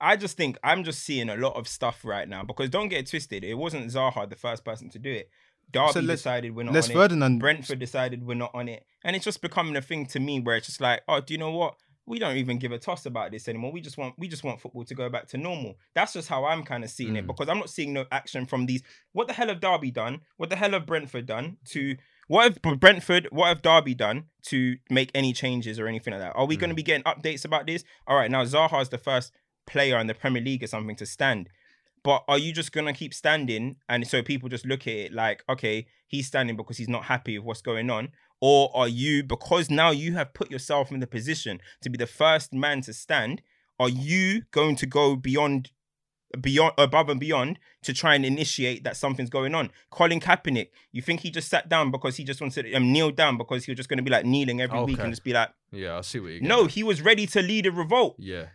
I 0.00 0.16
just 0.16 0.36
think 0.36 0.58
I'm 0.62 0.84
just 0.84 1.02
seeing 1.02 1.30
a 1.30 1.36
lot 1.36 1.56
of 1.56 1.66
stuff 1.66 2.04
right 2.04 2.28
now 2.28 2.42
because 2.44 2.68
don't 2.68 2.88
get 2.88 3.00
it 3.00 3.10
twisted. 3.10 3.44
It 3.44 3.54
wasn't 3.54 3.86
Zaha 3.86 4.28
the 4.28 4.36
first 4.36 4.64
person 4.64 4.90
to 4.90 4.98
do 4.98 5.10
it. 5.10 5.30
Derby 5.74 6.06
Les- 6.06 6.14
decided 6.16 6.54
we're 6.54 6.64
not 6.64 6.74
Les 6.74 6.88
on 6.88 6.94
Ferdinand- 6.94 7.36
it. 7.36 7.40
Brentford 7.40 7.78
decided 7.78 8.26
we're 8.26 8.34
not 8.34 8.52
on 8.54 8.68
it, 8.68 8.84
and 9.04 9.14
it's 9.14 9.24
just 9.24 9.42
becoming 9.42 9.76
a 9.76 9.82
thing 9.82 10.06
to 10.06 10.20
me 10.20 10.40
where 10.40 10.56
it's 10.56 10.66
just 10.66 10.80
like, 10.80 11.02
oh, 11.08 11.20
do 11.20 11.34
you 11.34 11.38
know 11.38 11.50
what? 11.50 11.74
We 12.06 12.18
don't 12.18 12.36
even 12.36 12.58
give 12.58 12.70
a 12.70 12.78
toss 12.78 13.06
about 13.06 13.30
this 13.30 13.48
anymore. 13.48 13.72
We 13.72 13.80
just 13.80 13.96
want 13.96 14.14
we 14.18 14.28
just 14.28 14.44
want 14.44 14.60
football 14.60 14.84
to 14.84 14.94
go 14.94 15.08
back 15.08 15.26
to 15.28 15.38
normal. 15.38 15.76
That's 15.94 16.12
just 16.12 16.28
how 16.28 16.44
I'm 16.44 16.62
kind 16.62 16.84
of 16.84 16.90
seeing 16.90 17.16
it 17.16 17.24
mm. 17.24 17.28
because 17.28 17.48
I'm 17.48 17.58
not 17.58 17.70
seeing 17.70 17.94
no 17.94 18.04
action 18.12 18.44
from 18.44 18.66
these. 18.66 18.82
What 19.12 19.26
the 19.26 19.32
hell 19.32 19.48
have 19.48 19.60
Derby 19.60 19.90
done? 19.90 20.20
What 20.36 20.50
the 20.50 20.56
hell 20.56 20.72
have 20.72 20.84
Brentford 20.84 21.26
done 21.26 21.56
to? 21.70 21.96
What 22.28 22.44
have 22.44 22.80
Brentford? 22.80 23.28
What 23.30 23.48
have 23.48 23.62
Derby 23.62 23.94
done 23.94 24.24
to 24.44 24.76
make 24.90 25.10
any 25.14 25.32
changes 25.32 25.78
or 25.78 25.86
anything 25.86 26.12
like 26.12 26.22
that? 26.22 26.36
Are 26.36 26.46
we 26.46 26.56
going 26.56 26.70
to 26.70 26.74
mm. 26.74 26.76
be 26.76 26.82
getting 26.82 27.04
updates 27.04 27.44
about 27.44 27.66
this? 27.66 27.84
All 28.06 28.16
right, 28.16 28.30
now 28.30 28.44
Zaha 28.44 28.82
is 28.82 28.90
the 28.90 28.98
first 28.98 29.32
player 29.66 29.98
in 29.98 30.06
the 30.06 30.14
Premier 30.14 30.42
League 30.42 30.62
or 30.62 30.66
something 30.66 30.96
to 30.96 31.06
stand. 31.06 31.48
But 32.04 32.22
are 32.28 32.38
you 32.38 32.52
just 32.52 32.70
gonna 32.70 32.92
keep 32.92 33.12
standing 33.14 33.76
and 33.88 34.06
so 34.06 34.22
people 34.22 34.48
just 34.48 34.64
look 34.66 34.82
at 34.86 34.92
it 34.94 35.12
like, 35.12 35.42
okay, 35.48 35.86
he's 36.06 36.26
standing 36.28 36.56
because 36.56 36.76
he's 36.76 36.88
not 36.88 37.04
happy 37.04 37.36
with 37.38 37.46
what's 37.46 37.62
going 37.62 37.90
on? 37.90 38.10
Or 38.40 38.70
are 38.76 38.88
you, 38.88 39.22
because 39.24 39.70
now 39.70 39.90
you 39.90 40.12
have 40.14 40.34
put 40.34 40.50
yourself 40.50 40.92
in 40.92 41.00
the 41.00 41.06
position 41.06 41.60
to 41.80 41.88
be 41.88 41.96
the 41.96 42.06
first 42.06 42.52
man 42.52 42.82
to 42.82 42.92
stand, 42.92 43.40
are 43.80 43.88
you 43.88 44.42
going 44.50 44.76
to 44.76 44.86
go 44.86 45.16
beyond 45.16 45.70
beyond 46.40 46.72
above 46.78 47.08
and 47.08 47.20
beyond 47.20 47.58
to 47.82 47.92
try 47.92 48.16
and 48.16 48.26
initiate 48.26 48.84
that 48.84 48.96
something's 48.96 49.30
going 49.30 49.54
on? 49.54 49.70
Colin 49.90 50.20
Kaepernick, 50.20 50.68
you 50.92 51.00
think 51.00 51.20
he 51.20 51.30
just 51.30 51.48
sat 51.48 51.68
down 51.68 51.90
because 51.90 52.16
he 52.16 52.24
just 52.24 52.40
wanted 52.40 52.64
to 52.64 52.74
um, 52.74 52.92
kneel 52.92 53.12
down 53.12 53.38
because 53.38 53.64
he 53.64 53.72
was 53.72 53.76
just 53.76 53.88
gonna 53.88 54.02
be 54.02 54.10
like 54.10 54.26
kneeling 54.26 54.60
every 54.60 54.76
week 54.84 54.98
and 55.04 55.12
just 55.12 55.24
be 55.24 55.32
like, 55.32 55.50
Yeah, 55.72 55.96
I 55.98 56.00
see 56.02 56.20
what 56.20 56.32
you. 56.32 56.40
no, 56.42 56.66
he 56.66 56.82
was 56.82 57.00
ready 57.00 57.26
to 57.28 57.40
lead 57.40 57.66
a 57.66 57.72
revolt. 57.72 58.16
Yeah. 58.18 58.46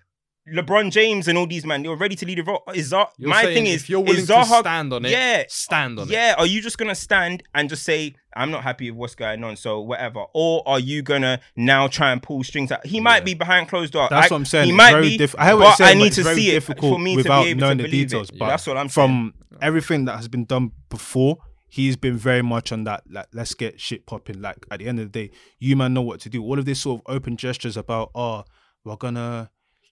LeBron 0.54 0.92
James 0.92 1.28
and 1.28 1.38
all 1.38 1.48
these 1.48 1.66
man, 1.66 1.84
you're 1.84 1.96
ready 1.96 2.16
to 2.16 2.26
lead 2.26 2.40
a 2.40 2.42
revolt. 2.42 2.64
Is 2.76 2.90
that 2.92 3.10
You're 3.18 3.30
my 3.30 3.44
saying 3.44 3.56
thing 3.56 3.66
is, 3.68 3.90
you're 3.90 4.00
willing 4.00 4.18
is 4.24 4.30
Zaha, 4.30 4.44
to 4.44 4.60
stand 4.60 4.94
on 4.94 5.06
it, 5.06 5.12
yeah, 5.12 5.44
stand 5.48 6.00
on 6.00 6.08
it. 6.08 6.12
yeah. 6.12 6.36
Are 6.38 6.46
you 6.46 6.62
just 6.62 6.78
gonna 6.78 6.96
stand 6.96 7.44
and 7.54 7.70
just 7.70 7.84
say 7.84 8.16
I'm 8.36 8.52
not 8.52 8.64
happy 8.64 8.90
with 8.92 8.98
what's 9.00 9.16
going 9.16 9.44
on, 9.44 9.56
so 9.56 9.82
whatever, 9.82 10.24
or 10.34 10.62
are 10.68 10.80
you 10.80 11.02
gonna 11.02 11.40
now 11.56 11.88
try 11.88 12.12
and 12.12 12.22
pull 12.22 12.44
strings 12.44 12.72
out? 12.72 12.86
He 12.86 13.00
might 13.00 13.26
be 13.26 13.34
behind 13.34 13.68
closed 13.70 13.94
door. 13.94 14.08
That's 14.10 14.32
I- 14.32 14.34
what 14.34 14.38
I'm 14.40 14.46
saying. 14.46 14.68
He 14.68 14.72
might 14.72 14.92
very 14.92 15.10
be. 15.10 15.18
diff- 15.18 15.36
I 15.38 15.46
hear 15.48 15.56
what 15.56 15.62
you're 15.62 15.70
but 15.72 15.76
saying, 15.78 15.98
I 15.98 16.04
need 16.04 16.14
to 16.14 16.24
see 16.24 16.50
it 16.50 16.54
difficult 16.54 16.94
for 16.94 17.00
me 17.00 17.16
without 17.16 17.40
to 17.40 17.44
be 17.46 17.50
able 17.52 17.60
knowing 17.62 17.78
to 17.80 17.84
the 17.86 17.90
details. 17.92 18.30
it. 18.30 18.38
But 18.40 18.48
That's 18.48 18.68
what 18.68 18.78
I'm 18.78 18.90
saying. 18.90 19.08
from 19.08 19.34
everything 19.62 20.06
that 20.06 20.16
has 20.18 20.28
been 20.28 20.46
done 20.46 20.72
before, 20.90 21.38
he's 21.68 21.96
been 21.98 22.18
very 22.18 22.42
much 22.42 22.72
on 22.72 22.84
that. 22.86 23.04
Like, 23.10 23.28
let's 23.34 23.54
get 23.54 23.80
shit 23.82 24.06
popping. 24.06 24.42
Like 24.42 24.66
at 24.72 24.80
the 24.80 24.88
end 24.88 25.00
of 25.00 25.12
the 25.12 25.28
day, 25.28 25.32
you 25.60 25.76
man 25.76 25.94
know 25.94 26.02
what 26.02 26.20
to 26.22 26.30
do. 26.30 26.44
All 26.44 26.58
of 26.58 26.66
this 26.66 26.80
sort 26.82 27.02
of 27.06 27.14
open 27.14 27.36
gestures 27.38 27.78
about, 27.78 28.12
oh, 28.16 28.44
we're 28.86 28.96
gonna 28.96 29.50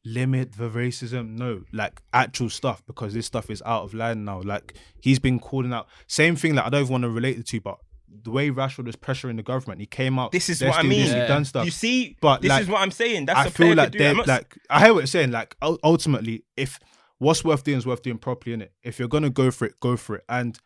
limit 0.08 0.54
the 0.54 0.70
racism. 0.70 1.38
No, 1.38 1.64
like 1.74 2.02
actual 2.14 2.50
stuff 2.50 2.84
because 2.88 3.14
this 3.14 3.26
stuff 3.26 3.50
is 3.50 3.62
out 3.66 3.84
of 3.84 3.94
line 3.94 4.24
now. 4.26 4.42
Like 4.42 4.74
he's 5.02 5.20
been 5.20 5.40
calling 5.40 5.74
out. 5.74 5.88
Same 6.08 6.36
thing. 6.36 6.56
Like 6.56 6.66
I 6.66 6.70
don't 6.70 6.82
even 6.82 6.92
want 6.92 7.04
to 7.04 7.10
relate 7.10 7.38
the 7.38 7.44
two, 7.44 7.62
but 7.62 7.78
the 8.24 8.32
way 8.32 8.50
Rashford 8.50 8.86
was 8.86 8.96
pressuring 8.96 9.36
the 9.36 9.44
government, 9.44 9.80
he 9.80 9.86
came 9.86 10.18
out. 10.18 10.32
This 10.32 10.50
is 10.50 10.64
what 10.64 10.76
I 10.78 10.82
do 10.82 10.90
this, 10.90 11.12
mean. 11.12 11.22
He 11.22 11.28
done 11.28 11.46
stuff. 11.46 11.66
You 11.66 11.72
see, 11.72 12.16
But, 12.22 12.42
this 12.42 12.50
like, 12.50 12.62
is 12.64 12.68
what 12.70 12.82
I'm 12.82 12.92
saying. 12.92 13.26
That's 13.26 13.40
I 13.40 13.46
a 13.48 13.50
feel 13.50 13.76
like 13.76 13.92
do. 13.92 14.00
they're 14.00 14.12
I'm 14.12 14.18
not- 14.18 14.28
like 14.28 14.58
I 14.70 14.84
hear 14.86 14.94
what 14.94 15.02
you're 15.02 15.08
saying. 15.08 15.32
Like 15.32 15.56
ultimately, 15.62 16.44
if 16.56 16.80
what's 17.20 17.44
worth 17.44 17.64
doing 17.64 17.78
is 17.78 17.86
worth 17.86 18.02
doing 18.04 18.18
properly 18.18 18.54
in 18.54 18.62
it. 18.62 18.74
If 18.84 19.00
you're 19.00 19.08
gonna 19.08 19.30
go 19.30 19.52
for 19.52 19.66
it, 19.66 19.80
go 19.80 19.98
for 19.98 20.16
it. 20.18 20.24
And 20.30 20.58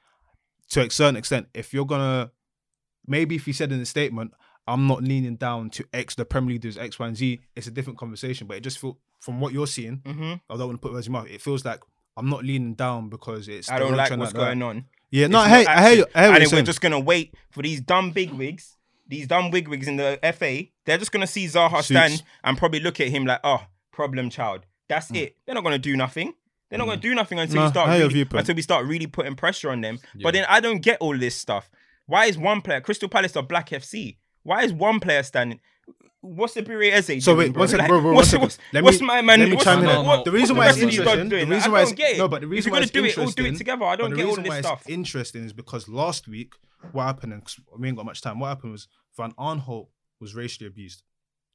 to 0.71 0.81
a 0.85 0.89
certain 0.89 1.15
extent, 1.17 1.47
if 1.53 1.73
you're 1.73 1.85
gonna 1.85 2.31
maybe 3.07 3.35
if 3.35 3.45
he 3.45 3.53
said 3.53 3.71
in 3.71 3.79
the 3.79 3.85
statement, 3.85 4.33
I'm 4.67 4.85
not 4.87 5.03
leaning 5.03 5.35
down 5.37 5.71
to 5.71 5.85
X, 5.91 6.15
the 6.15 6.23
Premier 6.25 6.51
League 6.53 6.61
does 6.61 6.77
X, 6.77 6.99
Y, 6.99 7.07
and 7.07 7.17
Z, 7.17 7.39
it's 7.55 7.67
a 7.67 7.71
different 7.71 7.97
conversation. 7.99 8.45
But 8.47 8.57
it 8.57 8.61
just 8.61 8.77
feel 8.79 8.99
from 9.21 9.39
what 9.39 9.53
you're 9.53 9.67
seeing, 9.67 9.99
Mhm. 10.05 10.41
I 10.49 10.57
don't 10.57 10.67
want 10.67 10.81
to 10.81 10.85
put 10.85 10.91
words 10.91 11.07
in 11.07 11.13
your 11.13 11.21
mouth. 11.21 11.31
It 11.31 11.41
feels 11.41 11.63
like 11.63 11.79
I'm 12.17 12.29
not 12.29 12.43
leaning 12.43 12.73
down 12.73 13.07
because 13.09 13.47
it's 13.47 13.71
I 13.71 13.79
don't 13.79 13.95
like 13.95 14.09
what's 14.11 14.33
like 14.33 14.43
going 14.45 14.61
on. 14.61 14.85
Yeah, 15.11 15.27
no, 15.27 15.39
It's 15.43 15.47
I 15.47 15.55
hear, 15.55 15.63
not 15.65 15.77
I 15.77 15.81
hear, 15.89 15.97
you. 15.97 16.05
I 16.13 16.21
hear 16.25 16.33
and 16.41 16.51
we're 16.51 16.61
just 16.63 16.81
gonna 16.81 16.99
wait 16.99 17.33
for 17.51 17.61
these 17.61 17.79
dumb 17.81 18.11
big 18.11 18.31
wigs, 18.31 18.75
these 19.07 19.27
dumb 19.27 19.49
bigwigs 19.51 19.87
in 19.87 19.95
the 19.95 20.19
FA. 20.21 20.69
They're 20.85 20.97
just 20.97 21.11
gonna 21.13 21.27
see 21.27 21.45
Zaha 21.45 21.77
Suits. 21.77 21.85
stand 21.87 22.23
and 22.43 22.57
probably 22.57 22.81
look 22.81 22.99
at 22.99 23.07
him 23.07 23.25
like, 23.25 23.39
oh, 23.45 23.65
problem 23.93 24.29
child. 24.29 24.65
That's 24.89 25.07
Hmm. 25.09 25.15
it. 25.15 25.37
They're 25.45 25.55
not 25.55 25.63
gonna 25.63 25.79
do 25.79 25.95
nothing. 25.95 26.33
They're 26.69 26.79
not 26.79 26.85
gonna 26.85 26.99
do 27.01 27.13
nothing 27.15 27.37
until 27.39 27.55
No, 27.57 27.63
we 27.65 27.69
start 27.69 27.89
I 27.89 27.91
hear 27.97 27.99
your 28.01 28.09
really, 28.09 28.27
until 28.39 28.55
we 28.55 28.61
start 28.61 28.85
really 28.85 29.07
putting 29.07 29.35
pressure 29.35 29.69
on 29.71 29.81
them. 29.81 29.99
But 30.21 30.33
then 30.33 30.45
I 30.49 30.59
don't 30.61 30.79
get 30.81 30.97
all 30.99 31.17
this 31.17 31.35
stuff. 31.35 31.69
Why 32.05 32.25
is 32.25 32.37
one 32.37 32.61
player 32.61 32.81
Crystal 32.81 33.07
Palace 33.09 33.35
or 33.35 33.43
Black 33.43 33.69
FC? 33.69 34.17
Why 34.43 34.63
is 34.63 34.73
one 34.73 34.99
player 35.01 35.23
standing? 35.23 35.59
What's 36.21 36.53
the 36.53 36.61
Bure 36.61 36.83
Eze 36.83 37.23
So 37.23 37.35
wait, 37.35 37.51
bro? 37.51 37.61
one 37.61 37.67
second, 37.67 37.79
Like, 37.83 37.89
bro, 37.89 38.01
bro, 38.01 38.13
what's, 38.13 38.31
what's, 38.37 38.57
Let 38.71 38.81
me- 38.81 38.85
what's 38.85 39.01
my 39.01 39.21
man? 39.21 39.39
let 39.39 39.49
me 39.49 39.57
chime 39.57 39.79
in 39.79 39.85
what, 39.85 39.91
there. 39.93 40.03
what, 40.03 40.25
The 40.25 40.31
reason 40.31 40.55
why 40.55 40.67
it's 40.69 40.77
rest 40.77 40.83
of 40.83 40.89
these 40.91 40.99
interesting, 40.99 41.29
the 41.29 41.35
reason 41.47 41.69
I 41.71 41.73
why 41.73 41.81
it's- 41.81 42.17
no, 42.17 42.27
but 42.27 42.41
the 42.41 42.47
reason 42.47 42.69
you're 42.71 42.79
why 42.79 42.83
it's 42.83 42.91
do 42.91 43.03
it, 43.05 43.17
all 43.17 43.27
do 43.31 43.45
it 43.45 43.55
together. 43.57 43.85
I 43.85 43.95
don't 43.95 44.13
get 44.13 44.25
all 44.27 44.35
this 44.35 44.47
why 44.47 44.61
stuff. 44.61 44.81
it's 44.81 44.89
interesting 44.89 45.43
is 45.45 45.53
because 45.53 45.87
last 45.89 46.27
week, 46.27 46.53
what 46.91 47.03
happened, 47.05 47.33
and 47.33 47.43
we 47.77 47.87
ain't 47.87 47.97
got 47.97 48.05
much 48.05 48.21
time. 48.21 48.39
What 48.39 48.49
happened 48.49 48.71
was 48.73 48.87
Van 49.17 49.31
Aanholt 49.33 49.87
was 50.19 50.35
racially 50.35 50.67
abused. 50.67 51.03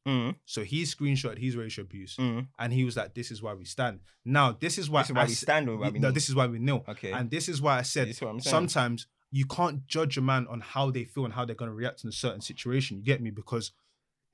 Mm, 0.06 0.36
So 0.44 0.62
he 0.62 0.82
screenshot 0.82 1.36
his 1.36 1.56
racial 1.56 1.82
abuse, 1.82 2.16
mm. 2.16 2.46
and 2.60 2.72
he 2.72 2.84
was 2.84 2.96
like, 2.96 3.14
"This 3.14 3.32
is 3.32 3.42
why 3.42 3.54
we 3.54 3.64
stand." 3.64 3.98
Now, 4.24 4.52
this 4.52 4.78
is 4.78 4.88
why 4.88 5.02
This 5.02 5.10
is 5.10 5.14
why 5.16 5.22
I 5.22 5.26
we 5.26 5.32
stand 5.34 5.68
or 5.68 5.76
why 5.78 5.88
we 5.90 5.98
no, 5.98 6.12
this 6.12 6.28
is 6.28 6.34
why 6.36 6.46
we 6.46 6.60
kneel. 6.60 6.84
Okay. 6.88 7.10
and 7.10 7.28
this 7.28 7.48
is 7.48 7.60
why 7.60 7.78
I 7.78 7.82
said 7.82 8.06
This 8.08 8.16
is 8.16 8.22
what 8.22 8.40
sometimes 8.44 9.08
you 9.32 9.46
can't 9.46 9.84
judge 9.88 10.16
a 10.16 10.20
man 10.22 10.46
on 10.48 10.60
how 10.60 10.92
they 10.92 11.02
feel 11.04 11.24
and 11.24 11.34
how 11.34 11.44
they're 11.44 11.56
going 11.56 11.70
to 11.70 11.74
react 11.74 12.04
in 12.04 12.08
a 12.08 12.12
certain 12.12 12.40
situation. 12.40 12.98
You 12.98 13.02
get 13.02 13.20
me? 13.20 13.30
Because 13.30 13.72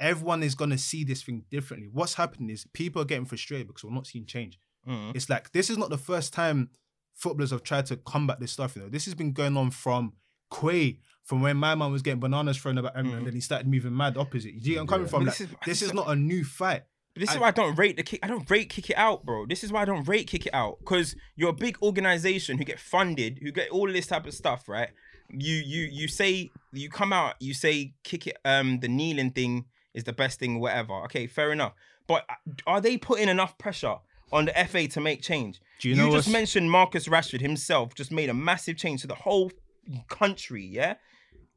everyone 0.02 0.42
is 0.42 0.54
going 0.54 0.70
to 0.70 0.78
see 0.78 1.04
this 1.04 1.22
thing 1.22 1.44
differently. 1.50 1.88
What's 1.92 2.14
happening 2.14 2.50
is 2.50 2.66
people 2.72 3.00
are 3.00 3.04
getting 3.06 3.24
frustrated 3.24 3.68
because 3.68 3.84
we're 3.84 3.94
not 3.94 4.06
seeing 4.06 4.26
change. 4.26 4.58
Mm. 4.88 5.14
It's 5.14 5.30
like 5.30 5.52
this 5.52 5.70
is 5.70 5.78
not 5.78 5.90
the 5.90 5.98
first 5.98 6.32
time 6.34 6.68
footballers 7.14 7.50
have 7.50 7.62
tried 7.62 7.86
to 7.86 7.96
combat 7.96 8.40
this 8.40 8.52
stuff. 8.52 8.76
You 8.76 8.82
know, 8.82 8.88
this 8.88 9.04
has 9.06 9.14
been 9.14 9.32
going 9.32 9.56
on 9.56 9.70
from 9.70 10.12
Quay, 10.52 10.98
from 11.24 11.40
when 11.40 11.56
my 11.56 11.74
man 11.74 11.92
was 11.92 12.02
getting 12.02 12.20
bananas 12.20 12.56
thrown 12.58 12.78
about 12.78 12.96
him, 12.96 13.12
and 13.14 13.26
then 13.26 13.32
he 13.34 13.40
started 13.40 13.66
moving 13.68 13.96
mad 13.96 14.16
opposite. 14.18 14.52
You 14.54 14.60
see 14.60 14.76
I'm 14.76 14.86
coming 14.86 15.06
from? 15.06 15.24
But 15.24 15.28
Like, 15.28 15.38
this 15.38 15.48
is- 15.48 15.56
this 15.64 15.82
is 15.82 15.94
not 15.94 16.08
a 16.10 16.16
new 16.16 16.44
fight. 16.44 16.82
But 17.14 17.20
this 17.20 17.32
is 17.32 17.38
why 17.38 17.48
I 17.48 17.50
don't 17.52 17.78
rate 17.78 17.96
the 17.96 18.02
kick. 18.02 18.20
I 18.22 18.26
don't 18.26 18.48
rate 18.50 18.70
kick 18.70 18.88
it 18.88 18.96
out, 18.96 19.24
bro. 19.26 19.44
This 19.46 19.62
is 19.62 19.70
why 19.70 19.82
I 19.82 19.84
don't 19.84 20.08
rate 20.08 20.26
kick 20.26 20.46
it 20.46 20.54
out 20.54 20.78
because 20.80 21.14
you're 21.36 21.50
a 21.50 21.54
big 21.54 21.76
organization 21.82 22.56
who 22.58 22.64
get 22.64 22.80
funded, 22.80 23.38
who 23.42 23.52
get 23.52 23.68
all 23.70 23.86
this 23.92 24.06
type 24.06 24.26
of 24.26 24.32
stuff, 24.32 24.66
right? 24.66 24.88
You 25.30 25.54
you 25.56 25.88
you 25.92 26.08
say 26.08 26.50
you 26.72 26.88
come 26.88 27.12
out, 27.12 27.34
you 27.40 27.52
say 27.54 27.94
kick 28.02 28.26
it. 28.26 28.38
Um, 28.46 28.80
the 28.80 28.88
kneeling 28.88 29.30
thing 29.30 29.66
is 29.94 30.04
the 30.04 30.12
best 30.12 30.38
thing, 30.38 30.60
whatever. 30.60 30.94
Okay, 31.04 31.26
fair 31.26 31.52
enough. 31.52 31.74
But 32.06 32.24
uh, 32.28 32.34
are 32.66 32.80
they 32.80 32.96
putting 32.96 33.28
enough 33.28 33.56
pressure 33.58 33.96
on 34.32 34.46
the 34.46 34.52
FA 34.68 34.88
to 34.88 35.00
make 35.00 35.22
change? 35.22 35.60
Do 35.80 35.88
you 35.88 35.94
know 35.96 36.06
just 36.06 36.14
what's- 36.14 36.28
mentioned 36.28 36.70
Marcus 36.70 37.08
Rashford 37.08 37.40
himself 37.40 37.94
just 37.94 38.10
made 38.12 38.28
a 38.30 38.34
massive 38.34 38.76
change 38.76 39.02
to 39.02 39.06
the 39.06 39.14
whole 39.14 39.50
country. 40.08 40.64
Yeah. 40.64 40.94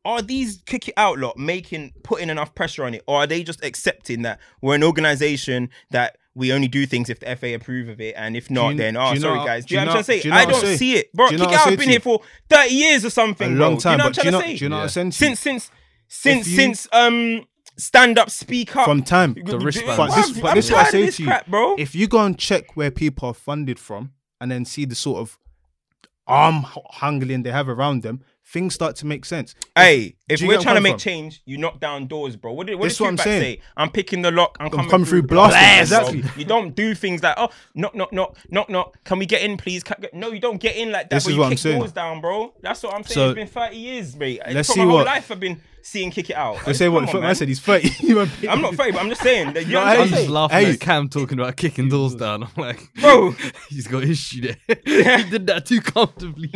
Are 0.03 0.21
these 0.21 0.61
kick 0.67 0.87
it 0.87 0.93
out 0.97 1.17
lot 1.17 1.35
making 1.37 1.93
putting 2.03 2.29
enough 2.29 2.53
pressure 2.53 2.83
on 2.83 2.93
it, 2.93 3.03
or 3.07 3.17
are 3.23 3.27
they 3.27 3.43
just 3.43 3.63
accepting 3.63 4.21
that 4.21 4.39
we're 4.61 4.75
an 4.75 4.83
organization 4.83 5.69
that 5.89 6.17
we 6.35 6.51
only 6.53 6.67
do 6.67 6.85
things 6.85 7.09
if 7.09 7.19
the 7.21 7.35
FA 7.35 7.55
approve 7.55 7.87
of 7.89 7.99
it, 7.99 8.13
and 8.15 8.35
if 8.37 8.51
not, 8.51 8.69
you- 8.71 8.77
then 8.77 8.93
do 8.93 8.99
oh 8.99 9.07
you 9.13 9.19
know 9.19 9.33
sorry 9.33 9.45
guys. 9.45 9.63
do 9.65 9.69
Do 9.69 9.75
you 9.75 9.79
you 9.81 9.85
know 9.85 9.91
what 9.93 9.97
I'm 9.97 10.03
trying 10.03 10.17
to 10.17 10.21
say? 10.21 10.27
You 10.27 10.29
know 10.31 10.37
I 10.37 10.45
don't 10.45 10.61
say? 10.61 10.77
see 10.77 10.93
it, 10.97 11.13
bro. 11.13 11.27
Do 11.29 11.33
you 11.33 11.37
know 11.39 11.45
Kick 11.45 11.53
it 11.53 11.55
I 11.55 11.59
out. 11.59 11.65
say 11.65 11.71
I've 11.73 11.79
been 11.79 11.89
here 11.89 11.99
for 12.01 12.19
30 12.49 12.69
years 12.73 13.05
or 13.05 13.09
something, 13.09 13.53
A 13.53 13.55
bro. 13.55 13.65
long 13.67 13.75
Do 13.77 13.81
time, 13.81 13.91
you 13.93 13.97
know 13.97 14.03
what 14.03 14.07
I'm 14.07 14.13
trying 14.13 14.31
to 14.33 14.39
say? 14.47 14.57
Do 14.57 14.65
you 14.65 14.69
know 14.69 14.75
what 14.77 14.81
I'm 14.83 14.89
saying? 14.89 15.11
Since 15.11 15.39
since 15.39 15.71
since 16.07 16.47
you- 16.47 16.55
since 16.55 16.87
um 16.91 17.45
stand 17.77 18.17
up, 18.19 18.29
speak 18.29 18.75
up 18.75 18.85
from 18.85 19.03
time. 19.03 19.35
The 19.45 19.57
wristband. 19.59 19.97
But 19.97 20.15
this, 20.15 20.31
but 20.39 20.47
I'm 20.49 20.55
this 20.55 20.65
is 20.65 20.71
what 20.71 20.87
I 20.87 20.89
say 20.89 21.09
to 21.11 21.21
you. 21.23 21.27
crap, 21.27 21.47
bro. 21.47 21.75
If 21.77 21.95
you 21.95 22.07
go 22.07 22.19
and 22.25 22.37
check 22.37 22.75
where 22.75 22.91
people 22.91 23.29
are 23.29 23.33
funded 23.33 23.79
from, 23.79 24.13
and 24.41 24.51
then 24.51 24.65
see 24.65 24.85
the 24.85 24.95
sort 24.95 25.19
of 25.19 25.37
arm 26.27 26.65
h- 26.75 26.83
hangling 26.91 27.43
they 27.43 27.51
have 27.51 27.69
around 27.69 28.01
them, 28.01 28.21
things 28.43 28.73
start 28.73 28.95
to 28.97 29.05
make 29.05 29.25
sense. 29.25 29.53
Hey, 29.75 30.15
if 30.27 30.39
do 30.39 30.45
you 30.45 30.49
we're 30.51 30.59
trying 30.61 30.75
to 30.75 30.81
make 30.81 30.93
from? 30.93 30.99
change, 30.99 31.41
you 31.45 31.57
knock 31.57 31.79
down 31.79 32.07
doors, 32.07 32.35
bro. 32.35 32.51
What 32.53 32.67
did, 32.67 32.75
what 32.75 32.85
This 32.85 32.97
did 32.97 33.03
what 33.03 33.09
I'm 33.11 33.17
saying. 33.17 33.41
say? 33.41 33.61
I'm 33.77 33.89
picking 33.91 34.21
the 34.23 34.31
lock. 34.31 34.57
I'm 34.59 34.69
coming, 34.69 34.89
coming 34.89 35.05
through 35.05 35.23
blasting, 35.23 35.59
blasting, 35.59 35.97
bro. 35.97 36.19
exactly. 36.19 36.41
You 36.41 36.47
don't 36.47 36.75
do 36.75 36.95
things 36.95 37.21
like, 37.23 37.35
oh, 37.37 37.49
knock, 37.75 37.95
knock, 37.95 38.11
knock, 38.11 38.37
knock, 38.49 38.69
knock. 38.69 39.03
Can 39.03 39.19
we 39.19 39.25
get 39.25 39.41
in, 39.43 39.57
please? 39.57 39.83
Can- 39.83 40.03
No, 40.13 40.31
you 40.31 40.39
don't 40.39 40.59
get 40.59 40.75
in 40.75 40.91
like 40.91 41.09
that. 41.09 41.15
This 41.17 41.23
but 41.25 41.29
is 41.29 41.35
you 41.35 41.39
what 41.39 41.45
I'm 41.45 41.51
kick 41.51 41.59
saying. 41.59 41.79
doors 41.79 41.91
down, 41.91 42.21
bro. 42.21 42.53
That's 42.61 42.81
what 42.83 42.93
I'm 42.95 43.03
saying. 43.03 43.13
So, 43.13 43.29
it's 43.29 43.35
been 43.35 43.47
30 43.47 43.77
years, 43.77 44.15
mate. 44.15 44.41
let's 44.51 44.69
see 44.69 44.79
my 44.79 44.85
whole 44.85 44.93
what- 44.95 45.05
life, 45.05 45.31
I've 45.31 45.39
been 45.39 45.61
seeing 45.85 46.09
kick 46.09 46.29
it 46.31 46.35
out. 46.35 46.67
I 46.67 46.71
say 46.71 46.89
what 46.89 47.01
Come 47.01 47.07
on, 47.07 47.11
foot 47.11 47.21
man 47.21 47.27
man. 47.29 47.35
said 47.35 47.47
he's 47.47 47.59
30. 47.59 47.89
You 48.07 48.15
won't 48.17 48.41
be- 48.41 48.49
I'm 48.49 48.59
not 48.61 48.73
afraid, 48.73 48.93
but 48.95 49.01
I'm 49.01 49.09
just 49.09 49.21
saying. 49.21 49.53
That, 49.53 49.67
you 49.67 49.73
know 49.73 49.83
No, 49.83 49.85
I'm 49.85 49.95
hey, 49.95 50.01
I'm 50.01 50.07
trying 50.07 50.09
to 50.09 50.15
just 50.17 50.29
laughing 50.29 50.57
Hey. 50.57 50.71
at 50.73 50.79
Cam 50.79 51.09
talking 51.09 51.39
about 51.39 51.55
kicking 51.57 51.89
doors 51.89 52.15
down. 52.15 52.43
I'm 52.43 52.49
like, 52.57 52.93
Bro, 53.01 53.31
he's 53.69 53.87
got 53.87 54.03
issue 54.03 54.41
there. 54.41 54.57
he 54.67 55.29
did 55.29 55.45
that 55.47 55.65
too 55.67 55.81
comfortably. 55.81 56.49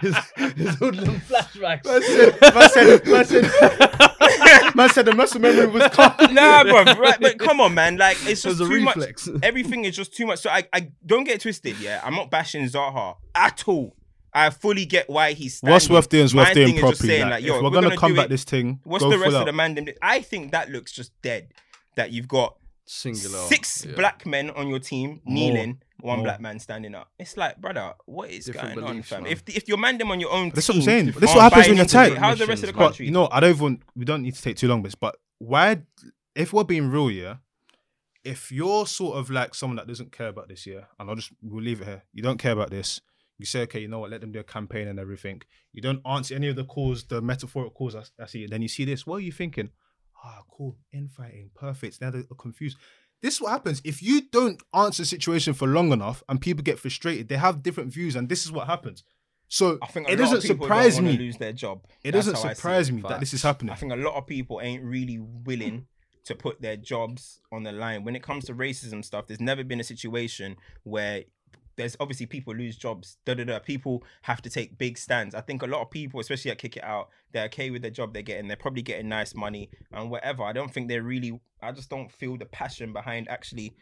his, 0.00 0.16
his 0.56 0.74
hoodlum 0.76 1.20
flashbacks. 1.20 1.84
Man 1.84 2.68
said, 2.68 3.06
man 3.06 3.24
said, 3.24 4.74
man 4.74 4.88
said 4.90 5.04
the 5.06 5.14
muscle 5.14 5.40
memory 5.40 5.66
was 5.68 5.88
calm. 5.92 6.12
nah, 6.34 6.64
bro. 6.64 6.84
Right, 6.94 7.18
but 7.20 7.38
come 7.38 7.60
on, 7.60 7.74
man. 7.74 7.96
Like 7.96 8.18
it's 8.26 8.42
just 8.42 8.60
a 8.60 8.64
too 8.64 8.70
reflex. 8.70 9.26
much. 9.28 9.42
Everything 9.42 9.84
is 9.84 9.96
just 9.96 10.14
too 10.14 10.26
much. 10.26 10.40
So 10.40 10.50
I, 10.50 10.64
I 10.72 10.90
don't 11.04 11.24
get 11.24 11.36
it 11.36 11.40
twisted. 11.42 11.78
Yeah, 11.80 12.00
I'm 12.04 12.14
not 12.14 12.30
bashing 12.30 12.64
Zaha 12.66 13.16
at 13.34 13.64
all. 13.66 13.96
I 14.36 14.50
fully 14.50 14.84
get 14.84 15.08
why 15.08 15.32
he's. 15.32 15.56
Standing. 15.56 15.72
What's 15.72 15.88
worth 15.88 16.08
doing 16.10 16.24
is 16.24 16.34
worth 16.34 16.52
doing 16.52 16.66
thing 16.66 16.76
is 16.76 16.80
just 16.82 16.98
properly. 17.00 17.08
saying, 17.08 17.22
like, 17.22 17.30
like, 17.30 17.42
if 17.42 17.48
if 17.48 17.52
we're, 17.54 17.62
we're 17.62 17.70
gonna, 17.70 17.86
gonna 17.88 17.96
combat 17.96 18.24
it, 18.26 18.28
this 18.28 18.44
thing, 18.44 18.80
What's 18.84 19.02
go 19.02 19.10
the 19.10 19.16
full 19.16 19.24
rest 19.24 19.36
out. 19.36 19.40
of 19.40 19.46
the 19.46 19.52
man? 19.52 19.88
I 20.02 20.20
think 20.20 20.52
that 20.52 20.70
looks 20.70 20.92
just 20.92 21.10
dead. 21.22 21.54
That 21.96 22.12
you've 22.12 22.28
got 22.28 22.56
Singular. 22.84 23.38
six 23.46 23.86
yeah. 23.86 23.94
black 23.96 24.26
men 24.26 24.50
on 24.50 24.68
your 24.68 24.78
team 24.78 25.22
More. 25.24 25.34
kneeling, 25.34 25.80
one 26.00 26.18
More. 26.18 26.24
black 26.26 26.40
man 26.42 26.58
standing 26.58 26.94
up. 26.94 27.10
It's 27.18 27.38
like, 27.38 27.58
brother, 27.58 27.94
what 28.04 28.30
is 28.30 28.44
Different 28.44 28.74
going 28.74 28.86
on, 28.86 29.02
fam? 29.02 29.22
man. 29.22 29.32
If 29.32 29.42
if 29.48 29.66
you're 29.66 29.78
man 29.78 29.96
them 29.96 30.10
on 30.10 30.20
your 30.20 30.30
own, 30.30 30.50
That's 30.50 30.68
what 30.68 30.76
I'm 30.76 30.82
saying. 30.82 31.06
This 31.06 31.16
is 31.16 31.22
what 31.34 31.40
happens 31.40 31.68
when 31.68 31.76
you're 31.76 31.84
into 31.84 31.96
it, 32.02 32.08
tight. 32.10 32.18
How's 32.18 32.38
the 32.38 32.46
rest 32.46 32.62
of 32.62 32.66
the 32.68 32.72
But, 32.74 32.78
But 32.78 32.84
country? 32.88 33.06
you 33.06 33.12
know, 33.12 33.28
I 33.32 33.40
don't 33.40 33.50
even. 33.56 33.82
We 33.94 34.04
don't 34.04 34.22
need 34.22 34.34
to 34.34 34.42
take 34.42 34.56
too 34.58 34.68
long 34.68 34.82
with 34.82 34.92
this. 34.92 34.94
But 34.94 35.16
why? 35.38 35.82
If 36.34 36.52
we're 36.52 36.64
being 36.64 36.90
real, 36.90 37.10
yeah. 37.10 37.36
If 38.22 38.52
you're 38.52 38.86
sort 38.86 39.16
of 39.16 39.30
like 39.30 39.54
someone 39.54 39.76
that 39.76 39.86
doesn't 39.86 40.12
care 40.12 40.28
about 40.28 40.48
this, 40.48 40.66
yeah, 40.66 40.84
and 40.98 41.08
I'll 41.08 41.16
just 41.16 41.30
we'll 41.42 41.62
leave 41.64 41.80
it 41.80 41.86
here. 41.86 42.02
You 42.12 42.22
don't 42.22 42.38
care 42.38 42.52
about 42.52 42.70
this. 42.70 43.00
You 43.38 43.46
say, 43.46 43.60
okay, 43.62 43.80
you 43.80 43.88
know 43.88 43.98
what? 43.98 44.10
Let 44.10 44.22
them 44.22 44.32
do 44.32 44.40
a 44.40 44.44
campaign 44.44 44.88
and 44.88 44.98
everything. 44.98 45.42
You 45.72 45.82
don't 45.82 46.00
answer 46.06 46.34
any 46.34 46.48
of 46.48 46.56
the 46.56 46.64
calls, 46.64 47.04
the 47.04 47.20
metaphorical 47.20 47.72
calls. 47.72 47.94
I, 47.94 48.02
I 48.20 48.26
see. 48.26 48.46
Then 48.46 48.62
you 48.62 48.68
see 48.68 48.84
this. 48.84 49.06
What 49.06 49.16
are 49.16 49.20
you 49.20 49.32
thinking? 49.32 49.70
Ah, 50.24 50.42
cool. 50.50 50.76
Infighting, 50.92 51.50
perfect. 51.54 52.00
Now 52.00 52.10
they're 52.10 52.24
confused. 52.38 52.78
This 53.22 53.34
is 53.34 53.40
what 53.40 53.50
happens 53.50 53.80
if 53.84 54.02
you 54.02 54.22
don't 54.30 54.62
answer 54.74 55.02
the 55.02 55.06
situation 55.06 55.54
for 55.54 55.68
long 55.68 55.92
enough, 55.92 56.22
and 56.28 56.40
people 56.40 56.62
get 56.62 56.78
frustrated. 56.78 57.28
They 57.28 57.36
have 57.36 57.62
different 57.62 57.92
views, 57.92 58.16
and 58.16 58.28
this 58.28 58.44
is 58.44 58.52
what 58.52 58.66
happens. 58.66 59.04
So 59.48 59.78
I 59.82 59.86
think 59.86 60.08
a 60.08 60.12
it 60.12 60.16
doesn't 60.16 60.42
surprise 60.42 61.00
me. 61.00 61.16
lose 61.16 61.36
their 61.36 61.52
job. 61.52 61.84
It 62.02 62.12
That's 62.12 62.26
doesn't 62.26 62.42
how 62.42 62.50
I 62.50 62.52
see 62.52 62.56
surprise 62.56 62.88
it. 62.88 62.92
me 62.92 63.02
that 63.02 63.20
this 63.20 63.32
is 63.32 63.42
happening. 63.42 63.72
I 63.72 63.76
think 63.76 63.92
a 63.92 63.96
lot 63.96 64.14
of 64.14 64.26
people 64.26 64.60
ain't 64.62 64.82
really 64.82 65.18
willing 65.18 65.86
to 66.24 66.34
put 66.34 66.60
their 66.60 66.76
jobs 66.76 67.40
on 67.52 67.62
the 67.62 67.70
line. 67.72 68.02
When 68.04 68.16
it 68.16 68.22
comes 68.22 68.44
to 68.46 68.54
racism 68.54 69.04
stuff, 69.04 69.28
there's 69.28 69.40
never 69.40 69.62
been 69.62 69.78
a 69.78 69.84
situation 69.84 70.56
where 70.82 71.24
there's 71.76 71.96
obviously 72.00 72.26
people 72.26 72.54
lose 72.54 72.76
jobs. 72.76 73.18
Da 73.24 73.34
da 73.34 73.44
da. 73.44 73.58
People 73.58 74.02
have 74.22 74.42
to 74.42 74.50
take 74.50 74.78
big 74.78 74.98
stands. 74.98 75.34
I 75.34 75.40
think 75.40 75.62
a 75.62 75.66
lot 75.66 75.82
of 75.82 75.90
people, 75.90 76.20
especially 76.20 76.50
at 76.50 76.58
Kick 76.58 76.76
It 76.76 76.84
Out, 76.84 77.08
they're 77.32 77.44
okay 77.46 77.70
with 77.70 77.82
the 77.82 77.90
job 77.90 78.12
they're 78.12 78.22
getting. 78.22 78.48
They're 78.48 78.56
probably 78.56 78.82
getting 78.82 79.08
nice 79.08 79.34
money 79.34 79.70
and 79.92 80.10
whatever. 80.10 80.42
I 80.42 80.52
don't 80.52 80.72
think 80.72 80.88
they're 80.88 81.02
really. 81.02 81.40
I 81.62 81.72
just 81.72 81.90
don't 81.90 82.10
feel 82.10 82.36
the 82.36 82.46
passion 82.46 82.92
behind 82.92 83.28
actually 83.28 83.74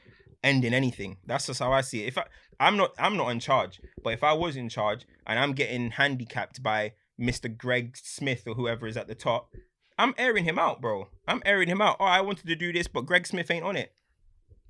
ending 0.43 0.75
anything. 0.75 1.17
That's 1.27 1.47
just 1.47 1.61
how 1.61 1.73
I 1.73 1.81
see 1.81 2.03
it. 2.03 2.09
If 2.09 2.19
I, 2.19 2.25
I'm 2.61 2.77
not, 2.77 2.95
I'm 2.99 3.17
not 3.17 3.31
in 3.31 3.41
charge. 3.41 3.81
But 4.03 4.13
if 4.13 4.23
I 4.23 4.33
was 4.33 4.57
in 4.57 4.69
charge 4.69 5.07
and 5.27 5.39
I'm 5.39 5.53
getting 5.53 5.93
handicapped 5.93 6.63
by 6.63 6.93
Mr. 7.21 7.55
Greg 7.55 7.97
Smith 7.97 8.45
or 8.47 8.55
whoever 8.55 8.87
is 8.87 8.97
at 8.97 9.09
the 9.09 9.15
top, 9.15 9.53
I'm 9.99 10.15
airing 10.19 10.45
him 10.45 10.59
out, 10.59 10.81
bro. 10.81 11.09
I'm 11.27 11.43
airing 11.45 11.69
him 11.69 11.81
out. 11.81 11.97
Oh, 12.01 12.05
I 12.05 12.21
wanted 12.21 12.47
to 12.47 12.57
do 12.57 12.73
this, 12.73 12.89
but 12.89 13.07
Greg 13.07 13.27
Smith 13.27 13.51
ain't 13.51 13.65
on 13.65 13.77
it. 13.77 13.93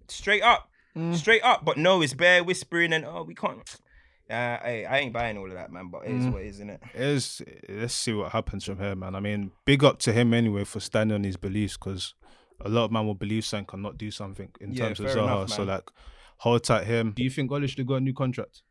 Straight 0.09 0.43
up, 0.43 0.69
straight 1.13 1.43
up. 1.43 1.65
But 1.65 1.77
no, 1.79 2.03
it's 2.03 2.15
bare 2.15 2.43
whispering 2.45 2.93
and 2.93 3.05
oh, 3.05 3.23
we 3.23 3.35
can't. 3.35 3.63
Uh, 4.31 4.57
hey, 4.63 4.87
I 4.89 4.99
ain't 5.01 5.13
buying 5.13 5.37
all 5.37 5.47
of 5.47 5.53
that, 5.55 5.71
man. 5.71 5.89
But 5.91 6.07
it 6.07 6.13
is 6.13 6.27
what 6.27 6.43
it 6.43 6.47
is, 6.47 6.55
isn't 6.57 6.71
it? 6.71 6.81
is 6.95 7.43
let's 7.69 7.95
see 7.95 8.13
what 8.15 8.33
happens 8.33 8.65
from 8.65 8.79
here, 8.79 8.95
man. 8.95 9.15
I 9.15 9.21
mean, 9.21 9.51
big 9.65 9.85
up 9.85 9.99
to 10.01 10.13
him 10.13 10.33
anyway 10.33 10.65
for 10.65 10.81
standing 10.81 11.15
on 11.15 11.25
his 11.25 11.37
beliefs 11.37 11.77
because 11.77 12.15
a 12.65 12.69
lot 12.69 12.85
of 12.87 12.93
man 12.93 13.07
will 13.07 13.15
believe 13.15 13.45
something 13.45 13.69
and 13.75 13.83
not 13.83 13.99
do 13.99 14.11
something 14.11 14.49
in 14.61 14.73
Yeah, 14.73 14.85
terms 14.87 15.01
of 15.01 15.07
Zaha. 15.07 15.23
enough, 15.25 15.51
so 15.51 15.63
like, 15.65 15.91
hold 16.39 16.65
tight 16.65 16.85
him. 16.87 17.13
Do 17.15 17.23
you 17.23 17.31
think 17.31 17.51
Ole 17.53 17.67
should 17.67 17.79
have 17.79 17.87
got 17.87 17.97
a 17.97 18.01
new 18.01 18.15
contract? 18.15 18.63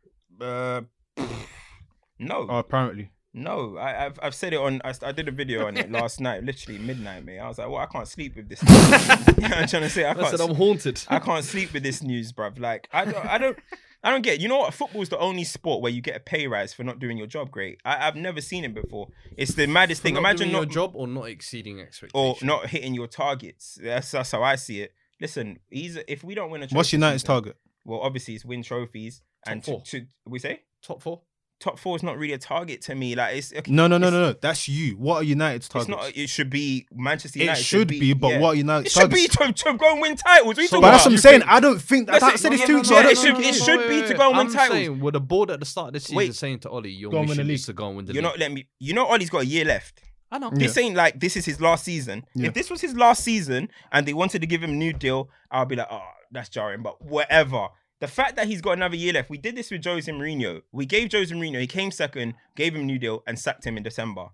Uh, 0.42 0.82
no, 2.20 2.48
Oh, 2.50 2.58
apparently. 2.58 3.12
No. 3.34 3.78
I, 3.78 4.06
I've 4.06 4.20
I've 4.22 4.36
said 4.36 4.54
it 4.54 4.60
on. 4.60 4.82
I, 4.84 4.94
I 5.04 5.12
did 5.12 5.28
a 5.28 5.32
video 5.32 5.66
on 5.68 5.78
it 5.78 5.92
last 5.92 6.20
night, 6.22 6.44
literally 6.44 6.80
midnight, 6.80 7.26
mate. 7.26 7.40
I 7.40 7.48
was 7.48 7.58
like, 7.58 7.68
well, 7.68 7.78
I 7.78 7.86
can't 7.88 8.08
sleep 8.08 8.36
with 8.36 8.50
this. 8.50 8.62
you 9.38 9.48
know 9.50 9.56
I'm 9.56 9.68
trying 9.68 9.84
to 9.84 9.90
say 9.90 10.06
I 10.06 10.12
I 10.12 10.14
can't. 10.14 10.30
said 10.30 10.42
I'm 10.42 10.56
haunted. 10.56 11.02
I 11.08 11.20
can't 11.20 11.44
sleep 11.44 11.74
with 11.74 11.84
this 11.84 12.02
news, 12.04 12.32
bruv. 12.32 12.60
Like, 12.60 12.88
I 12.92 13.06
don't, 13.06 13.26
I 13.26 13.38
don't, 13.38 13.58
I 14.04 14.12
don't 14.12 14.22
get. 14.22 14.36
it. 14.36 14.42
You 14.42 14.50
know 14.50 14.60
what? 14.60 14.74
Football's 14.74 15.10
the 15.10 15.18
only 15.20 15.44
sport 15.44 15.82
where 15.82 15.92
you 15.92 16.02
get 16.02 16.16
a 16.16 16.20
pay 16.20 16.48
rise 16.48 16.74
for 16.74 16.84
not 16.84 17.00
doing 17.00 17.18
your 17.18 17.28
job 17.28 17.50
great. 17.52 17.80
I, 17.84 18.08
I've 18.08 18.16
never 18.16 18.42
seen 18.42 18.64
it 18.66 18.74
before. 18.74 19.08
It's 19.38 19.54
the 19.56 19.66
maddest 19.68 20.02
For 20.02 20.06
thing. 20.08 20.14
not 20.16 20.20
Imagine 20.22 20.38
doing 20.50 20.52
not 20.54 20.60
your 20.60 20.66
job 20.88 20.92
or 20.96 21.08
not 21.08 21.24
exceeding 21.30 21.80
expectations 21.80 22.42
or 22.42 22.46
not 22.46 22.68
hitting 22.70 22.94
your 22.94 23.08
targets. 23.08 23.78
That's 23.82 24.12
that's 24.12 24.32
how 24.32 24.44
I 24.44 24.56
see 24.56 24.82
it. 24.82 24.94
Listen, 25.22 25.60
he's 25.70 25.98
if 26.08 26.24
we 26.24 26.36
don't 26.36 26.50
win 26.52 26.62
a 26.64 26.66
trophy 26.68 26.76
What's 26.76 26.94
United's 26.94 27.24
season- 27.24 27.34
target? 27.36 27.58
Well, 27.86 28.00
obviously 28.02 28.36
it's 28.36 28.46
win 28.46 28.62
trophies 28.64 29.22
and 29.46 29.64
to, 29.64 29.72
four. 29.72 29.82
to 29.88 30.06
we 30.26 30.40
say 30.40 30.62
top 30.82 31.02
four. 31.02 31.22
Top 31.64 31.80
four 31.80 31.96
is 31.96 32.04
not 32.04 32.18
really 32.18 32.34
a 32.34 32.38
target 32.38 32.82
to 32.82 32.94
me. 32.94 33.16
Like 33.16 33.38
it's 33.38 33.54
okay, 33.54 33.72
No, 33.72 33.88
no, 33.88 33.98
no, 33.98 34.08
it's- 34.08 34.20
no, 34.22 34.28
no. 34.32 34.34
That's 34.42 34.68
you. 34.68 34.98
What 34.98 35.16
are 35.22 35.24
United's 35.24 35.68
It's 35.68 35.72
targets? 35.74 35.90
not. 35.90 36.12
It 36.18 36.28
should 36.28 36.50
be 36.50 36.86
Manchester 36.94 37.40
United. 37.40 37.52
it 37.62 37.62
United. 37.62 37.64
should 37.64 37.88
be, 37.88 38.12
but 38.14 38.28
yeah. 38.32 38.40
what 38.40 38.50
are 38.50 38.54
It 38.56 38.58
United's 38.58 38.92
should 38.92 39.10
be 39.10 39.28
to, 39.30 39.54
to 39.54 39.74
go 39.76 39.94
and 39.94 40.02
win 40.02 40.18
titles. 40.18 40.46
What 40.48 40.58
are 40.58 40.62
you 40.62 40.68
So 40.68 40.76
talking 40.76 40.82
But 40.82 40.92
that's 40.92 41.06
what 41.06 41.12
I'm 41.14 41.18
saying. 41.20 41.40
think- 41.40 41.52
I 41.52 41.60
don't 41.62 41.82
think 41.82 42.08
that. 42.08 42.12
That's 42.20 42.24
I 42.26 42.34
it. 42.34 42.40
said 42.40 42.52
it's 42.52 42.62
No, 42.64 42.68
too. 42.68 42.74
no, 42.74 42.84
so 42.84 42.94
no, 42.96 43.00
I 43.00 43.04
no, 43.04 43.04
don't- 43.04 43.12
it 43.14 43.18
should- 43.18 43.40
it 43.46 43.56
should 43.56 43.88
be 43.88 44.08
to 44.10 44.14
go 44.14 44.28
and 44.28 44.38
win 44.38 44.48
I'm 44.48 44.54
titles. 44.54 44.78
Saying, 44.78 45.00
with 45.00 45.14
the 45.14 45.22
board 45.22 45.52
at 45.52 45.62
the 45.62 45.66
start 45.66 45.88
of 45.88 45.94
the 45.94 46.00
season 46.02 46.18
Wait. 46.18 46.36
saying 46.36 46.60
to 46.60 46.70
Ole, 46.70 46.86
your 46.88 47.10
Go 47.12 47.20
and 47.20 47.30
win 47.30 47.38
mission 47.38 47.48
the 47.48 47.54
is 47.54 47.62
league. 47.62 47.66
to 47.68 47.74
go 47.74 47.88
and 47.88 47.96
win 47.96 48.06
the 48.08 48.14
You're 48.14 48.24
league. 48.24 48.32
not 48.32 48.40
letting 48.40 48.56
me. 48.56 48.68
You 48.80 48.94
know, 48.94 49.08
Ole's 49.08 49.30
got 49.30 49.44
a 49.44 49.46
year 49.46 49.64
left. 49.64 50.02
I 50.30 50.40
know. 50.40 50.50
This 50.54 50.78
ain't 50.78 50.96
like 50.98 51.20
this 51.20 51.38
is 51.38 51.46
his 51.46 51.62
last 51.62 51.86
season. 51.86 52.26
Yeah. 52.36 52.48
If 52.48 52.56
this 52.56 52.70
was 52.70 52.82
his 52.82 52.94
last 52.96 53.24
season 53.24 53.70
and 53.92 54.06
they 54.06 54.14
wanted 54.14 54.42
to 54.42 54.48
give 54.48 54.62
him 54.64 54.72
a 54.72 54.76
new 54.76 54.92
deal, 54.92 55.30
I'll 55.50 55.66
be 55.66 55.76
like, 55.78 55.88
oh, 55.90 56.02
that's 56.32 56.50
jarring. 56.50 56.82
But 56.82 57.02
whatever. 57.06 57.68
The 58.04 58.10
fact 58.10 58.36
that 58.36 58.48
he's 58.48 58.60
got 58.60 58.74
another 58.74 58.98
year 58.98 59.14
left, 59.14 59.30
we 59.30 59.38
did 59.38 59.56
this 59.56 59.72
with 59.72 59.86
Jose 59.86 60.12
Mourinho. 60.12 60.64
We 60.74 60.86
gave 60.86 61.10
Jose 61.14 61.34
Mourinho, 61.34 61.62
he 61.62 61.68
came 61.68 61.90
second, 61.90 62.34
gave 62.54 62.76
him 62.76 62.82
a 62.82 62.84
new 62.84 63.00
deal, 63.00 63.24
and 63.26 63.40
sacked 63.40 63.66
him 63.66 63.78
in 63.78 63.84
December. 63.84 64.28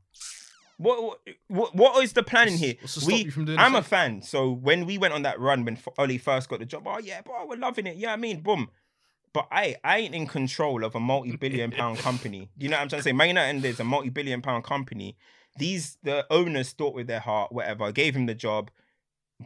What, 0.78 1.20
what 1.50 1.76
what 1.76 2.04
is 2.04 2.14
the 2.14 2.24
plan 2.24 2.48
in 2.48 2.58
here? 2.58 2.74
what's 2.82 2.96
to 2.96 3.02
stop 3.02 3.14
We, 3.14 3.26
you 3.26 3.30
from 3.30 3.46
doing 3.46 3.60
I'm 3.60 3.76
a 3.76 3.84
fan, 3.84 4.24
so 4.24 4.50
when 4.52 4.88
we 4.88 4.98
went 4.98 5.14
on 5.14 5.22
that 5.22 5.40
run 5.40 5.66
when 5.66 5.78
Ole 6.00 6.18
first 6.18 6.50
got 6.50 6.58
the 6.58 6.66
job, 6.66 6.88
oh 6.88 6.98
yeah, 6.98 7.22
bro, 7.22 7.46
we're 7.46 7.58
loving 7.58 7.86
it. 7.86 7.98
Yeah, 7.98 8.12
I 8.12 8.16
mean, 8.16 8.42
boom. 8.42 8.70
But 9.34 9.48
I, 9.52 9.76
I 9.84 10.00
ain't 10.00 10.16
in 10.16 10.26
control 10.26 10.84
of 10.84 10.96
a 10.96 11.00
multi-billion 11.00 11.70
pound 11.70 12.00
company. 12.10 12.50
You 12.58 12.70
know 12.70 12.78
what 12.78 12.82
I'm 12.82 12.90
trying 12.90 13.02
to 13.02 13.04
say? 13.04 13.12
Man 13.12 13.28
United 13.28 13.64
is 13.66 13.80
a 13.80 13.84
multi-billion 13.84 14.42
pound 14.42 14.64
company. 14.64 15.16
These 15.60 16.00
the 16.02 16.26
owners 16.32 16.72
thought 16.72 16.96
with 16.96 17.06
their 17.06 17.20
heart, 17.20 17.52
whatever, 17.52 17.92
gave 17.92 18.16
him 18.16 18.26
the 18.26 18.34
job. 18.34 18.72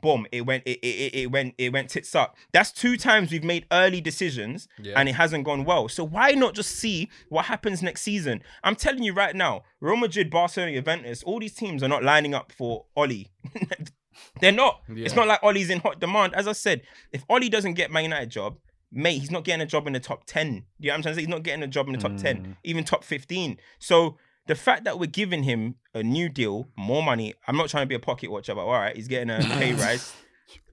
Boom! 0.01 0.25
It 0.31 0.41
went. 0.45 0.63
It, 0.65 0.79
it, 0.79 1.15
it- 1.15 1.31
went. 1.31 1.53
It 1.57 1.71
went 1.71 1.89
tits 1.89 2.15
up. 2.15 2.35
That's 2.51 2.71
two 2.71 2.97
times 2.97 3.31
we've 3.31 3.43
made 3.43 3.65
early 3.71 4.01
decisions 4.01 4.67
Yeah. 4.79 4.93
and 4.97 5.07
it 5.07 5.13
hasn't 5.13 5.43
gone 5.43 5.65
well. 5.65 5.87
So 5.87 6.03
why 6.03 6.31
not 6.31 6.55
just 6.55 6.71
see 6.71 7.09
what 7.29 7.45
happens 7.45 7.83
next 7.83 8.01
season? 8.01 8.41
I'm 8.63 8.75
telling 8.75 9.03
you 9.03 9.13
right 9.13 9.35
now, 9.35 9.63
Real 9.79 9.95
Madrid, 9.97 10.31
Barcelona, 10.31 10.73
Juventus, 10.73 11.21
all 11.23 11.39
these 11.39 11.53
teams 11.53 11.83
are 11.83 11.87
not 11.87 12.03
lining 12.03 12.33
up 12.33 12.51
for 12.51 12.85
Ole. 12.95 13.25
They're 14.41 14.51
not. 14.51 14.81
It's 14.89 15.15
not 15.15 15.27
like 15.27 15.43
Ole's 15.43 15.69
in 15.69 15.79
hot 15.79 15.99
demand. 15.99 16.35
As 16.35 16.47
I 16.47 16.53
said, 16.53 16.81
if 17.11 17.23
Ole 17.29 17.49
doesn't 17.49 17.73
get 17.73 17.91
Man 17.91 18.03
United 18.03 18.29
job, 18.29 18.57
mate, 18.91 19.19
he's 19.19 19.31
not 19.31 19.43
getting 19.43 19.61
a 19.61 19.65
job 19.65 19.87
in 19.87 19.93
the 19.93 19.99
top 19.99 20.23
10. 20.25 20.47
You 20.47 20.53
know 20.53 20.63
what 20.91 20.95
I'm 20.95 21.01
trying 21.01 21.13
to 21.13 21.15
say? 21.15 21.21
He's 21.21 21.29
not 21.29 21.43
getting 21.43 21.63
a 21.63 21.67
job 21.67 21.87
in 21.87 21.93
the 21.93 21.99
top 21.99 22.17
10, 22.17 22.37
mm. 22.37 22.55
even 22.63 22.83
top 22.83 23.03
15. 23.03 23.57
So 23.79 24.17
the 24.47 24.55
fact 24.55 24.83
that 24.85 24.99
we're 24.99 25.05
giving 25.07 25.43
him 25.43 25.75
a 25.93 26.03
new 26.03 26.29
deal, 26.29 26.67
more 26.77 27.01
money, 27.03 27.33
I'm 27.47 27.55
not 27.57 27.69
trying 27.69 27.83
to 27.83 27.87
be 27.87 27.95
a 27.95 27.99
pocket 27.99 28.29
watcher, 28.31 28.53
but 28.55 28.61
all 28.65 28.73
right, 28.73 28.95
he's 28.95 29.07
getting 29.07 29.29
a 29.29 29.39
pay 29.41 29.73
rise. 29.73 30.13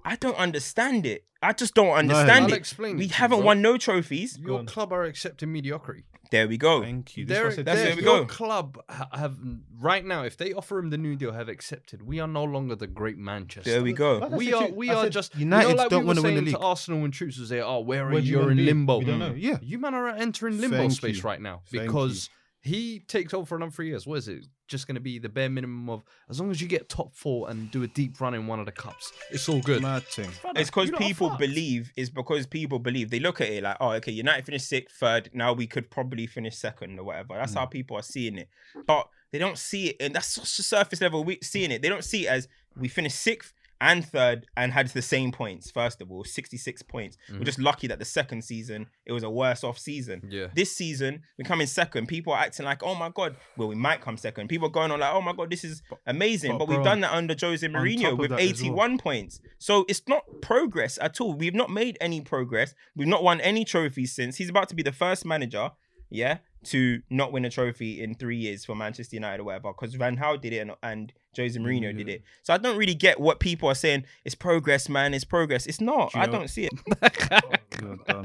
I 0.04 0.16
don't 0.16 0.36
understand 0.36 1.06
it. 1.06 1.24
I 1.42 1.52
just 1.52 1.74
don't 1.74 1.90
understand 1.90 2.46
I'll 2.46 2.52
it. 2.52 2.56
explain 2.56 2.96
it 2.96 2.98
we 2.98 3.04
to 3.06 3.08
you, 3.10 3.14
haven't 3.16 3.38
bro. 3.38 3.46
won 3.46 3.62
no 3.62 3.76
trophies. 3.76 4.38
Your 4.38 4.64
club 4.64 4.92
are 4.92 5.04
accepting 5.04 5.52
mediocrity. 5.52 6.04
There 6.30 6.46
we 6.46 6.58
go. 6.58 6.80
Thank 6.82 7.16
you. 7.16 7.24
This 7.24 7.36
They're, 7.38 7.46
was 7.46 7.58
it. 7.58 7.64
that's 7.64 7.80
they're- 7.80 7.88
where 7.90 7.96
we 7.96 8.02
your 8.02 8.20
go. 8.20 8.26
club 8.26 8.80
ha- 8.88 9.08
have 9.12 9.36
right 9.80 10.04
now. 10.04 10.22
If 10.22 10.36
they 10.36 10.52
offer 10.52 10.78
him 10.78 10.90
the 10.90 10.98
new 10.98 11.16
deal, 11.16 11.32
have 11.32 11.48
accepted. 11.48 12.02
We 12.02 12.20
are 12.20 12.28
no 12.28 12.44
longer 12.44 12.76
the 12.76 12.86
great 12.86 13.18
Manchester. 13.18 13.68
There 13.70 13.82
we 13.82 13.92
go. 13.92 14.26
We 14.28 14.52
are 14.52 14.62
truth. 14.66 14.74
we 14.76 14.90
I 14.90 14.94
are 15.06 15.08
just 15.10 15.34
United 15.36 15.68
you 15.70 15.74
know, 15.74 15.82
like 15.82 15.90
don't 15.90 16.00
we 16.02 16.06
want 16.06 16.18
to 16.20 16.22
win 16.22 16.34
the 16.36 16.42
league. 16.42 16.54
To 16.54 16.60
Arsenal 16.60 17.04
and 17.04 17.12
troops, 17.12 17.48
say, 17.48 17.60
"Oh, 17.60 17.80
where 17.80 18.06
are 18.06 18.12
Where 18.12 18.20
do 18.20 18.26
you? 18.26 18.32
you 18.32 18.36
You're 18.38 18.40
wanna 18.42 18.50
in 18.52 18.56
be? 18.58 18.64
limbo." 18.66 18.98
We 19.00 19.04
don't 19.06 19.18
know. 19.18 19.34
Yeah. 19.36 19.58
you 19.60 19.78
man 19.80 19.94
are 19.94 20.08
entering 20.08 20.60
limbo 20.60 20.76
Thank 20.76 20.92
space 20.92 21.16
you. 21.16 21.22
right 21.22 21.40
now 21.40 21.62
Thank 21.70 21.84
because 21.86 22.30
he 22.62 23.00
takes 23.00 23.32
over 23.32 23.46
for 23.46 23.56
another 23.56 23.72
three 23.72 23.88
years. 23.88 24.06
What 24.06 24.18
is 24.18 24.28
it? 24.28 24.46
Just 24.68 24.86
going 24.86 24.94
to 24.94 25.00
be 25.00 25.18
the 25.18 25.28
bare 25.28 25.48
minimum 25.48 25.88
of 25.88 26.04
as 26.28 26.40
long 26.40 26.50
as 26.50 26.60
you 26.60 26.68
get 26.68 26.88
top 26.88 27.14
four 27.14 27.50
and 27.50 27.70
do 27.70 27.82
a 27.82 27.86
deep 27.88 28.20
run 28.20 28.34
in 28.34 28.46
one 28.46 28.60
of 28.60 28.66
the 28.66 28.72
cups, 28.72 29.12
it's 29.30 29.48
all 29.48 29.60
good. 29.60 29.82
Mad 29.82 30.04
thing. 30.04 30.30
It's 30.54 30.70
because 30.70 30.88
you 30.88 30.92
lot 30.92 31.02
are 31.02 31.06
people 31.06 31.30
believe. 31.38 31.90
It's 31.96 32.10
because 32.10 32.46
people 32.46 32.78
believe. 32.78 33.10
They 33.10 33.18
look 33.18 33.40
at 33.40 33.48
it 33.48 33.62
like, 33.62 33.78
oh, 33.80 33.90
okay, 33.92 34.12
United 34.12 34.44
finished 34.44 34.68
sixth, 34.68 34.96
third. 34.96 35.30
Now 35.32 35.52
we 35.54 35.66
could 35.66 35.90
probably 35.90 36.26
finish 36.26 36.56
second 36.56 36.98
or 36.98 37.04
whatever. 37.04 37.34
That's 37.34 37.54
how 37.54 37.66
mm. 37.66 37.70
people 37.70 37.96
are 37.96 38.02
seeing 38.02 38.38
it. 38.38 38.48
But 38.86 39.08
they 39.32 39.38
don't 39.38 39.58
see 39.58 39.88
it, 39.88 39.96
and 40.00 40.14
that's 40.14 40.28
such 40.28 40.58
a 40.58 40.62
surface 40.62 41.00
level 41.00 41.24
we 41.24 41.38
seeing 41.42 41.70
it. 41.70 41.82
They 41.82 41.88
don't 41.88 42.04
see 42.04 42.26
it 42.26 42.30
as 42.30 42.48
we 42.76 42.88
finished 42.88 43.20
sixth 43.20 43.52
and 43.80 44.04
third 44.04 44.46
and 44.56 44.72
had 44.72 44.88
the 44.88 45.02
same 45.02 45.32
points. 45.32 45.70
First 45.70 46.00
of 46.00 46.10
all, 46.10 46.24
sixty-six 46.24 46.82
points. 46.82 47.16
We're 47.28 47.36
mm-hmm. 47.36 47.44
just 47.44 47.58
lucky 47.58 47.86
that 47.88 47.98
the 47.98 48.04
second 48.04 48.42
season 48.42 48.86
it 49.06 49.12
was 49.12 49.22
a 49.22 49.30
worse 49.30 49.64
off 49.64 49.78
season. 49.78 50.28
Yeah. 50.30 50.48
This 50.54 50.74
season 50.76 51.22
we 51.36 51.44
come 51.44 51.60
in 51.60 51.66
second. 51.66 52.06
People 52.06 52.32
are 52.32 52.40
acting 52.40 52.66
like, 52.66 52.82
oh 52.82 52.94
my 52.94 53.08
god, 53.08 53.36
well 53.56 53.68
we 53.68 53.74
might 53.74 54.00
come 54.00 54.16
second. 54.16 54.48
People 54.48 54.68
are 54.68 54.72
going 54.72 54.90
on 54.90 55.00
like, 55.00 55.12
oh 55.12 55.20
my 55.20 55.32
god, 55.32 55.50
this 55.50 55.64
is 55.64 55.82
amazing. 56.06 56.52
but 56.52 56.60
But, 56.60 56.68
we've 56.68 56.76
bro, 56.76 56.84
done 56.84 57.00
that 57.00 57.12
under 57.12 57.34
Jose 57.40 57.66
Mourinho 57.66 58.16
with 58.16 58.30
that 58.30 58.38
as 58.40 58.46
well. 58.46 58.48
eighty-one 58.48 58.98
points. 58.98 59.40
So 59.58 59.84
it's 59.88 60.02
not 60.06 60.24
progress 60.42 60.98
at 61.00 61.20
all. 61.20 61.34
We've 61.34 61.54
not 61.54 61.70
made 61.70 61.96
any 62.00 62.20
progress. 62.20 62.74
We've 62.94 63.08
not 63.08 63.22
won 63.22 63.40
any 63.40 63.64
trophies 63.64 64.14
since. 64.14 64.36
He's 64.36 64.50
about 64.50 64.68
to 64.68 64.74
be 64.74 64.82
the 64.82 64.92
first 64.92 65.24
manager, 65.24 65.70
yeah, 66.10 66.38
to 66.64 67.00
not 67.08 67.32
win 67.32 67.44
a 67.46 67.50
trophy 67.50 68.02
in 68.02 68.14
three 68.14 68.36
years 68.36 68.64
for 68.64 68.74
Manchester 68.74 69.16
United 69.16 69.40
or 69.40 69.44
whatever. 69.44 69.72
Because 69.72 69.94
Van 69.94 70.16
Gaal 70.18 70.40
did 70.40 70.52
it 70.52 70.58
and, 70.58 70.72
and 70.82 71.12
Jose 71.36 71.58
Mourinho 71.58 71.96
did 71.96 72.08
it. 72.08 72.22
So 72.42 72.52
I 72.52 72.58
don't 72.58 72.76
really 72.76 72.94
get 72.94 73.20
what 73.20 73.38
people 73.40 73.68
are 73.68 73.74
saying. 73.74 74.04
It's 74.24 74.34
progress, 74.34 74.88
man. 74.88 75.14
It's 75.14 75.24
progress. 75.24 75.66
It's 75.66 75.80
not. 75.80 76.12
you 76.14 76.20
I 76.20 76.26
know- 76.26 76.32
don't 76.32 76.48
see 76.48 76.64
it. 76.64 76.72
You're. 77.80 77.98
All 78.08 78.24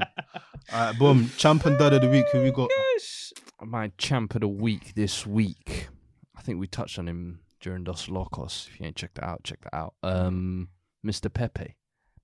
right, 0.72 0.98
boom. 0.98 1.30
Champ 1.36 1.64
and 1.66 1.78
dud 1.78 1.92
of 1.92 2.02
the 2.02 2.08
week. 2.08 2.26
Who 2.32 2.42
we 2.42 2.50
got? 2.50 2.70
my 3.62 3.90
champ 3.96 4.34
of 4.34 4.42
the 4.42 4.48
week 4.48 4.94
this 4.94 5.24
week. 5.26 5.88
I 6.36 6.42
think 6.42 6.58
we 6.60 6.66
touched 6.66 6.98
on 6.98 7.08
him 7.08 7.40
during 7.60 7.84
Dos 7.84 8.08
Locos. 8.08 8.68
If 8.70 8.78
you 8.80 8.86
ain't 8.86 8.96
checked 8.96 9.14
that 9.14 9.24
out, 9.24 9.44
check 9.44 9.60
that 9.62 9.74
out. 9.74 9.94
Um, 10.02 10.68
Mr. 11.04 11.32
Pepe, 11.32 11.74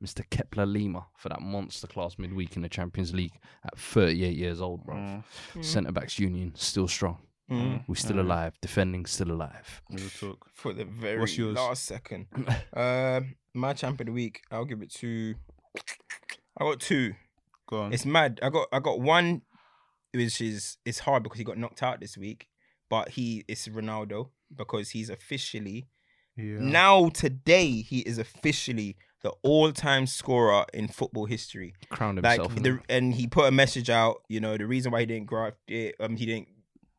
Mr. 0.05 0.29
Kepler 0.29 0.67
Lima 0.67 1.07
for 1.17 1.31
that 1.31 1.41
monster 1.41 1.87
class 1.87 2.19
midweek 2.19 2.55
in 2.57 2.63
the 2.63 2.69
Champions 2.69 3.15
League 3.15 3.33
at 3.65 3.79
38 3.79 4.37
years 4.37 4.61
old, 4.61 4.85
bro. 4.85 4.97
Mm. 4.97 5.25
Centre 5.65 5.93
backs 5.93 6.19
union 6.19 6.53
still 6.55 6.87
strong. 6.89 7.19
Mm. 7.53 7.85
We 7.87 7.97
still 7.97 8.21
alive. 8.21 8.55
Defending 8.61 9.05
still 9.07 9.33
alive. 9.33 9.83
Real 9.91 10.09
talk. 10.19 10.47
For 10.55 10.73
the 10.73 10.85
very 10.85 11.21
What's 11.21 11.37
yours? 11.37 11.57
last 11.57 11.85
second. 11.85 12.27
Um, 12.75 13.35
my 13.55 13.75
champ 13.75 14.01
of 14.01 14.07
the 14.07 14.13
week, 14.13 14.41
I'll 14.51 14.65
give 14.65 14.81
it 14.83 14.91
to. 14.95 15.35
I 16.59 16.65
got 16.65 16.81
two. 16.81 17.15
Go 17.69 17.83
on. 17.83 17.93
It's 17.93 18.07
mad. 18.07 18.41
I 18.43 18.49
got 18.49 18.69
I 18.73 18.81
got 18.81 19.01
one, 19.01 19.43
which 20.15 20.41
is 20.41 20.79
it's 20.87 21.01
hard 21.01 21.23
because 21.23 21.39
he 21.39 21.45
got 21.45 21.59
knocked 21.59 21.83
out 21.83 22.01
this 22.01 22.17
week, 22.17 22.49
but 22.89 23.11
he 23.11 23.45
it's 23.49 23.69
Ronaldo 23.69 24.31
because 24.55 24.91
he's 24.91 25.11
officially 25.11 25.89
yeah. 26.37 26.57
now 26.61 27.09
today 27.11 27.83
he 27.83 28.01
is 28.01 28.19
officially 28.19 28.97
the 29.23 29.31
all-time 29.43 30.07
scorer 30.07 30.65
in 30.75 30.89
football 30.89 31.27
history. 31.27 31.75
Crowned 31.91 32.23
Like 32.23 32.41
himself. 32.41 32.63
the, 32.63 32.81
and 32.89 33.15
he 33.15 33.27
put 33.27 33.47
a 33.47 33.53
message 33.53 33.89
out. 33.91 34.23
You 34.29 34.41
know 34.41 34.57
the 34.57 34.67
reason 34.67 34.93
why 34.93 35.01
he 35.01 35.07
didn't 35.07 35.27
graft 35.27 35.59
it, 35.69 35.95
um, 36.01 36.17
he 36.17 36.27
didn't 36.27 36.49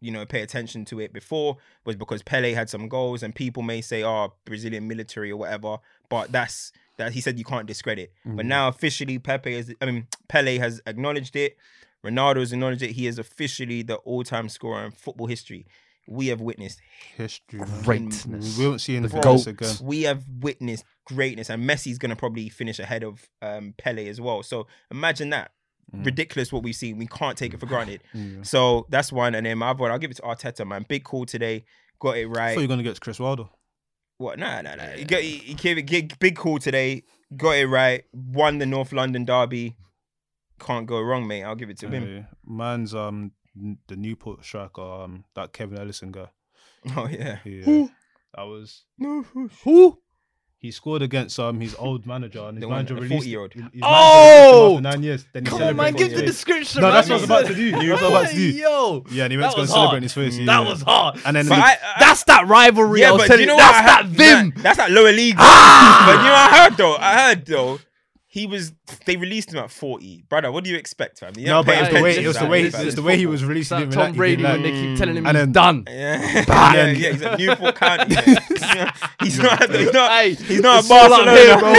you 0.04 0.12
know 0.12 0.26
pay 0.26 0.42
attention 0.42 0.84
to 0.86 1.00
it 1.00 1.14
before 1.14 1.58
was 1.86 1.96
because 1.96 2.22
Pele 2.22 2.54
had 2.54 2.70
some 2.70 2.88
goals, 2.90 3.24
and 3.24 3.34
people 3.34 3.64
may 3.64 3.82
say, 3.82 4.04
"Oh, 4.04 4.34
Brazilian 4.46 4.88
military 4.88 5.32
or 5.32 5.38
whatever," 5.38 5.78
but 6.10 6.32
that's 6.32 6.72
that 6.98 7.14
he 7.14 7.22
said 7.22 7.40
you 7.40 7.46
can't 7.46 7.66
discredit. 7.66 8.14
But 8.26 8.46
now 8.46 8.68
officially, 8.68 9.18
Pepe 9.18 9.54
is. 9.54 9.74
I 9.82 9.86
mean, 9.86 10.08
Pele 10.28 10.58
has 10.58 10.82
acknowledged 10.86 11.36
it. 11.36 11.58
Ronaldo 12.06 12.40
has 12.40 12.52
acknowledged 12.52 12.84
it. 12.84 12.92
He 12.92 13.08
is 13.08 13.18
officially 13.18 13.82
the 13.82 13.96
all-time 13.96 14.50
scorer 14.50 14.84
in 14.86 14.92
football 14.92 15.28
history. 15.28 15.66
We 16.06 16.28
have 16.28 16.42
witnessed 16.42 16.82
History. 17.16 17.60
man. 17.60 17.82
Greatness. 17.84 18.58
We 18.58 18.68
won't 18.68 18.82
see 18.82 18.98
anything 18.98 19.22
Bro, 19.22 19.32
else 19.32 19.48
again. 19.48 19.76
we 19.82 20.02
have 20.02 20.26
witnessed 20.42 20.84
greatness, 21.06 21.50
and 21.50 21.64
Messi's 21.68 21.98
gonna 21.98 22.18
probably 22.18 22.50
finish 22.50 22.78
ahead 22.78 23.04
of 23.04 23.30
um, 23.42 23.74
Pele 23.78 24.08
as 24.10 24.20
well. 24.20 24.44
So 24.44 24.68
imagine 24.92 25.30
that. 25.30 25.52
Ridiculous 25.92 26.52
what 26.52 26.64
we've 26.64 26.76
seen. 26.76 26.98
We 26.98 27.08
can't 27.08 27.38
take 27.38 27.54
it 27.54 27.60
for 27.60 27.66
granted. 27.66 28.02
So 28.44 28.88
that's 28.90 29.12
one. 29.12 29.36
And 29.36 29.46
then 29.46 29.58
my 29.60 29.70
other 29.70 29.82
one, 29.82 29.92
I'll 29.92 30.00
give 30.00 30.12
it 30.12 30.18
to 30.18 30.24
Arteta, 30.24 30.66
man. 30.68 30.86
Big 30.88 31.04
call 31.04 31.26
today. 31.26 31.66
Got 32.00 32.18
it 32.18 32.28
right. 32.28 32.54
thought 32.54 32.62
you 32.62 32.68
were 32.68 32.74
gonna 32.74 32.84
get 32.84 32.96
to 32.96 33.02
Chris 33.02 33.20
Wilder. 33.20 33.46
What? 34.18 34.40
Nah, 34.40 34.62
nah, 34.62 34.76
nah. 34.76 34.88
He, 34.92 35.06
got, 35.06 35.22
he, 35.22 35.38
he 35.38 35.54
gave 35.54 35.78
it 35.78 35.84
gig, 35.84 36.18
big 36.20 36.36
call 36.36 36.60
today. 36.60 37.04
Got 37.36 37.58
it 37.58 37.68
right. 37.68 38.04
Won 38.14 38.58
the 38.58 38.66
North 38.66 38.92
London 38.92 39.26
derby. 39.26 39.76
Can't 40.60 40.86
go 40.86 41.02
wrong, 41.02 41.28
mate. 41.28 41.44
I'll 41.44 41.56
give 41.56 41.70
it 41.70 41.80
to 41.80 41.90
him. 41.90 42.08
Yeah. 42.18 42.24
Man's 42.46 42.94
um 42.96 43.32
the 43.88 43.96
Newport 43.96 44.44
striker, 44.44 44.82
um 44.82 45.26
that 45.36 45.54
Kevin 45.54 45.78
Ellison 45.80 46.12
guy. 46.12 46.28
Oh 46.98 47.08
yeah. 47.08 47.40
Yeah. 47.46 47.88
That 48.36 48.44
was 48.44 48.84
No. 48.98 49.24
who? 49.64 50.00
He 50.64 50.72
scored 50.72 51.02
against 51.02 51.38
um 51.42 51.60
his 51.60 51.76
old 51.78 52.06
manager 52.08 52.40
and 52.48 52.56
his 52.56 52.62
The 52.62 52.70
manager 52.70 52.96
the 52.96 53.02
released 53.02 53.26
40-year-old. 53.28 53.52
his 53.54 53.64
manager 53.64 53.80
Oh! 53.84 54.64
released 54.68 54.84
nine 54.84 55.04
years. 55.04 55.26
Then 55.34 55.44
he 55.44 55.50
Come 55.50 55.62
on, 55.62 55.76
man, 55.76 55.94
give 55.94 56.12
the 56.12 56.16
face. 56.20 56.26
description. 56.26 56.82
No, 56.82 56.88
man. 56.88 56.94
that's 56.96 57.10
what 57.10 57.16
I 57.16 57.18
was 57.18 57.24
about 57.26 57.46
to 57.48 57.54
do. 57.56 57.72
That's 57.72 57.84
what 57.84 57.90
I 57.90 57.92
was 57.92 58.02
about 58.24 58.30
to 58.30 58.36
do. 58.38 58.42
Yo, 58.64 59.04
Yeah, 59.12 59.24
and 59.26 59.32
he 59.34 59.38
went 59.38 59.52
to 59.52 59.56
go 59.58 59.62
was 59.64 59.70
celebrate 59.72 59.88
hard. 59.90 59.98
in 59.98 60.04
his 60.04 60.14
face. 60.14 60.38
That 60.46 60.66
was 60.66 60.82
hard. 60.82 61.20
And 61.26 61.36
then 61.36 61.50
But 61.50 61.60
I, 61.60 61.72
I, 61.74 61.78
That's 62.00 62.24
that 62.24 62.48
rivalry. 62.48 63.04
I 63.04 63.08
yeah, 63.08 63.12
was 63.12 63.22
but 63.24 63.28
telling 63.28 63.42
you 63.42 63.48
know 63.48 63.58
that's 63.58 63.74
what? 63.74 63.84
I 63.84 63.88
that 63.88 64.06
heard? 64.06 64.16
vim. 64.16 64.54
Nah, 64.56 64.62
that's 64.64 64.78
that 64.78 64.92
lower 64.92 65.12
league. 65.12 65.36
Ah! 65.38 66.04
But 66.08 66.18
you 66.24 66.30
know, 66.30 66.34
I 66.34 66.64
heard 66.64 66.78
though. 66.78 66.96
I 66.96 67.14
heard 67.28 67.46
though. 67.46 67.80
He 68.34 68.48
was. 68.48 68.74
They 69.06 69.16
released 69.16 69.54
him 69.54 69.60
at 69.60 69.70
forty, 69.70 70.24
brother. 70.28 70.52
What 70.52 70.64
do 70.64 70.72
you 70.72 70.76
expect, 70.76 71.20
fam? 71.20 71.34
You 71.38 71.46
No, 71.46 71.62
but 71.64 71.76
pay 71.76 71.80
it 71.80 71.84
was 71.84 71.90
the 71.94 72.02
way 72.02 72.02
pensions 72.14 72.26
it 72.26 72.28
was 72.30 72.38
the 72.40 72.46
way 72.48 72.58
here, 72.62 72.68
it's 72.68 72.76
fam. 72.78 72.90
the 72.96 73.02
way 73.04 73.18
he 73.18 73.26
was 73.28 73.42
It's 73.44 73.48
released. 73.50 73.70
Like 73.70 73.80
didn't 73.82 73.94
Tom 73.94 74.14
Brady 74.14 74.38
didn't 74.42 74.52
when 74.54 74.62
they 74.64 74.72
keep 74.72 74.98
telling 74.98 75.18
him 75.18 75.28
And 75.28 75.38
he's 75.38 75.44
then- 75.46 75.52
done. 75.52 75.84
Yeah, 75.88 76.46
Bad. 76.46 76.76
yeah, 76.76 76.86
yeah, 77.04 77.12
he's 77.12 77.22
at 77.22 77.38
Newport 77.38 77.76
County. 77.76 78.16
yeah. 78.16 78.92
he's 79.24 79.38
not. 79.38 79.70
He's 79.70 79.94
not. 79.94 80.12
Hey, 80.12 80.34
he's 80.34 80.62
not 80.62 80.80
it's 80.80 80.90
a 80.90 80.94
all 80.96 81.24
here, 81.26 81.60
bro. 81.60 81.74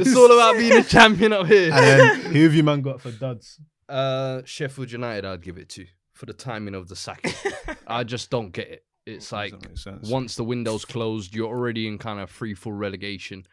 it's 0.00 0.16
all 0.16 0.32
about 0.32 0.56
being 0.56 0.72
a 0.72 0.82
champion 0.82 1.34
up 1.34 1.46
here. 1.46 1.72
And 1.74 1.84
then 2.24 2.32
who 2.32 2.42
have 2.44 2.54
you 2.54 2.62
man 2.62 2.80
got 2.80 3.02
for 3.02 3.10
duds? 3.10 3.60
Uh, 3.86 4.40
Sheffield 4.46 4.90
United, 4.90 5.26
I'd 5.26 5.42
give 5.42 5.58
it 5.58 5.68
to 5.70 5.84
for 6.14 6.24
the 6.24 6.32
timing 6.32 6.74
of 6.74 6.88
the 6.88 6.96
sacking. 6.96 7.34
I 7.86 8.04
just 8.04 8.30
don't 8.30 8.50
get 8.50 8.68
it. 8.68 8.84
It's 9.04 9.30
like 9.30 9.52
Doesn't 9.52 9.68
make 9.68 9.78
sense. 9.78 10.08
once 10.10 10.36
the 10.36 10.44
window's 10.44 10.84
closed, 10.86 11.34
you're 11.34 11.48
already 11.48 11.86
in 11.86 11.98
kind 11.98 12.18
of 12.18 12.30
free 12.30 12.54
full 12.54 12.72
relegation. 12.72 13.46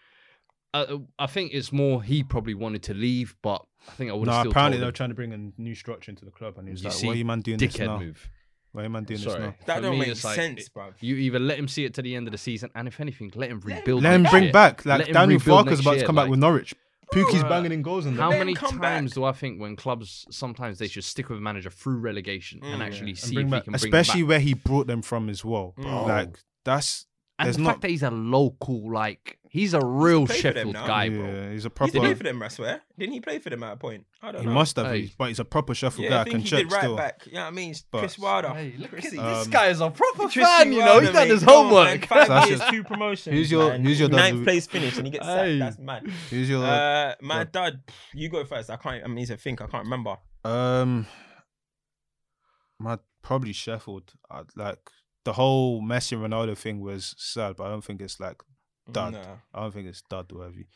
Uh, 0.75 0.97
I 1.19 1.27
think 1.27 1.51
it's 1.53 1.71
more 1.71 2.03
he 2.03 2.23
probably 2.23 2.53
wanted 2.53 2.83
to 2.83 2.93
leave, 2.93 3.35
but 3.41 3.65
I 3.87 3.91
think 3.91 4.11
I 4.11 4.13
would 4.13 4.27
No, 4.27 4.39
still 4.39 4.51
apparently 4.51 4.79
they 4.79 4.85
were 4.85 4.91
trying 4.91 5.09
to 5.09 5.15
bring 5.15 5.31
a 5.33 5.61
new 5.61 5.73
structure 5.75 6.11
into 6.11 6.25
the 6.25 6.31
club, 6.31 6.57
and 6.57 6.67
he 6.67 6.71
was 6.71 6.81
You 6.83 6.89
like, 6.89 6.97
see, 6.97 7.07
"Why 7.07 7.13
are 7.13 7.15
you 7.17 7.25
man 7.25 7.41
doing 7.41 7.57
this 7.57 7.77
now? 7.79 7.97
move. 7.99 8.29
Why 8.71 8.81
are 8.81 8.83
you 8.85 8.89
man 8.89 9.03
doing 9.05 9.19
Sorry. 9.21 9.39
this 9.39 9.45
now?" 9.47 9.55
That 9.67 9.75
For 9.77 9.81
don't 9.83 9.91
me, 9.93 9.99
make 9.99 10.07
it's 10.09 10.23
like, 10.25 10.35
sense, 10.35 10.63
it- 10.67 10.73
bro. 10.73 10.93
You 10.99 11.15
either 11.15 11.39
let 11.39 11.57
him 11.57 11.67
see 11.69 11.85
it 11.85 11.93
to 11.93 12.01
the 12.01 12.15
end 12.15 12.27
of 12.27 12.31
the 12.33 12.37
season, 12.37 12.69
and 12.75 12.87
if 12.87 12.99
anything, 12.99 13.31
let 13.35 13.49
him 13.49 13.61
rebuild. 13.61 14.03
Let 14.03 14.15
him 14.15 14.23
bring 14.23 14.43
year. 14.45 14.51
back 14.53 14.85
like 14.85 15.05
Daniel 15.11 15.39
rebuild 15.39 15.59
Farke's 15.59 15.69
next 15.69 15.79
about 15.81 15.91
to 15.91 15.97
year, 15.97 16.05
come 16.05 16.15
back 16.15 16.23
like- 16.23 16.31
with 16.31 16.39
Norwich. 16.39 16.75
Pukki's 17.13 17.43
Bruh. 17.43 17.49
banging 17.49 17.71
in 17.71 17.81
goals 17.83 18.07
and 18.07 18.17
How 18.17 18.31
many 18.31 18.55
times 18.55 18.79
back. 18.79 19.05
do 19.13 19.23
I 19.25 19.31
think 19.31 19.61
when 19.61 19.75
clubs 19.75 20.25
sometimes 20.31 20.79
they 20.79 20.87
should 20.87 21.03
stick 21.03 21.29
with 21.29 21.37
a 21.37 21.41
manager 21.41 21.69
through 21.69 21.97
relegation 21.99 22.59
and 22.63 22.81
Mm. 22.81 22.85
actually 22.85 23.09
and 23.11 23.17
see 23.19 23.35
bring 23.35 23.45
if 23.45 23.51
back, 23.51 23.61
he 23.61 23.63
can 23.65 23.71
bring 23.73 23.93
especially 23.93 24.21
back. 24.23 24.29
where 24.29 24.39
he 24.39 24.53
brought 24.55 24.87
them 24.87 25.03
from 25.03 25.29
as 25.29 25.45
well. 25.45 25.75
Bro. 25.77 26.05
Like 26.07 26.39
that's 26.65 27.05
And 27.37 27.47
There's 27.47 27.57
the 27.57 27.63
not- 27.63 27.69
fact 27.71 27.81
that 27.81 27.91
he's 27.91 28.03
a 28.03 28.11
local, 28.11 28.89
like 28.93 29.37
he's 29.49 29.73
a 29.73 29.85
real 29.85 30.25
play 30.25 30.37
for 30.37 30.41
them 30.53 30.53
Sheffield 30.69 30.73
now. 30.73 30.87
guy, 30.87 31.09
bro. 31.09 31.25
yeah, 31.25 31.51
he's 31.51 31.65
a 31.65 31.69
proper. 31.69 31.91
did 31.91 31.99
play 31.99 32.13
for 32.13 32.23
them, 32.23 32.41
I 32.41 32.47
swear. 32.47 32.81
Didn't 32.97 33.11
he 33.13 33.19
play 33.19 33.39
for 33.39 33.49
them 33.49 33.61
at 33.63 33.73
a 33.73 33.75
point? 33.75 34.05
I 34.21 34.31
don't 34.31 34.39
He 34.39 34.45
know. 34.45 34.51
He 34.51 34.55
must 34.55 34.75
have, 34.77 34.85
Hey. 34.87 35.01
he's- 35.01 35.15
but 35.17 35.27
he's 35.27 35.39
a 35.39 35.43
proper 35.43 35.73
Sheffield 35.75 36.05
Yeah, 36.05 36.09
guy. 36.11 36.17
I 36.17 36.21
I 36.21 36.23
think 36.23 36.31
can 36.33 36.41
he 36.43 36.47
check 36.47 36.59
did 36.59 36.71
right 36.71 36.79
still. 36.81 36.95
back. 36.95 37.25
You 37.25 37.33
know 37.33 37.41
what 37.41 37.47
I 37.47 37.51
mean? 37.51 37.75
But- 37.91 37.99
Chris 37.99 38.17
Wilder. 38.17 38.49
Hey, 38.53 38.73
look 38.77 38.93
at 38.93 38.99
Chrissy. 39.01 39.17
Um, 39.19 39.25
this 39.33 39.47
guy 39.47 39.67
is 39.67 39.81
a 39.81 39.89
proper 39.91 40.23
Chrissy 40.29 40.39
fan, 40.43 40.71
you 40.71 40.79
know. 40.79 40.99
he's 41.01 41.11
done 41.11 41.27
his 41.27 41.43
Come 41.43 41.49
on, 41.49 41.63
homework. 41.65 41.85
man. 41.87 42.07
Five 42.07 42.27
That's 42.29 42.47
years, 42.47 42.59
just- 42.61 42.71
two 42.71 42.83
promotions. 42.85 43.33
who's 43.35 43.51
your- 43.51 43.69
man. 43.69 43.83
who's 43.83 43.99
your 43.99 44.07
dad 44.09 44.15
ninth 44.15 44.43
place 44.45 44.67
finish 44.67 44.95
and 44.97 45.05
he 45.07 45.11
gets 45.11 45.25
sacked? 45.25 45.59
That's 45.59 45.77
mad. 45.79 46.07
Who's 46.29 46.49
your 46.49 46.63
Uh, 46.65 47.15
my 47.21 47.43
dad, 47.43 47.81
you 48.13 48.29
go 48.29 48.45
first. 48.45 48.69
I 48.69 48.77
can't. 48.77 49.03
I 49.03 49.07
mean, 49.07 49.25
to 49.25 49.35
think. 49.35 49.59
I 49.61 49.67
can't 49.67 49.83
remember. 49.83 50.15
Um, 50.45 51.05
my 52.79 52.97
probably 53.21 53.51
Sheffield. 53.53 54.13
I'd 54.31 54.55
like 54.55 54.89
the 55.25 55.33
whole 55.33 55.81
Messi 55.81 56.13
and 56.13 56.21
Ronaldo 56.21 56.57
thing 56.57 56.79
was 56.79 57.13
sad, 57.17 57.57
but 57.57 57.65
I 57.65 57.69
don't 57.69 57.83
think 57.83 58.01
it's 58.01 58.19
like 58.19 58.41
dud. 58.89 59.13
Nah. 59.13 59.19
I 59.53 59.61
don't 59.61 59.73
think 59.73 59.87
it's 59.87 60.03
dud 60.03 60.31
worthy. 60.31 60.67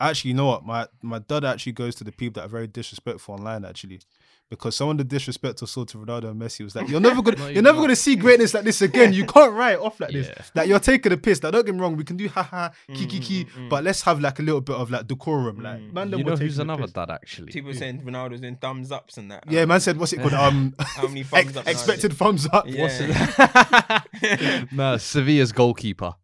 Actually, 0.00 0.30
you 0.30 0.36
know 0.36 0.46
what? 0.46 0.64
My 0.64 0.86
my 1.02 1.18
dad 1.18 1.44
actually 1.44 1.72
goes 1.72 1.94
to 1.96 2.04
the 2.04 2.12
people 2.12 2.40
that 2.40 2.46
are 2.46 2.50
very 2.50 2.66
disrespectful 2.66 3.34
online. 3.34 3.64
Actually, 3.64 4.00
because 4.48 4.76
some 4.76 4.88
of 4.90 4.98
the 4.98 5.04
disrespect 5.04 5.60
I 5.62 5.66
saw 5.66 5.84
to 5.84 5.98
Ronaldo 5.98 6.30
and 6.30 6.40
Messi 6.40 6.62
was 6.62 6.76
like, 6.76 6.88
you're 6.88 7.00
never 7.08 7.20
gonna, 7.22 7.36
No, 7.36 7.44
you're 7.46 7.54
you're 7.54 7.62
never 7.62 7.76
not. 7.78 7.82
gonna 7.82 7.96
see 7.96 8.14
greatness 8.16 8.54
like 8.54 8.64
this 8.64 8.80
again. 8.82 9.12
You 9.12 9.26
can't 9.26 9.52
write 9.52 9.78
off 9.78 9.98
like 9.98 10.12
Yeah. 10.12 10.22
this. 10.22 10.52
Like 10.54 10.68
you're 10.68 10.78
taking 10.78 11.12
a 11.12 11.16
piss. 11.16 11.42
Like 11.42 11.52
don't 11.52 11.66
get 11.66 11.74
me 11.74 11.80
wrong, 11.80 11.96
we 11.96 12.04
can 12.04 12.16
do 12.16 12.28
haha, 12.28 12.68
kiki 12.94 13.04
Mm, 13.06 13.10
kiki, 13.10 13.44
mm, 13.44 13.50
mm. 13.50 13.68
but 13.70 13.82
let's 13.84 14.02
have 14.02 14.20
like 14.20 14.38
a 14.38 14.42
little 14.42 14.60
bit 14.60 14.76
of 14.76 14.90
like 14.90 15.06
decorum. 15.06 15.60
Like 15.62 15.80
Mm. 15.80 15.92
man, 15.92 16.10
them 16.10 16.20
You 16.20 16.24
know 16.26 16.36
who's 16.36 16.58
another 16.58 16.82
piss. 16.82 16.92
dad 16.92 17.10
actually? 17.10 17.52
People 17.52 17.74
saying 17.74 18.02
Ronaldo's 18.02 18.42
in 18.42 18.56
thumbs 18.56 18.92
ups 18.92 19.16
and 19.18 19.30
that. 19.30 19.44
Yeah, 19.50 19.64
man 19.64 19.80
said 19.80 19.96
what's 19.98 20.12
it 20.12 20.20
called? 20.20 20.32
Um, 20.46 20.74
How 20.78 21.08
many 21.08 21.20
ex- 21.32 21.32
thumbs 21.32 21.56
up? 21.56 21.66
expected 21.68 22.12
thumbs 22.14 22.46
up. 22.52 22.66
Yeah. 22.68 22.82
What's 22.82 23.00
it? 23.00 24.72
no, 24.72 24.96
Sevilla's 24.96 25.52
goalkeeper 25.52 26.14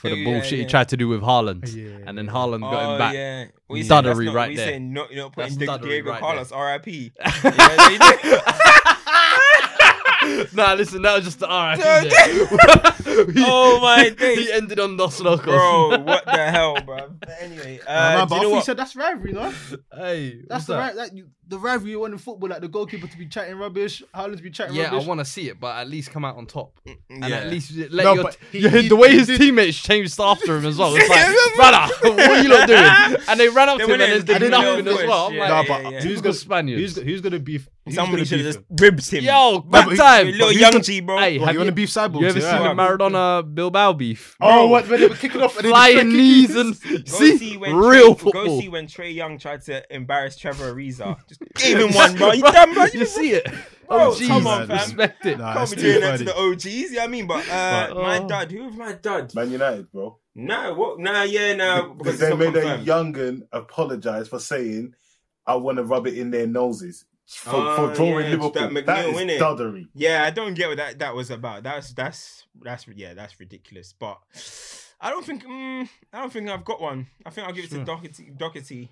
for 0.00 0.08
the 0.10 0.16
Yeah, 0.16 0.24
bullshit 0.24 0.52
yeah. 0.52 0.58
he 0.58 0.64
tried 0.66 0.88
to 0.90 0.96
do 0.96 1.08
with 1.08 1.20
Haaland, 1.22 1.72
Yeah, 1.74 2.04
and 2.08 2.16
then 2.18 2.26
yeah. 2.26 2.32
Haaland 2.32 2.60
got 2.60 2.82
Oh 2.82 2.92
him 2.92 2.98
back. 2.98 3.14
yeah, 3.14 3.44
what 3.66 3.76
you 3.76 3.84
Duddery 3.84 3.88
saying? 3.88 4.04
That's 4.04 4.18
not, 4.18 4.34
right 4.34 4.34
what 4.34 4.50
you 4.50 4.56
there. 4.56 4.66
saying? 4.68 4.92
Not, 4.92 5.12
you're 5.12 5.22
not 5.24 5.32
putting 5.32 5.58
That's 5.58 5.78
Di- 5.82 5.86
Diego 5.88 6.10
right 6.10 6.20
Carlos, 6.20 6.52
R.I.P. 6.52 7.12
yeah, 7.44 8.40
nah, 10.54 10.74
listen, 10.74 11.02
that 11.02 11.16
was 11.16 11.24
just 11.24 11.38
the 11.40 11.50
alright. 11.50 11.78
Oh, 13.42 13.80
my 13.80 14.10
days. 14.10 14.38
He 14.38 14.52
ended 14.52 14.78
on 14.78 14.96
Dos 14.96 15.20
Locos. 15.20 15.44
Bro, 15.46 15.98
what 16.04 16.24
the 16.24 16.50
hell, 16.50 16.80
bro? 16.84 17.10
But 17.18 17.30
anyway, 17.40 17.80
uh, 17.86 17.90
Uh, 17.90 17.94
man, 18.18 18.28
but 18.28 18.34
you 18.36 18.42
know 18.42 18.48
thought 18.50 18.54
what? 18.56 18.64
said 18.64 18.76
that's 18.76 18.94
rivalry, 18.96 19.32
no? 19.32 19.52
hey, 19.96 20.42
That's 20.48 20.66
the 20.66 20.74
that? 20.74 20.78
right, 20.78 20.94
that 20.96 21.16
you, 21.16 21.28
the 21.50 21.58
rivalry 21.58 21.90
you 21.90 22.00
want 22.00 22.12
in 22.12 22.18
football, 22.18 22.48
like 22.48 22.60
the 22.60 22.68
goalkeeper 22.68 23.06
to 23.06 23.18
be 23.18 23.26
chatting 23.26 23.56
rubbish, 23.56 24.02
Haaland 24.14 24.36
to 24.38 24.42
be 24.42 24.50
chatting 24.50 24.76
rubbish? 24.76 24.92
Yeah, 24.92 24.98
I 24.98 25.04
want 25.06 25.18
to 25.20 25.24
see 25.24 25.48
it, 25.48 25.60
but 25.60 25.76
at 25.76 25.88
least 25.88 26.10
come 26.10 26.24
out 26.24 26.36
on 26.36 26.46
top, 26.46 26.78
mm, 26.86 26.96
and 27.10 27.24
Yeah. 27.28 27.36
at 27.40 27.48
least 27.50 27.72
let 27.90 28.04
No, 28.04 28.14
your, 28.14 28.22
but 28.24 28.38
he- 28.52 28.58
your- 28.60 28.70
he- 28.70 28.88
the 28.88 28.96
way 28.96 29.10
his 29.10 29.26
teammates 29.26 29.78
changed 29.82 30.18
after 30.18 30.56
him 30.56 30.64
as 30.64 30.78
well. 30.78 30.94
It's 30.96 31.08
like, 31.08 31.26
brother, 31.56 31.92
what 32.16 32.30
are 32.30 32.42
you 32.42 32.48
lot 32.48 32.66
doing? 32.66 33.22
And 33.28 33.38
they 33.40 33.48
ran 33.48 33.68
up 33.68 33.78
They 33.78 33.86
to 33.86 33.94
him 33.94 34.00
and 34.00 34.12
in- 34.12 34.18
they 34.24 34.32
did 34.34 34.38
didn't 34.38 34.50
nothing 34.52 34.84
know 34.84 34.92
as 34.98 35.06
well. 35.08 35.26
I'm 35.26 35.36
like, 35.36 35.48
yeah, 35.48 35.62
Nah, 35.62 35.62
but 35.66 35.82
yeah. 35.82 35.90
who's 35.90 36.02
Typical 36.02 36.22
gonna 36.22 36.34
Spaniards. 36.34 36.94
Who's, 36.96 37.04
who's 37.04 37.20
gonna 37.20 37.38
beef? 37.38 37.68
who's 37.84 37.94
Somebody 37.94 38.16
gonna 38.18 38.26
should 38.26 38.38
have 38.40 38.46
beef 38.46 38.54
just 38.54 38.70
him? 38.70 38.76
ribbed 38.80 39.10
him. 39.10 39.24
Yo, 39.24 39.58
but 39.60 39.70
back 39.70 39.90
he- 39.90 39.96
time. 39.96 40.26
little 40.28 40.48
who's 40.48 40.60
young 40.60 40.72
gonna- 40.72 40.84
G, 40.84 41.00
bro. 41.00 41.18
Hey, 41.18 41.38
What, 41.38 41.46
have 41.46 41.54
you 41.54 41.60
want 41.60 41.66
to 41.68 41.72
you, 41.72 41.86
beef 41.86 41.90
cyborgs? 41.90 42.20
you 42.20 42.26
ever 42.28 42.38
yeah? 42.38 42.50
seen 42.58 42.62
the 42.76 42.82
Maradona 42.82 43.54
Bilbao 43.54 43.92
beef? 43.94 44.36
Oh, 44.40 44.68
what 44.68 44.88
when 44.88 45.00
they 45.00 45.06
were 45.08 45.14
kicking 45.16 45.42
off 45.42 45.56
and 45.56 45.64
they 45.66 45.70
just 45.70 45.92
Flying 45.92 46.08
knees 46.12 46.54
and 46.56 46.76
see, 47.08 47.36
see 47.38 47.56
when 47.56 47.74
real 47.74 48.14
Trey, 48.14 48.24
football. 48.24 48.44
Go 48.46 48.60
see 48.60 48.68
when 48.68 48.86
Trae 48.86 49.14
Young 49.14 49.38
tried 49.38 49.62
to 49.62 49.82
embarrass 49.94 50.36
Trevor 50.36 50.72
Ariza. 50.74 51.16
Just 51.28 51.39
gave 51.56 51.78
him 51.78 51.94
one, 51.94 52.16
bro. 52.16 52.32
You 52.32 52.42
done, 52.42 52.74
bro? 52.74 52.84
you 52.92 53.06
see 53.06 53.32
it? 53.32 53.44
Bro, 53.46 53.56
Oh, 53.92 54.10
jeez, 54.12 54.28
come 54.28 54.46
on, 54.46 54.66
fam. 54.68 54.76
respect 54.76 55.26
it. 55.26 55.38
Nah, 55.38 55.52
Can't 55.54 55.70
be 55.70 55.76
doing 55.76 56.00
that 56.00 56.18
to 56.18 56.24
the 56.24 56.36
OGs. 56.38 56.64
You 56.66 56.90
know 56.92 56.98
what 57.00 57.04
I 57.04 57.06
mean? 57.08 57.26
But 57.26 57.48
uh, 57.48 57.88
But- 57.94 57.96
my 58.02 58.18
Oh. 58.18 58.28
dad, 58.28 58.52
who 58.52 58.64
was 58.66 58.76
my 58.76 58.92
dad? 58.92 59.34
Man 59.34 59.50
United, 59.50 59.90
bro. 59.90 60.16
No, 60.36 60.74
what? 60.74 60.98
Nah, 61.00 61.22
yeah, 61.24 61.54
nah. 61.54 61.88
They, 61.88 61.94
Because 61.94 62.18
they 62.20 62.34
made 62.36 62.48
a 62.56 62.60
confirmed. 62.60 62.86
young 62.86 63.12
gun 63.12 63.42
apologize 63.52 64.28
for 64.28 64.38
saying, 64.38 64.94
"I 65.44 65.56
want 65.56 65.78
to 65.78 65.84
rub 65.84 66.06
it 66.06 66.16
in 66.16 66.30
their 66.30 66.46
noses." 66.46 67.04
For, 67.26 67.50
Oh, 67.54 67.76
for 67.88 67.94
drawing 67.94 68.26
yeah, 68.26 68.30
Liverpool, 68.36 68.50
that 68.50 68.72
that, 68.86 69.06
McNeil, 69.06 69.12
is 69.12 69.18
innit? 69.18 69.38
duddery. 69.38 69.88
Yeah, 69.94 70.24
I 70.24 70.30
don't 70.30 70.54
get 70.54 70.68
what 70.68 70.76
that, 70.78 70.98
that 71.00 71.14
was 71.14 71.30
about. 71.30 71.64
That's 71.64 71.92
that's 71.92 72.44
that's 72.62 72.86
yeah, 72.94 73.14
that's 73.14 73.38
ridiculous. 73.40 73.92
But 73.92 74.18
I 75.00 75.10
don't 75.10 75.24
think 75.26 75.44
mm, 75.44 75.88
I 76.12 76.20
don't 76.20 76.32
think 76.32 76.48
I've 76.48 76.64
got 76.64 76.80
one. 76.80 77.08
I 77.26 77.30
think 77.30 77.46
I'll 77.48 77.52
give 77.52 77.64
it 77.64 77.70
to 77.70 77.84
Doherty. 77.84 78.30
Doherty. 78.36 78.88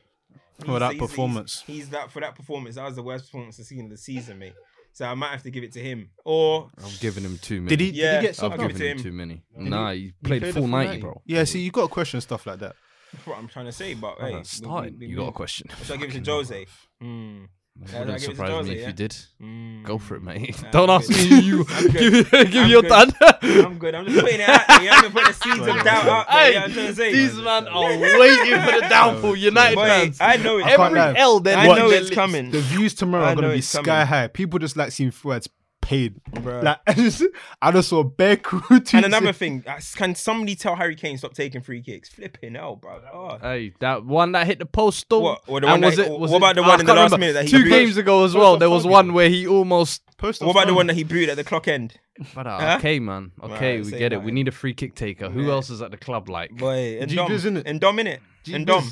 For 0.65 0.79
that 0.79 0.93
He's- 0.93 1.01
he's- 1.01 1.11
performance. 1.11 1.63
He's, 1.67 1.77
he's 1.77 1.89
that 1.91 2.11
for 2.11 2.21
that 2.21 2.35
performance. 2.35 2.75
That 2.77 2.85
was 2.87 2.97
the 2.97 3.03
worst 3.03 3.27
performance 3.27 3.59
I've 3.61 3.67
seen 3.67 3.81
in 3.81 3.89
the 3.89 3.97
season, 3.97 4.39
mate. 4.39 4.55
So 4.93 5.07
I 5.07 5.15
might 5.15 5.31
have 5.31 5.43
to 5.45 5.51
give 5.51 5.63
it 5.63 5.73
to 5.75 5.81
him. 5.81 6.11
Or 6.25 6.71
I've 6.85 6.99
given 6.99 7.25
him 7.25 7.39
too 7.39 7.61
many. 7.61 7.77
Did 7.77 7.81
he? 7.81 7.91
Yeah, 8.01 8.13
Did 8.15 8.21
he 8.23 8.27
get 8.29 8.43
I'll 8.43 8.51
subbed 8.51 8.53
I've 8.55 8.59
give 8.59 8.67
off? 8.67 8.71
it 8.71 8.79
given 8.79 8.81
to 8.81 8.91
him 8.91 8.97
him. 8.99 9.03
too 9.05 9.13
many. 9.13 9.43
he- 9.57 9.69
Nah, 9.69 9.93
he 9.93 10.13
played 10.25 10.41
played 10.43 10.55
full 10.55 10.63
the 10.63 10.69
full 10.69 10.79
90, 10.79 10.87
90? 10.89 11.01
bro. 11.03 11.23
Yeah, 11.27 11.45
see, 11.45 11.61
you 11.61 11.71
got 11.71 11.83
to 11.83 11.89
question 11.89 12.21
stuff 12.21 12.47
like 12.47 12.59
that. 12.59 12.75
that's 13.13 13.27
what 13.27 13.39
I'm 13.39 13.47
trying 13.49 13.67
to 13.67 13.73
say. 13.73 13.95
But 13.95 14.19
Brother, 14.19 14.33
hey, 14.33 14.39
we- 14.39 14.45
starting, 14.45 14.99
we- 14.99 15.07
you 15.07 15.17
got 15.17 15.29
a 15.29 15.33
question. 15.33 15.69
Should 15.85 15.93
I 15.95 15.97
give 15.99 16.11
it 16.11 16.13
to 16.15 16.19
Fucking 16.19 16.25
Jose? 16.35 16.67
Hmm. 17.01 17.45
It 17.81 17.93
Yeah, 17.93 17.99
wouldn't 18.01 18.21
give 18.21 18.31
it 18.31 18.31
to 18.33 18.37
surprise 18.37 18.51
Jose, 18.51 18.69
me 18.71 18.75
if 18.77 18.81
yeah? 18.83 18.87
you 18.89 18.93
did. 18.93 19.17
Mm. 19.43 19.83
Go 19.85 19.99
for 19.99 20.17
it, 20.17 20.23
mate. 20.23 20.63
I'm 20.65 20.71
Don't 20.73 20.91
ask 20.91 21.09
good. 21.09 21.31
me. 21.31 21.39
You 21.41 21.65
give, 21.93 22.31
give 22.51 22.55
I'm 22.65 22.71
your 22.71 22.83
good. 22.83 22.89
dad. 22.89 23.15
I'm 23.43 23.79
good. 23.79 23.95
I'm 23.95 24.05
just 24.07 24.19
putting 24.21 24.41
it 24.41 24.49
out 24.49 24.67
there. 24.69 24.83
You 24.83 24.89
haven't 24.91 25.13
put 25.13 25.27
the 25.27 25.33
seeds 25.33 25.61
of 25.61 25.67
doubt 25.85 26.07
out 26.07 26.27
there. 26.31 26.39
Hey, 26.41 26.49
you 26.49 26.55
know 26.55 26.61
what 26.61 26.69
I'm 26.69 26.73
trying 26.75 26.87
to 26.89 26.95
say? 26.95 27.13
These 27.13 27.37
man 27.37 27.69
are 27.69 27.99
waiting 27.99 28.61
for 28.63 28.81
the 28.81 28.87
downfall. 28.91 29.37
United 29.37 29.77
Boy, 29.77 29.87
fans. 29.87 30.19
I 30.21 30.37
know 30.37 30.59
it's 30.59 30.67
can't 30.67 30.81
Every 30.81 30.99
lie. 30.99 31.15
L, 31.17 31.41
then 31.41 31.59
I 31.59 31.67
know 31.67 31.91
it's 31.91 32.11
coming. 32.11 32.51
The 32.51 32.61
views 32.61 32.95
tomorrow 32.95 33.25
I 33.25 33.33
are 33.33 33.35
gonna 33.37 33.53
be 33.53 33.61
sky 33.61 33.83
coming. 33.83 34.07
high. 34.07 34.27
People 34.29 34.59
just 34.59 34.77
like 34.77 34.91
seeing 34.93 35.11
threads 35.11 35.49
paid. 35.89 36.21
Bruh. 36.33 36.63
Like 36.63 36.79
I 36.87 36.93
just, 36.93 37.23
I 37.63 37.73
just 37.73 37.89
saw 37.89 38.03
bare 38.03 38.37
crew. 38.37 38.61
And 38.93 39.05
another 39.07 39.33
thing, 39.33 39.65
uh, 39.67 39.81
can 39.97 40.15
somebody 40.15 40.55
tell 40.55 40.77
Harry 40.77 40.95
Kane 40.95 41.17
stop 41.17 41.33
taking 41.35 41.63
free 41.63 41.83
kicks? 41.83 42.09
Flipping 42.11 42.55
hell, 42.55 42.77
bro. 42.77 43.01
Oh. 43.13 43.39
Hey, 43.41 43.73
that 43.81 44.05
one 44.05 44.33
that 44.33 44.47
hit 44.47 44.59
the 44.59 44.67
post 44.67 45.07
though. 45.09 45.21
What? 45.21 45.43
Or 45.47 45.61
the 45.61 45.67
and 45.69 45.81
one 45.83 45.89
was 45.89 45.97
that- 45.97 46.07
it, 46.07 46.11
or 46.11 46.19
was 46.19 46.31
what 46.31 46.37
it- 46.37 46.41
about 46.43 46.55
the 46.57 46.63
I 46.63 46.69
one 46.69 46.81
in 46.81 46.87
the 46.87 46.95
last 46.95 47.13
remember. 47.13 47.19
minute 47.21 47.33
that 47.35 47.45
he 47.47 47.51
Two 47.51 47.63
booed? 47.65 47.71
games 47.71 47.97
ago 47.97 48.25
as 48.25 48.35
well, 48.35 48.57
there 48.59 48.71
was 48.71 48.87
one 48.87 49.13
where 49.15 49.29
he 49.31 49.47
almost. 49.47 50.03
Post 50.19 50.43
What 50.43 50.51
about 50.51 50.67
the 50.67 50.75
one 50.75 50.89
that 50.89 50.97
he 50.97 51.05
booed 51.05 51.29
at 51.29 51.37
the 51.37 51.45
clock 51.45 51.69
end? 51.69 51.95
But 52.35 52.47
uh, 52.49 52.59
Huh? 52.59 52.77
okay, 52.79 52.99
man. 52.99 53.31
Okay, 53.41 53.77
Right, 53.77 53.85
we 53.85 53.91
get 53.93 54.01
it. 54.01 54.11
that. 54.17 54.25
We 54.25 54.33
need 54.33 54.49
a 54.49 54.51
free 54.51 54.75
kick 54.75 54.97
taker. 54.97 55.31
Who 55.31 55.49
else 55.51 55.71
is 55.71 55.81
at 55.81 55.93
the 55.93 55.97
club 55.97 56.29
like? 56.29 56.51
Boy, 56.51 56.99
and 57.01 57.09
G 57.09 57.15
Dom. 57.17 57.29
Biz, 57.29 57.45
innit? 57.45 57.63
And 57.67 57.81
Dom, 57.81 57.97
innit? 57.99 58.19
And 58.53 58.67
Dom. 58.67 58.91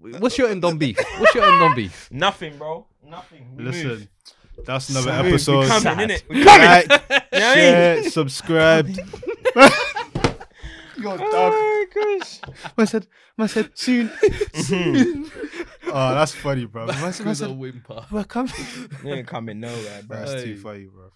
What's 0.00 0.36
your 0.36 0.48
Ndom 0.48 0.78
beef? 0.78 0.98
What's 1.18 1.34
your 1.34 1.44
Ndom 1.44 1.76
beef? 1.76 2.08
Nothing, 2.12 2.58
bro. 2.58 2.86
Nothing. 3.02 3.54
We 3.56 3.64
move. 3.64 3.74
Listen, 3.74 4.08
that's 4.64 4.88
another 4.90 5.10
We 5.10 5.16
move. 5.22 5.26
episode. 5.32 5.60
We 5.60 5.66
coming, 5.68 5.82
Sad. 5.82 5.98
innit? 6.10 6.28
We 6.28 6.44
coming. 6.44 6.66
Like, 6.66 6.84
You 7.32 7.40
know 7.40 7.46
what 7.48 7.58
I 7.58 7.60
mean? 7.60 8.02
share, 8.02 8.10
subscribe. 8.10 8.88
You're 10.96 11.18
dog. 11.18 11.30
Oh, 11.32 11.86
gosh. 11.94 12.40
I 12.78 12.84
said, 12.84 13.06
I 13.36 13.46
said 13.46 13.70
soon. 13.74 14.10
soon. 14.54 15.24
Mm-hmm. 15.84 15.90
oh, 15.92 16.14
that's 16.14 16.32
funny, 16.32 16.64
bro. 16.66 16.86
I 16.88 17.10
said, 17.10 17.26
I 17.26 17.32
said, 17.34 17.50
whimper. 17.50 18.06
we're 18.10 18.24
coming. 18.24 18.52
You 19.04 19.14
ain't 19.14 19.26
coming 19.26 19.60
nowhere, 19.60 20.02
bro. 20.06 20.18
That's 20.18 20.32
Hey. 20.32 20.44
too 20.44 20.56
funny, 20.60 20.84
bro. 20.86 21.10